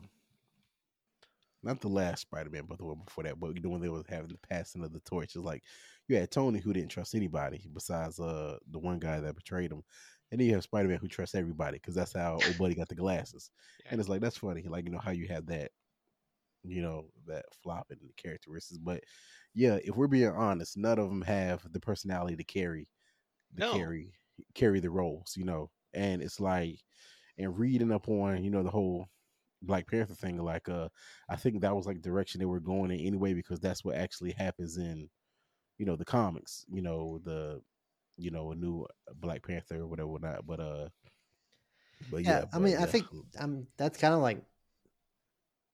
not 1.66 1.82
the 1.82 1.90
last 1.90 2.22
Spider 2.22 2.50
Man, 2.52 2.66
but 2.68 2.78
the 2.80 2.86
one 2.86 3.02
before 3.06 3.24
that. 3.26 3.40
But 3.40 3.56
you 3.56 3.62
know 3.62 3.70
when 3.70 3.82
they 3.82 3.90
was 3.90 4.06
having 4.08 4.30
the 4.32 4.38
passing 4.40 4.84
of 4.84 4.94
the 4.94 5.02
torch, 5.02 5.36
it's 5.36 5.46
like 5.46 5.64
you 6.08 6.16
had 6.18 6.32
Tony 6.32 6.60
who 6.60 6.74
didn't 6.74 6.92
trust 6.92 7.16
anybody 7.16 7.66
besides 7.74 8.20
uh 8.20 8.58
the 8.68 8.80
one 8.80 9.00
guy 9.00 9.20
that 9.20 9.36
betrayed 9.36 9.72
him. 9.72 9.84
And 10.32 10.40
then 10.40 10.48
you 10.48 10.54
have 10.56 10.64
Spider 10.64 10.90
Man 10.90 11.00
who 11.00 11.08
trusts 11.08 11.36
everybody 11.36 11.78
because 11.78 11.96
that's 11.96 12.14
how 12.14 12.36
old 12.42 12.58
buddy 12.58 12.76
got 12.76 12.90
the 12.90 12.96
glasses. 12.96 13.52
And 13.90 14.00
it's 14.00 14.10
like 14.10 14.22
that's 14.22 14.38
funny, 14.38 14.64
like 14.64 14.86
you 14.86 14.92
know 14.92 15.00
how 15.00 15.12
you 15.12 15.28
have 15.28 15.48
that, 15.48 15.72
you 16.64 16.82
know, 16.82 17.10
that 17.28 17.46
flop 17.54 17.92
in 17.92 18.00
the 18.02 18.14
characteristics. 18.14 18.80
But 18.80 19.04
yeah, 19.54 19.78
if 19.84 19.96
we're 19.96 20.08
being 20.08 20.30
honest, 20.30 20.78
none 20.78 21.00
of 21.00 21.10
them 21.10 21.22
have 21.22 21.72
the 21.72 21.80
personality 21.80 22.36
to 22.38 22.44
carry, 22.44 22.90
to 23.58 23.64
No. 23.64 23.66
carry, 23.66 24.16
carry 24.56 24.80
the 24.82 24.92
roles. 24.92 25.36
You 25.38 25.46
know, 25.46 25.72
and 25.94 26.22
it's 26.22 26.40
like, 26.40 26.80
and 27.38 27.58
reading 27.60 27.92
up 27.92 28.10
on 28.10 28.44
you 28.44 28.52
know 28.52 28.64
the 28.64 28.72
whole 28.72 29.08
Black 29.62 29.88
Panther 29.88 30.14
thing, 30.16 30.38
like 30.38 30.70
uh, 30.70 30.90
I 31.30 31.36
think 31.36 31.62
that 31.62 31.76
was 31.76 31.86
like 31.88 31.98
the 32.02 32.10
direction 32.10 32.40
they 32.40 32.46
were 32.46 32.60
going 32.60 32.92
in 32.92 33.00
anyway 33.00 33.34
because 33.34 33.60
that's 33.60 33.84
what 33.84 33.96
actually 33.96 34.32
happens 34.34 34.78
in, 34.78 35.10
you 35.78 35.86
know, 35.86 35.96
the 35.96 36.06
comics. 36.06 36.66
You 36.70 36.82
know 36.82 37.20
the, 37.24 37.62
you 38.18 38.32
know, 38.32 38.52
a 38.52 38.56
new 38.56 38.86
Black 39.16 39.46
Panther 39.48 39.82
or 39.82 39.88
whatever, 39.88 40.10
whatnot. 40.10 40.46
But 40.48 40.60
uh, 40.60 40.90
but 42.10 42.24
Yeah, 42.24 42.42
yeah, 42.42 42.46
I 42.54 42.60
but 42.60 42.60
mean, 42.60 42.78
I 42.78 42.86
yeah. 42.86 42.86
think 42.86 43.08
um, 43.40 43.68
that's 43.78 43.98
kind 43.98 44.14
of 44.14 44.22
like 44.22 44.44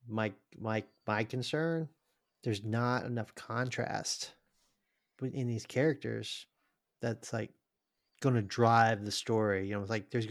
my 0.07 0.33
my 0.59 0.83
my 1.07 1.23
concern. 1.23 1.89
There's 2.43 2.63
not 2.63 3.05
enough 3.05 3.35
contrast 3.35 4.33
in 5.21 5.47
these 5.47 5.65
characters. 5.65 6.47
That's 7.01 7.33
like 7.33 7.51
going 8.21 8.35
to 8.35 8.41
drive 8.43 9.05
the 9.05 9.11
story. 9.11 9.67
You 9.67 9.75
know, 9.75 9.81
it's 9.81 9.89
like 9.91 10.11
there's 10.11 10.27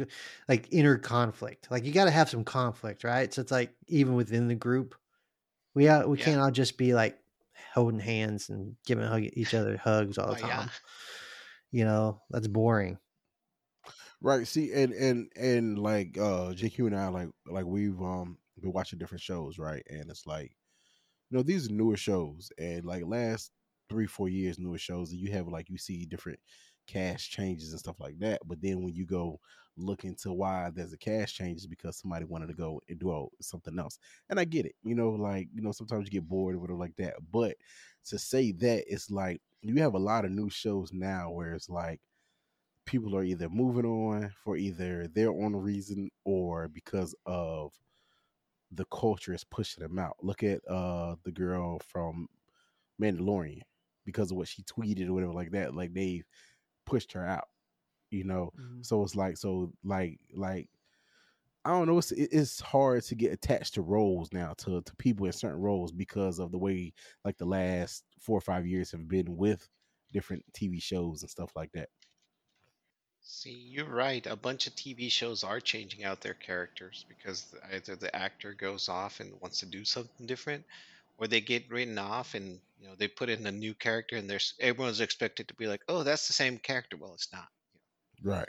like 0.48 0.68
inner 0.72 0.98
conflict. 0.98 1.70
Like 1.70 1.84
you 1.84 1.92
got 1.92 2.06
to 2.06 2.10
have 2.12 2.30
some 2.30 2.44
conflict, 2.44 3.04
right? 3.04 3.32
So 3.32 3.42
it's 3.42 3.52
like 3.52 3.76
even 3.88 4.14
within 4.14 4.48
the 4.48 4.54
group, 4.56 4.94
we 5.74 5.88
uh, 5.88 6.06
we 6.08 6.16
Yeah. 6.16 6.18
can't 6.18 6.40
all 6.40 6.50
just 6.50 6.78
be 6.78 6.94
like 6.94 7.20
holding 7.74 8.00
hands 8.00 8.50
and 8.50 8.76
giving 8.86 9.06
hug, 9.06 9.24
each 9.34 9.54
other 9.54 9.76
hugs 9.78 10.18
all 10.18 10.28
Oh, 10.28 10.36
the 10.36 10.36
time. 10.36 10.70
yeah. 10.70 10.70
You 11.72 11.84
know, 11.84 12.22
that's 12.30 12.48
boring. 12.48 12.98
Right. 14.20 14.46
See, 14.46 14.72
and 14.72 14.92
and 14.92 15.32
and 15.36 15.78
like 15.78 16.18
uh 16.18 16.52
JQ 16.54 16.86
and 16.86 16.96
I 16.96 17.08
like 17.08 17.28
like 17.46 17.64
we've 17.66 18.00
um 18.02 18.38
been 18.58 18.72
watching 18.72 18.98
different 18.98 19.22
shows, 19.22 19.58
right? 19.58 19.82
And 19.88 20.10
it's 20.10 20.26
like, 20.26 20.56
you 21.30 21.38
know, 21.38 21.42
these 21.44 21.70
are 21.70 21.74
newer 21.74 21.96
shows, 21.96 22.52
and 22.58 22.84
like 22.84 23.04
last 23.06 23.52
three 23.90 24.06
four 24.06 24.28
years, 24.28 24.58
newer 24.58 24.78
shows, 24.78 25.12
and 25.12 25.20
you 25.20 25.32
have 25.32 25.48
like 25.48 25.70
you 25.70 25.78
see 25.78 26.06
different 26.06 26.40
cast 26.90 27.30
changes 27.30 27.70
and 27.70 27.80
stuff 27.80 28.00
like 28.00 28.18
that. 28.18 28.40
But 28.46 28.60
then 28.60 28.82
when 28.82 28.94
you 28.94 29.06
go 29.06 29.38
look 29.76 30.04
into 30.04 30.32
why 30.32 30.70
there's 30.74 30.92
a 30.92 30.98
cash 30.98 31.34
change, 31.34 31.68
because 31.68 31.96
somebody 31.96 32.24
wanted 32.24 32.48
to 32.48 32.54
go 32.54 32.80
and 32.88 32.98
do 32.98 33.28
something 33.40 33.78
else. 33.78 33.98
And 34.28 34.38
I 34.38 34.44
get 34.44 34.66
it, 34.66 34.74
you 34.82 34.94
know, 34.94 35.10
like 35.10 35.48
you 35.54 35.62
know 35.62 35.72
sometimes 35.72 36.06
you 36.06 36.10
get 36.10 36.28
bored 36.28 36.54
or 36.54 36.58
whatever 36.58 36.78
like 36.78 36.96
that. 36.98 37.14
But 37.32 37.56
to 38.06 38.18
say 38.18 38.52
that 38.52 38.84
it's 38.86 39.10
like 39.10 39.40
you 39.62 39.76
have 39.76 39.94
a 39.94 39.98
lot 39.98 40.24
of 40.24 40.30
new 40.30 40.50
shows 40.50 40.90
now 40.92 41.30
where 41.30 41.54
it's 41.54 41.68
like 41.68 42.00
people 42.86 43.14
are 43.16 43.24
either 43.24 43.48
moving 43.48 43.84
on 43.84 44.32
for 44.42 44.56
either 44.56 45.06
their 45.08 45.30
own 45.30 45.54
reason 45.54 46.10
or 46.24 46.68
because 46.68 47.14
of 47.26 47.72
the 48.72 48.84
culture 48.86 49.34
is 49.34 49.44
pushing 49.44 49.82
them 49.82 49.98
out. 49.98 50.16
Look 50.22 50.42
at 50.42 50.60
uh 50.68 51.16
the 51.24 51.32
girl 51.32 51.80
from 51.86 52.28
Mandalorian 53.00 53.62
because 54.04 54.30
of 54.30 54.36
what 54.36 54.48
she 54.48 54.62
tweeted 54.62 55.08
or 55.08 55.12
whatever 55.12 55.32
like 55.32 55.52
that. 55.52 55.74
Like 55.74 55.92
they 55.94 56.22
pushed 56.90 57.12
her 57.12 57.24
out, 57.24 57.48
you 58.10 58.24
know. 58.24 58.52
Mm-hmm. 58.58 58.82
So 58.82 59.02
it's 59.02 59.14
like 59.14 59.36
so 59.36 59.72
like 59.84 60.18
like 60.34 60.68
I 61.64 61.70
don't 61.70 61.86
know. 61.86 61.98
It's 61.98 62.12
it's 62.12 62.60
hard 62.60 63.02
to 63.04 63.14
get 63.14 63.32
attached 63.32 63.74
to 63.74 63.82
roles 63.82 64.32
now 64.32 64.54
to 64.58 64.80
to 64.80 64.96
people 64.96 65.26
in 65.26 65.32
certain 65.32 65.60
roles 65.60 65.92
because 65.92 66.38
of 66.38 66.52
the 66.52 66.58
way 66.58 66.92
like 67.24 67.36
the 67.38 67.44
last 67.44 68.04
four 68.18 68.38
or 68.38 68.42
five 68.42 68.66
years 68.66 68.90
have 68.92 69.08
been 69.08 69.36
with 69.36 69.68
different 70.12 70.44
TV 70.52 70.82
shows 70.82 71.22
and 71.22 71.30
stuff 71.30 71.52
like 71.54 71.70
that. 71.72 71.88
See, 73.22 73.50
you're 73.50 73.84
right. 73.84 74.26
A 74.26 74.34
bunch 74.34 74.66
of 74.66 74.74
TV 74.74 75.10
shows 75.10 75.44
are 75.44 75.60
changing 75.60 76.04
out 76.04 76.20
their 76.22 76.34
characters 76.34 77.04
because 77.08 77.54
either 77.72 77.94
the 77.94 78.14
actor 78.16 78.54
goes 78.54 78.88
off 78.88 79.20
and 79.20 79.38
wants 79.40 79.60
to 79.60 79.66
do 79.66 79.84
something 79.84 80.26
different, 80.26 80.64
or 81.20 81.28
they 81.28 81.40
get 81.40 81.70
written 81.70 81.98
off 81.98 82.34
and 82.34 82.58
you 82.78 82.88
know 82.88 82.94
they 82.98 83.06
put 83.06 83.28
in 83.28 83.46
a 83.46 83.52
new 83.52 83.74
character 83.74 84.16
and 84.16 84.28
there's 84.28 84.54
everyone's 84.58 85.00
expected 85.00 85.46
to 85.48 85.54
be 85.54 85.66
like, 85.66 85.82
oh, 85.88 86.02
that's 86.02 86.26
the 86.26 86.32
same 86.32 86.58
character. 86.58 86.96
Well, 86.96 87.14
it's 87.14 87.28
not. 87.32 87.46
Right. 88.24 88.48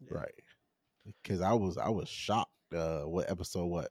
Yeah. 0.00 0.18
Right. 0.18 0.34
Because 1.22 1.40
I 1.40 1.54
was 1.54 1.78
I 1.78 1.88
was 1.88 2.08
shocked. 2.08 2.50
Uh, 2.74 3.02
what 3.02 3.30
episode? 3.30 3.66
What 3.66 3.90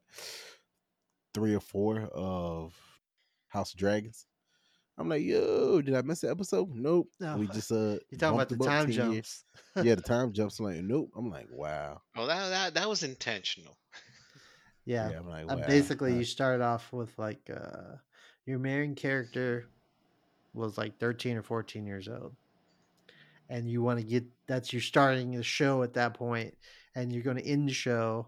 three 1.33 1.55
or 1.55 1.59
four 1.59 2.01
of 2.13 2.73
House 3.47 3.73
of 3.73 3.79
Dragons? 3.79 4.27
I'm 4.97 5.09
like, 5.09 5.23
yo, 5.23 5.81
did 5.81 5.95
I 5.95 6.01
miss 6.03 6.23
an 6.23 6.29
episode? 6.29 6.73
Nope. 6.73 7.09
No. 7.19 7.37
We 7.37 7.47
just 7.47 7.71
uh, 7.71 7.75
You're 8.09 8.19
talking 8.19 8.35
about 8.35 8.49
the 8.49 8.57
time 8.57 8.85
10 8.85 8.91
jumps. 8.91 9.43
yeah, 9.83 9.95
the 9.95 10.01
time 10.01 10.31
jumps. 10.31 10.59
I'm 10.59 10.65
like, 10.65 10.77
nope. 10.77 11.09
I'm 11.17 11.29
like, 11.29 11.47
wow. 11.51 12.01
Oh, 12.15 12.27
that 12.27 12.49
that 12.49 12.73
that 12.75 12.89
was 12.89 13.03
intentional. 13.03 13.77
yeah. 14.85 15.09
I'm 15.09 15.27
like, 15.27 15.51
Uh, 15.51 15.57
wow. 15.57 15.67
basically, 15.67 16.13
Uh, 16.13 16.17
you 16.17 16.23
started 16.23 16.63
off 16.63 16.91
with 16.93 17.17
like 17.17 17.49
uh, 17.49 17.95
your 18.45 18.59
main 18.59 18.95
character 18.95 19.67
was 20.53 20.77
like 20.77 20.97
13 20.99 21.37
or 21.37 21.43
14 21.43 21.85
years 21.85 22.07
old. 22.07 22.35
And 23.49 23.69
you 23.69 23.81
want 23.83 23.99
to 23.99 24.05
get 24.05 24.23
that's 24.47 24.73
you're 24.73 24.81
starting 24.81 25.31
the 25.31 25.43
show 25.43 25.83
at 25.83 25.93
that 25.93 26.13
point, 26.15 26.57
and 26.95 27.13
you're 27.13 27.21
going 27.23 27.37
to 27.37 27.45
end 27.45 27.69
the 27.69 27.73
show 27.73 28.27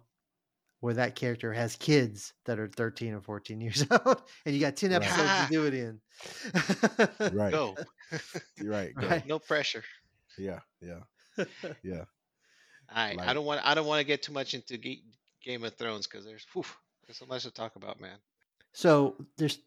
where 0.80 0.94
that 0.94 1.16
character 1.16 1.52
has 1.52 1.76
kids 1.76 2.34
that 2.46 2.60
are 2.60 2.68
13 2.68 3.14
or 3.16 3.22
14 3.22 3.60
years 3.68 3.84
old, 3.90 4.22
and 4.46 4.54
you 4.54 4.62
got 4.62 4.76
10 4.76 4.92
Right. 4.92 5.02
episodes 5.02 5.48
to 5.48 5.48
do 5.52 5.66
it 5.66 5.74
in. 5.74 6.00
Right. 7.36 7.52
Go. 7.52 7.76
You're 8.58 8.70
right. 8.72 8.94
Go. 9.00 9.08
Right. 9.08 9.26
no 9.26 9.40
pressure. 9.40 9.84
Yeah. 10.38 10.60
Yeah. 10.82 11.00
Yeah. 11.84 12.04
All 12.90 12.96
right. 12.96 13.16
Like- 13.18 13.28
I 13.28 13.34
don't 13.34 13.46
want. 13.46 13.66
I 13.66 13.74
don't 13.74 13.88
want 13.88 14.00
to 14.02 14.06
get 14.06 14.22
too 14.22 14.34
much 14.34 14.54
into 14.54 14.78
Ga- 14.78 15.04
Game 15.48 15.64
of 15.64 15.74
Thrones 15.76 16.08
because 16.08 16.26
there's, 16.26 16.46
whew, 16.54 16.66
there's 17.06 17.18
so 17.18 17.26
much 17.26 17.44
to 17.44 17.52
talk 17.52 17.78
about, 17.78 18.02
man. 18.02 18.18
So 18.74 19.16
there's 19.38 19.60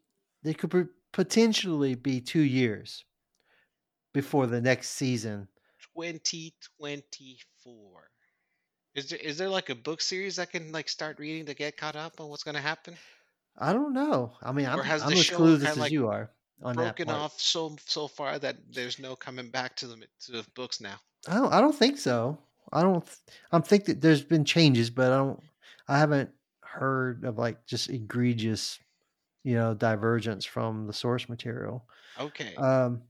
there 0.42 0.54
could 0.54 0.88
potentially 1.12 1.94
be 1.94 2.20
two 2.20 2.42
years 2.42 3.04
before 4.12 4.46
the 4.46 4.60
next 4.60 4.90
season. 4.90 5.48
2024. 5.96 8.10
Is 8.94 9.08
there 9.08 9.18
is 9.18 9.38
there 9.38 9.48
like 9.48 9.70
a 9.70 9.74
book 9.74 10.02
series 10.02 10.38
I 10.38 10.44
can 10.44 10.70
like 10.70 10.88
start 10.88 11.18
reading 11.18 11.46
to 11.46 11.54
get 11.54 11.76
caught 11.76 11.96
up 11.96 12.20
on 12.20 12.28
what's 12.28 12.42
going 12.42 12.56
to 12.56 12.60
happen? 12.60 12.96
I 13.58 13.72
don't 13.72 13.94
know. 13.94 14.32
I 14.42 14.52
mean, 14.52 14.66
I'm, 14.66 14.80
has 14.80 15.02
I'm 15.02 15.10
the 15.10 15.16
as 15.16 15.30
clueless 15.30 15.64
as 15.64 15.78
like 15.78 15.92
you 15.92 16.08
are 16.08 16.30
on 16.62 16.76
that 16.76 16.96
Broken 16.96 17.14
off 17.14 17.40
so 17.40 17.76
so 17.86 18.06
far 18.06 18.38
that 18.38 18.56
there's 18.70 18.98
no 18.98 19.16
coming 19.16 19.48
back 19.48 19.76
to 19.76 19.86
the 19.86 19.96
to 20.26 20.32
the 20.32 20.46
books 20.54 20.80
now. 20.80 20.96
I 21.26 21.34
don't. 21.34 21.52
I 21.52 21.60
don't 21.60 21.74
think 21.74 21.98
so. 21.98 22.38
I 22.72 22.82
don't. 22.82 23.04
th- 23.04 23.18
I 23.50 23.58
think 23.60 23.86
that 23.86 24.00
there's 24.00 24.22
been 24.22 24.44
changes, 24.44 24.90
but 24.90 25.12
I 25.12 25.16
don't. 25.16 25.42
I 25.90 25.98
haven't 25.98 26.30
heard 26.62 27.24
of 27.24 27.36
like 27.36 27.66
just 27.66 27.90
egregious, 27.90 28.78
you 29.42 29.54
know, 29.54 29.74
divergence 29.74 30.44
from 30.44 30.86
the 30.86 30.92
source 30.92 31.28
material. 31.28 31.84
Okay. 32.18 32.54
Um, 32.54 33.02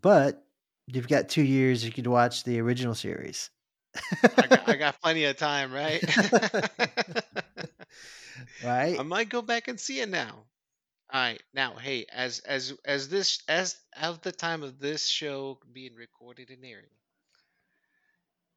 but 0.00 0.46
you've 0.86 1.08
got 1.08 1.28
two 1.28 1.42
years. 1.42 1.84
You 1.84 1.90
could 1.90 2.06
watch 2.06 2.44
the 2.44 2.60
original 2.60 2.94
series. 2.94 3.50
I 4.22 4.46
got, 4.46 4.68
I 4.68 4.76
got 4.78 5.00
plenty 5.02 5.24
of 5.24 5.36
time, 5.36 5.72
right? 5.72 6.00
right. 8.64 8.98
I 8.98 9.02
might 9.02 9.28
go 9.28 9.42
back 9.42 9.66
and 9.66 9.80
see 9.80 10.00
it 10.00 10.08
now. 10.08 10.44
All 11.12 11.20
right, 11.20 11.42
now, 11.52 11.74
hey, 11.74 12.06
as 12.12 12.38
as 12.40 12.72
as 12.84 13.08
this 13.08 13.40
as 13.46 13.76
of 14.00 14.20
the 14.22 14.32
time 14.32 14.62
of 14.62 14.78
this 14.78 15.06
show 15.06 15.58
being 15.72 15.94
recorded 15.94 16.50
and 16.50 16.64
airing, 16.64 16.86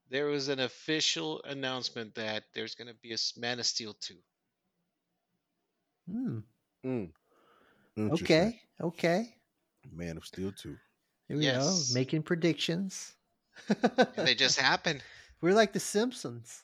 there 0.09 0.27
was 0.27 0.47
an 0.47 0.59
official 0.59 1.41
announcement 1.43 2.15
that 2.15 2.45
there's 2.53 2.75
going 2.75 2.87
to 2.87 2.93
be 2.95 3.13
a 3.13 3.17
Man 3.37 3.59
of 3.59 3.65
Steel 3.65 3.93
two. 3.93 4.17
Hmm. 6.09 6.39
Mm. 6.85 7.11
Okay. 7.97 8.61
Okay. 8.81 9.35
Man 9.91 10.17
of 10.17 10.25
Steel 10.25 10.51
2. 10.51 10.77
Here 11.27 11.37
we 11.37 11.43
Yes. 11.43 11.89
go. 11.89 11.93
Making 11.93 12.23
predictions. 12.23 13.15
They 14.15 14.35
just 14.35 14.59
happened. 14.59 15.03
We're 15.41 15.53
like 15.53 15.73
the 15.73 15.79
Simpsons. 15.79 16.63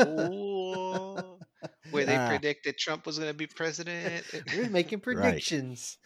Ooh, 0.00 1.38
where 1.90 2.04
they 2.04 2.16
Ah. 2.16 2.26
predicted 2.26 2.78
Trump 2.78 3.06
was 3.06 3.18
going 3.18 3.30
to 3.30 3.36
be 3.36 3.46
president. 3.46 4.24
We're 4.56 4.68
making 4.70 5.00
predictions. 5.00 5.98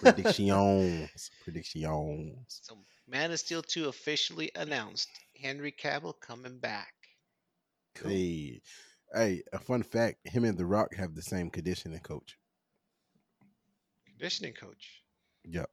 Predictions. 0.00 1.30
Predictions. 1.40 2.60
So, 2.62 2.78
Man 3.06 3.30
of 3.32 3.38
Steel 3.40 3.62
2 3.62 3.88
officially 3.88 4.50
announced. 4.54 5.08
Henry 5.36 5.72
Cavill 5.72 6.14
coming 6.20 6.58
back. 6.58 6.92
Hey, 8.02 8.60
hey, 9.14 9.42
a 9.52 9.58
fun 9.58 9.82
fact: 9.82 10.18
him 10.24 10.44
and 10.44 10.58
The 10.58 10.66
Rock 10.66 10.94
have 10.96 11.14
the 11.14 11.22
same 11.22 11.50
conditioning 11.50 12.00
coach. 12.00 12.36
Conditioning 14.06 14.54
coach. 14.54 15.02
Yep. 15.44 15.70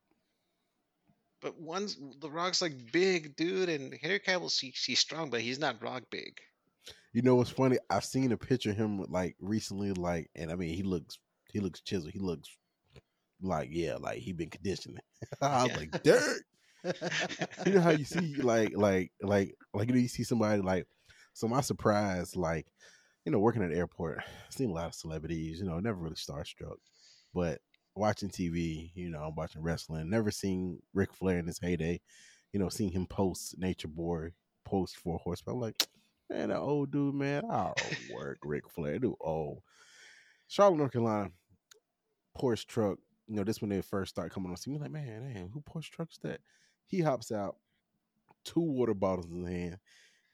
But 1.41 1.59
one's 1.59 1.97
the 2.19 2.29
Rock's 2.29 2.61
like 2.61 2.91
big 2.91 3.35
dude, 3.35 3.69
and 3.69 3.93
Henry 4.01 4.19
Cavill 4.19 4.57
he, 4.59 4.73
he's 4.85 4.99
strong, 4.99 5.29
but 5.29 5.41
he's 5.41 5.59
not 5.59 5.81
Rock 5.81 6.03
big. 6.11 6.39
You 7.13 7.23
know 7.23 7.35
what's 7.35 7.49
funny? 7.49 7.77
I've 7.89 8.05
seen 8.05 8.31
a 8.31 8.37
picture 8.37 8.69
of 8.69 8.77
him 8.77 9.03
like 9.09 9.35
recently, 9.39 9.91
like, 9.91 10.29
and 10.35 10.51
I 10.51 10.55
mean, 10.55 10.73
he 10.75 10.83
looks, 10.83 11.17
he 11.51 11.59
looks 11.59 11.81
chiseled. 11.81 12.11
He 12.13 12.19
looks 12.19 12.49
like, 13.41 13.69
yeah, 13.71 13.95
like 13.99 14.19
he 14.19 14.31
been 14.33 14.49
conditioning. 14.49 14.99
I 15.41 15.63
was 15.63 15.71
Yeah. 15.71 15.77
like, 15.77 16.03
dirt. 16.03 16.43
you 17.65 17.73
know 17.73 17.81
how 17.81 17.91
you 17.91 18.05
see 18.05 18.35
like 18.35 18.71
like 18.75 19.11
like 19.21 19.55
like 19.73 19.87
you 19.87 19.93
know 19.93 19.99
you 19.99 20.07
see 20.07 20.23
somebody 20.23 20.61
like 20.61 20.87
so 21.33 21.47
my 21.47 21.61
surprise 21.61 22.35
like 22.35 22.65
you 23.25 23.31
know 23.31 23.39
working 23.39 23.63
at 23.63 23.71
airport 23.71 24.23
seen 24.49 24.69
a 24.69 24.73
lot 24.73 24.87
of 24.87 24.95
celebrities 24.95 25.59
you 25.59 25.65
know 25.65 25.79
never 25.79 25.99
really 25.99 26.15
starstruck 26.15 26.77
but 27.33 27.59
watching 27.95 28.29
tv 28.29 28.91
you 28.95 29.09
know 29.09 29.19
i'm 29.19 29.35
watching 29.35 29.61
wrestling 29.61 30.09
never 30.09 30.31
seen 30.31 30.79
Ric 30.93 31.13
flair 31.13 31.37
in 31.37 31.47
his 31.47 31.59
heyday 31.59 31.99
you 32.53 32.59
know 32.59 32.69
seeing 32.69 32.91
him 32.91 33.05
post 33.05 33.55
nature 33.57 33.87
boy 33.87 34.29
post 34.65 34.97
for 34.97 35.19
horsepower 35.19 35.55
i'm 35.55 35.61
like 35.61 35.87
man 36.29 36.49
that 36.49 36.57
old 36.57 36.91
dude 36.91 37.13
man 37.13 37.43
i 37.49 37.71
don't 37.75 38.15
work 38.15 38.37
Ric 38.43 38.69
flair 38.69 38.97
dude 38.97 39.13
old. 39.19 39.61
Charlotte 40.47 40.77
north 40.77 40.93
carolina 40.93 41.29
porsche 42.37 42.65
truck 42.65 42.97
you 43.27 43.35
know 43.35 43.43
this 43.43 43.61
when 43.61 43.69
they 43.69 43.81
first 43.81 44.09
start 44.09 44.31
coming 44.31 44.49
on 44.49 44.57
scene 44.57 44.79
like 44.79 44.91
man 44.91 45.33
damn 45.33 45.49
who 45.49 45.61
porsche 45.61 45.89
truck's 45.89 46.17
that 46.19 46.39
he 46.91 47.01
hops 47.01 47.31
out, 47.31 47.57
two 48.45 48.61
water 48.61 48.93
bottles 48.93 49.31
in 49.31 49.45
hand. 49.45 49.77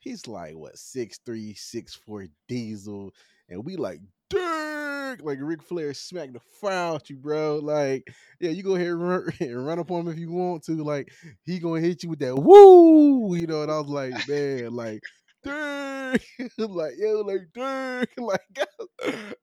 He's 0.00 0.26
like 0.28 0.56
what 0.56 0.78
six 0.78 1.20
three, 1.26 1.54
six 1.54 1.94
four 1.94 2.26
diesel, 2.48 3.12
and 3.48 3.64
we 3.64 3.76
like 3.76 4.00
Dirk, 4.30 5.20
like 5.24 5.38
Ric 5.40 5.62
Flair 5.62 5.94
smacked 5.94 6.34
the 6.34 6.40
fire 6.60 6.72
out 6.74 7.10
you, 7.10 7.16
bro. 7.16 7.58
Like, 7.62 8.08
yeah, 8.40 8.50
you 8.50 8.62
go 8.62 8.76
ahead 8.76 8.88
and 8.88 9.08
run, 9.08 9.32
and 9.40 9.66
run 9.66 9.78
up 9.80 9.90
on 9.90 10.02
him 10.02 10.08
if 10.12 10.18
you 10.18 10.32
want 10.32 10.64
to. 10.64 10.82
Like, 10.84 11.12
he 11.44 11.58
gonna 11.60 11.80
hit 11.82 12.02
you 12.02 12.10
with 12.10 12.20
that 12.20 12.36
woo, 12.36 13.36
you 13.36 13.46
know. 13.46 13.62
And 13.62 13.72
I 13.72 13.80
was 13.80 13.88
like, 13.90 14.28
man, 14.28 14.72
like 14.72 15.02
Dirk, 15.44 16.22
like 16.58 16.94
yo, 16.98 17.22
like 17.22 17.42
Dirk, 17.54 18.10
like, 18.18 18.40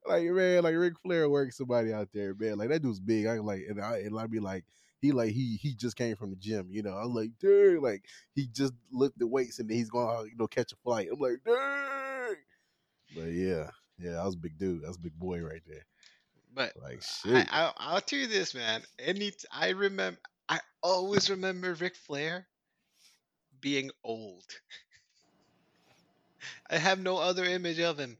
like 0.06 0.24
man, 0.24 0.62
like 0.62 0.74
Ric 0.76 0.94
Flair 1.02 1.28
works 1.28 1.56
somebody 1.58 1.92
out 1.92 2.08
there, 2.12 2.34
man. 2.38 2.58
Like 2.58 2.68
that 2.70 2.82
dude's 2.82 3.00
big. 3.00 3.26
I 3.26 3.38
like, 3.38 3.62
and 3.68 3.80
I 3.80 3.98
and 3.98 4.18
I 4.18 4.26
be 4.26 4.40
like 4.40 4.64
he 5.06 5.12
like 5.12 5.32
he 5.32 5.56
he 5.56 5.74
just 5.74 5.96
came 5.96 6.16
from 6.16 6.30
the 6.30 6.36
gym, 6.36 6.68
you 6.70 6.82
know. 6.82 6.96
I 6.96 7.04
was 7.04 7.14
like, 7.14 7.30
dude, 7.38 7.82
like 7.82 8.04
he 8.34 8.46
just 8.48 8.72
lifted 8.90 9.26
weights 9.26 9.58
and 9.58 9.68
then 9.68 9.76
he's 9.76 9.90
going 9.90 10.24
to 10.24 10.30
you 10.30 10.36
know 10.36 10.46
catch 10.48 10.72
a 10.72 10.76
flight. 10.76 11.08
I'm 11.12 11.18
like, 11.18 11.38
dude. 11.44 12.38
But 13.14 13.32
yeah, 13.32 13.70
yeah, 13.98 14.12
that 14.12 14.24
was 14.24 14.34
a 14.34 14.38
big 14.38 14.58
dude. 14.58 14.82
That 14.82 14.88
was 14.88 14.96
a 14.96 15.00
big 15.00 15.18
boy 15.18 15.40
right 15.40 15.62
there. 15.66 15.86
But 16.54 16.74
Like 16.82 17.02
I, 17.32 17.40
shit. 17.40 17.48
I, 17.50 17.72
I'll 17.76 18.00
tell 18.00 18.18
you 18.18 18.26
this, 18.26 18.54
man. 18.54 18.82
Any 18.98 19.32
I 19.52 19.70
remember, 19.70 20.20
I 20.48 20.60
always 20.82 21.30
remember 21.30 21.74
Ric 21.74 21.96
Flair 21.96 22.46
being 23.60 23.90
old. 24.04 24.44
I 26.70 26.78
have 26.78 26.98
no 27.00 27.18
other 27.18 27.44
image 27.44 27.80
of 27.80 27.98
him 27.98 28.18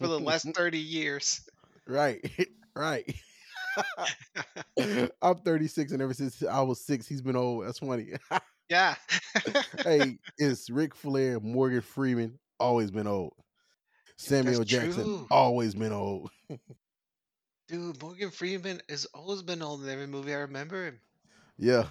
for 0.00 0.08
the 0.08 0.20
last 0.20 0.48
thirty 0.54 0.78
years. 0.78 1.40
right, 1.86 2.24
right. 2.74 3.14
I'm 5.22 5.36
36, 5.36 5.92
and 5.92 6.02
ever 6.02 6.14
since 6.14 6.42
I 6.42 6.60
was 6.62 6.84
six, 6.84 7.06
he's 7.06 7.22
been 7.22 7.36
old. 7.36 7.66
That's 7.66 7.78
funny. 7.78 8.12
Yeah. 8.68 8.94
hey, 9.84 10.18
it's 10.38 10.70
Ric 10.70 10.94
Flair, 10.94 11.38
Morgan 11.40 11.82
Freeman, 11.82 12.38
always 12.58 12.90
been 12.90 13.06
old. 13.06 13.34
Samuel 14.16 14.60
That's 14.60 14.70
Jackson, 14.70 15.04
true. 15.04 15.26
always 15.30 15.74
been 15.74 15.92
old. 15.92 16.30
Dude, 17.68 18.00
Morgan 18.00 18.30
Freeman 18.30 18.80
has 18.88 19.04
always 19.12 19.42
been 19.42 19.60
old 19.60 19.82
in 19.82 19.90
every 19.90 20.06
movie 20.06 20.32
I 20.32 20.38
remember 20.38 20.86
him. 20.86 21.00
Yeah. 21.58 21.84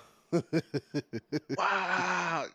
Wow. 1.55 2.45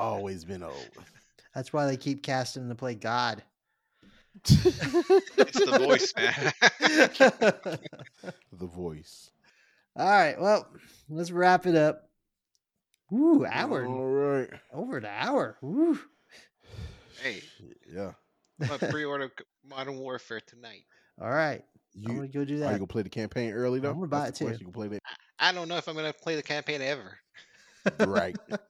always 0.00 0.44
been 0.44 0.64
old. 0.64 0.90
That's 1.54 1.72
why 1.72 1.86
they 1.86 1.96
keep 1.96 2.24
casting 2.24 2.62
him 2.64 2.70
to 2.70 2.74
play 2.74 2.96
God. 2.96 3.42
It's 5.36 5.64
the 5.64 5.72
voice, 5.78 6.12
man. 6.16 6.52
the 8.52 8.66
voice. 8.66 9.30
All 9.96 10.08
right. 10.08 10.40
Well, 10.40 10.66
let's 11.08 11.30
wrap 11.30 11.66
it 11.66 11.76
up. 11.76 12.08
Ooh, 13.12 13.46
hour 13.46 13.86
All 13.86 14.06
right. 14.06 14.50
over 14.72 15.00
the 15.00 15.08
hour. 15.08 15.56
Ooh. 15.64 15.98
hey, 17.22 17.42
Yeah. 17.92 18.12
I'm 18.60 18.68
gonna 18.68 18.92
pre-order 18.92 19.30
Modern 19.68 19.98
Warfare 19.98 20.40
tonight. 20.40 20.84
All 21.20 21.30
right. 21.30 21.62
You, 21.94 22.08
I'm 22.10 22.16
gonna 22.16 22.28
go 22.28 22.44
do 22.44 22.58
that. 22.58 22.64
are 22.66 22.68
you 22.68 22.72
that. 22.72 22.78
gonna 22.78 22.86
play 22.86 23.02
the 23.02 23.08
campaign 23.08 23.52
early 23.52 23.78
though? 23.78 23.90
I'm 23.90 23.94
gonna 23.96 24.08
buy 24.08 24.24
That's 24.26 24.40
it 24.40 24.44
too. 24.46 24.52
You 24.58 24.64
can 24.64 24.72
play 24.72 24.98
I 25.38 25.52
don't 25.52 25.68
know 25.68 25.76
if 25.76 25.86
I'm 25.88 25.94
gonna 25.94 26.12
play 26.12 26.34
the 26.34 26.42
campaign 26.42 26.82
ever. 26.82 27.16
Right. 28.00 28.36
All 28.60 28.68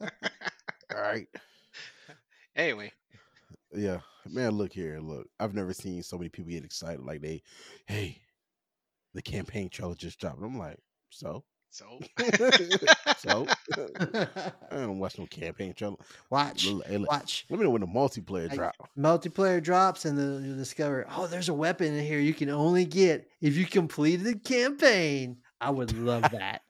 right. 1.00 1.28
Anyway, 2.56 2.92
Yeah. 3.74 4.00
Man, 4.30 4.52
look 4.52 4.72
here. 4.72 4.98
Look. 5.00 5.28
I've 5.38 5.54
never 5.54 5.72
seen 5.72 6.02
so 6.02 6.16
many 6.16 6.30
people 6.30 6.50
get 6.50 6.64
excited 6.64 7.04
like 7.04 7.20
they, 7.20 7.42
hey, 7.86 8.20
the 9.12 9.22
campaign 9.22 9.68
trailer 9.68 9.94
just 9.94 10.18
dropped. 10.18 10.42
I'm 10.42 10.58
like, 10.58 10.78
so? 11.10 11.44
so 11.70 11.98
so? 13.18 13.46
I 13.76 14.26
don't 14.70 14.98
watch 14.98 15.18
no 15.18 15.26
campaign 15.26 15.74
trailer. 15.74 15.96
watch, 16.30 16.64
hey, 16.86 16.98
look, 16.98 17.10
watch. 17.10 17.46
Let 17.50 17.58
me 17.58 17.64
know 17.64 17.70
when 17.70 17.80
the 17.80 17.86
multiplayer 17.86 18.48
Hey, 18.48 18.56
drop. 18.56 18.76
Multiplayer 18.96 19.62
drops, 19.62 20.04
and 20.04 20.16
then 20.16 20.44
you'll 20.44 20.56
discover, 20.56 21.06
oh, 21.10 21.26
there's 21.26 21.48
a 21.48 21.54
weapon 21.54 21.94
in 21.94 22.04
here 22.04 22.20
you 22.20 22.34
can 22.34 22.48
only 22.48 22.84
get 22.84 23.28
if 23.40 23.56
you 23.56 23.66
completed 23.66 24.24
the 24.24 24.38
campaign. 24.38 25.38
I 25.60 25.70
would 25.70 25.96
love 25.96 26.22
that. 26.30 26.62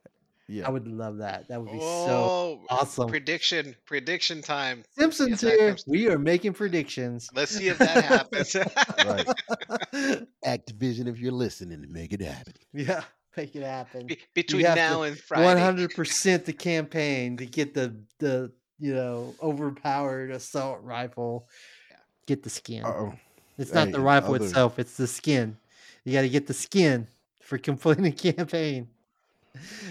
Yeah. 0.47 0.67
I 0.67 0.71
would 0.71 0.87
love 0.87 1.19
that. 1.19 1.49
That 1.49 1.61
would 1.63 1.73
be 1.73 1.79
so 1.79 1.85
Oh, 1.87 2.61
awesome. 2.69 3.09
prediction, 3.09 3.75
prediction 3.87 4.43
time. 4.43 4.85
Simpsons 4.99 5.41
here. 5.41 5.71
comes- 5.71 5.85
We 5.87 6.09
are 6.09 6.19
making 6.19 6.53
predictions. 6.53 7.29
Let's 7.35 7.53
see 7.53 7.69
if 7.69 7.79
that 7.79 8.05
happens. 8.05 8.55
Right. 8.55 9.27
Activision, 10.45 11.07
if 11.09 11.19
you're 11.19 11.33
listening, 11.33 11.85
make 11.91 12.13
it 12.13 12.21
happen. 12.21 12.53
yeah, 12.73 13.03
make 13.37 13.57
it 13.57 13.63
happen. 13.63 14.07
Be- 14.07 14.19
Between 14.35 14.65
have 14.67 14.77
now 14.77 15.03
and 15.03 15.19
Friday. 15.19 15.45
One 15.45 15.57
hundred 15.59 15.95
percent 15.95 16.45
the 16.45 16.53
campaign 16.53 17.37
to 17.39 17.47
get 17.47 17.73
the 17.75 17.97
the 18.19 18.53
you 18.79 18.93
know 18.95 19.35
overpowered 19.43 20.31
assault 20.31 20.81
rifle. 20.83 21.49
Yeah. 21.91 21.97
Get 22.27 22.43
the 22.43 22.51
skin. 22.51 22.85
Uh-oh. 22.85 23.15
It's 23.57 23.73
not 23.73 23.87
Hey, 23.87 23.93
the 23.93 24.01
rifle 24.01 24.35
other- 24.35 24.45
itself; 24.45 24.79
it's 24.79 24.97
the 24.97 25.07
skin. 25.07 25.57
You 26.05 26.13
got 26.13 26.23
to 26.23 26.29
get 26.29 26.47
the 26.47 26.55
skin 26.55 27.07
for 27.41 27.57
completing 27.57 28.05
the 28.05 28.13
campaign. 28.13 28.89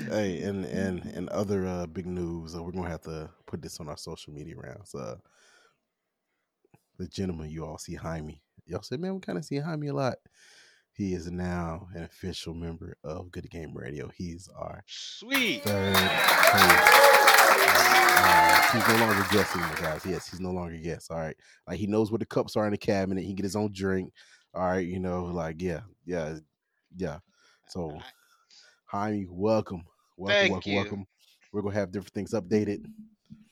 Hey, 0.09 0.41
and 0.41 0.65
and 0.65 1.05
and 1.05 1.29
other 1.29 1.65
uh, 1.65 1.85
big 1.85 2.05
news. 2.05 2.55
Uh, 2.55 2.61
we're 2.61 2.71
gonna 2.71 2.89
have 2.89 3.01
to 3.03 3.29
put 3.45 3.61
this 3.61 3.79
on 3.79 3.87
our 3.87 3.97
social 3.97 4.33
media 4.33 4.55
rounds. 4.57 4.93
Uh, 4.93 5.15
the 6.97 7.07
gentleman 7.07 7.49
you 7.49 7.65
all 7.65 7.77
see 7.77 7.95
Jaime, 7.95 8.41
y'all 8.65 8.81
said, 8.81 8.99
man, 8.99 9.15
we 9.15 9.19
kind 9.21 9.37
of 9.37 9.45
see 9.45 9.57
Jaime 9.57 9.87
a 9.87 9.93
lot. 9.93 10.15
He 10.91 11.13
is 11.13 11.31
now 11.31 11.87
an 11.95 12.03
official 12.03 12.53
member 12.53 12.97
of 13.03 13.31
Good 13.31 13.49
Game 13.49 13.73
Radio. 13.73 14.11
He's 14.15 14.47
our 14.55 14.83
Sweet. 14.85 15.63
third. 15.63 15.95
Uh, 18.25 18.71
he's 18.71 18.87
no 18.87 18.95
longer 19.05 19.25
anymore, 19.55 19.75
guys. 19.81 20.05
Yes, 20.05 20.27
he's 20.29 20.39
no 20.39 20.51
longer 20.51 20.77
guest. 20.77 21.09
All 21.09 21.17
right, 21.17 21.35
like 21.67 21.79
he 21.79 21.87
knows 21.87 22.11
where 22.11 22.19
the 22.19 22.25
cups 22.25 22.55
are 22.55 22.65
in 22.65 22.71
the 22.71 22.77
cabinet. 22.77 23.21
He 23.21 23.27
can 23.27 23.37
get 23.37 23.43
his 23.43 23.55
own 23.55 23.71
drink. 23.73 24.13
All 24.53 24.67
right, 24.67 24.85
you 24.85 24.99
know, 24.99 25.25
like 25.25 25.61
yeah, 25.61 25.81
yeah, 26.05 26.35
yeah. 26.95 27.17
So 27.67 27.99
Jaime, 28.93 29.25
welcome, 29.27 29.83
welcome, 30.17 30.35
Thank 30.35 30.51
welcome, 30.51 30.71
you. 30.71 30.77
welcome. 30.77 31.07
We're 31.51 31.63
gonna 31.63 31.73
have 31.73 31.91
different 31.91 32.13
things 32.13 32.31
updated. 32.33 32.85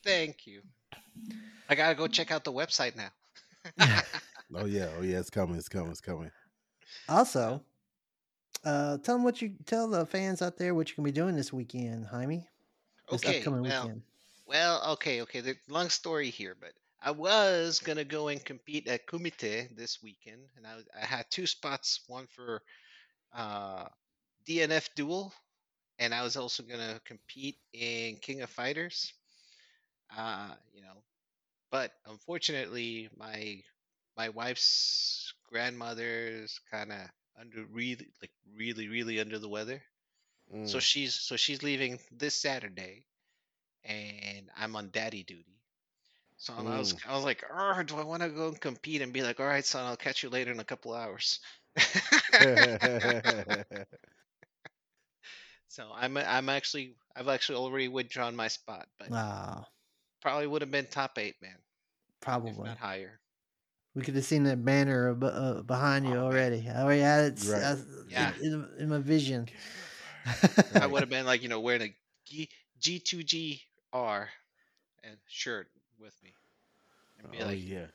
Thank 0.03 0.45
you. 0.45 0.61
I 1.67 1.73
gotta 1.73 1.95
go 1.95 2.05
check 2.05 2.29
out 2.29 2.43
the 2.43 2.51
website 2.51 2.95
now. 2.95 3.09
Oh 4.53 4.65
yeah, 4.65 4.89
oh 4.99 5.01
yeah, 5.01 5.17
it's 5.17 5.31
coming, 5.31 5.55
it's 5.55 5.69
coming, 5.69 5.89
it's 5.89 6.01
coming. 6.01 6.29
Also, 7.09 7.63
uh, 8.65 8.97
tell 8.99 9.15
them 9.15 9.23
what 9.23 9.41
you 9.41 9.53
tell 9.65 9.87
the 9.87 10.05
fans 10.05 10.43
out 10.43 10.57
there 10.57 10.75
what 10.75 10.89
you 10.89 10.95
can 10.95 11.05
be 11.05 11.11
doing 11.11 11.35
this 11.35 11.51
weekend, 11.51 12.05
Jaime. 12.05 12.45
This 13.09 13.25
okay. 13.25 13.39
upcoming 13.39 13.63
Well, 13.63 13.83
weekend. 13.83 14.01
well, 14.45 14.83
okay, 14.91 15.21
okay. 15.21 15.39
The 15.39 15.55
long 15.69 15.89
story 15.89 16.29
here, 16.29 16.55
but 16.59 16.73
I 17.01 17.09
was 17.11 17.79
gonna 17.79 18.03
go 18.03 18.27
and 18.27 18.43
compete 18.45 18.87
at 18.87 19.07
Kumite 19.07 19.75
this 19.75 20.03
weekend, 20.03 20.41
and 20.55 20.67
I 20.67 20.75
I 21.01 21.05
had 21.05 21.25
two 21.31 21.47
spots, 21.47 22.01
one 22.07 22.27
for 22.27 22.61
uh, 23.33 23.85
DNF 24.45 24.89
Duel, 24.95 25.33
and 25.99 26.13
I 26.13 26.23
was 26.23 26.35
also 26.37 26.63
gonna 26.63 26.99
compete 27.05 27.57
in 27.73 28.17
King 28.17 28.41
of 28.41 28.49
Fighters. 28.49 29.13
Uh, 30.15 30.53
you 30.73 30.81
know, 30.81 31.03
but 31.71 31.91
unfortunately, 32.05 33.09
my 33.17 33.61
my 34.17 34.29
wife's 34.29 35.33
grandmother's 35.49 36.59
kind 36.71 36.91
of 36.91 36.99
under 37.39 37.65
really 37.65 38.07
like 38.21 38.31
really 38.55 38.87
really 38.87 39.19
under 39.19 39.39
the 39.39 39.49
weather. 39.49 39.81
So 40.63 40.79
Mm. 40.79 40.81
she's 40.81 41.15
so 41.15 41.35
she's 41.37 41.63
leaving 41.63 41.99
this 42.11 42.35
Saturday, 42.35 43.05
and 43.83 44.49
I'm 44.57 44.75
on 44.75 44.89
daddy 44.91 45.23
duty. 45.23 45.61
So 46.37 46.53
I 46.53 46.77
was 46.79 46.93
I 47.07 47.15
was 47.15 47.23
like, 47.25 47.43
"Arr, 47.49 47.83
do 47.83 47.97
I 47.97 48.03
want 48.03 48.23
to 48.23 48.29
go 48.29 48.49
and 48.49 48.59
compete 48.61 49.01
and 49.01 49.13
be 49.13 49.21
like, 49.23 49.39
all 49.39 49.45
right, 49.47 49.65
son, 49.65 49.85
I'll 49.85 49.97
catch 49.97 50.23
you 50.23 50.29
later 50.29 50.51
in 50.51 50.59
a 50.59 50.63
couple 50.65 50.93
hours. 50.93 51.39
so 55.71 55.89
I'm 55.95 56.17
I'm 56.17 56.49
actually 56.49 56.95
I've 57.15 57.29
actually 57.29 57.57
already 57.57 57.89
withdrawn 57.89 58.35
my 58.35 58.49
spot, 58.49 58.87
but 58.99 59.11
Ah, 59.11 59.65
probably 60.21 60.47
would 60.47 60.61
have 60.61 60.71
been 60.71 60.87
top 60.87 61.17
eight, 61.17 61.35
man, 61.41 61.57
if 62.45 62.57
probably. 62.59 62.63
not 62.63 62.77
higher. 62.77 63.19
We 63.95 64.03
could 64.03 64.15
have 64.15 64.25
seen 64.25 64.43
that 64.45 64.63
banner 64.65 65.11
ab- 65.11 65.23
uh, 65.23 65.61
behind 65.63 66.07
you 66.07 66.15
Oh, 66.15 66.23
man. 66.23 66.23
already. 66.23 66.67
I 66.69 66.81
already 66.83 67.01
had 67.01 67.33
it 67.33 67.39
Right. 67.41 67.53
uh, 67.53 67.75
Yeah. 68.07 68.17
in, 68.17 68.33
in, 68.41 68.69
in 68.79 68.89
my 68.89 68.99
vision. 68.99 69.49
I 70.77 70.85
would 70.89 71.01
have 71.01 71.09
been 71.09 71.25
like, 71.25 71.43
you 71.43 71.49
know, 71.49 71.59
wearing 71.59 71.81
a 71.81 71.95
G 72.25 72.49
G2G 72.79 73.61
R 73.93 74.29
and 75.03 75.17
shirt 75.27 75.67
with 75.99 76.15
me, 76.23 76.33
and 77.19 77.29
be 77.29 77.39
oh 77.39 77.43
like, 77.43 77.59
yeah. 77.65 77.87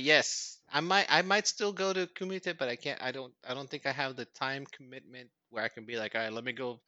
yes, 0.02 0.55
I 0.76 0.80
might 0.80 1.06
I 1.08 1.22
might 1.22 1.46
still 1.48 1.72
go 1.72 1.92
to 1.92 2.06
Kumite, 2.06 2.56
but 2.58 2.68
I 2.68 2.76
can't. 2.76 3.02
I 3.02 3.12
don't 3.12 3.34
I 3.48 3.54
don't 3.54 3.68
think 3.70 3.86
I 3.86 3.92
have 3.92 4.16
the 4.16 4.26
time 4.26 4.66
commitment 4.66 5.30
where 5.50 5.64
I 5.64 5.68
can 5.68 5.86
be 5.86 5.96
like, 5.96 6.14
all 6.14 6.20
right, 6.22 6.32
let 6.32 6.44
me 6.44 6.52
go 6.52 6.80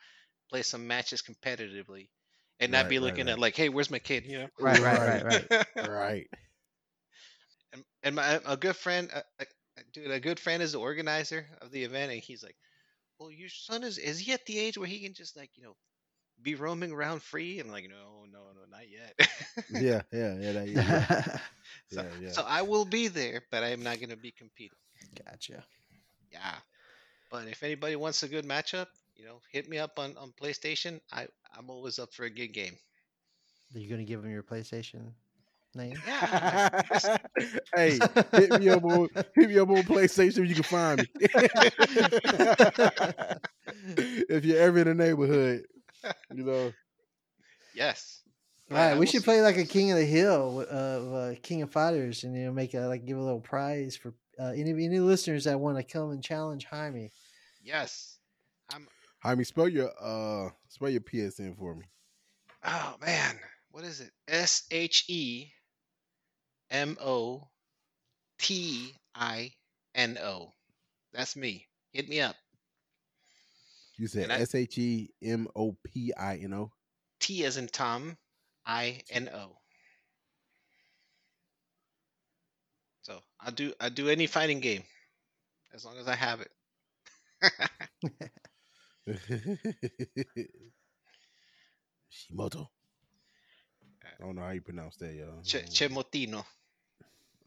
play 0.50 0.62
some 0.62 0.86
matches 0.86 1.22
competitively, 1.22 2.10
and 2.60 2.72
not 2.72 2.88
Right, 2.88 2.88
be 2.88 3.00
right, 3.00 3.00
looking 3.00 3.28
right. 3.28 3.36
at 3.36 3.38
like, 3.40 3.56
hey, 3.56 3.68
where's 3.70 3.90
my 3.90 4.00
kid? 4.00 4.26
You 4.26 4.38
know. 4.40 4.50
right, 4.58 4.80
right, 4.80 5.00
right, 5.00 5.24
right. 5.24 5.50
Right. 5.80 6.28
and, 7.72 7.84
and 8.02 8.14
my 8.16 8.40
a 8.46 8.56
good 8.56 8.76
friend, 8.76 9.10
uh, 9.12 9.22
uh, 9.40 9.44
dude, 9.92 10.10
a 10.10 10.20
good 10.20 10.40
friend 10.40 10.62
is 10.62 10.72
the 10.72 10.80
organizer 10.80 11.46
of 11.60 11.70
the 11.70 11.84
event, 11.84 12.12
and 12.12 12.22
he's 12.22 12.42
like, 12.42 12.56
"Well, 13.18 13.30
your 13.30 13.48
son 13.50 13.84
is 13.84 13.98
is 13.98 14.20
he 14.20 14.32
at 14.32 14.46
the 14.46 14.58
age 14.58 14.78
where 14.78 14.88
he 14.88 15.00
can 15.00 15.14
just 15.14 15.36
like 15.36 15.50
you 15.56 15.64
know 15.64 15.76
be 16.42 16.54
roaming 16.56 16.92
around 16.92 17.22
free?" 17.22 17.60
I'm 17.60 17.68
like, 17.70 17.88
"No, 17.88 18.26
no, 18.30 18.52
no, 18.54 18.64
not 18.70 18.88
yet." 18.88 19.16
Yeah, 19.68 20.02
yeah, 20.12 20.34
yeah, 20.38 20.52
that, 20.52 20.68
yeah. 20.68 21.04
so, 21.90 22.02
yeah, 22.02 22.08
yeah. 22.20 22.30
so 22.30 22.44
I 22.46 22.62
will 22.62 22.84
be 22.84 23.08
there, 23.08 23.42
but 23.50 23.62
I 23.62 23.68
am 23.68 23.82
not 23.82 23.96
going 23.98 24.10
to 24.10 24.16
be 24.16 24.30
competing. 24.30 24.76
gotcha. 25.24 25.64
Yeah, 26.30 26.54
but 27.30 27.48
if 27.48 27.62
anybody 27.62 27.96
wants 27.96 28.22
a 28.22 28.28
good 28.28 28.44
matchup, 28.44 28.86
you 29.16 29.24
know, 29.24 29.40
hit 29.50 29.68
me 29.68 29.78
up 29.78 29.98
on 29.98 30.16
on 30.16 30.32
PlayStation. 30.40 31.00
I 31.12 31.26
I'm 31.56 31.70
always 31.70 31.98
up 31.98 32.12
for 32.12 32.24
a 32.24 32.30
good 32.30 32.52
game. 32.52 32.76
Are 33.74 33.78
you 33.78 33.88
going 33.88 34.00
to 34.00 34.04
give 34.04 34.24
him 34.24 34.30
your 34.30 34.42
PlayStation 34.42 35.12
name? 35.74 35.96
Yeah, 36.06 36.82
hey, 37.74 37.98
hit 38.32 38.60
me 38.60 38.68
up 38.68 38.84
on 38.84 39.08
hit 39.34 39.48
me 39.48 39.58
up 39.58 39.68
on 39.70 39.82
PlayStation 39.82 40.44
if 40.44 40.48
you 40.48 40.54
can 40.54 40.64
find 40.64 40.98
me. 41.00 41.06
if 44.28 44.44
you're 44.44 44.60
ever 44.60 44.78
in 44.78 44.88
the 44.88 44.94
neighborhood, 44.94 45.64
you 46.32 46.44
know. 46.44 46.72
yes. 47.74 48.22
I- 48.70 48.74
Right, 48.90 48.98
we 48.98 49.06
should 49.06 49.24
play 49.24 49.40
like 49.40 49.56
a 49.56 49.64
King 49.64 49.92
of 49.92 49.98
the 49.98 50.04
Hill 50.04 50.60
of 50.62 51.14
uh, 51.14 51.34
King 51.42 51.62
of 51.62 51.70
Fighters, 51.70 52.24
and 52.24 52.36
you 52.36 52.44
know, 52.46 52.52
make 52.52 52.74
a 52.74 52.80
like 52.80 53.06
give 53.06 53.16
a 53.16 53.22
little 53.22 53.40
prize 53.40 53.96
for 53.96 54.14
uh, 54.38 54.52
any 54.54 54.70
any 54.72 55.00
listeners 55.00 55.44
that 55.44 55.58
want 55.58 55.78
to 55.78 55.82
come 55.82 56.10
and 56.10 56.22
challenge 56.22 56.64
Jaime. 56.66 57.10
Yes. 57.62 58.18
I'm. 58.70 58.86
Jaime, 59.20 59.44
spell 59.44 59.68
your 59.68 59.90
uh 60.00 60.50
spell 60.68 60.90
your 60.90 61.00
PSN 61.00 61.56
for 61.56 61.74
me. 61.74 61.86
Oh 62.64 62.96
man, 63.00 63.38
what 63.70 63.84
is 63.84 64.00
it? 64.00 64.10
S 64.28 64.64
H 64.70 65.04
E 65.08 65.48
M 66.70 66.96
O 67.00 67.48
T 68.38 68.92
I 69.14 69.52
N 69.94 70.18
O. 70.22 70.52
That's 71.14 71.34
me. 71.36 71.66
Hit 71.92 72.08
me 72.08 72.20
up. 72.20 72.36
You 73.96 74.06
said 74.06 74.30
S 74.30 74.54
H 74.54 74.78
E 74.78 75.08
M 75.22 75.48
O 75.56 75.76
P 75.84 76.12
I 76.16 76.36
N 76.36 76.52
O. 76.54 76.70
T 76.70 76.70
I- 76.70 76.70
S 76.70 76.70
H 76.70 76.70
E 76.70 76.72
M 76.72 76.72
O 76.72 76.72
P 76.72 76.72
I 76.72 76.72
N 76.72 76.72
O. 76.72 76.72
T 77.20 77.44
as 77.44 77.56
in 77.56 77.66
Tom, 77.66 78.16
I 78.68 79.00
N 79.10 79.30
O. 79.30 79.56
So 83.02 83.20
I 83.40 83.50
do 83.50 83.72
I 83.80 83.88
do 83.88 84.10
any 84.10 84.26
fighting 84.26 84.60
game, 84.60 84.84
as 85.74 85.84
long 85.84 85.96
as 85.98 86.06
I 86.06 86.14
have 86.14 86.42
it. 86.42 86.50
Shimoto. 92.12 92.68
I 94.04 94.24
don't 94.24 94.36
know 94.36 94.42
how 94.42 94.50
you 94.50 94.60
pronounce 94.60 94.96
that, 94.96 95.14
y'all. 95.14 95.42
Che, 95.42 95.62
Chemotino. 95.70 96.44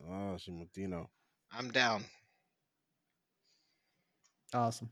Oh, 0.04 0.38
Shimotino. 0.38 1.08
I'm 1.52 1.70
down. 1.72 2.04
Awesome. 4.54 4.90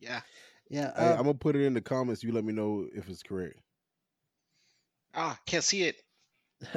Yeah. 0.00 0.20
Yeah. 0.70 0.92
Hey, 0.96 1.12
uh, 1.12 1.16
I'm 1.16 1.24
gonna 1.24 1.34
put 1.34 1.56
it 1.56 1.64
in 1.64 1.74
the 1.74 1.80
comments. 1.80 2.22
You 2.22 2.32
let 2.32 2.44
me 2.44 2.52
know 2.52 2.86
if 2.94 3.08
it's 3.08 3.22
correct. 3.22 3.58
Ah, 5.14 5.38
can't 5.46 5.64
see 5.64 5.84
it. 5.84 5.96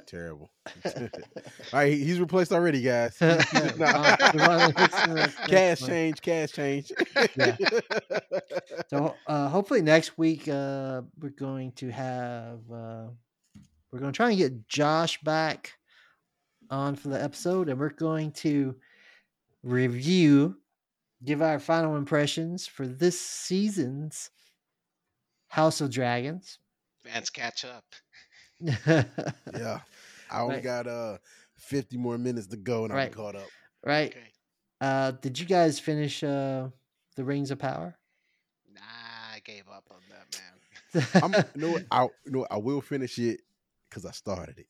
Terrible. 0.05 0.51
All 0.85 1.09
right, 1.73 1.93
he's 1.93 2.19
replaced 2.19 2.51
already, 2.51 2.81
guys. 2.81 3.17
Nah. 3.21 4.15
you 4.33 4.39
wanna 4.39 4.73
listen 4.77 5.01
to 5.01 5.07
the 5.07 5.13
next 5.15 5.37
cash 5.47 5.79
change, 5.79 6.21
cash 6.21 6.51
change. 6.51 6.91
Yeah. 7.35 7.55
So 8.89 9.15
uh, 9.27 9.49
hopefully 9.49 9.81
next 9.81 10.17
week 10.17 10.47
uh, 10.47 11.01
we're 11.19 11.29
going 11.29 11.71
to 11.73 11.89
have 11.89 12.59
uh, 12.71 13.07
we're 13.91 13.99
going 13.99 14.11
to 14.11 14.17
try 14.17 14.29
and 14.29 14.37
get 14.37 14.67
Josh 14.67 15.19
back 15.21 15.73
on 16.69 16.95
for 16.95 17.07
the 17.09 17.21
episode, 17.21 17.69
and 17.69 17.79
we're 17.79 17.89
going 17.89 18.31
to 18.31 18.75
review, 19.63 20.57
give 21.23 21.41
our 21.41 21.59
final 21.59 21.95
impressions 21.95 22.67
for 22.67 22.85
this 22.85 23.19
season's 23.19 24.29
House 25.47 25.79
of 25.79 25.89
Dragons. 25.91 26.59
Fans 27.03 27.29
catch 27.29 27.63
up. 27.63 27.85
Yeah. 28.59 29.79
I 30.29 30.41
only 30.41 30.55
Right. 30.55 30.63
got 30.63 30.87
uh 30.87 31.17
50 31.57 31.97
more 31.97 32.17
minutes 32.17 32.47
to 32.47 32.57
go 32.57 32.85
and 32.85 32.93
Right. 32.93 33.07
I'm 33.07 33.13
caught 33.13 33.35
up. 33.35 33.47
right. 33.83 34.11
Okay. 34.11 34.31
Uh, 34.79 35.11
did 35.11 35.39
you 35.39 35.45
guys 35.47 35.79
finish 35.79 36.23
uh, 36.23 36.67
the 37.15 37.23
Rings 37.23 37.49
of 37.49 37.57
Power? 37.57 37.97
Nah, 38.71 38.81
I 39.33 39.39
gave 39.43 39.63
up 39.67 39.85
on 39.89 39.97
that, 40.11 40.39
man. 41.23 41.23
I'm, 41.23 41.45
you 41.55 41.61
know 41.61 41.71
what? 41.71 41.85
I, 41.91 42.03
you 42.03 42.31
know 42.31 42.39
what? 42.39 42.51
I 42.51 42.57
will 42.57 42.81
finish 42.81 43.17
it 43.17 43.41
because 43.89 44.05
I 44.05 44.11
started 44.11 44.59
it. 44.59 44.67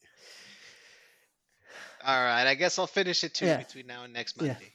All 2.06 2.24
right, 2.24 2.48
I 2.48 2.56
guess 2.56 2.80
I'll 2.80 2.88
finish 2.88 3.24
it 3.26 3.34
too 3.34 3.48
Yeah. 3.48 3.58
between 3.58 3.88
now 3.88 4.04
and 4.06 4.14
next 4.14 4.42
Yeah. 4.42 4.54
Monday. 4.54 4.72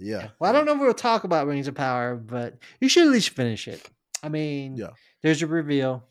Yeah. 0.00 0.28
Well, 0.40 0.50
I 0.50 0.52
don't 0.52 0.64
know 0.66 0.74
if 0.74 0.80
we'll 0.80 0.94
talk 0.94 1.22
about 1.22 1.46
Rings 1.46 1.68
of 1.68 1.76
Power, 1.76 2.16
but 2.16 2.58
you 2.80 2.88
should 2.88 3.06
at 3.06 3.12
least 3.12 3.28
finish 3.30 3.68
it. 3.68 3.88
I 4.20 4.28
mean, 4.30 4.76
Yeah. 4.76 4.90
there's 5.22 5.42
a 5.42 5.46
reveal. 5.46 6.04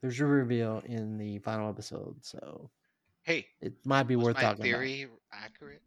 There's 0.00 0.18
a 0.20 0.24
reveal 0.26 0.82
in 0.86 1.18
the 1.18 1.38
final 1.38 1.68
episode, 1.68 2.16
so 2.24 2.70
Hey, 3.22 3.46
it 3.60 3.74
might 3.84 4.04
be 4.04 4.16
was 4.16 4.24
worth 4.26 4.36
my 4.36 4.42
talking 4.42 4.62
theory 4.64 5.06
accurate? 5.30 5.82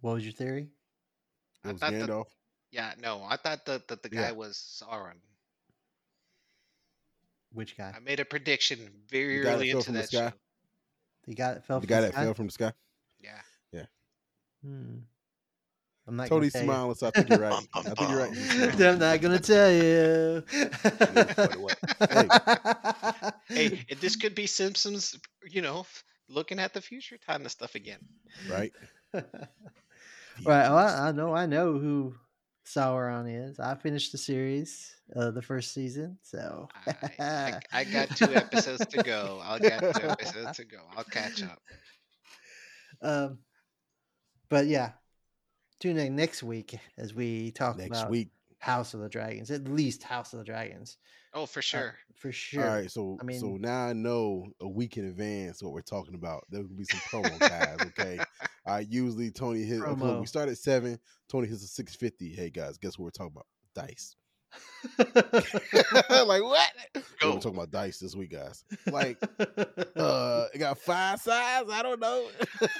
What 0.00 0.14
was 0.14 0.24
your 0.24 0.32
theory? 0.32 0.68
I 1.64 1.68
It 1.68 1.72
was 1.72 1.80
thought 1.80 1.92
that- 1.92 2.08
Gandalf. 2.08 2.26
Yeah, 2.72 2.94
no, 3.00 3.22
I 3.22 3.36
thought 3.36 3.64
that, 3.66 3.86
that 3.88 4.02
the 4.02 4.08
guy 4.08 4.22
Yeah. 4.22 4.30
was 4.32 4.56
Sauron. 4.56 5.14
Which 7.52 7.76
guy? 7.76 7.92
I 7.96 8.00
made 8.00 8.20
a 8.20 8.24
prediction 8.24 8.90
very 9.08 9.38
The 9.38 9.44
guy 9.44 9.50
that 9.50 9.56
early 9.56 9.68
fell 9.70 9.78
into 9.78 9.84
from 9.86 9.94
the 9.94 10.00
that 10.00 10.10
show. 10.10 10.32
The 11.26 11.34
guy 11.34 11.54
that 11.54 11.64
fell 11.64 11.80
The 11.80 11.86
from 11.86 11.88
guy 11.88 12.00
the 12.00 12.06
that 12.08 12.12
sky? 12.12 12.24
fell 12.24 12.34
from 12.34 12.46
the 12.46 12.52
sky. 12.52 12.72
Yeah. 13.20 13.40
Yeah. 13.72 13.86
Hmm. 14.62 14.98
I'm 16.08 16.16
not 16.16 16.28
Tony's 16.28 16.52
gonna 16.52 16.64
you. 16.64 16.70
smiling, 16.70 16.94
so 16.94 17.06
I 17.08 17.10
think 17.10 17.28
you're 17.28 17.40
right. 17.40 17.68
I 17.74 17.82
bum, 17.82 17.94
think 17.94 18.10
you're 18.10 18.18
right. 18.18 18.28
bum. 18.28 18.34
He's 18.34 18.50
smiling. 18.50 18.82
I'm 18.82 18.98
not 18.98 19.20
gonna 19.20 19.38
tell 19.38 19.72
you. 19.72 20.42
funny 21.34 21.58
what? 21.58 21.78
Hey, 23.48 23.84
this 24.00 24.16
could 24.16 24.34
be 24.34 24.46
Simpsons, 24.46 25.18
you 25.48 25.62
know, 25.62 25.86
looking 26.28 26.58
at 26.58 26.72
the 26.74 26.80
future 26.80 27.18
kind 27.26 27.44
of 27.44 27.52
stuff 27.52 27.74
again. 27.74 28.00
Right. 28.48 28.72
right. 29.14 29.24
Well, 30.44 30.76
I 30.78 31.08
I 31.08 31.12
know. 31.12 31.34
I 31.34 31.46
know 31.46 31.78
who 31.78 32.14
Sauron 32.66 33.26
is. 33.28 33.58
I 33.58 33.74
finished 33.74 34.12
the 34.12 34.18
series, 34.18 34.94
uh, 35.14 35.30
the 35.30 35.42
first 35.42 35.72
season. 35.72 36.18
So 36.22 36.68
I, 36.86 36.94
I, 37.18 37.60
I 37.72 37.84
got 37.92 38.16
two 38.16 38.34
episodes 38.34 38.86
to 38.86 39.02
go. 39.02 39.40
I'll 39.42 39.58
get 39.58 39.80
two 39.80 40.08
episodes 40.08 40.56
to 40.58 40.64
go. 40.64 40.78
I'll 40.96 41.04
catch 41.04 41.42
up. 41.42 41.60
um, 43.02 43.38
but 44.48 44.66
yeah, 44.66 44.92
tune 45.80 45.96
in 45.98 46.16
next 46.16 46.42
week 46.42 46.78
as 46.98 47.14
we 47.14 47.50
talk 47.52 47.76
Next 47.78 47.98
about 47.98 48.10
week. 48.10 48.28
House 48.58 48.94
of 48.94 49.00
the 49.00 49.08
Dragons. 49.08 49.50
At 49.50 49.68
least 49.68 50.02
House 50.02 50.32
of 50.32 50.38
the 50.40 50.44
Dragons, 50.44 50.96
Oh, 51.34 51.44
for 51.46 51.58
uh, 51.58 51.62
sure. 51.62 51.94
for 52.14 52.32
sure. 52.32 52.64
All 52.68 52.74
right. 52.76 52.90
So 52.90 53.18
I 53.20 53.24
mean- 53.24 53.38
so 53.40 53.56
now 53.58 53.86
I 53.88 53.92
know 53.92 54.46
a 54.60 54.68
week 54.68 54.96
in 54.96 55.04
advance 55.06 55.62
what 55.62 55.72
we're 55.72 55.82
talking 55.82 56.14
about. 56.14 56.44
There 56.50 56.62
will 56.62 56.68
be 56.70 56.84
some 56.84 57.00
promo 57.22 57.38
guys. 57.38 57.76
Okay. 57.98 58.18
I 58.66 58.80
usually 58.80 59.30
Tony 59.30 59.62
hits. 59.62 59.82
Okay, 59.82 60.00
Promo. 60.00 60.20
we 60.20 60.26
start 60.26 60.48
at 60.48 60.58
seven. 60.58 60.98
Tony 61.28 61.46
hits 61.48 61.62
a 61.62 61.68
six 61.68 61.94
fifty. 61.94 62.32
Hey 62.32 62.50
guys, 62.50 62.78
guess 62.78 62.98
what 62.98 63.04
we're 63.04 63.10
talking 63.10 63.32
about? 63.34 63.46
Dice. 63.74 64.16
like 64.98 66.42
what? 66.42 66.70
Yeah, 66.94 67.00
Go. 67.20 67.34
We're 67.34 67.40
talking 67.40 67.54
about 67.54 67.70
dice 67.70 67.98
this 67.98 68.14
week, 68.14 68.32
guys. 68.32 68.64
Like, 68.90 69.18
uh, 69.96 70.44
it 70.54 70.58
got 70.58 70.78
five 70.78 71.20
sides. 71.20 71.68
I 71.70 71.82
don't 71.82 72.00
know. 72.00 72.28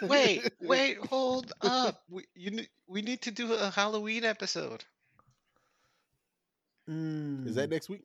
Wait, 0.03 0.49
wait, 0.61 0.99
hold 0.99 1.53
up. 1.63 2.03
We 2.09 2.25
you 2.35 2.61
we 2.87 3.03
need 3.03 3.23
to 3.23 3.31
do 3.31 3.53
a 3.55 3.71
Halloween 3.71 4.25
episode. 4.25 4.85
Mm, 6.89 7.47
Is 7.49 7.55
that 7.57 7.69
next 7.71 7.89
week? 7.89 8.03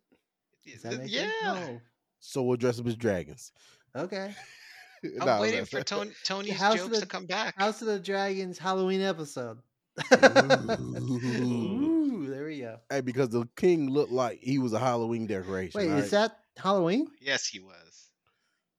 is 0.65 0.81
that 0.83 0.97
next 0.97 1.11
yeah. 1.11 1.25
week? 1.25 1.33
No. 1.43 1.81
So 2.19 2.43
we'll 2.43 2.57
dress 2.57 2.79
up 2.79 2.87
as 2.87 2.95
dragons. 2.95 3.51
Okay. 3.95 4.33
I'm 5.03 5.25
Nah, 5.25 5.41
waiting 5.41 5.65
for 5.65 5.81
Tony, 5.83 6.11
Tony's 6.23 6.57
House 6.57 6.75
jokes 6.77 6.95
the- 6.95 7.01
to 7.01 7.07
come 7.07 7.25
back. 7.25 7.55
House 7.57 7.81
of 7.81 7.87
the 7.87 7.99
Dragons 7.99 8.57
Halloween 8.59 9.01
episode. 9.01 9.57
Ooh. 10.13 10.17
Ooh, 10.99 11.90
there. 12.59 12.79
Hey, 12.89 13.01
because 13.01 13.29
the 13.29 13.47
king 13.55 13.89
looked 13.89 14.11
like 14.11 14.39
he 14.39 14.59
was 14.59 14.73
a 14.73 14.79
Halloween 14.79 15.25
decoration. 15.27 15.79
Wait, 15.79 15.89
all 15.91 15.97
is 15.99 16.11
that 16.11 16.37
Halloween? 16.57 17.07
Yes, 17.21 17.47
he 17.47 17.59
was. 17.59 18.09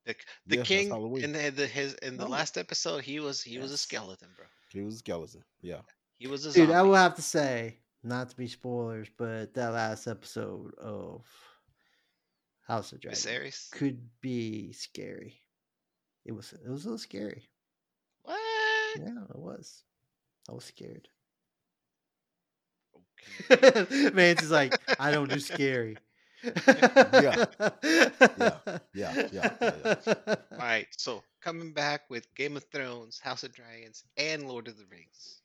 The 0.04 0.14
the 0.46 0.56
Yes, 0.58 0.66
king 0.68 0.88
Halloween. 0.90 1.24
in 1.24 1.32
the, 1.32 1.50
the 1.50 1.66
his 1.66 1.94
in 1.94 2.16
the 2.16 2.24
No. 2.24 2.30
last 2.30 2.58
episode 2.58 3.04
he 3.04 3.20
was 3.20 3.40
he 3.42 3.58
was 3.58 3.70
a 3.72 3.78
skeleton, 3.78 4.28
bro. 4.36 4.46
He 4.70 4.80
was 4.82 4.96
a 4.96 4.98
skeleton. 4.98 5.44
Yeah. 5.60 5.80
He 6.18 6.26
was 6.26 6.44
a 6.46 6.52
Dude. 6.52 6.70
I 6.70 6.82
will 6.82 6.94
have 6.94 7.14
to 7.16 7.22
say, 7.22 7.78
not 8.02 8.28
to 8.30 8.36
be 8.36 8.48
spoilers, 8.48 9.08
but 9.16 9.54
that 9.54 9.68
last 9.72 10.06
episode 10.06 10.74
of 10.74 11.24
House 12.66 12.92
of 12.92 13.00
Dragons 13.00 13.24
Viserys. 13.26 13.70
could 13.72 14.00
be 14.20 14.72
scary. 14.72 15.40
It 16.24 16.32
was 16.32 16.52
it 16.52 16.68
was 16.68 16.84
a 16.84 16.88
little 16.88 16.98
scary. 16.98 17.48
What? 18.22 18.38
Yeah, 18.98 19.24
it 19.30 19.36
was. 19.38 19.84
I 20.48 20.52
was 20.52 20.64
scared. 20.64 21.08
Okay. 23.50 24.10
Vance 24.10 24.42
is 24.42 24.50
like, 24.50 24.74
I 25.00 25.10
don't 25.10 25.30
do 25.30 25.38
scary. 25.38 25.96
Yeah. 26.44 27.44
Yeah, 27.62 28.78
yeah, 28.94 29.28
yeah, 29.32 29.50
All 30.52 30.58
right, 30.58 30.86
so 30.96 31.22
coming 31.40 31.72
back 31.72 32.02
with 32.10 32.26
Game 32.34 32.56
of 32.56 32.64
Thrones, 32.72 33.18
House 33.20 33.42
of 33.44 33.52
Dragons, 33.52 34.04
and 34.16 34.48
Lord 34.48 34.68
of 34.68 34.76
the 34.76 34.84
Rings. 34.90 35.40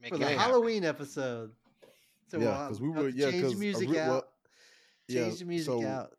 Make 0.00 0.10
For 0.10 0.16
it 0.16 0.18
the 0.20 0.24
happen. 0.26 0.38
Halloween 0.40 0.84
episode. 0.84 1.50
So 2.28 2.38
Yeah, 2.38 2.44
we'll 2.58 2.68
'cause 2.68 2.80
we 2.80 2.88
were- 2.90 3.10
to 3.10 3.16
yeah, 3.16 3.30
change 3.30 3.42
'cause 3.44 3.52
the 3.54 3.58
music 3.58 3.90
re- 3.90 3.98
out. 3.98 4.08
well, 4.10 4.28
yeah, 5.08 5.24
change 5.24 5.38
the 5.40 5.44
music 5.44 5.66
so- 5.66 5.86
out. 5.86 6.14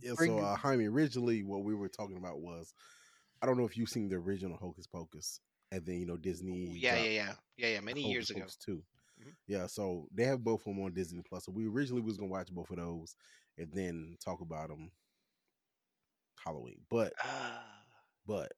Yeah, 0.00 0.12
Bring 0.16 0.38
so 0.38 0.44
uh, 0.44 0.54
Jaime, 0.56 0.86
originally 0.86 1.42
what 1.42 1.64
we 1.64 1.74
were 1.74 1.88
talking 1.88 2.16
about 2.16 2.40
was, 2.40 2.72
I 3.42 3.46
don't 3.46 3.56
know 3.58 3.64
if 3.66 3.76
you've 3.76 3.88
seen 3.88 4.08
the 4.08 4.14
original 4.16 4.56
Hocus 4.56 4.86
Pocus, 4.86 5.40
and 5.72 5.84
then 5.84 5.96
you 6.00 6.06
know 6.06 6.16
Disney. 6.16 6.68
Ooh, 6.70 6.72
yeah, 6.76 6.96
yeah, 6.96 7.10
yeah, 7.10 7.32
yeah, 7.56 7.68
yeah. 7.74 7.80
Many 7.80 8.02
Hocus 8.02 8.12
years 8.12 8.30
ago. 8.30 8.40
Pocus 8.40 8.56
too. 8.56 8.82
Mhm. 9.28 9.34
Yeah, 9.46 9.66
so 9.66 10.08
they 10.12 10.24
have 10.24 10.42
both 10.42 10.60
of 10.60 10.74
them 10.74 10.84
on 10.84 10.92
Disney 10.92 11.22
Plus. 11.22 11.44
So 11.44 11.52
we 11.52 11.66
originally 11.66 12.02
was 12.02 12.16
gonna 12.16 12.30
watch 12.30 12.52
both 12.52 12.70
of 12.70 12.76
those, 12.76 13.16
and 13.56 13.70
then 13.72 14.16
talk 14.24 14.40
about 14.40 14.68
them 14.68 14.90
Halloween. 16.44 16.80
But 16.90 17.12
Ah, 17.22 17.62
but 18.26 18.52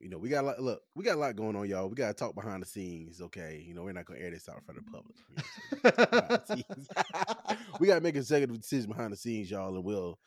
you 0.00 0.08
know 0.08 0.18
we 0.18 0.28
got 0.28 0.44
a 0.44 0.46
lot. 0.46 0.60
Look, 0.60 0.82
we 0.94 1.04
got 1.04 1.16
a 1.16 1.20
lot 1.20 1.36
going 1.36 1.56
on, 1.56 1.68
y'all. 1.68 1.88
We 1.88 1.94
got 1.94 2.08
to 2.08 2.14
talk 2.14 2.34
behind 2.34 2.62
the 2.62 2.66
scenes. 2.66 3.20
Okay, 3.20 3.62
you 3.66 3.74
know 3.74 3.82
we're 3.82 3.92
not 3.92 4.06
gonna 4.06 4.20
air 4.20 4.30
this 4.30 4.48
out 4.48 4.58
in 4.58 4.62
for 4.64 4.72
the 4.72 4.82
public. 4.90 5.16
you 5.28 5.80
know 5.84 6.18
what 6.18 6.30
I'm 6.30 6.46
saying? 6.46 6.64
Behind 6.68 6.88
the 6.96 7.58
scenes. 7.58 7.68
we 7.80 7.86
got 7.86 7.96
to 7.96 8.00
make 8.00 8.16
a 8.16 8.18
executive 8.18 8.60
decision 8.60 8.90
behind 8.90 9.12
the 9.12 9.16
scenes, 9.16 9.50
y'all, 9.50 9.74
and 9.74 9.84
we'll 9.84 10.18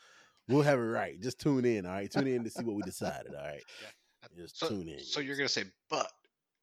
we'll 0.48 0.62
have 0.62 0.80
it 0.80 0.84
right. 0.84 1.20
Just 1.20 1.40
tune 1.40 1.66
in, 1.66 1.86
all 1.86 1.94
right. 1.94 2.12
Tune 2.12 2.28
in 2.28 2.44
to 2.44 2.50
see 2.50 2.64
what 2.64 2.76
we 2.76 2.84
decided. 2.84 3.34
All 3.34 3.44
right, 3.44 3.64
just 4.38 4.60
so, 4.60 4.70
tune 4.70 4.90
in. 4.90 5.00
so 5.00 5.20
you're 5.20 5.38
gonna 5.38 5.50
say, 5.50 5.64
but 5.90 6.12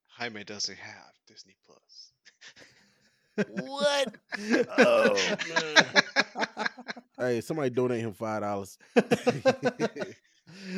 Jaime 0.06 0.44
doesn't 0.44 0.78
have 0.78 1.12
Disney 1.30 1.54
Plus. 1.64 2.12
what? 3.46 4.16
Oh 4.78 5.14
man. 5.54 6.66
hey, 7.18 7.40
somebody 7.40 7.70
donate 7.70 8.00
him 8.00 8.12
five 8.12 8.42
dollars. 8.42 8.78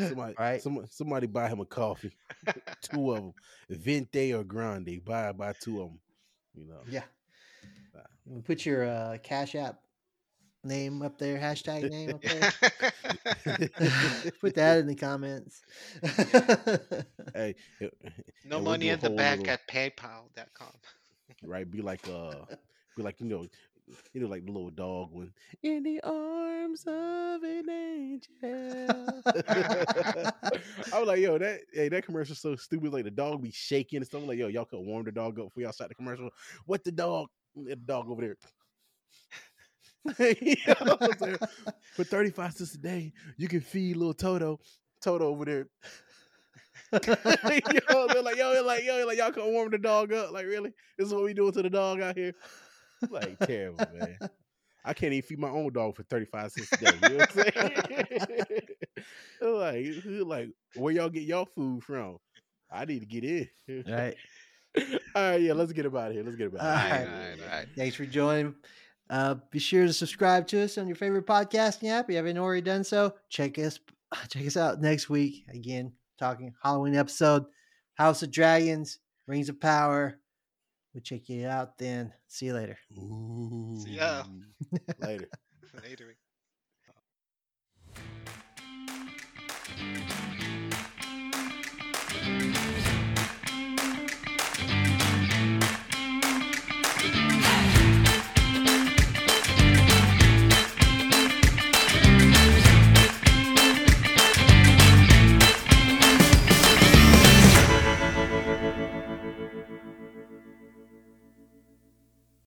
Somebody, 0.09 0.35
right? 0.39 0.61
somebody, 0.63 0.87
somebody 0.91 1.27
buy 1.27 1.49
him 1.49 1.61
a 1.61 1.65
coffee. 1.65 2.13
two 2.83 3.13
of 3.13 3.17
them, 3.17 3.33
Venti 3.71 4.35
or 4.35 4.45
Grande. 4.45 5.01
Buy 5.05 5.33
buy 5.33 5.55
two 5.59 5.81
of 5.81 5.89
them. 5.89 5.99
You 6.55 6.67
know. 6.67 6.81
Yeah. 6.89 7.05
Put 8.45 8.67
your 8.67 8.87
uh, 8.87 9.19
Cash 9.23 9.55
App 9.55 9.81
name 10.65 11.03
up 11.03 11.19
there, 11.19 11.39
hashtag 11.39 11.91
name 11.91 12.11
up 12.15 12.23
there. 12.23 12.53
Put 14.41 14.55
that 14.55 14.79
in 14.79 14.87
the 14.87 14.95
comments. 14.99 15.63
hey, 17.35 17.55
no 18.45 18.57
and 18.57 18.65
money 18.65 18.87
do 18.87 18.93
in 18.93 19.01
the 19.01 19.11
back 19.11 19.39
bank 19.39 19.41
little- 19.41 19.55
at 19.55 19.69
PayPal.com. 19.69 20.73
right? 21.45 21.71
Be 21.71 21.83
like 21.83 22.07
uh, 22.09 22.35
be 22.97 23.03
like 23.03 23.21
you 23.21 23.27
know, 23.27 23.47
you 24.13 24.21
know, 24.21 24.29
like 24.29 24.45
the 24.47 24.53
little 24.53 24.71
dog 24.71 25.11
one. 25.13 25.33
In 25.63 25.83
the 25.83 26.01
arms 26.03 26.85
of 26.87 27.43
an 27.43 27.69
angel. 27.69 29.13
I 30.93 30.99
was 30.99 31.07
like, 31.09 31.19
yo, 31.21 31.39
that 31.39 31.61
hey, 31.73 31.89
that 31.89 32.05
commercial's 32.05 32.39
so 32.41 32.57
stupid. 32.57 32.93
Like 32.93 33.05
the 33.05 33.11
dog 33.11 33.43
be 33.43 33.51
shaking 33.51 33.99
and 33.99 34.07
stuff. 34.07 34.23
Like, 34.27 34.39
yo, 34.39 34.49
y'all 34.49 34.65
could 34.65 34.81
warm 34.81 35.05
the 35.05 35.13
dog 35.13 35.39
up 35.39 35.47
before 35.47 35.63
y'all 35.65 35.73
start 35.73 35.89
the 35.91 35.95
commercial. 35.95 36.31
What 36.67 36.85
the 36.85 36.93
dog? 36.93 37.29
The 37.55 37.77
dog 37.77 38.09
over 38.11 38.23
there. 38.23 38.37
You 40.19 40.57
know 40.67 40.97
what 40.97 41.03
I'm 41.03 41.19
saying? 41.19 41.39
For 41.95 42.05
35 42.05 42.53
cents 42.53 42.75
a 42.75 42.79
day, 42.79 43.13
you 43.37 43.49
can 43.49 43.61
feed 43.61 43.97
little 43.97 44.15
Toto. 44.15 44.61
Toto 45.01 45.27
over 45.27 45.45
there. 45.45 45.69
yo, 46.93 48.07
they're 48.09 48.23
like, 48.23 48.37
yo, 48.37 48.53
they're 48.53 48.63
like, 48.63 48.85
yo, 48.85 48.97
they're 48.97 49.07
like, 49.07 49.19
y'all 49.19 49.33
can 49.33 49.53
warm 49.53 49.71
the 49.71 49.79
dog 49.79 50.13
up. 50.13 50.33
Like, 50.33 50.47
really? 50.47 50.73
This 50.99 51.09
is 51.09 51.15
what 51.15 51.25
we 51.25 51.35
doing 51.35 51.53
to 51.53 51.63
the 51.63 51.71
dog 51.71 52.01
out 52.01 52.17
here? 52.17 52.35
Like, 53.11 53.39
terrible, 53.41 53.85
man. 53.95 54.19
I 54.85 54.95
can't 54.95 55.13
even 55.13 55.27
feed 55.27 55.39
my 55.39 55.49
own 55.49 55.73
dog 55.73 55.97
for 55.97 56.03
35 56.05 56.53
cents 56.53 56.73
a 56.73 56.77
day. 56.77 56.93
You 57.03 57.09
know 57.09 57.17
what 57.17 57.37
I'm 57.37 57.53
saying? 59.41 60.05
like, 60.05 60.27
like, 60.27 60.49
where 60.75 60.93
y'all 60.93 61.09
get 61.09 61.23
y'all 61.23 61.49
food 61.55 61.85
from? 61.85 62.19
I 62.71 62.85
need 62.85 63.01
to 63.01 63.07
get 63.07 63.25
in. 63.25 63.85
right. 63.89 64.17
All 65.15 65.23
right, 65.23 65.41
yeah, 65.41 65.53
let's 65.53 65.73
get 65.73 65.85
about 65.87 66.11
it 66.11 66.15
here. 66.15 66.25
Let's 66.25 66.37
get 66.37 66.47
about 66.49 66.61
it. 66.61 66.65
All 66.65 66.75
right. 66.75 66.91
right, 66.91 67.07
all 67.07 67.19
right, 67.19 67.39
all 67.43 67.59
right. 67.59 67.69
Thanks 67.77 67.95
for 67.95 68.07
joining. 68.07 68.55
Uh, 69.13 69.35
be 69.51 69.59
sure 69.59 69.87
to 69.87 69.93
subscribe 69.93 70.47
to 70.49 70.63
us 70.63 70.79
on 70.79 70.87
your 70.87 70.97
favorite 70.97 71.27
podcasting 71.27 71.91
app. 71.91 72.07
If 72.07 72.13
you 72.13 72.17
haven't 72.17 72.39
already 72.39 72.63
done 72.63 72.83
so, 72.83 73.15
check 73.29 73.59
us 73.59 73.79
check 74.31 74.47
us 74.47 74.57
out 74.57 74.81
next 74.81 75.11
week. 75.11 75.45
Again, 75.53 75.93
talking 76.19 76.55
Halloween 76.63 76.97
episode, 76.97 77.45
House 77.93 78.23
of 78.23 78.31
Dragons, 78.31 79.01
Rings 79.27 79.51
of 79.51 79.61
Power. 79.61 80.19
We'll 80.95 81.03
check 81.03 81.29
you 81.29 81.47
out 81.47 81.77
then. 81.77 82.11
See 82.29 82.47
you 82.47 82.55
later. 82.55 82.79
Ooh. 82.97 83.79
See 83.85 83.97
ya. 83.97 84.23
later. 84.99 85.29
later. 85.85 86.17